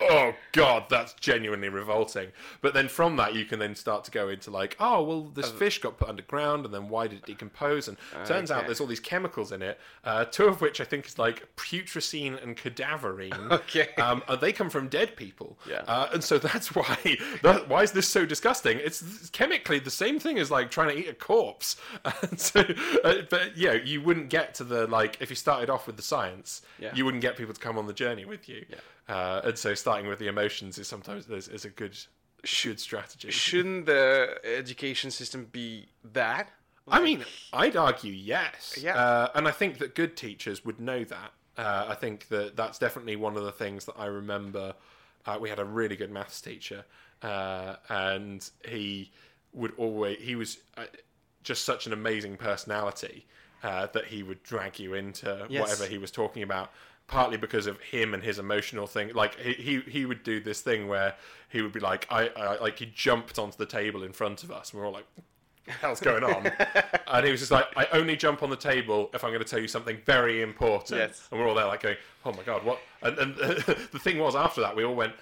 Oh 0.00 0.34
god, 0.52 0.86
that's 0.90 1.12
genuinely 1.14 1.68
revolting. 1.68 2.28
But 2.60 2.74
then 2.74 2.88
from 2.88 3.16
that, 3.16 3.34
you 3.34 3.44
can 3.44 3.60
then 3.60 3.76
start 3.76 4.02
to 4.04 4.10
go 4.10 4.28
into 4.28 4.50
like, 4.50 4.76
oh 4.80 5.02
well, 5.04 5.22
this 5.22 5.50
fish 5.52 5.80
got 5.80 5.98
put 5.98 6.08
underground, 6.08 6.64
and 6.64 6.74
then 6.74 6.88
why 6.88 7.06
did 7.06 7.18
it 7.20 7.26
decompose? 7.26 7.86
And 7.86 7.96
turns 8.24 8.50
out 8.50 8.66
there's 8.66 8.80
all 8.80 8.88
these 8.88 8.98
chemicals 9.00 9.52
in 9.52 9.62
it. 9.62 9.78
Uh, 10.02 10.24
two 10.24 10.46
of 10.46 10.60
which 10.60 10.80
I 10.80 10.84
think 10.84 11.06
is 11.06 11.18
like 11.18 11.46
putrescine 11.56 12.42
and 12.42 12.56
cadaverine. 12.56 13.34
Okay. 13.64 13.88
Um, 13.98 14.22
and 14.28 14.40
they 14.40 14.52
come 14.52 14.68
from 14.68 14.88
dead 14.88 15.16
people. 15.16 15.56
Yeah. 15.68 15.82
Uh, 15.86 16.08
and 16.12 16.22
so 16.24 16.38
that's 16.38 16.74
why. 16.74 17.16
That, 17.42 17.68
why 17.68 17.82
is 17.82 17.92
this 17.92 18.08
so 18.08 18.26
disgusting? 18.26 18.78
It's, 18.82 19.00
it's 19.00 19.30
chemically 19.30 19.78
the 19.78 19.90
same 19.90 20.18
thing 20.18 20.38
as 20.38 20.50
like 20.50 20.70
trying 20.70 20.88
to 20.88 20.98
eat 20.98 21.08
a 21.08 21.14
corpse. 21.14 21.76
And 22.22 22.40
so, 22.40 22.64
uh, 23.04 23.14
but 23.30 23.56
yeah, 23.56 23.72
you 23.74 24.00
wouldn't 24.02 24.28
get 24.28 24.54
to 24.56 24.64
the 24.64 24.86
like 24.86 25.18
if 25.20 25.30
you 25.30 25.36
started 25.36 25.70
off 25.70 25.86
with 25.86 25.96
the 25.96 26.02
science, 26.02 26.62
Yeah. 26.78 26.92
you 26.94 27.04
wouldn't 27.04 27.22
get 27.22 27.36
people 27.36 27.54
to 27.54 27.60
come 27.60 27.78
on 27.78 27.86
the 27.86 27.92
journey 27.92 28.24
with 28.24 28.48
you. 28.48 28.64
Yeah. 28.68 28.76
Uh, 29.08 29.40
and 29.44 29.58
so 29.58 29.74
starting 29.74 30.06
with 30.08 30.18
the 30.18 30.28
emotions 30.28 30.78
is 30.78 30.88
sometimes 30.88 31.28
is, 31.28 31.48
is 31.48 31.64
a 31.64 31.70
good 31.70 31.96
should 32.42 32.80
strategy. 32.80 33.30
Shouldn't 33.32 33.86
the 33.86 34.38
education 34.44 35.10
system 35.10 35.48
be 35.52 35.86
that? 36.12 36.50
I 36.86 37.00
mean, 37.00 37.24
I'd 37.52 37.76
argue 37.76 38.12
yes. 38.12 38.78
Yeah. 38.80 38.96
Uh, 38.96 39.28
and 39.34 39.48
I 39.48 39.50
think 39.52 39.78
that 39.78 39.94
good 39.94 40.16
teachers 40.16 40.64
would 40.64 40.80
know 40.80 41.04
that. 41.04 41.32
Uh, 41.56 41.86
I 41.88 41.94
think 41.94 42.28
that 42.28 42.56
that's 42.56 42.78
definitely 42.78 43.16
one 43.16 43.36
of 43.36 43.44
the 43.44 43.52
things 43.52 43.84
that 43.86 43.94
I 43.98 44.06
remember. 44.06 44.74
Uh, 45.24 45.38
we 45.40 45.48
had 45.48 45.58
a 45.58 45.64
really 45.64 45.96
good 45.96 46.10
maths 46.10 46.40
teacher, 46.42 46.84
uh, 47.22 47.76
and 47.88 48.48
he 48.68 49.10
would 49.54 49.72
always, 49.78 50.18
he 50.20 50.34
was 50.34 50.58
uh, 50.76 50.84
just 51.42 51.64
such 51.64 51.86
an 51.86 51.94
amazing 51.94 52.36
personality 52.36 53.24
uh, 53.62 53.86
that 53.94 54.04
he 54.06 54.22
would 54.22 54.42
drag 54.42 54.78
you 54.78 54.92
into 54.94 55.46
Yes. 55.48 55.62
whatever 55.62 55.86
he 55.90 55.96
was 55.96 56.10
talking 56.10 56.42
about. 56.42 56.70
Partly 57.06 57.36
because 57.36 57.66
of 57.66 57.78
him 57.80 58.14
and 58.14 58.22
his 58.22 58.38
emotional 58.38 58.86
thing, 58.86 59.12
like 59.14 59.38
he, 59.38 59.52
he 59.52 59.80
he 59.80 60.06
would 60.06 60.22
do 60.22 60.40
this 60.40 60.62
thing 60.62 60.88
where 60.88 61.14
he 61.50 61.60
would 61.60 61.72
be 61.72 61.80
like, 61.80 62.06
I, 62.10 62.28
I 62.28 62.58
like 62.58 62.78
he 62.78 62.86
jumped 62.86 63.38
onto 63.38 63.56
the 63.56 63.66
table 63.66 64.02
in 64.02 64.12
front 64.12 64.42
of 64.42 64.50
us, 64.50 64.72
and 64.72 64.80
we're 64.80 64.86
all 64.86 64.92
like, 64.92 65.06
the 65.66 65.72
hell's 65.72 66.00
going 66.00 66.24
on? 66.24 66.50
and 67.08 67.24
he 67.24 67.30
was 67.30 67.40
just 67.40 67.52
like, 67.52 67.66
I 67.76 67.86
only 67.92 68.16
jump 68.16 68.42
on 68.42 68.50
the 68.50 68.56
table 68.56 69.10
if 69.14 69.24
I'm 69.24 69.30
going 69.30 69.42
to 69.42 69.48
tell 69.48 69.60
you 69.60 69.68
something 69.68 69.98
very 70.04 70.42
important. 70.42 70.98
Yes. 70.98 71.28
And 71.30 71.40
we're 71.40 71.48
all 71.48 71.54
there 71.54 71.66
like 71.66 71.82
going, 71.82 71.96
oh 72.24 72.32
my 72.32 72.42
God, 72.42 72.64
what? 72.64 72.80
And, 73.02 73.18
and 73.18 73.34
the 73.36 73.98
thing 73.98 74.18
was, 74.18 74.34
after 74.34 74.60
that, 74.60 74.76
we 74.76 74.84
all 74.84 74.94
went, 74.94 75.14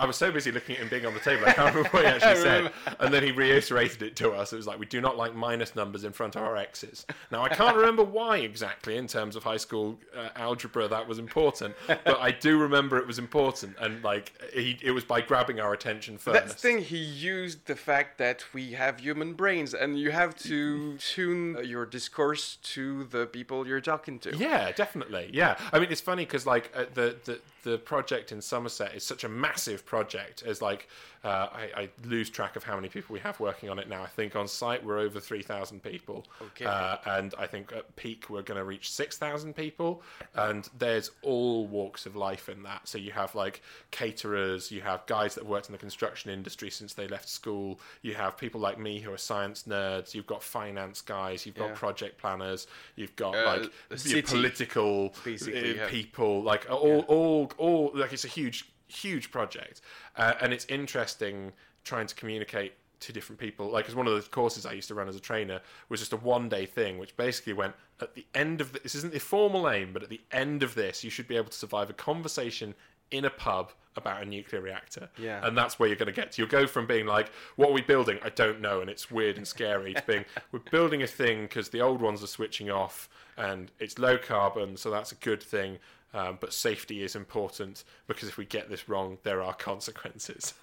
I 0.00 0.06
was 0.06 0.16
so 0.16 0.32
busy 0.32 0.50
looking 0.50 0.76
at 0.76 0.82
him 0.82 0.88
being 0.88 1.04
on 1.04 1.12
the 1.12 1.20
table, 1.20 1.44
I 1.46 1.52
can't 1.52 1.74
remember 1.74 1.90
what 1.90 2.04
he 2.06 2.10
actually 2.10 2.36
said. 2.42 2.72
And 2.98 3.12
then 3.12 3.22
he 3.22 3.32
reiterated 3.32 4.02
it 4.02 4.16
to 4.16 4.32
us. 4.32 4.52
It 4.52 4.56
was 4.56 4.66
like, 4.66 4.78
we 4.78 4.86
do 4.86 5.00
not 5.00 5.18
like 5.18 5.34
minus 5.34 5.76
numbers 5.76 6.04
in 6.04 6.12
front 6.12 6.36
of 6.36 6.42
our 6.42 6.56
x's. 6.56 7.04
Now, 7.30 7.42
I 7.42 7.50
can't 7.50 7.76
remember 7.76 8.02
why 8.02 8.38
exactly 8.38 8.96
in 8.96 9.06
terms 9.06 9.36
of 9.36 9.44
high 9.44 9.58
school 9.58 9.98
uh, 10.16 10.30
algebra 10.36 10.88
that 10.88 11.06
was 11.06 11.18
important, 11.18 11.74
but 11.86 12.18
I 12.18 12.30
do 12.30 12.58
remember 12.58 12.96
it 12.96 13.06
was 13.06 13.18
important. 13.18 13.76
And 13.78 14.02
like, 14.02 14.32
he, 14.54 14.78
it 14.82 14.92
was 14.92 15.04
by 15.04 15.20
grabbing 15.20 15.60
our 15.60 15.74
attention 15.74 16.16
first. 16.16 16.32
That's 16.34 16.54
the 16.54 16.60
thing. 16.60 16.78
He 16.78 16.96
used 16.96 17.66
the 17.66 17.76
fact 17.76 18.16
that 18.18 18.42
we 18.54 18.72
have 18.72 19.00
human 19.00 19.34
brains, 19.34 19.74
and 19.74 19.98
you 19.98 20.12
have 20.12 20.34
to 20.44 20.96
tune 20.96 21.58
your 21.62 21.84
discourse 21.84 22.56
to 22.62 23.04
the 23.04 23.26
people 23.26 23.66
you're 23.66 23.82
talking 23.82 24.18
to. 24.20 24.34
Yeah, 24.34 24.72
definitely. 24.72 25.28
Yeah, 25.34 25.58
I 25.74 25.78
mean, 25.78 25.92
it's 25.92 26.00
funny 26.00 26.24
because 26.24 26.46
like 26.46 26.72
uh, 26.74 26.84
the, 26.94 27.16
the 27.24 27.40
the 27.62 27.78
project 27.78 28.30
in 28.32 28.40
Somerset 28.40 28.94
is 28.94 29.02
such 29.02 29.24
a 29.24 29.28
massive 29.28 29.84
project. 29.84 30.42
As 30.42 30.62
like, 30.62 30.88
uh, 31.24 31.48
I, 31.52 31.70
I 31.76 31.88
lose 32.04 32.30
track 32.30 32.56
of 32.56 32.62
how 32.62 32.76
many 32.76 32.88
people 32.88 33.12
we 33.12 33.20
have 33.20 33.40
working 33.40 33.68
on 33.68 33.78
it 33.78 33.88
now. 33.88 34.02
I 34.02 34.06
think 34.06 34.36
on 34.36 34.46
site 34.46 34.84
we're 34.84 34.98
over 34.98 35.18
three 35.20 35.42
thousand 35.42 35.82
people. 35.82 36.26
Okay. 36.42 36.64
Uh, 36.64 36.98
and 37.06 37.34
I 37.38 37.46
think 37.46 37.72
at 37.72 37.96
peak 37.96 38.30
we're 38.30 38.42
going 38.42 38.58
to 38.58 38.64
reach 38.64 38.90
six 38.90 39.18
thousand 39.18 39.56
people. 39.56 40.02
And 40.34 40.68
there's 40.78 41.10
all 41.22 41.66
walks 41.66 42.06
of 42.06 42.14
life 42.14 42.48
in 42.48 42.62
that. 42.62 42.88
So 42.88 42.98
you 42.98 43.12
have 43.12 43.34
like 43.34 43.62
caterers, 43.90 44.70
you 44.70 44.82
have 44.82 45.04
guys 45.06 45.34
that 45.34 45.42
have 45.42 45.50
worked 45.50 45.68
in 45.68 45.72
the 45.72 45.78
construction 45.78 46.30
industry 46.30 46.70
since 46.70 46.94
they 46.94 47.08
left 47.08 47.28
school. 47.28 47.80
You 48.02 48.14
have 48.14 48.36
people 48.36 48.60
like 48.60 48.78
me 48.78 49.00
who 49.00 49.12
are 49.12 49.18
science 49.18 49.64
nerds. 49.64 50.14
You've 50.14 50.26
got 50.26 50.42
finance 50.42 51.00
guys. 51.00 51.44
You've 51.44 51.56
got 51.56 51.74
project 51.74 52.18
planners. 52.18 52.66
You've 52.96 53.16
got 53.16 53.30
Uh, 53.40 53.68
like 53.90 54.24
political 54.26 55.14
uh, 55.26 55.30
yeah. 55.30 55.88
people, 55.88 56.42
like 56.42 56.66
all, 56.70 57.00
all, 57.08 57.49
all. 57.58 57.90
Like 57.94 58.12
it's 58.12 58.24
a 58.24 58.28
huge, 58.28 58.70
huge 58.88 59.30
project, 59.30 59.80
uh, 60.16 60.34
and 60.40 60.52
it's 60.52 60.66
interesting 60.66 61.52
trying 61.84 62.06
to 62.06 62.14
communicate 62.14 62.74
to 63.00 63.12
different 63.12 63.38
people. 63.38 63.70
Like, 63.70 63.88
as 63.88 63.94
one 63.94 64.06
of 64.06 64.22
the 64.22 64.28
courses 64.28 64.66
I 64.66 64.72
used 64.72 64.88
to 64.88 64.94
run 64.94 65.08
as 65.08 65.16
a 65.16 65.20
trainer 65.20 65.60
was 65.88 66.00
just 66.00 66.12
a 66.12 66.16
one-day 66.16 66.66
thing, 66.66 66.98
which 66.98 67.16
basically 67.16 67.54
went 67.54 67.74
at 68.00 68.14
the 68.14 68.26
end 68.34 68.60
of 68.60 68.72
the, 68.72 68.80
this 68.80 68.94
isn't 68.94 69.12
the 69.12 69.18
formal 69.18 69.70
aim, 69.70 69.92
but 69.92 70.02
at 70.02 70.10
the 70.10 70.20
end 70.32 70.62
of 70.62 70.74
this, 70.74 71.02
you 71.02 71.10
should 71.10 71.26
be 71.26 71.36
able 71.36 71.48
to 71.48 71.56
survive 71.56 71.88
a 71.88 71.94
conversation 71.94 72.74
in 73.10 73.24
a 73.24 73.30
pub 73.30 73.72
about 73.96 74.22
a 74.22 74.24
nuclear 74.24 74.62
reactor. 74.62 75.08
Yeah. 75.18 75.44
And 75.44 75.58
that's 75.58 75.78
where 75.78 75.88
you're 75.88 75.96
going 75.96 76.06
to 76.06 76.12
get 76.12 76.32
to. 76.32 76.42
You'll 76.42 76.50
go 76.50 76.66
from 76.66 76.86
being 76.86 77.06
like, 77.06 77.30
what 77.56 77.70
are 77.70 77.72
we 77.72 77.80
building? 77.80 78.18
I 78.22 78.28
don't 78.28 78.60
know. 78.60 78.80
And 78.80 78.88
it's 78.88 79.10
weird 79.10 79.36
and 79.36 79.46
scary 79.46 79.94
to 79.94 80.02
being, 80.06 80.24
we're 80.52 80.60
building 80.70 81.02
a 81.02 81.06
thing 81.06 81.42
because 81.42 81.70
the 81.70 81.80
old 81.80 82.00
ones 82.00 82.22
are 82.22 82.28
switching 82.28 82.70
off 82.70 83.08
and 83.36 83.70
it's 83.80 83.98
low 83.98 84.16
carbon. 84.16 84.76
So 84.76 84.90
that's 84.90 85.10
a 85.10 85.16
good 85.16 85.42
thing. 85.42 85.78
Um, 86.12 86.38
but 86.40 86.52
safety 86.52 87.04
is 87.04 87.14
important 87.14 87.84
because 88.08 88.28
if 88.28 88.36
we 88.36 88.44
get 88.44 88.68
this 88.68 88.88
wrong, 88.88 89.18
there 89.22 89.42
are 89.42 89.54
consequences. 89.54 90.54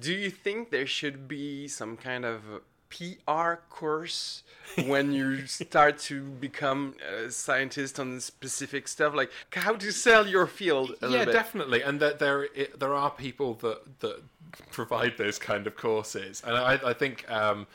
Do 0.00 0.12
you 0.12 0.30
think 0.30 0.70
there 0.70 0.86
should 0.86 1.28
be 1.28 1.68
some 1.68 1.96
kind 1.96 2.24
of 2.24 2.42
PR 2.90 3.54
course 3.70 4.42
when 4.86 5.12
you 5.12 5.46
start 5.46 5.98
to 5.98 6.22
become 6.22 6.94
a 7.08 7.30
scientist 7.30 7.98
on 7.98 8.20
specific 8.20 8.88
stuff, 8.88 9.14
like 9.14 9.30
how 9.52 9.74
to 9.74 9.92
sell 9.92 10.26
your 10.26 10.46
field? 10.46 10.94
A 11.02 11.08
yeah, 11.08 11.24
definitely. 11.24 11.82
And 11.82 12.00
that 12.00 12.18
there 12.18 12.44
it, 12.44 12.78
there 12.78 12.94
are 12.94 13.10
people 13.10 13.54
that 13.54 14.00
that 14.00 14.22
provide 14.70 15.16
those 15.18 15.38
kind 15.38 15.66
of 15.66 15.76
courses, 15.76 16.42
and 16.46 16.56
I, 16.56 16.80
I 16.84 16.92
think 16.92 17.28
um, 17.30 17.66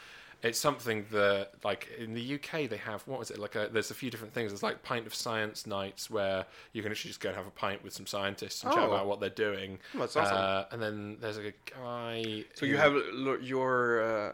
it's 0.42 0.58
something 0.60 1.06
that 1.12 1.52
like 1.66 1.88
in 2.00 2.14
the 2.14 2.36
UK 2.36 2.70
they 2.70 2.78
have 2.78 3.02
what 3.08 3.20
was 3.20 3.30
it 3.30 3.38
like 3.40 3.56
a, 3.56 3.70
there's 3.74 3.92
a 3.92 3.94
few 3.94 4.10
different 4.10 4.34
things. 4.34 4.52
There's 4.52 4.64
like 4.64 4.82
pint 4.84 5.06
of 5.06 5.14
science 5.14 5.68
nights 5.68 6.10
where 6.10 6.46
you 6.74 6.82
can 6.82 6.92
actually 6.92 7.10
just 7.10 7.20
go 7.20 7.30
and 7.30 7.38
have 7.38 7.48
a 7.48 7.52
pint 7.52 7.84
with 7.84 7.94
some 7.94 8.06
scientists 8.08 8.64
and 8.64 8.72
chat 8.74 8.84
Oh. 8.84 8.88
about 8.92 9.08
what 9.08 9.20
they're 9.20 9.30
doing. 9.30 9.80
That's 9.94 10.16
awesome. 10.16 10.38
Uh, 10.38 10.64
and 10.72 10.82
then 10.82 11.18
there's 11.20 11.38
like 11.38 11.56
a 11.68 11.72
guy. 11.80 12.46
So 12.54 12.66
you 12.66 12.78
have 12.78 12.94
your 13.42 14.02
uh, 14.02 14.32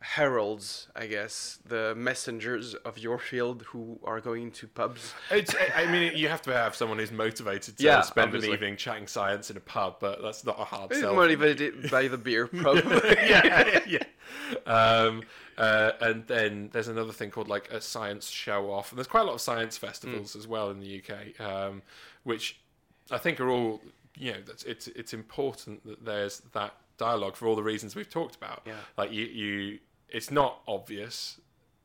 heralds, 0.00 0.88
I 0.96 1.06
guess, 1.06 1.58
the 1.64 1.94
messengers 1.96 2.74
of 2.74 2.98
your 2.98 3.18
field 3.18 3.62
who 3.68 3.98
are 4.04 4.20
going 4.20 4.50
to 4.52 4.66
pubs. 4.66 5.14
It's, 5.30 5.54
I 5.76 5.86
mean, 5.86 6.16
you 6.16 6.28
have 6.28 6.42
to 6.42 6.52
have 6.52 6.74
someone 6.74 6.98
who's 6.98 7.12
motivated 7.12 7.76
to 7.78 7.84
Yeah, 7.84 8.00
spend 8.00 8.26
obviously. 8.28 8.48
an 8.48 8.54
evening 8.54 8.76
chatting 8.76 9.06
science 9.06 9.50
in 9.50 9.56
a 9.56 9.60
pub, 9.60 9.96
but 10.00 10.20
that's 10.22 10.44
not 10.44 10.58
a 10.60 10.64
hard 10.64 10.90
It's 10.90 11.00
sell. 11.00 11.14
motivated 11.14 11.90
by 11.90 12.08
the 12.08 12.18
beer, 12.18 12.46
probably. 12.62 13.00
yeah, 13.28 13.80
yeah. 13.86 14.02
Um, 14.66 15.22
uh, 15.58 15.92
and 16.00 16.26
then 16.26 16.70
there's 16.72 16.88
another 16.88 17.12
thing 17.12 17.30
called 17.30 17.48
like 17.48 17.70
a 17.70 17.80
science 17.80 18.28
show 18.28 18.70
off, 18.70 18.90
and 18.90 18.98
there's 18.98 19.06
quite 19.06 19.22
a 19.22 19.24
lot 19.24 19.34
of 19.34 19.40
science 19.40 19.76
festivals 19.76 20.34
as 20.36 20.46
well 20.46 20.70
in 20.70 20.80
the 20.80 21.02
UK, 21.02 21.40
um, 21.40 21.82
which 22.24 22.60
I 23.10 23.18
think 23.18 23.40
are 23.40 23.48
all 23.50 23.80
you 24.16 24.32
know. 24.32 24.38
That's 24.46 24.64
it's 24.64 24.88
it's 24.88 25.12
important 25.14 25.84
that 25.86 26.04
there's 26.04 26.40
that 26.52 26.74
dialogue 26.98 27.36
for 27.36 27.46
all 27.46 27.56
the 27.56 27.62
reasons 27.62 27.94
we've 27.96 28.10
talked 28.10 28.36
about. 28.36 28.62
Yeah. 28.66 28.74
Like 28.96 29.12
you, 29.12 29.24
you, 29.24 29.78
it's 30.08 30.30
not 30.30 30.60
obvious. 30.68 31.40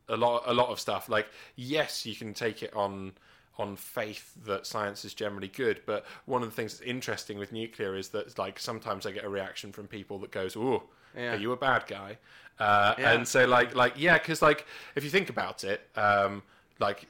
A 0.09 0.15
lot, 0.15 0.43
a 0.45 0.53
lot 0.53 0.69
of 0.69 0.79
stuff. 0.79 1.09
Like 1.09 1.27
yes, 1.55 2.05
you 2.05 2.15
can 2.15 2.33
take 2.33 2.63
it 2.63 2.73
on 2.75 3.13
on 3.59 3.75
faith 3.75 4.33
that 4.45 4.67
science 4.67 5.03
is 5.03 5.13
generally 5.15 5.47
good. 5.47 5.81
But 5.85 6.05
one 6.25 6.43
of 6.43 6.49
the 6.49 6.55
things 6.55 6.77
that's 6.77 6.87
interesting 6.87 7.39
with 7.39 7.51
nuclear 7.51 7.97
is 7.97 8.09
that 8.09 8.37
like 8.37 8.59
sometimes 8.59 9.05
I 9.05 9.11
get 9.11 9.25
a 9.25 9.29
reaction 9.29 9.71
from 9.73 9.87
people 9.87 10.19
that 10.19 10.31
goes, 10.31 10.55
"Oh, 10.55 10.83
Yeah. 11.15 11.33
are 11.33 11.37
you 11.37 11.51
a 11.51 11.57
bad 11.57 11.87
guy?" 11.87 12.19
Uh, 12.59 12.95
Yeah. 12.97 13.11
And 13.13 13.27
so 13.27 13.45
like 13.45 13.75
like 13.75 13.93
yeah, 13.97 14.17
because 14.17 14.41
like 14.41 14.65
if 14.95 15.03
you 15.03 15.09
think 15.09 15.29
about 15.29 15.63
it. 15.63 15.81
Um, 15.95 16.43
like 16.79 17.07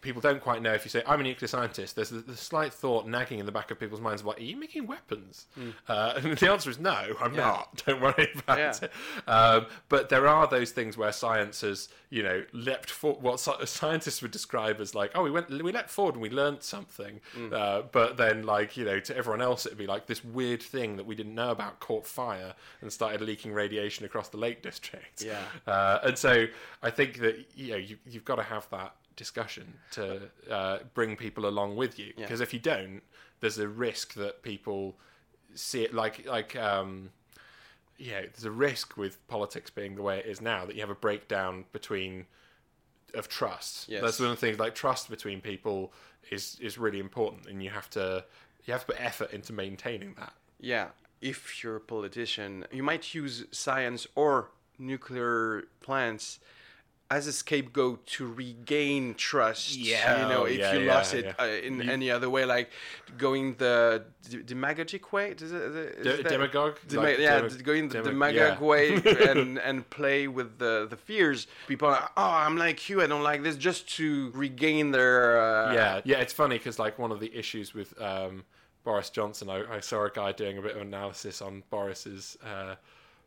people 0.00 0.20
don't 0.20 0.40
quite 0.40 0.62
know 0.62 0.72
if 0.74 0.84
you 0.84 0.90
say 0.90 1.02
I'm 1.06 1.20
a 1.20 1.22
nuclear 1.22 1.48
scientist. 1.48 1.96
There's 1.96 2.10
the, 2.10 2.18
the 2.18 2.36
slight 2.36 2.72
thought 2.72 3.06
nagging 3.06 3.38
in 3.38 3.46
the 3.46 3.52
back 3.52 3.70
of 3.70 3.78
people's 3.78 4.00
minds 4.00 4.24
like, 4.24 4.38
are 4.38 4.42
you 4.42 4.56
making 4.56 4.86
weapons? 4.86 5.46
Uh, 5.88 6.14
and 6.22 6.36
the 6.36 6.50
answer 6.50 6.70
is 6.70 6.78
no, 6.78 7.14
I'm. 7.20 7.32
Yeah. 7.34 7.40
not. 7.40 7.82
Don't 7.86 8.00
worry 8.00 8.28
about 8.36 8.58
Yeah. 8.58 8.74
it. 8.82 9.28
Um, 9.28 9.66
but 9.88 10.08
there 10.08 10.26
are 10.26 10.46
those 10.46 10.70
things 10.72 10.96
where 10.96 11.12
science 11.12 11.60
has, 11.62 11.88
you 12.10 12.22
know, 12.22 12.44
leapt 12.52 12.90
for 12.90 13.14
what 13.14 13.38
scientists 13.40 14.22
would 14.22 14.30
describe 14.30 14.80
as 14.80 14.94
like, 14.94 15.12
oh, 15.14 15.22
we 15.22 15.30
went, 15.30 15.48
we 15.50 15.72
leapt 15.72 15.90
forward 15.90 16.14
and 16.14 16.22
we 16.22 16.30
learned 16.30 16.62
something. 16.62 17.20
Hmm. 17.34 17.52
Uh, 17.52 17.82
but 17.92 18.16
then, 18.16 18.44
like, 18.44 18.76
you 18.76 18.84
know, 18.84 19.00
to 19.00 19.16
everyone 19.16 19.40
else, 19.42 19.66
it'd 19.66 19.78
be 19.78 19.86
like 19.86 20.06
this 20.06 20.24
weird 20.24 20.62
thing 20.62 20.96
that 20.96 21.06
we 21.06 21.14
didn't 21.14 21.34
know 21.34 21.50
about 21.50 21.80
caught 21.80 22.06
fire 22.06 22.54
and 22.80 22.92
started 22.92 23.20
leaking 23.20 23.52
radiation 23.52 24.04
across 24.04 24.28
the 24.28 24.36
Lake 24.36 24.62
District. 24.62 25.22
Yeah. 25.22 25.40
Uh, 25.66 26.00
and 26.04 26.18
so 26.18 26.46
I 26.82 26.90
think 26.90 27.18
that 27.20 27.46
you 27.54 27.70
know 27.72 27.76
you, 27.78 27.96
you've 28.06 28.24
got 28.24 28.36
to 28.36 28.42
have 28.42 28.68
that 28.70 28.94
discussion 29.16 29.74
to 29.92 30.22
uh, 30.50 30.78
bring 30.94 31.16
people 31.16 31.46
along 31.46 31.76
with 31.76 31.98
you 31.98 32.12
because 32.16 32.40
if 32.40 32.52
you 32.52 32.60
don't, 32.60 33.00
there's 33.40 33.58
a 33.58 33.68
risk 33.68 34.14
that 34.14 34.42
people 34.42 34.96
see 35.54 35.82
it 35.82 35.94
like 35.94 36.26
like 36.26 36.54
um, 36.56 37.10
yeah, 37.98 38.20
there's 38.20 38.44
a 38.44 38.50
risk 38.50 38.96
with 38.96 39.26
politics 39.28 39.70
being 39.70 39.94
the 39.94 40.02
way 40.02 40.18
it 40.18 40.26
is 40.26 40.40
now 40.40 40.66
that 40.66 40.74
you 40.74 40.80
have 40.82 40.90
a 40.90 40.94
breakdown 40.94 41.64
between 41.72 42.26
of 43.14 43.28
trust. 43.28 43.88
Yes. 43.88 44.02
That's 44.02 44.20
one 44.20 44.30
of 44.30 44.36
the 44.36 44.46
things 44.46 44.58
like 44.58 44.74
trust 44.74 45.08
between 45.08 45.40
people 45.40 45.92
is 46.30 46.58
is 46.60 46.78
really 46.78 47.00
important, 47.00 47.46
and 47.46 47.62
you 47.62 47.70
have 47.70 47.88
to 47.90 48.24
you 48.64 48.72
have 48.72 48.82
to 48.82 48.92
put 48.92 49.00
effort 49.00 49.32
into 49.32 49.52
maintaining 49.52 50.14
that. 50.14 50.32
Yeah, 50.60 50.88
if 51.20 51.62
you're 51.62 51.76
a 51.76 51.80
politician, 51.80 52.66
you 52.72 52.82
might 52.82 53.14
use 53.14 53.44
science 53.50 54.06
or 54.14 54.50
nuclear 54.78 55.64
plants 55.80 56.38
as 57.10 57.26
a 57.28 57.32
scapegoat 57.32 58.04
to 58.06 58.26
regain 58.26 59.14
trust. 59.14 59.76
Yeah, 59.76 60.22
you 60.22 60.28
know, 60.28 60.42
oh, 60.42 60.46
if 60.46 60.58
yeah, 60.58 60.72
you 60.74 60.80
yeah, 60.86 60.94
lost 60.94 61.14
it 61.14 61.34
uh, 61.38 61.44
in 61.44 61.88
any 61.88 62.10
other 62.10 62.28
way, 62.28 62.44
like 62.44 62.70
going 63.16 63.54
the 63.56 64.04
d- 64.28 64.42
demagogic 64.42 65.12
way. 65.12 65.30
Is 65.30 65.52
it, 65.52 65.62
is 65.62 65.76
it- 65.76 66.02
De- 66.02 66.22
that- 66.22 66.28
demagogue? 66.28 66.78
Dema- 66.88 67.02
Like 67.04 67.18
yeah, 67.18 67.48
going 67.62 67.88
the 67.88 67.98
dema- 67.98 68.04
demagogue 68.04 68.60
way 68.60 68.94
and 69.30 69.58
and 69.58 69.88
play 69.90 70.26
with 70.26 70.58
the 70.58 70.86
the 70.90 70.96
fears. 70.96 71.46
People 71.68 71.88
are, 71.88 72.10
oh, 72.16 72.22
I'm 72.30 72.56
like 72.56 72.88
you, 72.88 73.00
I 73.02 73.06
don't 73.06 73.22
like 73.22 73.42
this, 73.44 73.56
just 73.56 73.88
to 73.96 74.30
regain 74.34 74.90
their. 74.90 75.40
Uh, 75.40 75.72
yeah, 75.74 76.00
yeah, 76.04 76.18
it's 76.18 76.32
funny 76.32 76.58
because 76.58 76.78
like 76.78 76.98
one 76.98 77.12
of 77.12 77.20
the 77.20 77.32
issues 77.36 77.72
with 77.72 78.00
um, 78.02 78.44
Boris 78.82 79.10
Johnson, 79.10 79.48
I, 79.48 79.76
I 79.76 79.80
saw 79.80 80.04
a 80.04 80.10
guy 80.10 80.32
doing 80.32 80.58
a 80.58 80.62
bit 80.62 80.74
of 80.74 80.82
analysis 80.82 81.40
on 81.40 81.62
Boris's 81.70 82.36
uh, 82.44 82.74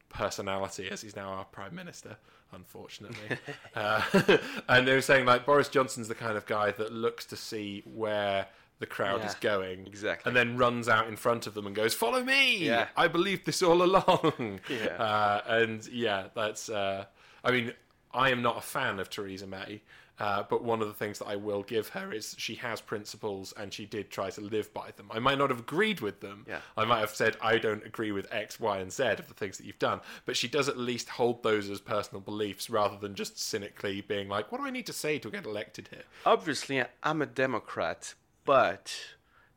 personality 0.10 0.90
as 0.90 1.02
he's 1.02 1.16
now 1.16 1.30
our 1.30 1.46
prime 1.46 1.74
minister, 1.76 2.18
unfortunately. 2.52 3.38
uh, 3.76 4.02
and 4.70 4.88
they 4.88 4.94
were 4.94 5.02
saying 5.02 5.26
like 5.26 5.46
Boris 5.46 5.70
Johnson's 5.70 6.08
the 6.08 6.16
kind 6.16 6.38
of 6.38 6.46
guy 6.46 6.72
that 6.72 6.92
looks 6.92 7.26
to 7.28 7.36
see 7.36 7.84
where 7.86 8.48
the 8.80 8.86
crowd 8.86 9.26
is 9.26 9.36
going, 9.36 9.86
exactly. 9.86 10.30
and 10.30 10.36
then 10.36 10.58
runs 10.58 10.88
out 10.88 11.08
in 11.08 11.18
front 11.18 11.48
of 11.48 11.54
them 11.54 11.68
and 11.68 11.76
goes, 11.76 11.94
"Follow 11.94 12.24
me! 12.24 12.58
Yeah. 12.58 12.88
I 12.96 13.10
believed 13.10 13.46
this 13.46 13.62
all 13.62 13.84
along." 13.84 14.62
Yeah. 14.70 14.96
Uh, 14.96 15.42
and 15.48 15.86
yeah, 15.88 16.28
that's. 16.34 16.70
Uh, 16.70 17.06
I 17.44 17.52
mean, 17.52 17.74
I 18.14 18.30
am 18.30 18.42
not 18.42 18.58
a 18.58 18.62
fan 18.62 19.00
of 19.00 19.10
Theresa 19.10 19.48
May, 19.48 19.82
uh, 20.20 20.44
but 20.50 20.64
one 20.64 20.82
of 20.82 20.88
the 20.88 20.94
things 20.94 21.20
that 21.20 21.28
I 21.28 21.36
will 21.36 21.64
give 21.64 21.90
her 21.90 22.12
is 22.12 22.36
she 22.38 22.56
has 22.56 22.82
principles 22.82 23.54
and 23.58 23.74
she 23.74 23.86
did 23.86 24.10
try 24.10 24.30
to 24.32 24.42
live 24.42 24.74
by 24.74 24.92
them. 24.96 25.08
I 25.12 25.20
might 25.20 25.38
not 25.38 25.50
have 25.50 25.60
agreed 25.60 26.02
with 26.02 26.20
them. 26.20 26.46
Yeah. 26.48 26.60
I 26.78 26.86
might 26.86 27.00
have 27.00 27.16
said 27.16 27.38
I 27.42 27.58
don't 27.58 27.86
agree 27.86 28.12
with 28.12 28.28
X, 28.32 28.60
Y, 28.60 28.80
and 28.80 28.92
Z 28.92 29.04
of 29.04 29.28
the 29.28 29.34
things 29.34 29.58
that 29.58 29.66
you've 29.66 29.80
done, 29.80 30.02
but 30.26 30.38
she 30.38 30.48
does 30.48 30.68
at 30.68 30.78
least 30.78 31.10
hold 31.10 31.44
those 31.44 31.70
as 31.70 31.80
personal 31.80 32.22
beliefs 32.22 32.70
rather 32.70 32.98
than 32.98 33.16
just 33.16 33.40
cynically 33.40 34.02
being 34.02 34.28
like, 34.28 34.52
"What 34.52 34.60
do 34.60 34.68
I 34.68 34.72
need 34.72 34.86
to 34.88 34.94
say 34.94 35.20
to 35.20 35.30
get 35.30 35.46
elected 35.46 35.90
here?" 35.90 36.04
obviously 36.26 36.84
I'm 37.04 37.22
a 37.22 37.26
Democrat, 37.26 38.14
but 38.46 38.96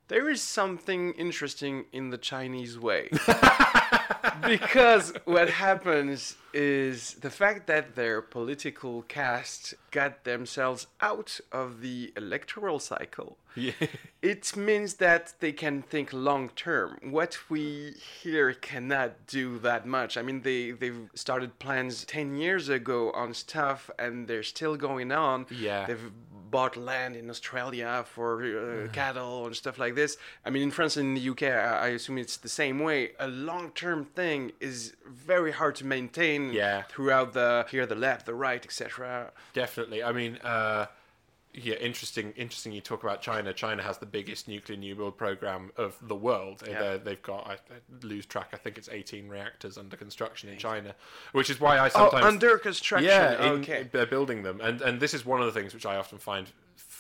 there 0.09 0.29
is 0.29 0.43
something 0.43 1.13
interesting 1.13 1.87
in 1.93 2.11
the 2.11 2.19
Chinese 2.19 2.79
way. 2.79 3.09
because 4.47 5.13
what 5.25 5.49
happens 5.51 6.37
is 6.55 7.15
the 7.15 7.31
fact 7.31 7.67
that 7.67 7.95
their 7.95 8.21
political 8.21 9.03
caste 9.03 9.75
got 9.91 10.25
themselves 10.25 10.87
out 11.01 11.41
of 11.51 11.81
the 11.81 12.13
electoral 12.17 12.79
cycle. 12.79 13.39
Yeah. 13.55 13.73
It 14.23 14.57
means 14.57 14.95
that 14.95 15.35
they 15.41 15.53
can 15.53 15.83
think 15.83 16.13
long 16.13 16.51
term. 16.51 16.99
What 17.03 17.39
we 17.51 17.95
here 18.23 18.55
cannot 18.55 19.27
do 19.27 19.59
that 19.59 19.87
much. 19.87 20.17
I 20.17 20.23
mean, 20.23 20.43
they 20.43 20.71
they've 20.71 21.11
started 21.15 21.59
plans 21.59 22.05
ten 22.05 22.37
years 22.37 22.69
ago 22.69 23.11
on 23.13 23.35
stuff, 23.35 23.91
and 23.99 24.29
they're 24.29 24.43
still 24.43 24.77
going 24.77 25.11
on. 25.13 25.47
Yeah. 25.51 25.87
they've 25.87 26.13
bought 26.53 26.77
land 26.77 27.17
in 27.17 27.29
Australia 27.29 28.05
for 28.15 28.29
uh, 28.45 28.89
cattle 28.93 29.47
and 29.47 29.57
stuff 29.57 29.77
like 29.85 29.95
this. 29.97 30.17
I 30.47 30.51
mean, 30.51 30.63
in 30.63 30.71
France 30.71 30.97
and 30.97 31.07
in 31.09 31.15
the 31.21 31.31
UK, 31.33 31.43
I, 31.43 31.87
I 31.87 31.89
assume 31.99 32.19
it's 32.19 32.37
the 32.37 32.49
same 32.63 32.79
way. 32.79 32.99
A 33.19 33.27
long 33.27 33.71
term 33.71 34.05
thing 34.05 34.53
is 34.61 34.95
very 35.07 35.51
hard 35.51 35.75
to 35.77 35.85
maintain. 35.85 36.53
Yeah. 36.53 36.83
throughout 36.83 37.33
the 37.33 37.67
here, 37.71 37.87
the 37.87 38.01
left, 38.09 38.27
the 38.27 38.35
right, 38.35 38.63
etc. 38.65 39.33
Definitely. 39.55 40.05
I 40.05 40.13
mean, 40.13 40.37
uh, 40.45 40.87
yeah, 41.55 41.75
interesting. 41.75 42.33
Interesting. 42.37 42.73
You 42.73 42.81
talk 42.81 43.03
about 43.03 43.21
China. 43.21 43.53
China 43.53 43.83
has 43.83 43.99
the 43.99 44.07
biggest 44.07 44.49
nuclear 44.49 44.79
new 44.79 44.95
build 44.95 45.17
program 45.19 45.71
of 45.77 45.97
the 46.01 46.15
world. 46.15 46.63
Yeah. 46.67 46.79
They're- 46.81 46.99
They've 46.99 47.23
got. 47.23 47.47
I, 47.47 47.53
I 47.55 48.07
lose 48.07 48.25
track. 48.27 48.51
I 48.53 48.57
think 48.57 48.79
it's 48.79 48.89
18 48.91 49.29
reactors 49.29 49.77
under 49.77 49.97
construction 49.97 50.49
in 50.49 50.57
China, 50.59 50.95
which 51.33 51.51
is 51.51 51.61
why 51.61 51.77
I 51.79 51.87
Oh, 51.87 51.91
sometimes. 51.91 52.25
under 52.25 52.59
construction. 52.59 53.09
Yeah, 53.09 53.45
in- 53.53 53.61
okay. 53.61 53.89
they're 53.93 54.07
building 54.07 54.43
them, 54.43 54.61
and 54.61 54.81
and 54.81 55.01
this 55.01 55.13
is 55.15 55.25
one 55.27 55.41
of 55.41 55.47
the 55.47 55.53
things 55.59 55.75
which 55.75 55.85
I 55.87 55.97
often 55.97 56.19
find 56.19 56.51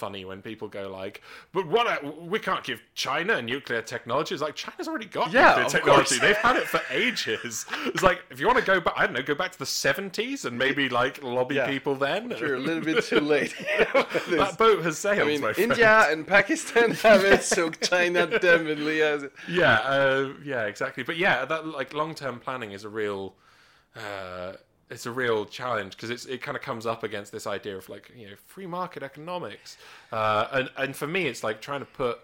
funny 0.02 0.24
when 0.24 0.42
people 0.42 0.66
go 0.66 0.90
like, 0.90 1.22
"But 1.52 1.64
what? 1.68 1.86
We 2.34 2.40
can't 2.40 2.64
give 2.64 2.80
China 2.96 3.40
nuclear 3.40 3.82
technology." 3.82 4.34
It's 4.34 4.42
like 4.42 4.56
China's 4.56 4.88
already 4.88 5.06
got 5.06 5.32
Yeah, 5.32 5.50
nuclear 5.50 5.68
technology. 5.68 6.18
They've 6.18 6.36
had 6.48 6.56
it 6.56 6.66
for 6.66 6.80
ages. 6.90 7.64
It's 7.86 8.02
like 8.02 8.18
if 8.28 8.40
you 8.40 8.46
want 8.48 8.58
to 8.58 8.64
go 8.64 8.80
back, 8.80 8.94
I 8.96 9.06
don't 9.06 9.14
know, 9.14 9.22
go 9.22 9.36
back 9.36 9.52
to 9.52 9.58
the 9.60 9.64
70s 9.64 10.44
and 10.44 10.58
maybe 10.58 10.88
like 10.88 11.22
lobby 11.22 11.54
Yeah. 11.54 11.68
people 11.68 11.94
then. 11.94 12.30
You're 12.40 12.56
a 12.56 12.58
little 12.58 12.82
bit 12.82 13.04
too 13.04 13.20
late. 13.20 13.54
that 13.78 14.56
boat 14.58 14.82
has 14.82 14.98
sailed. 14.98 15.20
I 15.20 15.24
mean. 15.24 15.44
India 15.56 16.06
and 16.10 16.26
Pakistan 16.26 16.90
have 17.06 17.24
it, 17.24 17.44
so 17.44 17.70
China 17.70 18.26
definitely 18.26 18.98
has 18.98 19.22
it. 19.22 19.32
Yeah, 19.48 19.74
uh, 19.96 20.32
yeah, 20.44 20.64
exactly. 20.64 21.04
But 21.04 21.16
yeah, 21.16 21.44
that 21.44 21.64
like 21.78 21.94
long-term 21.94 22.40
planning 22.40 22.72
is 22.72 22.82
a 22.84 22.88
real, 22.88 23.34
uh, 23.94 24.54
it's 24.92 25.06
a 25.06 25.10
real 25.10 25.46
challenge 25.46 25.96
because 25.96 26.26
it 26.26 26.42
kind 26.42 26.56
of 26.56 26.62
comes 26.62 26.84
up 26.84 27.02
against 27.02 27.32
this 27.32 27.46
idea 27.46 27.76
of 27.76 27.88
like 27.88 28.12
you 28.14 28.28
know 28.28 28.34
free 28.46 28.66
market 28.66 29.02
economics, 29.02 29.78
uh, 30.12 30.46
and 30.52 30.70
and 30.76 30.94
for 30.94 31.06
me 31.06 31.26
it's 31.26 31.42
like 31.42 31.60
trying 31.60 31.80
to 31.80 31.86
put. 31.86 32.20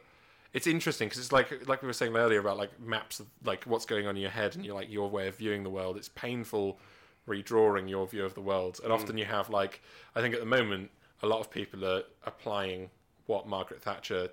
It's 0.53 0.67
interesting 0.67 1.09
because 1.09 1.21
it's 1.21 1.33
like 1.33 1.67
like 1.67 1.83
we 1.83 1.87
were 1.87 1.95
saying 1.95 2.15
earlier 2.15 2.41
about 2.41 2.59
like 2.59 2.79
maps 2.79 3.21
of 3.21 3.27
like 3.45 3.65
what's 3.65 3.87
going 3.87 4.07
on 4.07 4.17
in 4.17 4.23
your 4.23 4.31
head 4.31 4.55
and 4.55 4.65
you're 4.65 4.75
like 4.75 4.91
your 4.91 5.09
way 5.09 5.29
of 5.29 5.37
viewing 5.37 5.63
the 5.63 5.71
world. 5.71 5.97
It's 5.97 6.11
painful 6.11 6.79
redrawing 7.27 7.89
your 7.89 8.07
view 8.07 8.25
of 8.25 8.35
the 8.35 8.41
world, 8.41 8.81
and 8.85 8.93
often 8.93 9.17
you 9.17 9.25
have 9.25 9.49
like 9.51 9.83
I 10.15 10.21
think 10.21 10.35
at 10.35 10.41
the 10.41 10.47
moment 10.47 10.91
a 11.23 11.27
lot 11.27 11.41
of 11.41 11.51
people 11.51 11.85
are 11.85 12.03
applying 12.25 12.91
what 13.27 13.49
Margaret 13.49 13.83
Thatcher 13.83 14.29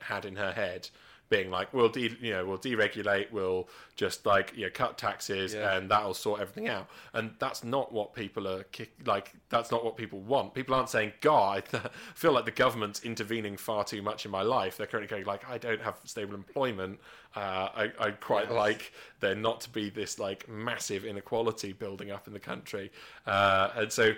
had 0.00 0.24
in 0.24 0.36
her 0.36 0.52
head, 0.52 0.88
being 1.32 1.50
like, 1.50 1.72
we'll 1.72 1.88
de- 1.88 2.16
you 2.20 2.32
know 2.34 2.44
we'll 2.46 2.58
deregulate, 2.58 3.30
we'll 3.32 3.68
just 3.96 4.26
like 4.26 4.52
you 4.56 4.64
know 4.66 4.70
cut 4.72 4.98
taxes, 4.98 5.54
Yeah. 5.54 5.74
and 5.76 5.90
that'll 5.90 6.14
sort 6.14 6.40
everything 6.40 6.68
out. 6.68 6.86
And 7.14 7.32
that's 7.38 7.64
not 7.64 7.90
what 7.92 8.14
people 8.14 8.46
are 8.46 8.62
kick- 8.64 8.94
like. 9.06 9.32
That's 9.48 9.70
not 9.70 9.84
what 9.84 9.96
people 9.96 10.20
want. 10.20 10.54
People 10.54 10.74
aren't 10.74 10.90
saying, 10.90 11.12
God, 11.20 11.64
I 11.72 11.78
feel 12.14 12.32
like 12.32 12.44
the 12.44 12.50
government's 12.64 13.00
intervening 13.04 13.56
far 13.56 13.82
too 13.84 14.02
much 14.02 14.24
in 14.26 14.30
my 14.30 14.42
life. 14.42 14.76
They're 14.76 14.86
currently 14.86 15.08
going 15.08 15.24
like, 15.24 15.48
I 15.48 15.58
don't 15.58 15.80
have 15.80 15.98
stable 16.04 16.34
employment. 16.34 17.00
Uh, 17.34 17.68
I, 17.74 17.92
I 17.98 18.10
quite 18.10 18.50
like 18.52 18.92
there 19.20 19.34
not 19.34 19.62
to 19.62 19.70
be 19.70 19.88
this 19.88 20.18
like 20.18 20.46
massive 20.48 21.04
inequality 21.06 21.72
building 21.72 22.10
up 22.10 22.26
in 22.26 22.34
the 22.34 22.40
country, 22.40 22.92
uh, 23.26 23.70
and 23.74 23.90
so 23.90 24.12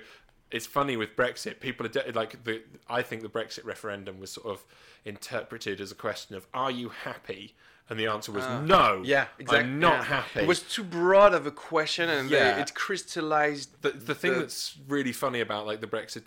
it's 0.55 0.67
funny 0.67 0.97
with 0.97 1.17
Brexit. 1.17 1.61
People 1.61 1.85
are 1.87 1.89
de- 1.91 2.13
like 2.13 2.33
the. 2.45 2.63
I 2.89 3.03
think 3.03 3.23
the 3.23 3.29
Brexit 3.29 3.65
referendum 3.65 4.21
was 4.21 4.31
sort 4.33 4.47
of 4.47 4.65
interpreted 5.05 5.81
as 5.81 5.91
a 5.93 5.95
question 5.95 6.37
of 6.37 6.47
Are 6.55 6.71
you 6.71 6.89
happy? 6.91 7.55
And 7.91 7.99
the 8.01 8.07
answer 8.07 8.33
was 8.33 8.45
no. 8.67 9.01
Uh, 9.01 9.03
Yeah, 9.03 9.27
exactly. 9.39 9.59
I'm 9.59 9.79
not 9.79 9.99
yeah. 9.99 10.05
happy. 10.05 10.41
It 10.41 10.47
was 10.49 10.61
too 10.63 10.85
broad 10.85 11.35
of 11.35 11.45
a 11.47 11.51
question, 11.51 12.09
and 12.09 12.31
they- 12.31 12.61
it 12.63 12.75
crystallized. 12.75 13.83
the 13.83 13.91
the 13.91 14.15
thing 14.15 14.33
the- 14.33 14.41
that's 14.41 14.79
really 14.89 15.13
funny 15.13 15.41
about 15.41 15.67
like 15.67 15.81
the 15.83 15.87
Brexit, 15.87 16.23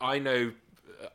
I 0.00 0.18
know 0.18 0.52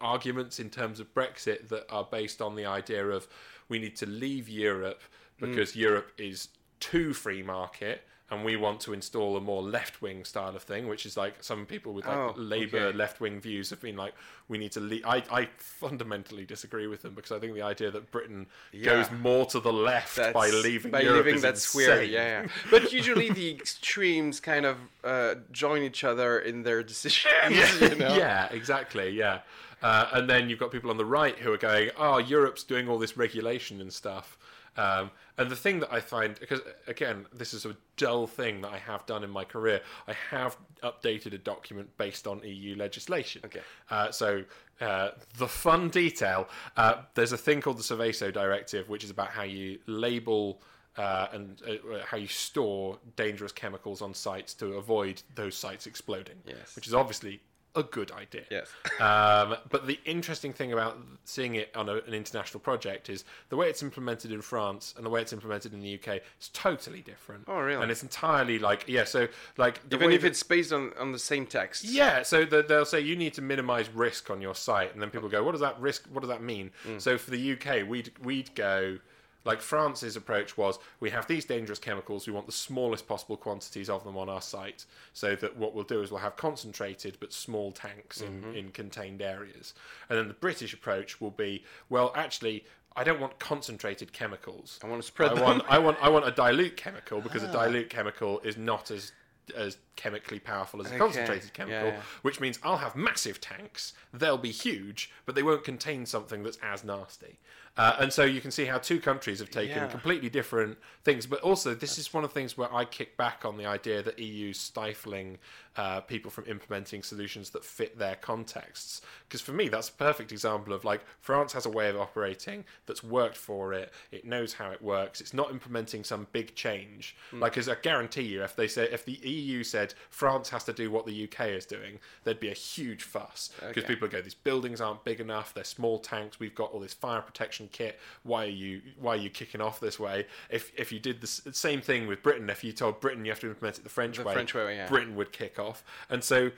arguments 0.02 0.60
in 0.60 0.70
terms 0.72 1.00
of 1.00 1.14
Brexit 1.14 1.68
that 1.70 1.86
are 1.92 2.08
based 2.20 2.42
on 2.42 2.56
the 2.56 2.66
idea 2.66 3.06
of 3.08 3.28
we 3.70 3.78
need 3.78 3.96
to 3.98 4.06
leave 4.08 4.50
Europe 4.50 5.02
Mm. 5.40 5.50
because 5.50 5.76
Europe 5.76 6.12
is 6.18 6.48
too 6.80 7.14
free 7.14 7.44
market. 7.44 8.08
And 8.32 8.44
we 8.44 8.56
want 8.56 8.80
to 8.82 8.94
install 8.94 9.38
a 9.38 9.40
more 9.40 9.62
left-wing 9.62 10.26
style 10.26 10.56
of 10.56 10.64
thing, 10.64 10.88
which 10.88 11.06
is 11.06 11.16
like 11.16 11.44
some 11.44 11.68
people 11.68 11.94
with 11.94 12.08
like 12.08 12.18
Oh, 12.18 12.34
Labour 12.36 12.80
okay. 12.88 12.98
left-wing 12.98 13.40
views 13.40 13.70
have 13.70 13.80
been 13.82 13.96
like, 13.96 14.16
we 14.48 14.58
need 14.58 14.72
to 14.72 14.80
leave. 14.80 15.06
I, 15.06 15.22
I 15.32 15.48
fundamentally 15.58 16.44
disagree 16.44 16.88
with 16.88 17.04
them 17.04 17.14
because 17.14 17.32
I 17.32 17.38
think 17.38 17.54
the 17.54 17.62
idea 17.62 17.92
that 17.92 18.10
Britain 18.10 18.48
goes 18.84 19.12
more 19.12 19.46
to 19.48 19.60
the 19.60 19.72
left 19.72 20.18
by 20.34 20.50
leaving 20.50 20.90
by 20.92 21.02
Europe 21.02 21.18
leaving, 21.26 21.36
is 21.36 21.42
that's 21.44 21.76
insane. 21.76 21.98
weird. 21.98 22.10
Yeah, 22.10 22.42
yeah. 22.42 22.48
But 22.72 22.92
usually 22.92 23.30
the 23.30 23.52
extremes 23.54 24.40
kind 24.40 24.66
of 24.66 24.78
uh, 25.04 25.36
join 25.52 25.84
each 25.84 26.04
other 26.04 26.40
in 26.40 26.64
their 26.64 26.82
decisions. 26.82 27.56
yeah, 27.56 27.74
you 27.90 27.96
know? 27.96 28.16
yeah, 28.18 28.48
exactly, 28.52 29.10
yeah. 29.12 29.42
Uh, 29.84 30.08
and 30.14 30.28
then 30.28 30.50
you've 30.50 30.58
got 30.58 30.72
people 30.72 30.90
on 30.90 30.98
the 30.98 31.06
right 31.06 31.38
who 31.38 31.54
are 31.54 31.58
going, 31.58 31.92
"Oh, 31.98 32.18
Europe's 32.18 32.64
doing 32.64 32.90
all 32.90 32.98
this 32.98 33.18
regulation 33.18 33.82
and 33.82 33.94
stuff." 33.94 34.36
Um, 34.78 35.12
and 35.38 35.50
the 35.50 35.56
thing 35.56 35.80
that 35.80 35.92
I 35.92 36.00
find, 36.00 36.38
because 36.40 36.62
again, 36.88 37.26
this 37.34 37.54
is 37.54 37.66
a 37.66 37.76
dull 37.98 38.28
thing 38.28 38.62
that 38.62 38.72
I 38.72 38.78
have 38.78 39.06
done 39.06 39.24
in 39.24 39.30
my 39.30 39.44
career. 39.44 39.82
I 40.08 40.14
have 40.32 40.58
updated 40.84 41.34
a 41.34 41.38
document 41.38 41.90
based 41.98 42.28
on 42.28 42.42
EU 42.44 42.76
legislation. 42.76 43.42
Okay. 43.46 43.62
Uh, 43.90 44.12
so 44.12 44.44
uh, 44.82 45.10
the 45.38 45.48
fun 45.48 45.90
detail: 45.90 46.48
uh, 46.78 47.02
there's 47.16 47.32
a 47.32 47.38
thing 47.38 47.62
called 47.62 47.78
the 47.78 47.84
Seveso 47.84 48.32
Directive, 48.34 48.90
which 48.90 49.04
is 49.04 49.10
about 49.10 49.30
how 49.30 49.44
you 49.44 49.80
label. 49.88 50.62
Uh, 50.98 51.28
and 51.34 51.62
uh, 51.68 51.98
how 52.06 52.16
you 52.16 52.26
store 52.26 52.98
dangerous 53.18 53.52
chemicals 53.52 54.02
on 54.02 54.14
sites 54.14 54.54
to 54.54 54.76
avoid 54.76 55.22
those 55.36 55.54
sites 55.54 55.88
exploding 55.88 56.38
Yes. 56.48 56.74
which 56.74 56.88
is 56.88 56.94
obviously 56.94 57.42
a 57.76 57.84
good 57.84 58.12
idea. 58.12 58.44
Yes. 58.50 58.70
um, 59.00 59.56
but 59.70 59.88
the 59.88 60.00
interesting 60.06 60.54
thing 60.54 60.74
about 60.74 60.98
seeing 61.26 61.56
it 61.56 61.72
on 61.76 61.90
a, 61.90 61.96
an 61.96 62.14
international 62.14 62.60
project 62.60 63.10
is 63.10 63.26
the 63.50 63.56
way 63.56 63.70
it's 63.70 63.84
implemented 63.84 64.32
in 64.32 64.42
France 64.42 64.94
and 64.98 65.06
the 65.06 65.10
way 65.10 65.22
it's 65.22 65.34
implemented 65.34 65.74
in 65.74 65.82
the 65.82 65.96
UK 65.96 66.22
is 66.40 66.50
totally 66.54 67.02
different. 67.02 67.46
Oh, 67.48 67.60
really? 67.60 67.82
And 67.82 67.92
it's 67.92 68.04
entirely 68.04 68.60
like 68.60 68.86
yeah. 68.88 69.04
So 69.04 69.28
like 69.58 69.82
Even 69.92 70.12
if 70.12 70.22
that- 70.22 70.28
it's 70.28 70.44
based 70.44 70.72
on, 70.74 70.92
on 71.00 71.12
the 71.12 71.20
same 71.20 71.46
text. 71.46 71.84
yeah, 71.84 72.24
so 72.24 72.46
the, 72.46 72.64
they'll 72.64 72.86
say 72.86 73.00
you 73.00 73.16
need 73.16 73.34
to 73.36 73.42
minimize 73.42 73.90
risk 73.90 74.30
on 74.30 74.42
your 74.42 74.56
site, 74.56 74.94
and 74.94 75.02
then 75.02 75.10
people 75.10 75.30
go, 75.30 75.44
"What 75.44 75.52
does 75.52 75.62
that 75.62 75.80
risk? 75.80 76.06
What 76.12 76.22
does 76.22 76.30
that 76.30 76.42
mean?" 76.42 76.72
Mm. 76.88 77.02
So 77.02 77.18
for 77.18 77.32
the 77.32 77.54
UK, 77.54 77.88
we'd 77.88 78.12
we'd 78.24 78.54
go 78.56 78.98
like 79.46 79.62
France's 79.62 80.16
approach 80.16 80.58
was: 80.58 80.80
we 81.00 81.10
have 81.12 81.28
these 81.28 81.46
dangerous 81.46 81.80
chemicals, 81.80 82.28
we 82.28 82.34
want 82.34 82.46
the 82.48 82.52
smallest 82.52 83.08
possible 83.08 83.38
quantities 83.38 83.90
of 83.90 84.04
them 84.04 84.18
on 84.18 84.28
our 84.28 84.42
site, 84.42 84.86
so 85.14 85.36
that 85.36 85.56
what 85.56 85.74
we'll 85.74 85.84
do 85.86 86.02
is 86.02 86.12
we'll 86.12 86.20
have 86.20 86.36
concentrated 86.36 87.18
but 87.20 87.32
small 87.32 87.72
tanks 87.72 88.22
in, 88.22 88.42
Mm-hmm. 88.42 88.56
in 88.56 88.70
contained 88.72 89.22
areas, 89.22 89.74
and 90.10 90.18
then 90.20 90.28
the 90.28 90.34
British 90.34 90.74
approach 90.74 91.22
will 91.22 91.32
be: 91.32 91.64
well, 91.90 92.12
actually. 92.16 92.66
I 92.98 93.04
don't 93.04 93.20
want 93.20 93.38
concentrated 93.40 94.14
chemicals. 94.14 94.80
I 94.82 94.88
want 94.88 95.02
to 95.02 95.06
spread 95.06 95.32
I 95.32 95.34
them. 95.36 95.44
want 95.44 95.64
I 95.68 95.78
want 95.80 95.98
I 96.02 96.08
want 96.08 96.26
a 96.30 96.32
dilute 96.32 96.78
chemical 96.78 97.20
because 97.20 97.44
a 97.44 97.52
dilute 97.52 97.90
chemical 97.90 98.40
is 98.40 98.56
not 98.56 98.90
as 98.90 99.12
as 99.54 99.78
chemically 99.98 100.40
powerful 100.40 100.80
as 100.80 100.86
a 100.88 100.90
Okay. 100.92 100.98
concentrated 101.00 101.52
chemical, 101.54 101.88
Yeah, 101.90 101.96
yeah. 101.96 102.02
which 102.22 102.40
means 102.40 102.58
I'll 102.64 102.78
have 102.78 102.96
massive 102.96 103.42
tanks. 103.42 103.92
They'll 104.14 104.38
be 104.38 104.52
huge, 104.52 105.12
but 105.26 105.36
they 105.36 105.44
won't 105.44 105.66
contain 105.66 106.06
something 106.06 106.42
that's 106.44 106.58
as 106.64 106.86
nasty. 106.86 107.38
Uh, 107.78 107.96
and 108.00 108.14
so 108.14 108.24
you 108.24 108.40
can 108.40 108.52
see 108.52 108.66
how 108.66 108.78
two 108.78 109.00
countries 109.00 109.40
have 109.40 109.50
taken 109.50 109.78
Yeah. 109.78 109.88
completely 109.88 110.30
different 110.30 110.78
things. 111.04 111.26
But 111.28 111.42
also, 111.42 111.76
this 111.76 111.98
is 111.98 112.14
one 112.14 112.24
of 112.24 112.30
the 112.30 112.34
things 112.34 112.58
where 112.58 112.74
I 112.74 112.86
kick 112.86 113.18
back 113.18 113.44
on 113.44 113.58
the 113.58 113.66
idea 113.66 114.02
that 114.02 114.18
EU's 114.18 114.60
stifling 114.60 115.38
uh, 115.78 116.00
people 116.00 116.32
from 116.32 116.46
implementing 116.48 117.04
solutions 117.04 117.50
that 117.50 117.66
fit 117.66 118.00
their 118.00 118.16
contexts. 118.16 119.02
Because 119.28 119.42
for 119.42 119.52
me, 119.52 119.68
that's 119.68 119.90
a 119.90 119.92
perfect 119.92 120.32
example 120.32 120.72
of 120.72 120.86
like 120.86 121.02
France 121.20 121.52
has 121.52 121.66
a 121.66 121.70
way 121.70 121.90
of 121.90 121.98
operating 121.98 122.64
that's 122.86 123.04
worked 123.04 123.36
for 123.36 123.74
it. 123.74 123.92
It 124.10 124.24
knows 124.24 124.54
how 124.54 124.72
it 124.72 124.82
works. 124.82 125.20
It's 125.20 125.34
not 125.34 125.52
implementing 125.52 126.06
some 126.06 126.28
big 126.32 126.56
change. 126.56 127.18
Hmm. 127.32 127.42
Like, 127.42 127.58
as 127.58 127.68
I 127.68 127.76
guarantee 127.76 128.22
you, 128.22 128.42
if 128.42 128.56
they 128.56 128.70
say 128.70 128.86
if 128.90 129.04
the 129.04 129.16
EU 129.28 129.66
said 129.66 129.94
France 130.10 130.48
has 130.52 130.64
to 130.64 130.72
do 130.72 130.90
what 130.90 131.06
the 131.06 131.26
UK 131.26 131.50
is 131.50 131.66
doing, 131.66 132.00
there'd 132.24 132.40
be 132.40 132.50
a 132.52 132.54
huge 132.54 133.04
fuss 133.04 133.50
because 133.60 133.84
Okay. 133.84 133.88
people 133.96 134.06
would 134.06 134.12
go, 134.12 134.22
these 134.22 134.34
buildings 134.34 134.80
aren't 134.80 135.04
big 135.04 135.20
enough. 135.20 135.54
They're 135.54 135.66
small 135.66 136.00
tanks. 136.00 136.40
We've 136.40 136.56
got 136.56 136.72
all 136.72 136.80
this 136.80 136.94
fire 136.94 137.22
protection 137.22 137.65
kit. 137.72 138.00
Why 138.24 138.46
are 138.46 138.50
you 138.50 138.82
why 139.00 139.14
are 139.14 139.18
you 139.18 139.30
kicking 139.30 139.62
off 139.62 139.80
this 139.80 140.00
way? 140.00 140.26
If 140.50 140.72
if 140.78 140.92
you 140.92 141.00
did 141.00 141.22
the 141.22 141.28
same 141.28 141.82
thing 141.82 142.08
with 142.08 142.24
Britain, 142.24 142.50
if 142.50 142.64
you 142.64 142.72
told 142.72 143.00
Britain 143.00 143.26
you 143.26 143.32
have 143.32 143.40
to 143.42 143.50
implement 143.50 143.78
it 143.78 143.84
the 143.84 143.90
French 143.90 144.18
The 144.18 144.24
way, 144.24 144.34
French 144.34 144.54
way, 144.54 144.76
yeah. 144.76 144.88
Britain 144.88 145.16
would 145.16 145.32
kick 145.32 145.60
off. 145.60 145.84
And 146.10 146.24
so 146.24 146.52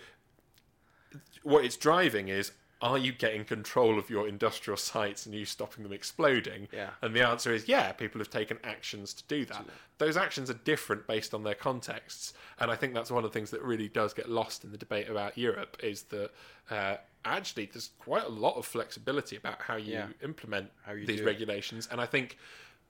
what 1.44 1.66
it's 1.66 1.78
driving 1.78 2.28
is 2.28 2.52
are 2.82 2.98
you 2.98 3.12
getting 3.12 3.44
control 3.44 3.98
of 3.98 4.10
your 4.10 4.28
industrial 4.28 4.78
sites 4.78 5.26
and 5.26 5.34
you 5.34 5.46
stopping 5.46 5.84
them 5.84 5.94
exploding? 5.94 6.68
Yeah. 6.72 6.92
And 7.02 7.16
the 7.16 7.28
answer 7.28 7.52
is 7.52 7.68
yeah, 7.68 7.92
people 7.92 8.20
have 8.20 8.30
taken 8.30 8.60
actions 8.64 9.14
to 9.16 9.24
do 9.28 9.46
that. 9.46 9.66
Those 9.98 10.16
actions 10.16 10.50
are 10.50 10.56
different 10.64 11.08
based 11.08 11.34
on 11.34 11.44
their 11.44 11.56
contexts. 11.56 12.34
And 12.60 12.70
I 12.70 12.76
think 12.76 12.94
that's 12.94 13.10
one 13.10 13.24
of 13.24 13.32
the 13.32 13.34
things 13.34 13.50
that 13.52 13.64
really 13.64 13.88
does 13.88 14.14
get 14.14 14.30
lost 14.30 14.64
in 14.64 14.72
the 14.72 14.78
debate 14.78 15.10
about 15.10 15.38
Europe 15.38 15.78
is 15.82 16.04
that 16.04 16.30
uh, 16.70 16.98
actually 17.36 17.66
there's 17.66 17.92
quite 18.00 18.24
a 18.26 18.30
lot 18.30 18.56
of 18.58 18.66
flexibility 18.66 19.36
about 19.36 19.62
how 19.62 19.76
you 19.76 19.94
Yeah. 19.94 20.08
implement 20.24 20.72
How 20.86 20.94
you 20.94 21.06
these 21.06 21.22
regulations. 21.22 21.88
And 21.92 22.00
I 22.00 22.06
think 22.06 22.38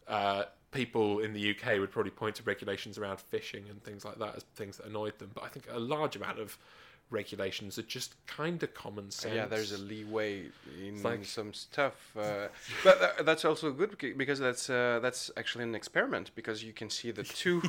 uh, 0.07 0.45
people 0.71 1.19
in 1.19 1.33
the 1.33 1.51
UK 1.51 1.79
would 1.79 1.91
probably 1.91 2.11
point 2.11 2.35
to 2.35 2.43
regulations 2.43 2.97
around 2.97 3.19
fishing 3.19 3.65
and 3.69 3.83
things 3.83 4.05
like 4.05 4.17
that 4.19 4.35
as 4.35 4.43
things 4.55 4.77
that 4.77 4.85
annoyed 4.85 5.17
them. 5.19 5.31
But 5.33 5.43
I 5.43 5.47
think 5.47 5.65
a 5.71 5.79
large 5.79 6.15
amount 6.15 6.39
of 6.39 6.57
regulations 7.09 7.77
are 7.79 7.83
just 7.83 8.15
kind 8.27 8.61
of 8.63 8.73
common 8.73 9.09
sense. 9.11 9.33
Yeah, 9.35 9.45
there's 9.45 9.71
a 9.71 9.77
leeway 9.77 10.45
in 10.85 11.01
like- 11.01 11.23
some 11.25 11.53
stuff, 11.53 11.93
uh, 12.17 12.47
but 12.83 12.99
tha- 12.99 13.23
that's 13.23 13.45
also 13.45 13.71
good 13.71 13.97
because 14.17 14.39
that's 14.39 14.69
uh, 14.69 14.99
that's 15.01 15.31
actually 15.37 15.63
an 15.63 15.75
experiment 15.75 16.31
because 16.35 16.63
you 16.63 16.73
can 16.73 16.89
see 16.89 17.11
the 17.11 17.23
two 17.41 17.61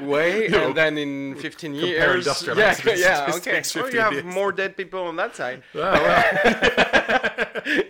way, 0.00 0.48
Yeah, 0.48 0.62
and 0.66 0.76
then 0.76 0.96
in 0.98 1.34
15 1.36 1.72
compare 1.72 1.88
years, 1.88 2.26
yeah, 2.46 2.74
yeah, 2.96 3.32
okay, 3.36 3.62
oh, 3.76 3.86
you 3.86 4.00
have 4.00 4.12
years. 4.12 4.24
more 4.24 4.52
dead 4.52 4.76
people 4.76 5.00
on 5.04 5.16
that 5.16 5.34
side. 5.36 5.62
Oh, 5.74 5.92
well. 6.06 7.84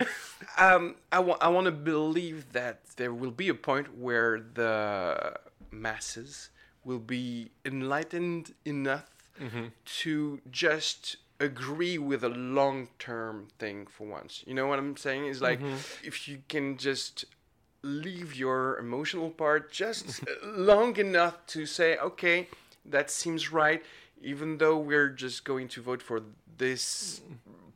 um, 0.57 0.95
I 1.11 1.19
want 1.19 1.41
I 1.43 1.49
want 1.49 1.65
to 1.65 1.71
believe 1.71 2.51
that 2.53 2.79
there 2.97 3.13
will 3.13 3.31
be 3.31 3.49
a 3.49 3.53
point 3.53 3.97
where 3.97 4.39
the 4.39 5.33
masses 5.71 6.49
will 6.83 6.99
be 6.99 7.51
enlightened 7.65 8.53
enough 8.65 9.09
Mm-hmm. 9.39 9.65
to 10.01 10.41
just 10.51 11.17
agree 11.39 11.97
with 11.97 12.23
a 12.23 12.29
long-term 12.29 13.47
thing 13.57 13.87
for 13.87 14.05
once. 14.07 14.43
You 14.45 14.53
know 14.53 14.67
what 14.67 14.79
I'm 14.79 14.97
saying? 14.97 15.25
Is 15.25 15.41
like 15.41 15.59
mm-hmm. 15.59 15.75
if 16.03 16.27
you 16.27 16.39
can 16.49 16.77
just 16.77 17.25
leave 17.81 18.35
your 18.35 18.77
emotional 18.77 19.29
part 19.29 19.71
just 19.71 20.21
long 20.43 20.97
enough 20.97 21.45
to 21.47 21.65
say, 21.65 21.97
okay, 21.97 22.47
that 22.85 23.09
seems 23.09 23.51
right, 23.51 23.83
even 24.21 24.57
though 24.57 24.77
we're 24.77 25.09
just 25.09 25.45
going 25.45 25.67
to 25.69 25.81
vote 25.81 26.01
for 26.01 26.21
this 26.57 27.21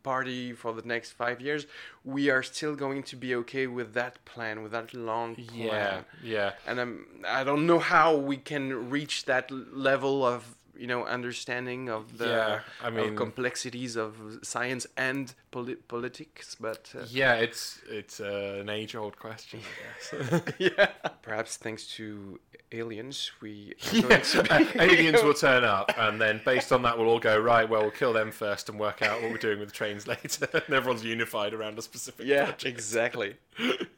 party 0.03 0.51
for 0.51 0.73
the 0.73 0.81
next 0.81 1.11
five 1.11 1.39
years, 1.39 1.65
we 2.03 2.29
are 2.29 2.43
still 2.43 2.75
going 2.75 3.01
to 3.03 3.15
be 3.15 3.33
okay 3.35 3.67
with 3.67 3.93
that 3.93 4.23
plan, 4.25 4.61
with 4.61 4.73
that 4.73 4.93
long 4.93 5.35
plan. 5.35 5.57
yeah, 5.57 6.01
yeah. 6.21 6.51
And 6.67 6.79
I'm, 6.79 7.05
I 7.25 7.45
don't 7.45 7.65
know 7.65 7.79
how 7.79 8.15
we 8.15 8.35
can 8.37 8.89
reach 8.89 9.25
that 9.25 9.49
level 9.49 10.25
of 10.25 10.57
you 10.77 10.87
know 10.87 11.05
understanding 11.05 11.89
of 11.89 12.17
the 12.17 12.27
Yeah, 12.27 12.59
I 12.83 12.87
of 12.89 13.15
complexities 13.15 13.95
of 13.95 14.15
science 14.43 14.87
and 14.97 15.33
poli- 15.51 15.75
politics, 15.75 16.55
but 16.59 16.91
uh, 16.97 17.05
Yeah, 17.09 17.35
it's 17.35 17.79
it's 17.89 18.19
uh, 18.19 18.57
an 18.61 18.69
age-old 18.69 19.17
question, 19.17 19.59
I 19.61 20.27
guess. 20.29 20.41
yeah, 20.57 20.87
perhaps 21.21 21.57
thanks 21.57 21.87
to 21.97 22.39
aliens, 22.71 23.31
we 23.39 23.73
going 23.91 24.21
to 24.21 24.67
Aliens 24.81 25.21
will 25.21 25.35
turn 25.35 25.63
up, 25.63 25.91
and 25.97 26.19
then 26.19 26.41
based 26.43 26.71
on 26.71 26.81
that, 26.81 26.97
we'll 26.97 27.07
all 27.07 27.19
go 27.19 27.37
right. 27.39 27.69
Well, 27.69 27.81
we'll 27.83 27.91
kill 27.91 28.13
them 28.13 28.31
first 28.31 28.67
and 28.69 28.79
work 28.79 29.01
out 29.03 29.21
what 29.21 29.29
we're 29.31 29.37
doing 29.37 29.59
with 29.59 29.69
the 29.69 29.75
trains 29.75 30.07
later. 30.13 30.47
and 30.53 30.73
everyone's 30.73 31.03
unified 31.03 31.53
around 31.53 31.77
a 31.77 31.81
specific. 31.83 32.25
Yeah, 32.25 32.45
project. 32.45 32.65
exactly. 32.65 33.35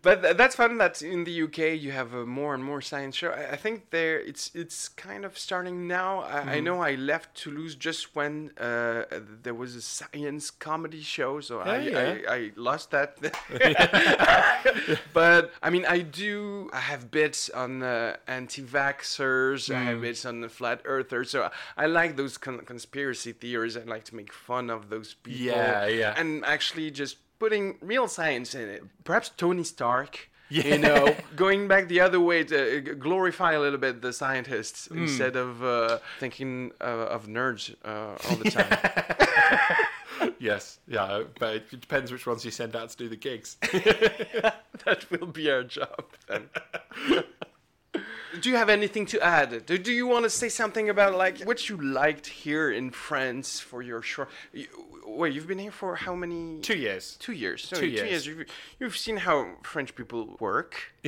but 0.02 0.22
th- 0.22 0.36
that's 0.36 0.56
fun 0.56 0.78
that 0.80 1.02
in 1.02 1.24
the 1.24 1.44
UK 1.44 1.80
you 1.80 1.92
have 1.92 2.14
a 2.14 2.26
more 2.26 2.54
and 2.54 2.62
more 2.64 2.82
science 2.82 3.16
show. 3.16 3.30
I, 3.30 3.52
I 3.52 3.56
think 3.56 3.92
there 3.92 4.20
it's 4.20 4.52
it's 4.54 4.90
kind 4.90 5.24
of 5.24 5.38
starting 5.38 5.88
now. 5.88 6.22
I, 6.22 6.36
Mm-hmm. 6.46 6.50
I 6.50 6.60
know 6.66 6.82
I 6.82 6.96
left 6.96 7.28
Toulouse 7.42 7.76
just 7.76 8.16
when 8.16 8.52
uh, 8.60 9.04
there 9.44 9.54
was 9.54 9.76
a 9.76 9.82
science 9.82 10.52
comedy 10.52 11.02
show, 11.02 11.40
so 11.42 11.60
I, 11.60 11.78
yeah. 11.80 12.16
I, 12.30 12.36
I 12.36 12.52
lost 12.56 12.92
that. 12.92 13.10
but 15.14 15.54
I 15.62 15.70
mean, 15.70 15.86
I 15.86 16.00
do. 16.00 16.70
I 16.74 16.80
have 16.92 17.12
bits 17.12 17.50
on 17.50 17.82
uh, 17.84 18.18
anti-vaxxers. 18.28 19.70
I 19.74 19.76
Mm. 19.76 19.86
have 19.86 20.02
bits 20.02 20.26
on 20.26 20.42
the 20.42 20.50
flat 20.50 20.82
earthers. 20.86 21.30
So 21.32 21.50
I 21.78 21.86
like 21.86 22.16
those 22.16 22.38
con- 22.38 22.66
conspiracy 22.66 23.32
theories. 23.34 23.76
I 23.78 23.84
like 23.84 24.04
to 24.06 24.16
make 24.16 24.32
fun 24.34 24.70
of 24.70 24.90
those 24.90 25.14
people. 25.14 25.42
Yeah, 25.46 25.86
yeah. 25.88 26.14
And 26.18 26.44
actually 26.46 26.92
just 26.92 27.18
putting 27.40 27.78
real 27.82 28.08
science 28.08 28.56
in 28.56 28.68
it. 28.70 28.84
Perhaps 29.04 29.30
Tony 29.38 29.64
Stark. 29.64 30.30
Yeah. 30.50 30.68
You 30.68 30.78
know, 30.78 31.16
going 31.36 31.68
back 31.68 31.88
the 31.88 32.02
other 32.02 32.20
way 32.20 32.44
to 32.44 32.58
uh, 32.92 32.94
glorify 33.00 33.54
a 33.54 33.60
little 33.60 33.80
bit 33.80 34.02
the 34.02 34.14
scientists 34.14 34.88
Hmm. 34.88 35.04
instead 35.04 35.36
of 35.36 35.64
uh, 35.64 35.98
thinking 36.20 36.72
uh, 36.80 36.84
of 37.16 37.26
nerds 37.28 37.74
uh, 37.84 38.16
all 38.30 38.36
the 38.38 38.52
time. 38.58 39.76
Yes, 40.40 40.80
yeah, 40.88 41.24
but 41.40 41.56
it 41.56 41.82
depends 41.82 42.12
which 42.12 42.26
ones 42.26 42.46
you 42.46 42.52
send 42.52 42.76
out 42.76 42.90
to 42.90 42.98
do 42.98 43.10
the 43.10 43.16
gigs. 43.16 43.58
that 44.86 45.06
will 45.12 45.28
be 45.28 45.50
our 45.52 45.64
job 45.64 46.06
then. 46.28 46.50
do 48.42 48.50
you 48.50 48.56
have 48.56 48.70
anything 48.70 49.06
to 49.08 49.22
add? 49.22 49.66
Do, 49.66 49.78
do 49.78 49.92
you 49.92 50.08
want 50.08 50.24
to 50.24 50.30
say 50.30 50.50
something 50.50 50.90
about 50.90 51.16
like 51.16 51.42
what 51.44 51.68
you 51.70 51.78
liked 51.78 52.28
here 52.28 52.72
in 52.72 52.92
France 52.92 53.60
for 53.60 53.82
your 53.82 54.02
short? 54.02 54.30
Wait, 55.08 55.34
you've 55.34 55.48
been 55.48 55.60
here 55.60 55.72
for 55.72 55.96
how 55.96 56.16
many? 56.16 56.60
Two 56.62 56.78
years. 56.78 57.16
Two 57.20 57.34
years. 57.34 57.64
So 57.68 57.76
Two 57.78 57.84
in 57.86 57.90
two 57.92 57.96
years. 57.96 58.10
years. 58.10 58.28
You've, 58.28 58.46
you've 58.80 58.98
seen 58.98 59.18
how 59.18 59.48
French 59.64 59.96
people 59.96 60.36
work. 60.40 60.76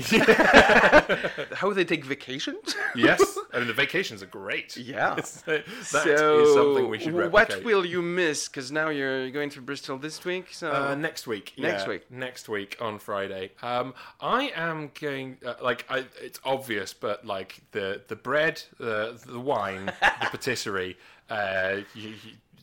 how 1.53 1.73
they 1.73 1.83
take 1.83 2.05
vacations. 2.05 2.75
Yes, 2.95 3.37
I 3.53 3.59
mean 3.59 3.67
the 3.67 3.73
vacations 3.73 4.21
are 4.21 4.27
great. 4.27 4.77
Yeah. 4.77 5.15
that 5.45 5.63
is 5.79 5.87
so 5.87 6.53
something 6.53 6.89
we 6.89 6.99
should 6.99 7.13
replicate. 7.13 7.55
what 7.57 7.63
will 7.65 7.85
you 7.85 8.01
miss? 8.01 8.47
Because 8.47 8.71
now 8.71 8.89
you're 8.89 9.29
going 9.31 9.49
to 9.51 9.61
Bristol 9.61 9.97
this 9.97 10.23
week. 10.23 10.49
So 10.51 10.71
Uh, 10.71 10.95
next 10.95 11.27
week. 11.27 11.53
Next 11.57 11.83
yeah, 11.83 11.89
week. 11.89 12.11
Next 12.11 12.47
week 12.49 12.77
on 12.79 12.99
Friday. 12.99 13.51
Um, 13.63 13.93
I 14.21 14.51
am 14.55 14.91
going. 14.99 15.37
Uh, 15.45 15.55
like, 15.61 15.85
I, 15.89 16.05
it's 16.21 16.39
obvious, 16.43 16.93
but 16.93 17.25
like 17.25 17.59
the 17.71 18.01
the 18.07 18.15
bread, 18.15 18.61
the 18.77 19.19
the 19.25 19.39
wine, 19.39 19.85
the 19.87 20.27
patisserie. 20.31 20.97
Uh, 21.29 21.77
you, 21.93 22.09
you, 22.09 22.15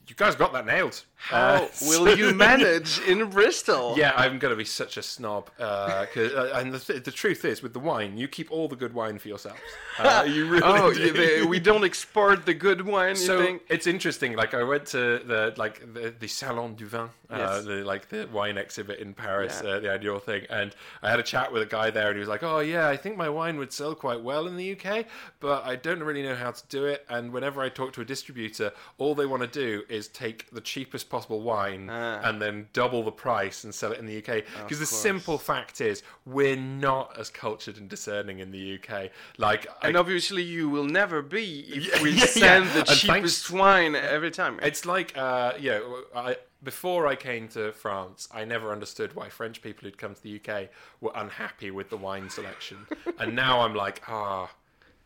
you 0.07 0.15
guys 0.15 0.35
got 0.35 0.53
that 0.53 0.67
nailed. 0.67 1.03
How 1.31 1.39
Uh, 1.65 1.69
will 1.83 2.17
you 2.19 2.35
manage 2.35 2.99
in 3.01 3.29
Bristol? 3.31 3.95
Yeah, 3.97 4.13
I'm 4.17 4.39
going 4.39 4.53
to 4.53 4.57
be 4.57 4.65
such 4.65 4.97
a 4.97 5.03
snob. 5.03 5.51
Uh, 5.59 6.07
uh, 6.17 6.51
and 6.55 6.73
the, 6.73 6.79
th- 6.79 7.05
the 7.05 7.11
truth 7.11 7.45
is, 7.45 7.63
with 7.63 7.73
the 7.73 7.79
wine, 7.81 8.17
you 8.19 8.29
keep 8.29 8.51
all 8.51 8.69
the 8.69 8.77
good 8.77 8.93
wine 8.95 9.19
for 9.19 9.29
yourselves. 9.29 9.61
Uh, 9.99 10.25
you 10.29 10.47
really 10.47 10.63
Oh, 10.65 10.93
do. 10.93 11.13
they- 11.13 11.43
we 11.45 11.61
don't 11.61 11.85
export 11.85 12.45
the 12.47 12.55
good 12.55 12.83
wine. 12.87 13.17
so 13.17 13.39
you 13.39 13.45
think? 13.47 13.63
it's 13.69 13.87
interesting. 13.87 14.37
Like 14.37 14.55
I 14.55 14.63
went 14.63 14.87
to 14.87 15.21
the 15.25 15.55
like 15.57 15.81
the, 15.95 16.15
the 16.19 16.29
Salon 16.29 16.75
du 16.75 16.87
Vin, 16.87 17.01
uh, 17.31 17.37
Yes. 17.37 17.65
the 17.65 17.85
like 17.85 18.09
the 18.09 18.29
wine 18.33 18.59
exhibit 18.59 18.99
in 18.99 19.15
Paris, 19.15 19.61
Yeah. 19.65 19.71
uh, 19.71 19.81
the 19.81 19.91
annual 19.93 20.19
thing, 20.19 20.47
and 20.51 20.75
I 21.03 21.11
had 21.11 21.21
a 21.21 21.23
chat 21.23 21.53
with 21.53 21.63
a 21.63 21.67
guy 21.67 21.91
there, 21.91 22.09
and 22.09 22.17
he 22.17 22.21
was 22.21 22.29
like, 22.29 22.43
"Oh 22.43 22.61
yeah, 22.61 22.89
I 22.89 22.97
think 22.97 23.17
my 23.17 23.29
wine 23.29 23.57
would 23.59 23.73
sell 23.73 23.95
quite 23.95 24.21
well 24.21 24.47
in 24.47 24.57
the 24.57 24.73
UK, 24.77 25.07
but 25.41 25.65
I 25.65 25.77
don't 25.77 26.03
really 26.03 26.23
know 26.23 26.35
how 26.35 26.51
to 26.53 26.63
do 26.69 26.85
it. 26.87 27.05
And 27.09 27.33
whenever 27.33 27.63
I 27.63 27.69
talk 27.71 27.93
to 27.95 28.01
a 28.01 28.05
distributor, 28.05 28.73
all 28.99 29.15
they 29.15 29.27
want 29.27 29.43
to 29.43 29.49
do 29.49 29.83
is 29.89 30.09
take 30.09 30.51
the 30.51 30.61
cheapest 30.61 31.09
possible 31.15 31.41
wine 31.43 31.89
Ah. 31.91 32.21
and 32.29 32.43
then 32.43 32.67
double 32.73 33.03
the 33.05 33.13
price 33.13 33.63
and 33.65 33.73
sell 33.73 33.93
it 33.93 33.99
in 34.01 34.07
the 34.07 34.17
UK. 34.19 34.43
Because 34.63 34.81
the 34.81 34.85
course. 34.87 35.07
simple 35.09 35.39
fact 35.39 35.81
is, 35.81 36.03
we're 36.27 36.57
not 36.57 37.17
as 37.19 37.31
cultured 37.31 37.77
and 37.81 37.89
discerning 37.89 38.41
in 38.41 38.51
the 38.51 38.65
UK. 38.77 39.11
Like, 39.39 39.63
I- 39.81 39.89
And 39.89 39.97
obviously, 39.97 40.43
you 40.43 40.69
will 40.69 40.85
never 41.03 41.23
be 41.23 41.49
if 41.77 41.83
Yeah, 41.89 42.03
we 42.03 42.11
yeah, 42.21 42.27
send 42.27 42.65
yeah. 42.67 42.73
the 42.73 42.79
And 42.81 42.89
thanks- 42.89 43.01
cheapest 43.01 43.51
wine 43.51 43.95
every 43.95 44.31
time. 44.33 44.59
It's 44.63 44.85
like, 44.85 45.17
uh, 45.17 45.53
yeah, 45.61 45.79
I, 46.17 46.37
before 46.63 47.07
I 47.07 47.15
came 47.17 47.47
to 47.49 47.73
France, 47.73 48.27
I 48.33 48.45
never 48.45 48.73
understood 48.73 49.15
why 49.15 49.29
French 49.29 49.63
people 49.63 49.83
who'd 49.85 49.99
come 49.99 50.15
to 50.15 50.23
the 50.23 50.35
UK 50.41 50.69
were 51.01 51.13
unhappy 51.15 51.71
with 51.71 51.91
the 51.91 51.97
wine 52.09 52.29
selection. 52.31 52.79
and 53.21 53.37
now 53.37 53.61
I'm 53.61 53.75
like, 53.75 54.03
ah, 54.09 54.51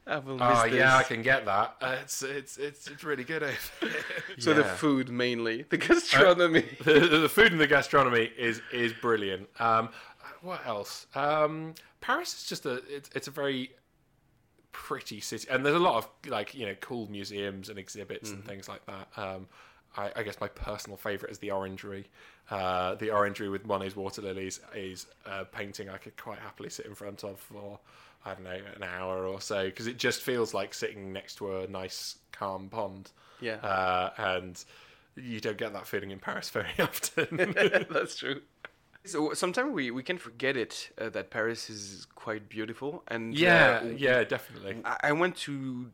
I 0.09 0.19
will 0.19 0.43
ah, 0.43 0.65
miss 0.65 0.75
yeah, 0.75 0.97
I 0.97 1.03
can 1.03 1.21
get 1.23 1.45
that. 1.45 1.77
Uh, 1.81 1.97
it's, 2.03 2.23
it's, 2.23 2.57
it's, 2.57 2.89
it's 2.89 3.05
really 3.05 3.25
good. 3.25 3.43
here." 3.43 3.91
So 4.39 4.55
the 4.55 4.65
food 4.65 5.11
mainly, 5.11 5.67
the 5.69 5.77
gastronomy. 5.77 6.65
the, 6.85 7.01
the 7.01 7.29
food 7.29 7.53
and 7.53 7.61
the 7.61 7.67
gastronomy 7.67 8.31
is 8.39 8.63
is 8.73 8.93
brilliant. 8.93 9.49
Um, 9.61 9.91
what 10.43 10.65
else? 10.67 11.07
Um, 11.15 11.75
Paris 12.01 12.35
is 12.35 12.49
just 12.49 12.65
a 12.67 12.83
it's, 12.89 13.11
it's 13.15 13.29
a 13.29 13.31
very 13.31 13.73
pretty 14.73 15.21
city, 15.21 15.47
and 15.51 15.67
there's 15.67 15.75
a 15.75 15.81
lot 15.81 15.97
of 15.97 16.09
like 16.31 16.55
you 16.55 16.67
know 16.67 16.75
cool 16.81 17.11
museums 17.11 17.69
and 17.69 17.79
exhibits 17.79 18.31
and 18.31 18.45
things 18.45 18.69
like 18.69 18.85
that. 18.87 19.09
Um, 19.17 19.47
I, 19.97 20.13
I 20.17 20.23
guess 20.23 20.41
my 20.41 20.49
personal 20.49 20.97
favorite 20.97 21.33
is 21.33 21.39
the 21.39 21.51
Orangery. 21.51 22.07
Uh, 22.51 22.95
the 22.95 23.11
Orangery 23.11 23.49
with 23.49 23.67
Monet's 23.67 23.97
water 23.97 24.23
lilies 24.23 24.61
is 24.75 25.07
a 25.27 25.45
painting 25.45 25.89
I 25.91 25.99
could 25.99 26.17
quite 26.17 26.39
happily 26.39 26.71
sit 26.71 26.87
in 26.87 26.95
front 26.95 27.25
of 27.25 27.41
for 27.41 27.79
I 28.25 28.35
don't 28.35 28.45
know 28.45 28.59
an 28.77 28.83
hour 28.83 29.27
or 29.27 29.41
so 29.41 29.65
because 29.67 29.87
it 29.87 29.99
just 29.99 30.23
feels 30.23 30.53
like 30.55 30.75
sitting 30.75 31.13
next 31.13 31.37
to 31.37 31.59
a 31.61 31.67
nice 31.69 32.17
calm 32.33 32.69
pond. 32.69 33.11
Yeah. 33.41 33.57
uh, 33.57 34.11
and 34.19 34.63
you 35.17 35.41
don't 35.41 35.57
get 35.59 35.73
that 35.73 35.87
feeling 35.87 36.11
in 36.11 36.19
Paris 36.19 36.51
very 36.51 36.69
often. 36.79 37.55
That's 37.91 38.17
true. 38.17 38.41
So 39.09 39.33
sometimes 39.35 39.73
we, 39.73 39.91
we 39.91 40.03
can 40.03 40.19
forget 40.19 40.57
it 40.57 40.91
uh, 41.01 41.09
that 41.11 41.31
Paris 41.31 41.71
is 41.71 42.07
quite 42.15 42.49
beautiful 42.49 43.03
and 43.09 43.35
yeah, 43.37 43.81
uh, 43.83 43.89
yeah, 44.07 44.25
definitely. 44.25 44.77
I 44.85 45.11
I 45.11 45.13
went 45.13 45.35
to 45.47 45.53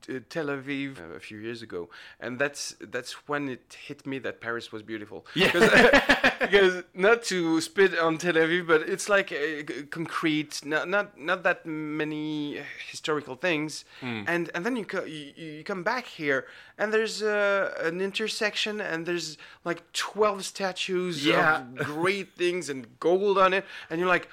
uh, 0.08 0.20
Tel 0.28 0.46
Aviv 0.56 0.98
uh, 1.00 1.16
a 1.16 1.20
few 1.20 1.38
years 1.38 1.62
ago, 1.62 1.88
and 2.20 2.38
that's 2.38 2.74
that's 2.94 3.12
when 3.28 3.48
it 3.48 3.76
hit 3.88 4.06
me 4.06 4.18
that 4.20 4.40
Paris 4.40 4.72
was 4.72 4.82
beautiful. 4.82 5.18
Yeah. 5.34 5.52
because 6.44 6.82
not 6.94 7.22
to 7.24 7.60
spit 7.60 7.98
on 7.98 8.18
Tel 8.18 8.34
Aviv, 8.34 8.66
but 8.66 8.80
it's 8.94 9.08
like 9.08 9.28
uh, 9.32 9.62
concrete, 9.90 10.52
not 10.64 10.88
not 10.88 11.06
not 11.18 11.42
that 11.42 11.64
many 11.66 12.60
historical 12.90 13.36
things, 13.36 13.84
Hmm. 14.00 14.22
and 14.26 14.50
and 14.54 14.64
then 14.66 14.76
you, 14.76 14.84
co- 14.84 15.04
you 15.16 15.32
you 15.36 15.64
come 15.64 15.82
back 15.84 16.06
here, 16.06 16.40
and 16.78 16.92
there's 16.92 17.22
uh, 17.22 17.72
an 17.82 18.00
intersection, 18.00 18.80
and 18.80 19.06
there's 19.06 19.36
like 19.64 19.82
twelve 19.92 20.44
statues 20.44 21.24
Yeah. 21.24 21.58
of 21.62 21.74
great 21.86 22.34
things 22.36 22.68
and 22.68 22.98
gold 23.00 23.38
on 23.38 23.52
it, 23.54 23.64
and 23.90 23.98
you're 24.00 24.08
like. 24.08 24.28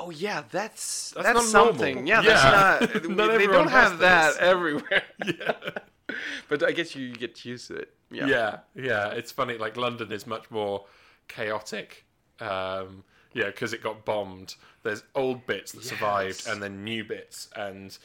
Oh 0.00 0.10
yeah, 0.10 0.44
that's 0.52 1.10
That's 1.10 1.26
that's, 1.32 1.50
something. 1.50 2.06
Yeah, 2.06 2.22
Yeah. 2.22 2.78
that's 2.78 2.94
not. 3.04 3.10
Not 3.16 3.36
they 3.36 3.48
don't 3.48 3.66
have 3.68 3.98
that 3.98 4.34
this. 4.34 4.36
everywhere. 4.52 5.02
Yeah, 5.26 5.54
but 6.48 6.62
I 6.62 6.70
guess 6.70 6.94
you 6.94 7.12
get 7.12 7.44
used 7.44 7.66
to 7.66 7.74
it. 7.74 7.92
Yeah. 8.08 8.26
Yeah, 8.28 8.58
yeah. 8.76 9.08
It's 9.08 9.32
funny. 9.32 9.58
Like 9.58 9.76
London 9.76 10.12
is 10.12 10.24
much 10.24 10.52
more 10.52 10.84
chaotic. 11.26 12.04
Um, 12.38 13.02
yeah, 13.34 13.46
because 13.46 13.72
it 13.72 13.82
got 13.82 14.04
bombed. 14.04 14.54
There's 14.84 15.02
old 15.16 15.44
bits 15.48 15.72
that 15.72 15.82
survived, 15.82 16.46
and 16.46 16.62
then 16.62 16.84
new 16.84 17.02
bits. 17.02 17.48
And 17.56 17.98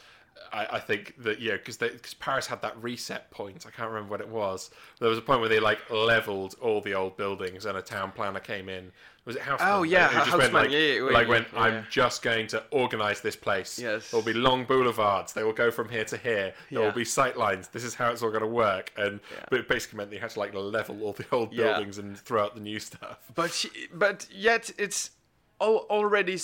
I, 0.52 0.66
I 0.72 0.80
think 0.80 1.14
that 1.18 1.40
yeah, 1.40 1.52
because 1.52 1.76
because 1.76 2.14
Paris 2.14 2.46
had 2.46 2.62
that 2.62 2.80
reset 2.82 3.30
point. 3.30 3.64
I 3.66 3.70
can't 3.70 3.88
remember 3.88 4.10
what 4.10 4.20
it 4.20 4.28
was. 4.28 4.70
There 5.00 5.08
was 5.08 5.18
a 5.18 5.22
point 5.22 5.40
where 5.40 5.48
they 5.48 5.60
like 5.60 5.90
leveled 5.90 6.54
all 6.60 6.80
the 6.80 6.94
old 6.94 7.16
buildings, 7.16 7.66
and 7.66 7.76
a 7.76 7.82
town 7.82 8.12
planner 8.12 8.40
came 8.40 8.68
in. 8.68 8.92
Was 9.24 9.36
it 9.36 9.42
Haussmann? 9.42 9.68
Oh, 9.72 9.82
yeah, 9.84 10.08
Who 10.08 10.18
just 10.26 10.36
went 10.36 10.52
like, 10.52 10.70
yeah, 10.70 10.78
yeah, 10.78 11.00
like 11.00 11.24
yeah, 11.24 11.30
went. 11.30 11.46
I'm 11.56 11.86
just 11.88 12.20
going 12.20 12.46
to 12.48 12.62
organize 12.70 13.22
this 13.22 13.34
place. 13.34 13.78
Yes. 13.78 14.10
There'll 14.10 14.24
be 14.24 14.34
long 14.34 14.64
boulevards. 14.64 15.32
They 15.32 15.42
will 15.42 15.54
go 15.54 15.70
from 15.70 15.88
here 15.88 16.04
to 16.04 16.18
here. 16.18 16.52
There 16.70 16.82
will 16.82 16.92
be 16.92 17.06
sight 17.06 17.38
lines. 17.38 17.68
This 17.68 17.84
is 17.84 17.94
how 17.94 18.10
it's 18.10 18.22
all 18.22 18.28
going 18.28 18.42
to 18.42 18.46
work. 18.46 18.92
And 18.98 19.20
but 19.48 19.60
it 19.60 19.68
basically 19.68 19.96
meant 19.96 20.10
that 20.10 20.16
you 20.16 20.20
had 20.20 20.30
to 20.30 20.38
like 20.38 20.52
level 20.54 21.02
all 21.02 21.14
the 21.14 21.24
old 21.32 21.50
buildings 21.52 21.96
and 21.98 22.18
throw 22.18 22.42
out 22.44 22.54
the 22.54 22.60
new 22.60 22.78
stuff. 22.78 23.18
But 23.34 23.64
but 23.94 24.26
yet 24.30 24.70
it's 24.78 25.10
al- 25.60 25.86
already 25.88 26.38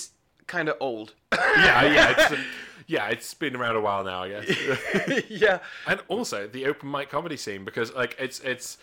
kind 0.47 0.67
of 0.67 0.77
old. 0.79 1.13
yeah, 1.33 1.83
yeah, 1.83 2.15
it's, 2.17 2.41
yeah. 2.91 3.07
It's 3.09 3.33
been 3.33 3.55
around 3.55 3.75
a 3.75 3.81
while 3.81 4.03
now, 4.03 4.23
I 4.23 4.29
guess. 4.29 5.23
yeah. 5.29 5.59
and 5.87 6.01
also 6.07 6.47
the 6.47 6.65
open 6.65 6.91
mic 6.91 7.09
comedy 7.09 7.37
scene 7.37 7.63
because 7.65 7.93
like 7.93 8.15
it's 8.19 8.39
it's 8.41 8.77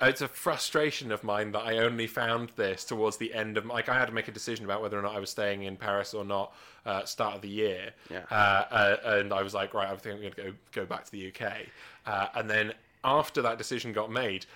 it's 0.00 0.20
a 0.20 0.28
frustration 0.28 1.10
of 1.10 1.24
mine 1.24 1.52
that 1.52 1.60
I 1.60 1.78
only 1.78 2.06
found 2.06 2.52
this 2.56 2.84
towards 2.84 3.16
the 3.16 3.32
end 3.32 3.56
of 3.56 3.64
like 3.64 3.88
I 3.88 3.98
had 3.98 4.06
to 4.06 4.12
make 4.12 4.28
a 4.28 4.32
decision 4.32 4.64
about 4.66 4.82
whether 4.82 4.98
or 4.98 5.02
not 5.02 5.14
I 5.16 5.20
was 5.20 5.30
staying 5.30 5.62
in 5.62 5.76
Paris 5.76 6.12
or 6.12 6.24
not 6.24 6.54
uh, 6.84 7.04
start 7.04 7.34
of 7.36 7.40
the 7.40 7.48
year 7.48 7.92
Yeah. 8.10 8.24
uh, 8.30 8.34
uh, 8.70 8.96
and 9.20 9.32
I 9.32 9.42
was 9.42 9.54
like 9.54 9.72
right 9.74 9.88
I 9.88 9.96
think 9.96 10.16
I'm 10.16 10.20
going 10.20 10.32
to 10.34 10.42
go 10.42 10.52
go 10.72 10.84
back 10.86 11.04
to 11.06 11.10
the 11.12 11.28
UK 11.32 11.52
uh, 12.06 12.26
and 12.34 12.48
then 12.50 12.74
after 13.04 13.40
that 13.42 13.56
decision 13.56 13.92
got 13.92 14.10
made, 14.10 14.46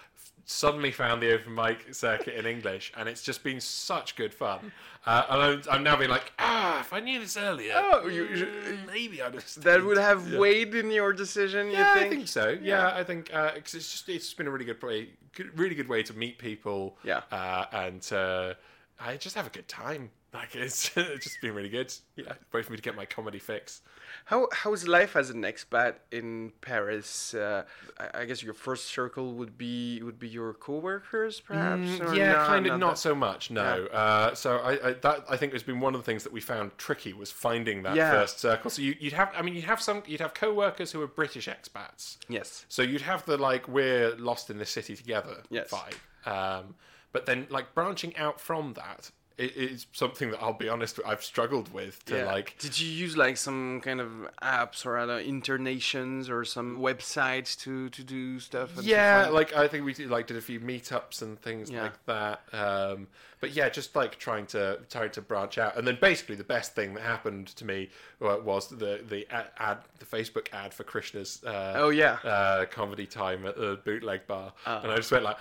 suddenly 0.51 0.91
found 0.91 1.23
the 1.23 1.33
open 1.33 1.55
mic 1.55 1.95
circuit 1.95 2.35
in 2.35 2.45
English, 2.45 2.93
and 2.97 3.09
it's 3.09 3.23
just 3.23 3.45
been 3.45 3.61
such 3.61 4.17
good 4.17 4.35
fun. 4.35 4.73
Uh, 5.07 5.25
and 5.31 5.43
I'm, 5.43 5.63
I'm 5.71 5.83
now 5.85 5.97
being 5.97 6.11
like, 6.11 6.33
ah, 6.41 6.81
if 6.81 6.93
I 6.93 6.99
knew 7.01 7.21
this 7.21 7.37
earlier, 7.37 7.73
Oh, 7.77 8.07
you- 8.09 8.25
mm, 8.27 8.87
maybe 8.87 9.23
I'd 9.23 9.35
have. 9.35 9.55
That 9.63 9.85
would 9.85 9.97
have 9.97 10.29
Yeah. 10.29 10.39
weighed 10.39 10.75
in 10.75 10.91
your 10.91 11.13
decision. 11.13 11.71
Yeah, 11.71 11.79
you 11.79 11.85
I 11.85 11.95
think? 12.01 12.13
think 12.13 12.29
so. 12.29 12.59
Yeah, 12.61 12.89
I 12.95 13.05
think 13.05 13.33
uh 13.33 13.53
'cause 13.53 13.75
it's 13.75 13.91
just 13.93 14.09
it's 14.09 14.27
just 14.27 14.37
been 14.37 14.49
a 14.49 14.51
really 14.51 14.65
good 14.65 14.83
way, 14.83 15.11
really 15.55 15.75
good 15.77 15.89
way 15.89 16.03
to 16.03 16.13
meet 16.15 16.39
people. 16.39 16.99
Yeah. 17.05 17.23
uh, 17.31 17.67
and 17.73 18.13
uh, 18.13 18.55
I 18.99 19.17
just 19.17 19.37
have 19.37 19.47
a 19.47 19.51
good 19.51 19.69
time. 19.69 20.11
Like 20.35 20.55
it's, 20.55 20.97
it's 20.97 21.25
just 21.29 21.41
been 21.41 21.55
really 21.55 21.69
good. 21.71 21.93
Yeah, 22.17 22.33
way 22.53 22.63
for 22.63 22.73
me 22.73 22.77
to 22.77 22.83
get 22.83 22.95
my 22.97 23.07
comedy 23.07 23.39
fix. 23.39 23.83
How 24.27 24.49
how's 24.53 24.87
life 24.87 25.17
as 25.17 25.31
an 25.31 25.43
expat 25.43 25.95
in 26.13 26.53
Paris? 26.61 27.35
Uh, 27.35 27.65
I, 27.99 28.21
I 28.21 28.25
guess 28.25 28.43
your 28.43 28.55
first 28.55 28.87
circle 28.87 29.35
would 29.35 29.57
be 29.59 30.03
would 30.03 30.19
be 30.19 30.29
your 30.29 30.53
coworkers, 30.55 31.41
perhaps. 31.41 32.01
or 32.01 32.07
Mm, 32.07 32.17
yeah, 32.17 32.33
no, 32.33 32.47
kind 32.47 32.67
of 32.67 32.79
not 32.79 32.91
that- 32.91 32.99
so 32.99 33.15
much. 33.15 33.51
No. 33.51 33.87
Uh, 33.87 34.35
so 34.35 34.59
I, 34.59 34.89
I 34.89 34.93
that 34.95 35.25
I 35.29 35.37
think 35.37 35.53
has 35.53 35.63
been 35.63 35.81
one 35.81 35.95
of 35.95 36.01
the 36.01 36.05
things 36.05 36.23
that 36.25 36.33
we 36.33 36.41
found 36.41 36.77
tricky 36.79 37.13
was 37.13 37.31
finding 37.31 37.83
that 37.85 37.95
Yeah. 37.97 38.11
first 38.11 38.41
circle. 38.41 38.71
So 38.71 38.83
you, 38.83 38.95
you'd 39.01 39.13
have, 39.15 39.31
I 39.37 39.43
mean, 39.43 39.55
you'd 39.55 39.65
have 39.65 39.81
some, 39.81 40.03
you'd 40.07 40.21
have 40.21 40.35
co-workers 40.35 40.93
who 40.93 41.01
are 41.03 41.07
British 41.07 41.49
expats. 41.49 42.17
Yes. 42.29 42.65
So 42.69 42.83
you'd 42.83 43.03
have 43.03 43.25
the 43.27 43.37
like 43.37 43.69
we're 43.69 44.15
lost 44.17 44.51
in 44.51 44.59
this 44.59 44.71
city 44.71 44.97
together 44.97 45.43
Yes. 45.51 45.71
vibe. 45.71 46.31
Um, 46.31 46.75
but 47.13 47.27
then 47.27 47.47
like 47.51 47.75
branching 47.75 48.17
out 48.17 48.41
from 48.41 48.75
that 48.75 49.11
it 49.41 49.57
is 49.73 49.87
something 49.93 50.31
that 50.31 50.41
I'll 50.43 50.53
be 50.53 50.69
honest 50.69 51.01
I've 51.07 51.25
struggled 51.25 51.73
with 51.73 52.05
to 52.07 52.17
Yeah. 52.19 52.27
like 52.27 52.57
Did 52.59 52.79
you 52.79 52.89
use 52.89 53.17
like 53.17 53.37
some 53.37 53.81
kind 53.81 54.01
of 54.01 54.11
apps 54.43 54.85
or 54.87 54.99
other 54.99 55.23
InterNations 55.23 56.29
or 56.31 56.45
some 56.45 56.79
websites 56.79 57.59
to 57.63 57.89
to 57.91 58.03
do 58.05 58.39
stuff? 58.41 58.77
and 58.77 58.87
yeah 58.87 59.29
like 59.29 59.55
I 59.55 59.69
think 59.69 59.85
we 59.85 59.95
did, 59.95 60.11
like 60.11 60.27
did 60.27 60.37
a 60.37 60.41
few 60.41 60.61
meetups 60.61 61.23
and 61.23 61.41
things 61.41 61.71
Yeah. 61.71 61.83
like 61.85 62.07
that 62.07 62.41
um, 62.53 63.07
but 63.41 63.53
yeah 63.53 63.69
just 63.69 63.97
like 63.97 64.19
trying 64.19 64.47
to 64.49 64.81
trying 64.91 65.11
to 65.13 65.23
branch 65.23 65.59
out 65.59 65.77
and 65.77 65.87
then 65.87 65.99
basically 66.01 66.37
the 66.37 66.45
best 66.45 66.75
thing 66.75 66.95
that 66.95 67.03
happened 67.03 67.49
to 67.57 67.65
me 67.65 67.89
was 68.21 68.69
the 68.69 69.01
the 69.09 69.27
ad, 69.31 69.47
ad 69.59 69.79
the 69.99 70.05
Facebook 70.05 70.49
ad 70.53 70.75
for 70.75 70.85
Krishna's 70.85 71.43
uh, 71.45 71.75
Oh, 71.77 71.89
yeah. 71.91 72.15
uh, 72.25 72.67
comedy 72.67 73.07
time 73.07 73.47
at 73.47 73.57
the 73.57 73.79
bootleg 73.85 74.27
bar 74.27 74.53
and 74.67 74.91
I 74.93 74.97
just 74.97 75.11
went 75.13 75.25
like 75.25 75.39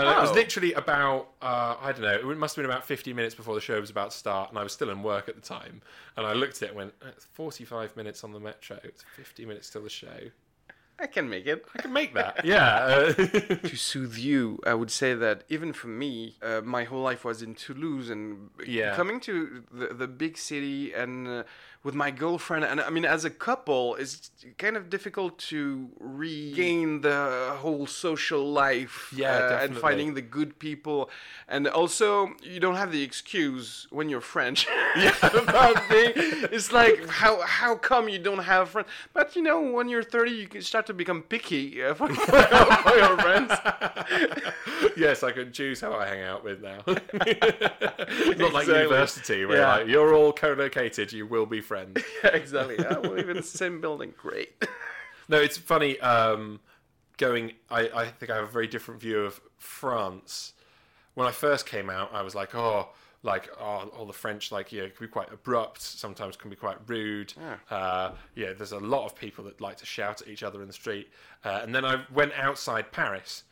and 0.00 0.18
it 0.18 0.20
was 0.20 0.30
Oh. 0.30 0.34
literally 0.34 0.72
about 0.74 1.28
uh, 1.42 1.76
I 1.80 1.92
don't 1.92 2.02
know. 2.02 2.30
It 2.30 2.38
must 2.38 2.56
have 2.56 2.62
been 2.62 2.70
about 2.70 2.84
fifty 2.84 3.12
minutes 3.12 3.34
before 3.34 3.54
the 3.54 3.60
show 3.60 3.80
was 3.80 3.90
about 3.90 4.10
to 4.10 4.16
start, 4.16 4.50
and 4.50 4.58
I 4.58 4.62
was 4.62 4.72
still 4.72 4.90
in 4.90 5.02
work 5.02 5.28
at 5.28 5.34
the 5.36 5.40
time. 5.40 5.82
And 6.16 6.26
I 6.26 6.32
looked 6.32 6.56
at 6.56 6.62
it 6.62 6.68
and 6.68 6.76
went, 6.76 6.94
"It's 7.02 7.24
forty-five 7.24 7.96
minutes 7.96 8.24
on 8.24 8.32
the 8.32 8.40
metro. 8.40 8.78
It's 8.84 9.04
fifty 9.16 9.44
minutes 9.46 9.70
till 9.70 9.82
the 9.82 9.90
show. 9.90 10.18
I 11.02 11.06
can 11.06 11.30
make 11.30 11.46
it. 11.46 11.64
I 11.74 11.80
can 11.80 11.94
make 11.94 12.12
that." 12.14 12.44
yeah. 12.44 12.74
uh, 13.08 13.12
to 13.14 13.76
soothe 13.90 14.18
you, 14.18 14.60
I 14.66 14.74
would 14.74 14.90
say 14.90 15.14
that 15.14 15.44
even 15.48 15.72
for 15.72 15.88
me, 15.88 16.36
uh, 16.42 16.60
my 16.62 16.84
whole 16.84 17.00
life 17.02 17.24
was 17.24 17.40
in 17.40 17.54
Toulouse, 17.54 18.10
and 18.10 18.50
Yeah. 18.66 18.94
coming 18.94 19.18
to 19.20 19.64
the, 19.72 19.94
the 19.94 20.06
big 20.06 20.36
city 20.36 20.92
and 20.92 21.26
uh, 21.26 21.44
with 21.82 21.94
my 21.94 22.10
girlfriend, 22.10 22.64
and 22.64 22.78
I 22.80 22.90
mean, 22.90 23.06
as 23.06 23.24
a 23.24 23.30
couple, 23.30 23.94
it's 23.94 24.30
kind 24.58 24.76
of 24.76 24.90
difficult 24.90 25.38
to 25.50 25.88
regain 25.98 27.00
the 27.00 27.54
whole 27.58 27.86
social 27.86 28.44
life. 28.52 29.10
Yeah, 29.16 29.32
uh, 29.34 29.64
and 29.64 29.76
finding 29.76 30.12
the 30.14 30.20
good 30.20 30.58
people, 30.58 31.08
and 31.48 31.66
also 31.66 32.34
you 32.42 32.60
don't 32.60 32.76
have 32.76 32.92
the 32.92 33.02
excuse 33.02 33.86
when 33.90 34.08
you're 34.10 34.20
French. 34.20 34.66
Yeah. 34.96 35.14
about 35.22 35.88
being, 35.88 36.12
it's 36.50 36.72
like 36.72 37.06
how 37.06 37.40
how 37.42 37.76
come 37.76 38.08
you 38.08 38.18
don't 38.18 38.42
have 38.42 38.70
friends? 38.70 38.88
But 39.14 39.36
you 39.36 39.42
know, 39.42 39.60
when 39.60 39.88
you're 39.88 40.02
30, 40.02 40.32
you 40.32 40.48
can 40.48 40.62
start 40.62 40.86
to 40.86 40.92
become 40.94 41.22
picky 41.22 41.80
uh, 41.80 41.94
for, 41.98 42.08
for 42.12 42.96
your 42.96 43.16
friends. 43.18 43.52
yes, 44.96 45.22
I 45.22 45.30
can 45.30 45.52
choose 45.52 45.80
how 45.80 45.92
I 45.94 46.06
hang 46.06 46.22
out 46.24 46.42
with 46.42 46.60
now. 46.60 46.82
Not 48.36 48.52
like 48.52 48.66
university 48.66 49.44
where 49.44 49.58
Yeah. 49.58 49.76
like 49.76 49.86
you're 49.86 50.12
all 50.12 50.32
co-located, 50.32 51.12
you 51.12 51.24
will 51.26 51.46
be 51.46 51.60
friends. 51.70 52.02
exactly. 52.24 52.74
Yeah, 52.80 52.98
we 52.98 53.10
live 53.10 53.28
in 53.28 53.36
the 53.36 53.42
same 53.44 53.80
building. 53.80 54.12
Great. 54.18 54.52
No, 55.28 55.36
it's 55.36 55.56
funny. 55.56 55.96
Um, 56.00 56.58
going, 57.16 57.52
I, 57.70 57.82
I 57.94 58.06
think 58.08 58.32
I 58.32 58.34
have 58.34 58.48
a 58.48 58.50
very 58.50 58.66
different 58.66 59.00
view 59.00 59.20
of 59.20 59.40
France. 59.58 60.54
When 61.14 61.28
I 61.28 61.30
first 61.30 61.66
came 61.66 61.88
out, 61.88 62.12
I 62.12 62.22
was 62.22 62.34
like, 62.34 62.52
oh, 62.56 62.88
like 63.22 63.48
oh, 63.60 63.92
all 63.96 64.06
the 64.06 64.12
French, 64.12 64.50
like 64.50 64.72
yeah, 64.72 64.88
can 64.88 65.06
be 65.06 65.06
quite 65.06 65.32
abrupt. 65.32 65.82
Sometimes 65.82 66.36
can 66.36 66.50
be 66.50 66.56
quite 66.56 66.78
rude. 66.88 67.32
Yeah. 67.38 67.76
Uh, 67.76 68.12
yeah, 68.34 68.54
there's 68.54 68.72
a 68.72 68.80
lot 68.80 69.06
of 69.06 69.14
people 69.14 69.44
that 69.44 69.60
like 69.60 69.76
to 69.76 69.86
shout 69.86 70.20
at 70.20 70.26
each 70.26 70.42
other 70.42 70.60
in 70.62 70.66
the 70.66 70.72
street. 70.72 71.10
Uh, 71.44 71.60
and 71.62 71.72
then 71.72 71.84
I 71.84 72.02
went 72.12 72.32
outside 72.32 72.90
Paris. 72.90 73.44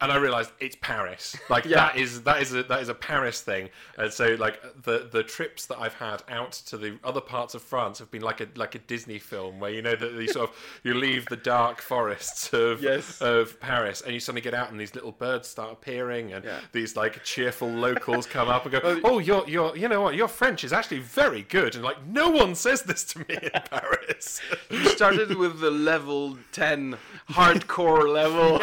And 0.00 0.12
I 0.12 0.16
realized 0.16 0.52
it's 0.60 0.76
Paris. 0.80 1.36
Like 1.50 1.64
Yeah. 1.64 1.76
that 1.76 1.96
is 1.96 2.22
that 2.22 2.40
is 2.42 2.54
a 2.54 2.62
that 2.64 2.80
is 2.82 2.88
a 2.88 2.94
Paris 2.94 3.40
thing. 3.40 3.68
And 3.96 4.12
so 4.12 4.36
like 4.38 4.60
the 4.82 5.08
the 5.10 5.22
trips 5.24 5.66
that 5.66 5.78
I've 5.78 5.94
had 5.94 6.22
out 6.28 6.52
to 6.66 6.76
the 6.76 6.98
other 7.02 7.20
parts 7.20 7.54
of 7.54 7.62
France 7.62 7.98
have 7.98 8.10
been 8.10 8.22
like 8.22 8.40
a 8.40 8.46
like 8.54 8.74
a 8.74 8.78
Disney 8.78 9.18
film 9.18 9.58
where 9.58 9.70
you 9.70 9.82
know 9.82 9.96
that 9.96 10.12
you 10.12 10.28
sort 10.28 10.50
of 10.50 10.56
you 10.84 10.94
leave 10.94 11.26
the 11.26 11.36
dark 11.36 11.80
forests 11.80 12.52
of 12.52 12.80
Yes. 12.82 13.20
of 13.20 13.58
Paris 13.60 14.00
and 14.02 14.12
you 14.14 14.20
suddenly 14.20 14.40
get 14.42 14.54
out 14.54 14.70
and 14.70 14.78
these 14.78 14.94
little 14.94 15.10
birds 15.12 15.48
start 15.48 15.72
appearing 15.72 16.32
and 16.32 16.44
Yeah. 16.44 16.60
these 16.72 16.94
like 16.94 17.24
cheerful 17.24 17.68
locals 17.68 18.26
come 18.36 18.48
up 18.48 18.66
and 18.66 18.72
go, 18.72 19.00
"Oh, 19.02 19.18
you're 19.18 19.48
you're 19.48 19.76
you 19.76 19.88
know 19.88 20.02
what? 20.02 20.14
Your 20.14 20.28
French 20.28 20.62
is 20.64 20.72
actually 20.72 21.00
very 21.00 21.42
good." 21.42 21.74
And 21.74 21.82
like 21.82 22.06
no 22.06 22.28
one 22.30 22.54
says 22.54 22.82
this 22.82 23.02
to 23.04 23.18
me 23.20 23.36
in 23.42 23.50
Paris. 23.70 24.40
You 24.70 24.84
started 24.90 25.34
with 25.36 25.58
the 25.60 25.70
level 25.70 26.38
10 26.52 26.96
hardcore 27.30 28.06
level 28.12 28.60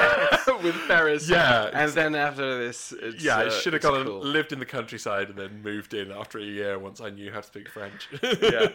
with 0.64 0.76
Paris. 0.88 1.25
Yeah. 1.36 1.70
And 1.74 1.92
then 1.92 2.16
after 2.16 2.58
this, 2.58 2.94
it's, 3.00 3.24
Yeah, 3.24 3.38
I 3.38 3.46
uh, 3.46 3.50
should 3.50 3.74
have 3.74 3.82
gone 3.82 4.06
cool. 4.06 4.22
and 4.22 4.32
lived 4.32 4.52
in 4.52 4.60
the 4.60 4.66
countryside 4.66 5.30
and 5.30 5.38
then 5.38 5.62
moved 5.62 5.94
in 5.94 6.12
after 6.12 6.40
a 6.40 6.44
year 6.44 6.78
once 6.80 7.02
I 7.02 7.10
knew 7.10 7.32
how 7.32 7.42
to 7.42 7.48
speak 7.48 7.70
French. 7.70 8.10
yeah. 8.42 8.68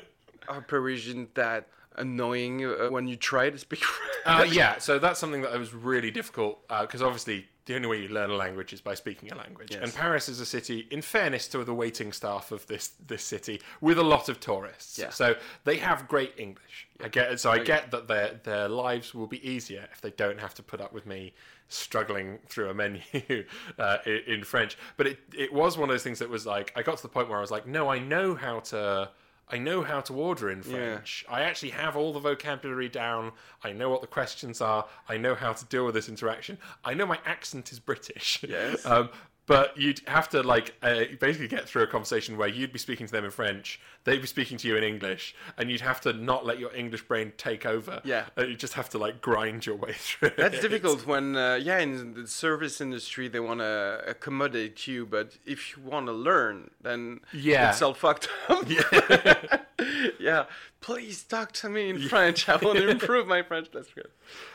Are 0.49 0.61
Parisian 0.63 1.29
that 1.35 1.69
annoying 1.97 2.65
uh, 2.65 2.89
when 2.89 3.07
you 3.07 3.17
try 3.17 3.51
to 3.51 3.59
speak 3.59 3.85
French? 4.25 4.51
Uh, 4.51 4.53
yeah, 4.53 4.79
so 4.79 4.99
that's 4.99 5.19
something 5.19 5.43
that 5.43 5.59
was 5.59 5.75
really 5.75 6.11
difficult 6.11 6.67
because 6.81 7.03
obviously 7.03 7.47
the 7.67 7.77
only 7.77 7.87
way 7.87 8.03
you 8.03 8.09
learn 8.09 8.31
a 8.31 8.35
language 8.35 8.73
is 8.73 8.81
by 8.81 8.95
speaking 8.95 9.31
a 9.31 9.37
language. 9.37 9.75
And 9.75 9.95
Paris 9.95 10.29
is 10.29 10.41
a 10.41 10.47
city, 10.47 10.89
in 10.91 11.03
fairness 11.03 11.47
to 11.49 11.63
the 11.63 11.75
waiting 11.75 12.13
staff 12.13 12.51
of 12.51 12.67
this 12.67 12.93
this 13.07 13.23
city, 13.23 13.61
with 13.81 13.99
a 13.99 14.03
lot 14.03 14.29
of 14.29 14.41
tourists. 14.41 14.99
Yeah. 14.99 15.11
So 15.11 15.37
they 15.65 15.77
have 15.77 16.09
great 16.09 16.35
English. 16.37 16.89
I 17.03 17.09
get 17.09 17.39
so 17.39 17.51
I 17.51 17.59
get 17.61 17.93
that 17.93 18.09
their 18.09 18.41
their 18.43 18.69
lives 18.69 19.15
will 19.15 19.29
be 19.29 19.49
easier 19.49 19.89
if 19.93 20.01
they 20.01 20.11
don't 20.11 20.41
have 20.41 20.55
to 20.55 20.63
put 20.65 20.81
up 20.81 20.93
with 20.93 21.07
me 21.07 21.33
struggling 21.71 22.39
through 22.49 22.69
a 22.69 22.75
menu 22.75 23.01
uh, 23.79 23.99
in, 24.05 24.21
in 24.27 24.45
French. 24.45 24.77
But 24.97 25.07
it 25.07 25.19
it 25.37 25.53
was 25.53 25.79
one 25.79 25.89
of 25.89 25.95
those 25.95 26.03
things 26.03 26.19
that 26.19 26.29
was 26.29 26.45
like 26.45 26.73
I 26.77 26.83
got 26.83 26.97
to 26.99 27.03
the 27.03 27.09
point 27.09 27.29
where 27.29 27.39
I 27.39 27.41
was 27.41 27.51
like, 27.51 27.67
no, 27.67 27.89
I 27.89 27.99
know 27.99 28.35
how 28.35 28.61
to. 28.61 29.11
I 29.53 29.59
know 29.59 29.83
how 29.83 30.01
to 30.03 30.15
order 30.15 30.49
in 30.49 30.63
French. 30.63 31.25
I 31.29 31.43
actually 31.43 31.71
have 31.71 31.97
all 31.97 32.13
the 32.13 32.21
vocabulary 32.21 32.89
down. 32.89 33.33
I 33.65 33.73
know 33.73 33.91
what 33.91 34.01
the 34.01 34.07
questions 34.07 34.61
are. 34.61 34.87
I 35.09 35.17
know 35.17 35.35
how 35.35 35.53
to 35.55 35.65
deal 35.65 35.85
with 35.85 35.97
this 35.97 36.09
interaction. 36.09 36.57
I 36.85 36.95
know 36.95 37.05
my 37.05 37.19
accent 37.27 37.73
is 37.73 37.81
British. 37.81 38.45
Yes. 38.49 38.87
Um, 38.91 39.09
but 39.51 39.77
you'd 39.77 40.01
have 40.07 40.29
to 40.29 40.45
like 40.45 40.77
uh, 40.81 41.01
basically 41.19 41.49
get 41.49 41.69
through 41.69 41.83
a 41.83 41.87
conversation 41.89 42.37
where 42.37 42.47
you'd 42.47 42.73
be 42.73 42.79
speaking 42.79 43.05
to 43.05 43.11
them 43.11 43.25
in 43.25 43.33
French, 43.33 43.81
they'd 44.05 44.21
be 44.21 44.27
speaking 44.29 44.57
to 44.57 44.69
you 44.69 44.77
in 44.77 44.85
English, 44.85 45.35
and 45.59 45.69
you'd 45.69 45.81
have 45.81 46.01
to 46.01 46.13
not 46.13 46.47
let 46.47 46.61
your 46.61 46.73
English 46.73 47.03
brain 47.03 47.33
take 47.37 47.67
over. 47.67 48.01
Yeah. 48.05 48.27
Uh, 48.39 48.45
you 48.45 48.55
just 48.55 48.75
have 48.75 48.89
to 48.91 48.99
like 48.99 49.21
grind 49.21 49.67
your 49.67 49.75
way 49.75 49.93
through. 49.99 50.31
That's 50.37 50.59
it. 50.59 50.63
difficult 50.63 51.05
when, 51.05 51.35
uh, 51.35 51.57
yeah, 51.61 51.81
in 51.81 52.15
the 52.15 52.29
service 52.29 52.81
industry, 52.81 53.27
they 53.27 53.41
want 53.41 53.59
to 53.59 54.05
accommodate 54.07 54.87
you, 54.87 55.05
but 55.05 55.37
if 55.45 55.77
you 55.77 55.83
want 55.83 56.07
to 56.07 56.13
learn, 56.13 56.71
then 56.81 57.19
Yeah. 57.33 57.71
it's 57.71 57.83
all 57.83 57.95
fucked 57.95 58.29
up. 58.49 58.65
Yeah. 60.19 60.45
Please 60.81 61.25
talk 61.25 61.53
to 61.53 61.69
me 61.69 61.91
in 61.91 61.99
French. 62.09 62.49
I 62.49 62.57
want 62.57 62.79
to 62.79 62.89
improve 62.89 63.27
my 63.27 63.43
French. 63.43 63.69
That's 63.73 63.93
good. 63.93 64.09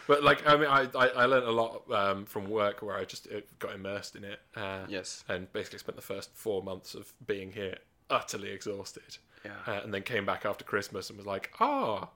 But 0.08 0.24
like, 0.24 0.48
I 0.48 0.56
mean, 0.56 0.68
I 0.70 0.88
I, 0.96 1.08
I 1.08 1.26
learned 1.26 1.48
a 1.48 1.52
lot 1.52 1.84
um, 1.92 2.26
from 2.26 2.50
work 2.50 2.82
where 2.82 2.96
I 2.96 3.04
just 3.06 3.28
uh, 3.28 3.42
got 3.60 3.74
immersed 3.76 4.16
in 4.16 4.24
it. 4.24 4.40
Uh, 4.86 4.92
Yes. 4.92 5.24
And 5.28 5.52
basically 5.54 5.80
spent 5.80 5.96
the 5.96 6.02
first 6.02 6.30
four 6.36 6.62
months 6.64 6.96
of 6.96 7.14
being 7.26 7.52
here 7.52 7.78
utterly 8.10 8.52
exhausted. 8.52 9.18
Yeah. 9.44 9.52
Uh, 9.68 9.82
and 9.84 9.94
then 9.94 10.04
came 10.04 10.26
back 10.26 10.46
after 10.46 10.64
Christmas 10.64 11.10
and 11.10 11.18
was 11.18 11.28
like, 11.28 11.52
oh, 11.60 12.10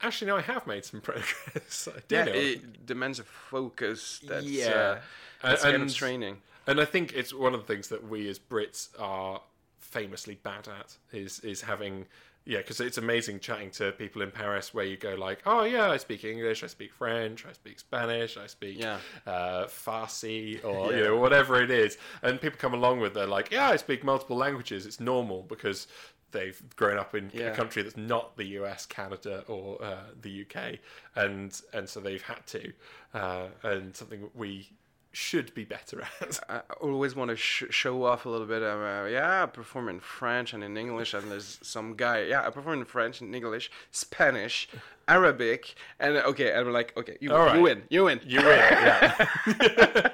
actually, 0.00 0.28
no, 0.28 0.36
I 0.36 0.42
have 0.42 0.66
made 0.66 0.84
some 0.84 1.00
progress. 1.10 1.88
I 1.94 2.00
do 2.08 2.14
Yeah, 2.16 2.24
know. 2.24 2.32
it 2.32 2.86
demands 2.86 3.18
a 3.18 3.24
focus. 3.24 4.20
That's, 4.26 4.44
Yeah. 4.46 4.66
uh, 4.70 5.00
that's 5.42 5.62
And- 5.64 5.72
kind 5.72 5.74
of 5.76 5.80
and- 5.82 5.94
training. 5.94 6.42
And 6.68 6.80
I 6.80 6.84
think 6.84 7.12
it's 7.12 7.32
one 7.32 7.54
of 7.54 7.60
the 7.60 7.66
things 7.72 7.88
that 7.90 8.08
we 8.08 8.28
as 8.28 8.40
Brits 8.40 8.88
are 8.98 9.40
famously 9.78 10.34
bad 10.42 10.66
at 10.66 10.96
is 11.12 11.38
is 11.40 11.60
having 11.60 12.06
yeah 12.46 12.58
because 12.58 12.80
it's 12.80 12.96
amazing 12.96 13.40
chatting 13.40 13.70
to 13.70 13.92
people 13.92 14.22
in 14.22 14.30
Paris 14.30 14.72
where 14.72 14.84
you 14.84 14.96
go 14.96 15.14
like 15.14 15.40
oh 15.46 15.64
yeah 15.64 15.90
I 15.90 15.96
speak 15.98 16.24
English 16.24 16.62
I 16.64 16.68
speak 16.68 16.92
French 16.94 17.44
I 17.44 17.52
speak 17.52 17.78
Spanish 17.80 18.36
I 18.36 18.46
speak 18.46 18.78
Yeah. 18.78 18.98
uh, 19.26 19.66
Farsi 19.66 20.64
or 20.64 20.92
you 20.96 21.02
know 21.04 21.16
whatever 21.16 21.60
it 21.60 21.70
is 21.70 21.98
and 22.22 22.40
people 22.40 22.58
come 22.58 22.72
along 22.74 23.00
with 23.00 23.14
they're 23.14 23.26
like 23.26 23.50
yeah 23.50 23.68
I 23.68 23.76
speak 23.76 24.04
multiple 24.04 24.36
languages 24.36 24.86
it's 24.86 25.00
normal 25.00 25.42
because 25.42 25.86
they've 26.32 26.60
grown 26.76 26.98
up 26.98 27.14
in 27.14 27.30
Yeah. 27.34 27.46
a 27.52 27.54
country 27.54 27.82
that's 27.82 27.96
not 27.96 28.36
the 28.36 28.44
US, 28.60 28.84
Canada, 28.84 29.44
or 29.46 29.82
uh, 29.82 29.96
the 30.20 30.42
UK, 30.44 30.78
and 31.14 31.58
and 31.72 31.88
so 31.88 32.00
they've 32.00 32.20
had 32.20 32.44
to, 32.48 32.72
uh, 33.14 33.46
and 33.62 33.94
something 33.96 34.28
we 34.34 34.68
should 35.16 35.54
be 35.54 35.64
better 35.64 36.02
at. 36.20 36.38
I 36.50 36.60
always 36.78 37.16
want 37.16 37.30
to 37.30 37.36
sh- 37.36 37.64
show 37.70 38.04
off 38.04 38.26
a 38.26 38.28
little 38.28 38.46
bit. 38.46 38.62
Um, 38.62 38.82
uh, 38.82 39.06
yeah, 39.06 39.44
I 39.44 39.46
perform 39.46 39.88
in 39.88 39.98
French 39.98 40.52
and 40.52 40.62
in 40.62 40.76
English, 40.76 41.14
and 41.14 41.30
there's 41.30 41.58
some 41.62 41.94
guy. 41.94 42.24
Yeah, 42.24 42.46
I 42.46 42.50
perform 42.50 42.80
in 42.80 42.84
French 42.84 43.22
and 43.22 43.34
English, 43.34 43.70
Spanish, 43.90 44.68
Arabic, 45.08 45.74
and 45.98 46.16
okay, 46.18 46.50
and 46.52 46.68
I'm 46.68 46.72
like, 46.72 46.94
okay, 46.98 47.16
you, 47.20 47.34
All 47.34 47.56
you 47.56 47.62
win, 47.62 47.82
you 47.88 48.04
win, 48.04 48.20
You 48.26 48.40
win, 48.40 48.58
yeah. 48.58 49.26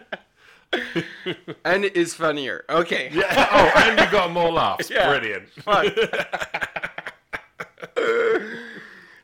and 1.65 1.85
it 1.85 1.97
is 1.97 2.15
funnier. 2.15 2.65
Okay, 2.71 3.11
yeah. 3.13 3.49
Oh, 3.51 3.81
and 3.81 3.99
you 3.99 4.07
got 4.11 4.31
more 4.31 4.53
laughs. 4.53 4.89
Yeah. 4.89 5.09
Brilliant. 5.19 6.65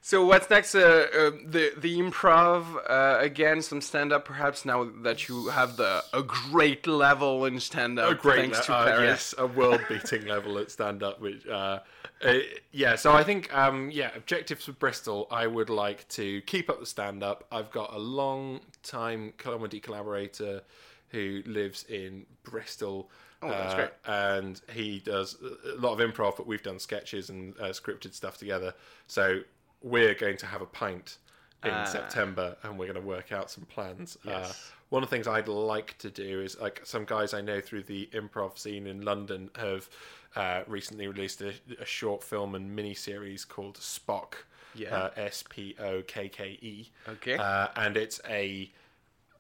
So 0.08 0.24
what's 0.24 0.48
next? 0.48 0.74
Uh, 0.74 0.78
uh, 0.78 1.30
the 1.44 1.74
the 1.76 1.98
improv 1.98 2.64
uh, 2.88 3.18
again, 3.20 3.60
some 3.60 3.82
stand 3.82 4.10
up. 4.10 4.24
Perhaps 4.24 4.64
now 4.64 4.88
that 5.02 5.28
you 5.28 5.48
have 5.48 5.76
the 5.76 6.02
a 6.14 6.22
great 6.22 6.86
level 6.86 7.44
in 7.44 7.60
stand 7.60 7.98
up, 7.98 8.12
a 8.12 8.14
great 8.14 8.38
thanks 8.38 8.64
to 8.64 8.72
le- 8.72 8.78
uh, 8.78 8.84
Paris. 8.86 9.04
yes 9.04 9.34
a 9.36 9.46
world 9.46 9.82
beating 9.86 10.24
level 10.34 10.56
at 10.56 10.70
stand 10.70 11.02
up 11.02 11.20
which 11.20 11.46
uh, 11.46 11.80
uh, 12.24 12.38
yeah 12.72 12.96
so 12.96 13.12
i 13.12 13.22
think 13.22 13.54
um, 13.54 13.90
yeah 13.90 14.10
objectives 14.16 14.64
for 14.64 14.72
bristol 14.72 15.28
i 15.30 15.46
would 15.46 15.68
like 15.68 16.08
to 16.08 16.40
keep 16.42 16.70
up 16.70 16.80
the 16.80 16.86
stand 16.86 17.22
up 17.22 17.44
i've 17.52 17.70
got 17.70 17.92
a 17.92 17.98
long 17.98 18.60
time 18.82 19.34
comedy 19.36 19.78
collaborator 19.78 20.62
who 21.08 21.42
lives 21.44 21.84
in 21.90 22.24
bristol 22.44 23.10
Oh, 23.40 23.50
that's 23.50 23.92
uh, 24.08 24.10
and 24.10 24.60
he 24.72 24.98
does 24.98 25.36
a 25.40 25.80
lot 25.80 25.92
of 25.92 26.00
improv 26.00 26.36
but 26.36 26.48
we've 26.48 26.62
done 26.62 26.80
sketches 26.80 27.30
and 27.30 27.54
uh, 27.60 27.66
scripted 27.66 28.12
stuff 28.12 28.36
together 28.36 28.74
so 29.06 29.42
we're 29.82 30.14
going 30.14 30.36
to 30.38 30.46
have 30.46 30.60
a 30.62 30.66
pint 30.66 31.18
in 31.64 31.70
Ah. 31.72 31.84
september 31.84 32.56
and 32.62 32.78
we're 32.78 32.86
going 32.86 33.00
to 33.00 33.06
work 33.06 33.32
out 33.32 33.50
some 33.50 33.64
plans 33.64 34.16
uh, 34.26 34.52
one 34.90 35.02
of 35.02 35.10
the 35.10 35.14
things 35.16 35.26
I'd 35.26 35.48
like 35.48 35.98
to 35.98 36.08
do 36.10 36.40
is 36.40 36.58
like 36.60 36.80
some 36.84 37.04
guys 37.04 37.34
I 37.34 37.40
know 37.42 37.60
through 37.60 37.82
the 37.82 38.08
improv 38.14 38.56
scene 38.58 38.86
in 38.86 39.02
London 39.02 39.50
have 39.56 39.88
uh, 40.34 40.62
recently 40.66 41.06
released 41.08 41.42
a, 41.42 41.52
a 41.78 41.84
short 41.84 42.22
film 42.24 42.54
and 42.54 42.74
mini 42.74 42.94
series 42.94 43.44
called 43.44 43.76
Spokke. 43.78 44.34
Yeah. 44.74 44.94
Uh, 44.96 45.10
S 45.16 45.44
P 45.48 45.74
O 45.78 46.00
K 46.02 46.28
K 46.30 46.58
E. 46.62 46.90
Okay. 47.08 47.36
Uh, 47.36 47.68
and 47.76 47.96
it's 47.98 48.20
a. 48.30 48.70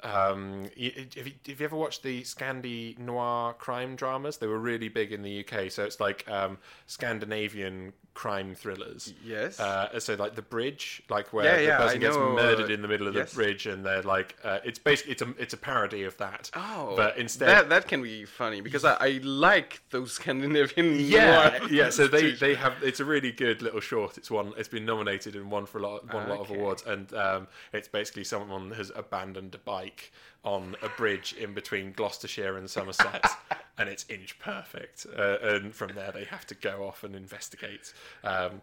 Um, 0.02 0.68
y- 0.78 0.92
have, 1.16 1.26
you, 1.26 1.32
have 1.46 1.60
you 1.60 1.64
ever 1.64 1.76
watched 1.76 2.02
the 2.02 2.22
Scandi 2.22 2.98
noir 2.98 3.54
crime 3.54 3.96
dramas? 3.96 4.36
They 4.36 4.46
were 4.48 4.58
really 4.58 4.88
big 4.90 5.12
in 5.12 5.22
the 5.22 5.40
UK. 5.46 5.70
So 5.70 5.84
it's 5.84 5.98
like 6.00 6.28
um, 6.30 6.58
Scandinavian 6.86 7.92
crime 8.18 8.52
thrillers. 8.52 9.14
Yes. 9.24 9.60
Uh, 9.60 10.00
so 10.00 10.16
like 10.16 10.34
the 10.34 10.42
bridge, 10.42 11.00
like 11.08 11.32
where 11.32 11.44
Yeah, 11.44 11.56
the 11.56 11.62
yeah, 11.62 11.76
person 11.76 11.96
I 11.98 12.00
gets 12.00 12.16
know, 12.16 12.34
murdered 12.34 12.68
uh, 12.68 12.74
in 12.74 12.82
the 12.82 12.88
middle 12.88 13.06
of 13.06 13.14
yes. 13.14 13.30
the 13.30 13.36
bridge, 13.36 13.66
and 13.66 13.86
they're 13.86 14.02
like, 14.02 14.34
uh, 14.42 14.58
it's 14.64 14.80
basically 14.80 15.12
it's 15.12 15.22
a 15.22 15.34
it's 15.38 15.54
a 15.54 15.56
parody 15.56 16.02
of 16.02 16.16
that. 16.16 16.50
Oh, 16.56 16.94
but 16.96 17.16
instead, 17.16 17.48
that 17.48 17.68
that 17.68 17.86
can 17.86 18.02
be 18.02 18.24
funny 18.24 18.60
because 18.60 18.84
I, 18.84 18.94
I 18.94 19.20
like 19.22 19.82
those 19.90 20.14
Scandinavian. 20.14 20.96
yeah, 20.98 21.64
yeah. 21.70 21.90
So 21.90 22.08
they 22.08 22.32
they 22.32 22.56
have 22.56 22.74
it's 22.82 22.98
a 22.98 23.04
really 23.04 23.30
good 23.30 23.62
little 23.62 23.78
short. 23.78 24.18
It's 24.18 24.32
one. 24.32 24.52
It's 24.56 24.68
been 24.68 24.84
nominated 24.84 25.36
and 25.36 25.48
won 25.48 25.64
for 25.64 25.78
a 25.78 25.82
lot 25.82 26.12
won 26.12 26.26
a 26.26 26.34
lot 26.34 26.40
of 26.40 26.50
awards, 26.50 26.82
and 26.84 27.14
um, 27.14 27.46
it's 27.72 27.86
basically 27.86 28.24
someone 28.24 28.72
has 28.72 28.90
abandoned 28.96 29.54
a 29.54 29.58
bike 29.58 30.10
on 30.44 30.76
a 30.82 30.88
bridge 30.88 31.32
in 31.34 31.52
between 31.54 31.92
Gloucestershire 31.92 32.56
and 32.56 32.68
Somerset. 32.70 33.24
And 33.80 33.88
it's 33.88 34.04
inch 34.08 34.40
perfect, 34.40 35.06
uh, 35.16 35.36
and 35.40 35.72
from 35.72 35.94
there 35.94 36.10
they 36.10 36.24
have 36.24 36.44
to 36.48 36.56
go 36.56 36.84
off 36.84 37.04
and 37.04 37.14
investigate. 37.14 37.94
Um, 38.24 38.60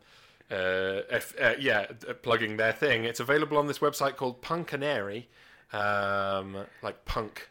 uh, 0.51 1.07
if, 1.09 1.33
uh, 1.41 1.53
yeah, 1.57 1.85
uh, 2.09 2.11
plugging 2.15 2.57
their 2.57 2.73
thing. 2.73 3.05
It's 3.05 3.21
available 3.21 3.57
on 3.57 3.65
this 3.67 3.79
website 3.79 4.17
called 4.17 4.41
Punkanary, 4.41 5.27
um, 5.71 6.57
like 6.83 7.05
punk 7.05 7.49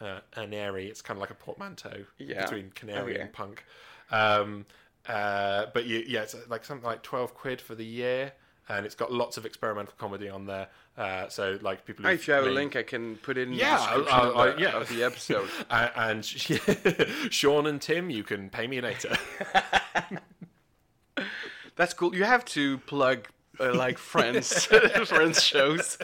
uh, 0.00 0.20
anary. 0.36 0.86
It's 0.86 1.02
kind 1.02 1.16
of 1.16 1.20
like 1.22 1.30
a 1.30 1.34
portmanteau 1.34 2.04
Yeah. 2.18 2.42
between 2.44 2.70
canary 2.70 3.14
Okay. 3.14 3.22
and 3.22 3.32
punk. 3.32 3.64
Um, 4.12 4.64
uh, 5.08 5.66
but 5.74 5.84
you, 5.86 6.04
yeah, 6.06 6.22
it's 6.22 6.36
like 6.48 6.64
something 6.64 6.86
like 6.86 7.02
twelve 7.02 7.34
quid 7.34 7.60
for 7.60 7.74
the 7.74 7.84
year, 7.84 8.32
and 8.68 8.86
it's 8.86 8.94
got 8.94 9.12
lots 9.12 9.36
of 9.36 9.44
experimental 9.46 9.94
comedy 9.98 10.28
on 10.28 10.46
there. 10.46 10.68
Uh, 10.96 11.28
so 11.28 11.58
like 11.62 11.84
people. 11.86 12.04
If 12.06 12.28
you 12.28 12.34
have 12.34 12.44
a 12.46 12.50
link, 12.50 12.76
I 12.76 12.82
can 12.82 13.16
put 13.16 13.38
in 13.38 13.52
Yeah, 13.52 13.76
the 13.78 13.82
I'll- 13.82 14.08
I'll- 14.08 14.48
of, 14.50 14.56
the, 14.56 14.62
yeah. 14.62 14.76
of 14.76 14.88
the 14.88 15.02
episode. 15.04 15.48
Uh, 15.70 15.88
and 15.96 16.24
Sean 17.30 17.66
and 17.66 17.80
Tim, 17.80 18.10
you 18.10 18.22
can 18.24 18.50
pay 18.50 18.66
me 18.66 18.80
later. 18.80 19.16
That's 21.76 21.94
cool. 21.94 22.14
You 22.14 22.24
have 22.24 22.44
to 22.46 22.78
plug 22.78 23.28
uh, 23.58 23.74
like 23.74 23.98
friends, 23.98 24.64
friends 24.66 25.42
shows. 25.42 25.98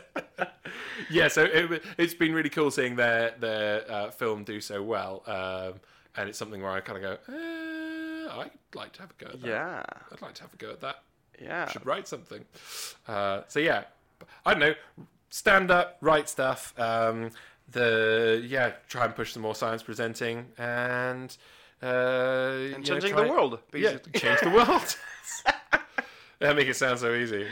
yeah, 1.10 1.28
so 1.28 1.44
it, 1.44 1.82
it's 1.98 2.14
been 2.14 2.32
really 2.32 2.48
cool 2.51 2.70
seeing 2.70 2.97
their 2.97 3.35
their 3.39 3.90
uh, 3.90 4.10
film 4.10 4.44
do 4.44 4.60
so 4.60 4.82
well, 4.82 5.22
um, 5.26 5.74
and 6.16 6.28
it's 6.28 6.39
something 6.39 6.62
where 6.62 6.70
I 6.72 6.80
kind 6.80 7.05
of 7.05 7.18
go, 7.26 7.35
eh, 7.35 8.40
I'd 8.40 8.51
like 8.74 8.93
to 8.94 9.01
have 9.02 9.10
a 9.10 9.24
go 9.24 9.30
at 9.30 9.40
that. 9.43 9.47
Yeah, 9.47 9.82
I'd 10.12 10.22
like 10.22 10.35
to 10.35 10.43
have 10.43 10.52
a 10.55 10.56
go 10.56 10.70
at 10.70 10.80
that. 10.80 11.02
Yeah. 11.43 11.69
should 11.69 11.86
write 11.86 12.09
something. 12.09 12.44
Uh, 13.06 13.43
so 13.48 13.60
yeah, 13.60 13.85
I 14.44 14.52
don't 14.55 14.60
know. 14.60 14.74
Stand 15.31 15.70
up, 15.70 15.98
write 16.01 16.28
stuff. 16.28 16.73
Um, 16.78 17.31
the 17.70 18.43
yeah, 18.47 18.73
try 18.89 19.05
and 19.05 19.15
push 19.15 19.32
some 19.32 19.43
more 19.43 19.55
science 19.55 19.82
presenting 19.82 20.47
and 20.56 21.36
uh, 21.82 21.86
And 22.74 22.85
changing 22.85 23.15
the 23.15 23.28
world, 23.28 23.59
Yeah, 23.74 23.93
basically. 23.93 24.20
change 24.20 24.40
the 24.40 24.51
world. 24.51 24.97
that 26.40 26.56
make 26.56 26.69
it 26.69 26.77
sound 26.77 26.98
so 27.01 27.15
easy. 27.15 27.47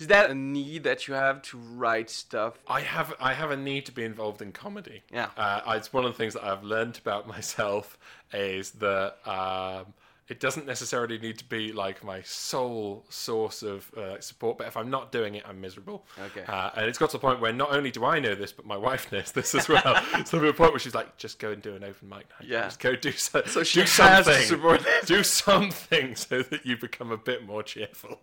Is 0.00 0.06
that 0.08 0.30
a 0.30 0.34
need 0.34 0.84
that 0.84 1.06
you 1.06 1.14
have 1.14 1.42
to 1.42 1.58
write 1.58 2.10
stuff? 2.10 2.54
I 2.66 2.80
have 2.80 3.14
I 3.20 3.34
have 3.34 3.50
a 3.50 3.56
need 3.56 3.86
to 3.86 3.92
be 3.92 4.04
involved 4.04 4.42
in 4.42 4.52
comedy. 4.52 5.02
Yeah. 5.12 5.28
uh, 5.36 5.60
it's 5.76 5.92
one 5.92 6.04
of 6.04 6.12
the 6.12 6.18
things 6.18 6.34
that 6.34 6.44
I've 6.44 6.64
learned 6.64 6.98
about 6.98 7.28
myself 7.28 7.98
is 8.32 8.72
that 8.72 9.16
um, 9.26 9.92
it 10.28 10.40
doesn't 10.40 10.66
necessarily 10.66 11.18
need 11.18 11.38
to 11.38 11.44
be 11.44 11.72
like 11.72 12.04
my 12.04 12.20
sole 12.22 13.04
source 13.08 13.62
of 13.62 13.92
uh, 13.94 14.20
support. 14.20 14.58
But 14.58 14.66
if 14.66 14.76
I'm 14.76 14.90
not 14.90 15.10
doing 15.10 15.34
it, 15.36 15.44
I'm 15.48 15.60
miserable. 15.60 16.04
Okay. 16.26 16.44
uh, 16.46 16.70
and 16.76 16.86
it's 16.86 16.98
got 16.98 17.10
to 17.10 17.16
the 17.16 17.20
point 17.20 17.40
where 17.40 17.52
not 17.52 17.72
only 17.72 17.90
do 17.90 18.04
I 18.04 18.20
know 18.20 18.34
this, 18.34 18.52
but 18.52 18.66
my 18.66 18.76
wife 18.76 19.10
knows 19.10 19.32
this 19.32 19.54
as 19.54 19.68
well. 19.68 20.02
so 20.26 20.38
to 20.38 20.48
a 20.48 20.52
point 20.52 20.72
where 20.72 20.78
she's 20.78 20.94
like, 20.94 21.16
just 21.16 21.38
go 21.38 21.52
and 21.52 21.62
do 21.62 21.74
an 21.74 21.82
open 21.82 22.08
mic 22.08 22.28
night. 22.38 22.46
Yeah. 22.46 22.64
just 22.64 22.80
go 22.80 22.94
do 22.94 23.12
so. 23.12 23.42
So 23.48 23.62
she 23.64 23.80
do 23.80 23.86
something. 23.86 24.58
do 25.06 25.22
something 25.22 26.14
so 26.14 26.42
that 26.42 26.66
you 26.66 26.76
become 26.76 27.10
a 27.10 27.16
bit 27.16 27.46
more 27.46 27.62
cheerful. 27.62 28.20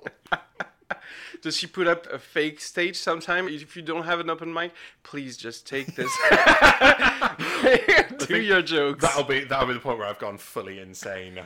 Does 1.41 1.57
she 1.57 1.67
put 1.67 1.87
up 1.87 2.07
a 2.11 2.19
fake 2.19 2.59
stage 2.59 2.97
sometime? 2.97 3.47
If 3.47 3.75
you 3.75 3.81
don't 3.81 4.03
have 4.03 4.19
an 4.19 4.29
open 4.29 4.53
mic, 4.53 4.73
please 5.03 5.37
just 5.37 5.67
take 5.67 5.95
this. 5.95 6.11
Do 8.27 8.41
your 8.41 8.61
jokes. 8.61 9.01
That'll 9.03 9.23
be 9.23 9.43
that'll 9.43 9.67
be 9.67 9.73
the 9.73 9.79
point 9.79 9.97
where 9.99 10.07
I've 10.07 10.19
gone 10.19 10.37
fully 10.37 10.79
insane, 10.79 11.39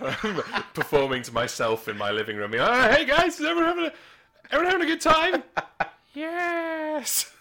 performing 0.73 1.23
to 1.23 1.33
myself 1.33 1.87
in 1.87 1.97
my 1.97 2.11
living 2.11 2.37
room. 2.37 2.53
Oh, 2.57 2.89
hey 2.89 3.05
guys, 3.05 3.39
is 3.39 3.45
everyone 3.45 3.77
having 3.77 3.85
a 3.85 3.93
everyone 4.51 4.71
having 4.71 4.87
a 4.87 4.89
good 4.89 5.01
time? 5.01 5.43
yes. 6.13 7.31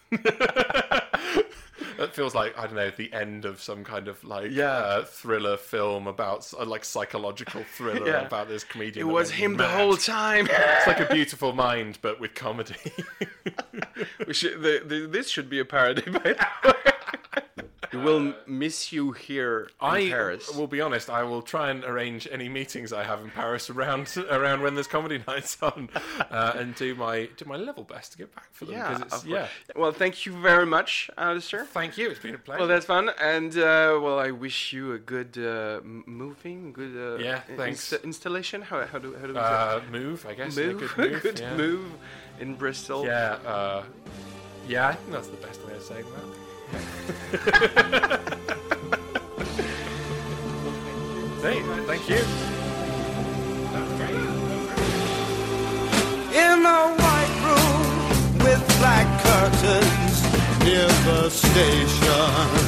That 1.99 2.15
feels 2.15 2.35
like 2.35 2.57
I 2.59 2.67
don't 2.67 2.77
know 2.77 2.91
the 2.97 3.13
end 3.13 3.45
of 3.45 3.61
some 3.63 3.85
kind 3.85 4.09
of 4.09 4.23
like 4.25 4.51
Yeah. 4.51 4.71
uh, 4.71 5.05
thriller 5.05 5.57
film 5.57 6.07
about 6.07 6.51
uh, 6.59 6.65
like 6.65 6.85
psychological 6.85 7.63
thriller 7.77 8.07
Yeah. 8.07 8.27
about 8.27 8.49
this 8.49 8.65
comedian. 8.65 9.07
it 9.09 9.11
was 9.11 9.31
him 9.31 9.57
the 9.57 9.69
whole 9.69 9.97
time. 9.97 10.49
It's 10.79 10.87
like 10.87 11.01
a 11.01 11.07
beautiful 11.15 11.53
mind, 11.53 11.99
but 12.03 12.21
with 12.21 12.35
comedy. 12.35 12.75
We 14.27 14.35
should, 14.35 14.61
the, 14.63 14.83
the, 14.85 15.07
this 15.07 15.29
should 15.29 15.49
be 15.51 15.59
a 15.61 15.65
parody, 15.65 16.03
by 16.03 16.19
the 16.19 16.75
way. 16.85 16.93
We 17.93 17.99
will 18.01 18.35
miss 18.47 18.93
you 18.93 19.13
here 19.13 19.69
in 19.81 19.89
I 19.89 20.09
Paris. 20.09 20.55
will 20.55 20.67
be 20.67 20.81
honest. 20.81 21.09
I 21.11 21.23
will 21.23 21.43
try 21.43 21.71
and 21.71 21.85
arrange 21.85 22.29
any 22.31 22.49
meetings 22.49 22.93
I 22.93 23.05
have 23.05 23.21
in 23.21 23.31
Paris 23.31 23.71
around 23.71 24.15
around 24.31 24.63
when 24.63 24.75
there's 24.75 24.87
comedy 24.87 25.23
nights 25.29 25.57
on, 25.63 25.89
uh, 26.31 26.53
and 26.57 26.75
do 26.75 26.95
my 26.95 27.29
do 27.37 27.45
my 27.47 27.57
level 27.57 27.85
best 27.85 28.13
to 28.13 28.19
get 28.19 28.35
back 28.35 28.49
for 28.53 28.65
them. 28.67 28.75
yeah, 28.75 29.01
it's, 29.03 29.25
yeah. 29.25 29.49
Well, 29.77 29.93
thank 29.93 30.27
you 30.27 30.33
very 30.33 30.67
much, 30.67 31.11
Alistair. 31.17 31.65
Thank 31.65 31.97
you. 31.99 32.11
It's 32.11 32.21
been 32.21 32.35
a 32.35 32.39
pleasure. 32.39 32.59
Well, 32.61 32.69
that's 32.69 32.87
fun, 32.87 33.11
and 33.21 33.53
uh, 33.57 33.99
well, 34.03 34.19
I 34.19 34.31
wish 34.31 34.73
you 34.73 34.93
a 34.93 34.99
good 34.99 35.39
uh, 35.39 35.81
moving, 35.85 36.73
good 36.73 36.95
uh, 36.97 37.23
Yeah, 37.23 37.41
thanks. 37.57 37.91
insta- 37.91 38.05
installation. 38.05 38.63
How, 38.63 38.85
how 38.87 38.99
do 38.99 39.15
how 39.15 39.27
do 39.27 39.33
we 39.35 39.39
say? 39.39 39.41
uh, 39.41 39.81
move, 39.91 40.27
I 40.27 40.35
guess. 40.35 40.57
move, 40.57 40.83
A 40.83 40.87
good 40.97 40.99
move. 41.13 41.23
good 41.23 41.41
yeah. 41.41 41.57
move 41.57 41.87
in 42.41 42.55
Bristol. 42.55 43.05
Yeah. 43.07 43.39
Uh, 43.47 43.85
yeah. 44.69 44.89
I 44.89 44.95
think 44.95 45.11
that's 45.13 45.29
the 45.29 45.37
best 45.39 45.65
way 45.67 45.75
of 45.75 45.83
saying 45.83 46.05
that. 46.05 46.48
Hey, 51.43 51.63
thank 51.87 52.09
you. 52.09 52.23
In 56.35 56.67
a 56.67 56.95
white 57.03 57.35
room 57.45 57.83
with 58.45 58.61
black 58.79 59.09
curtains 59.23 60.17
near 60.65 60.89
the 61.07 61.31
station. 61.31 62.68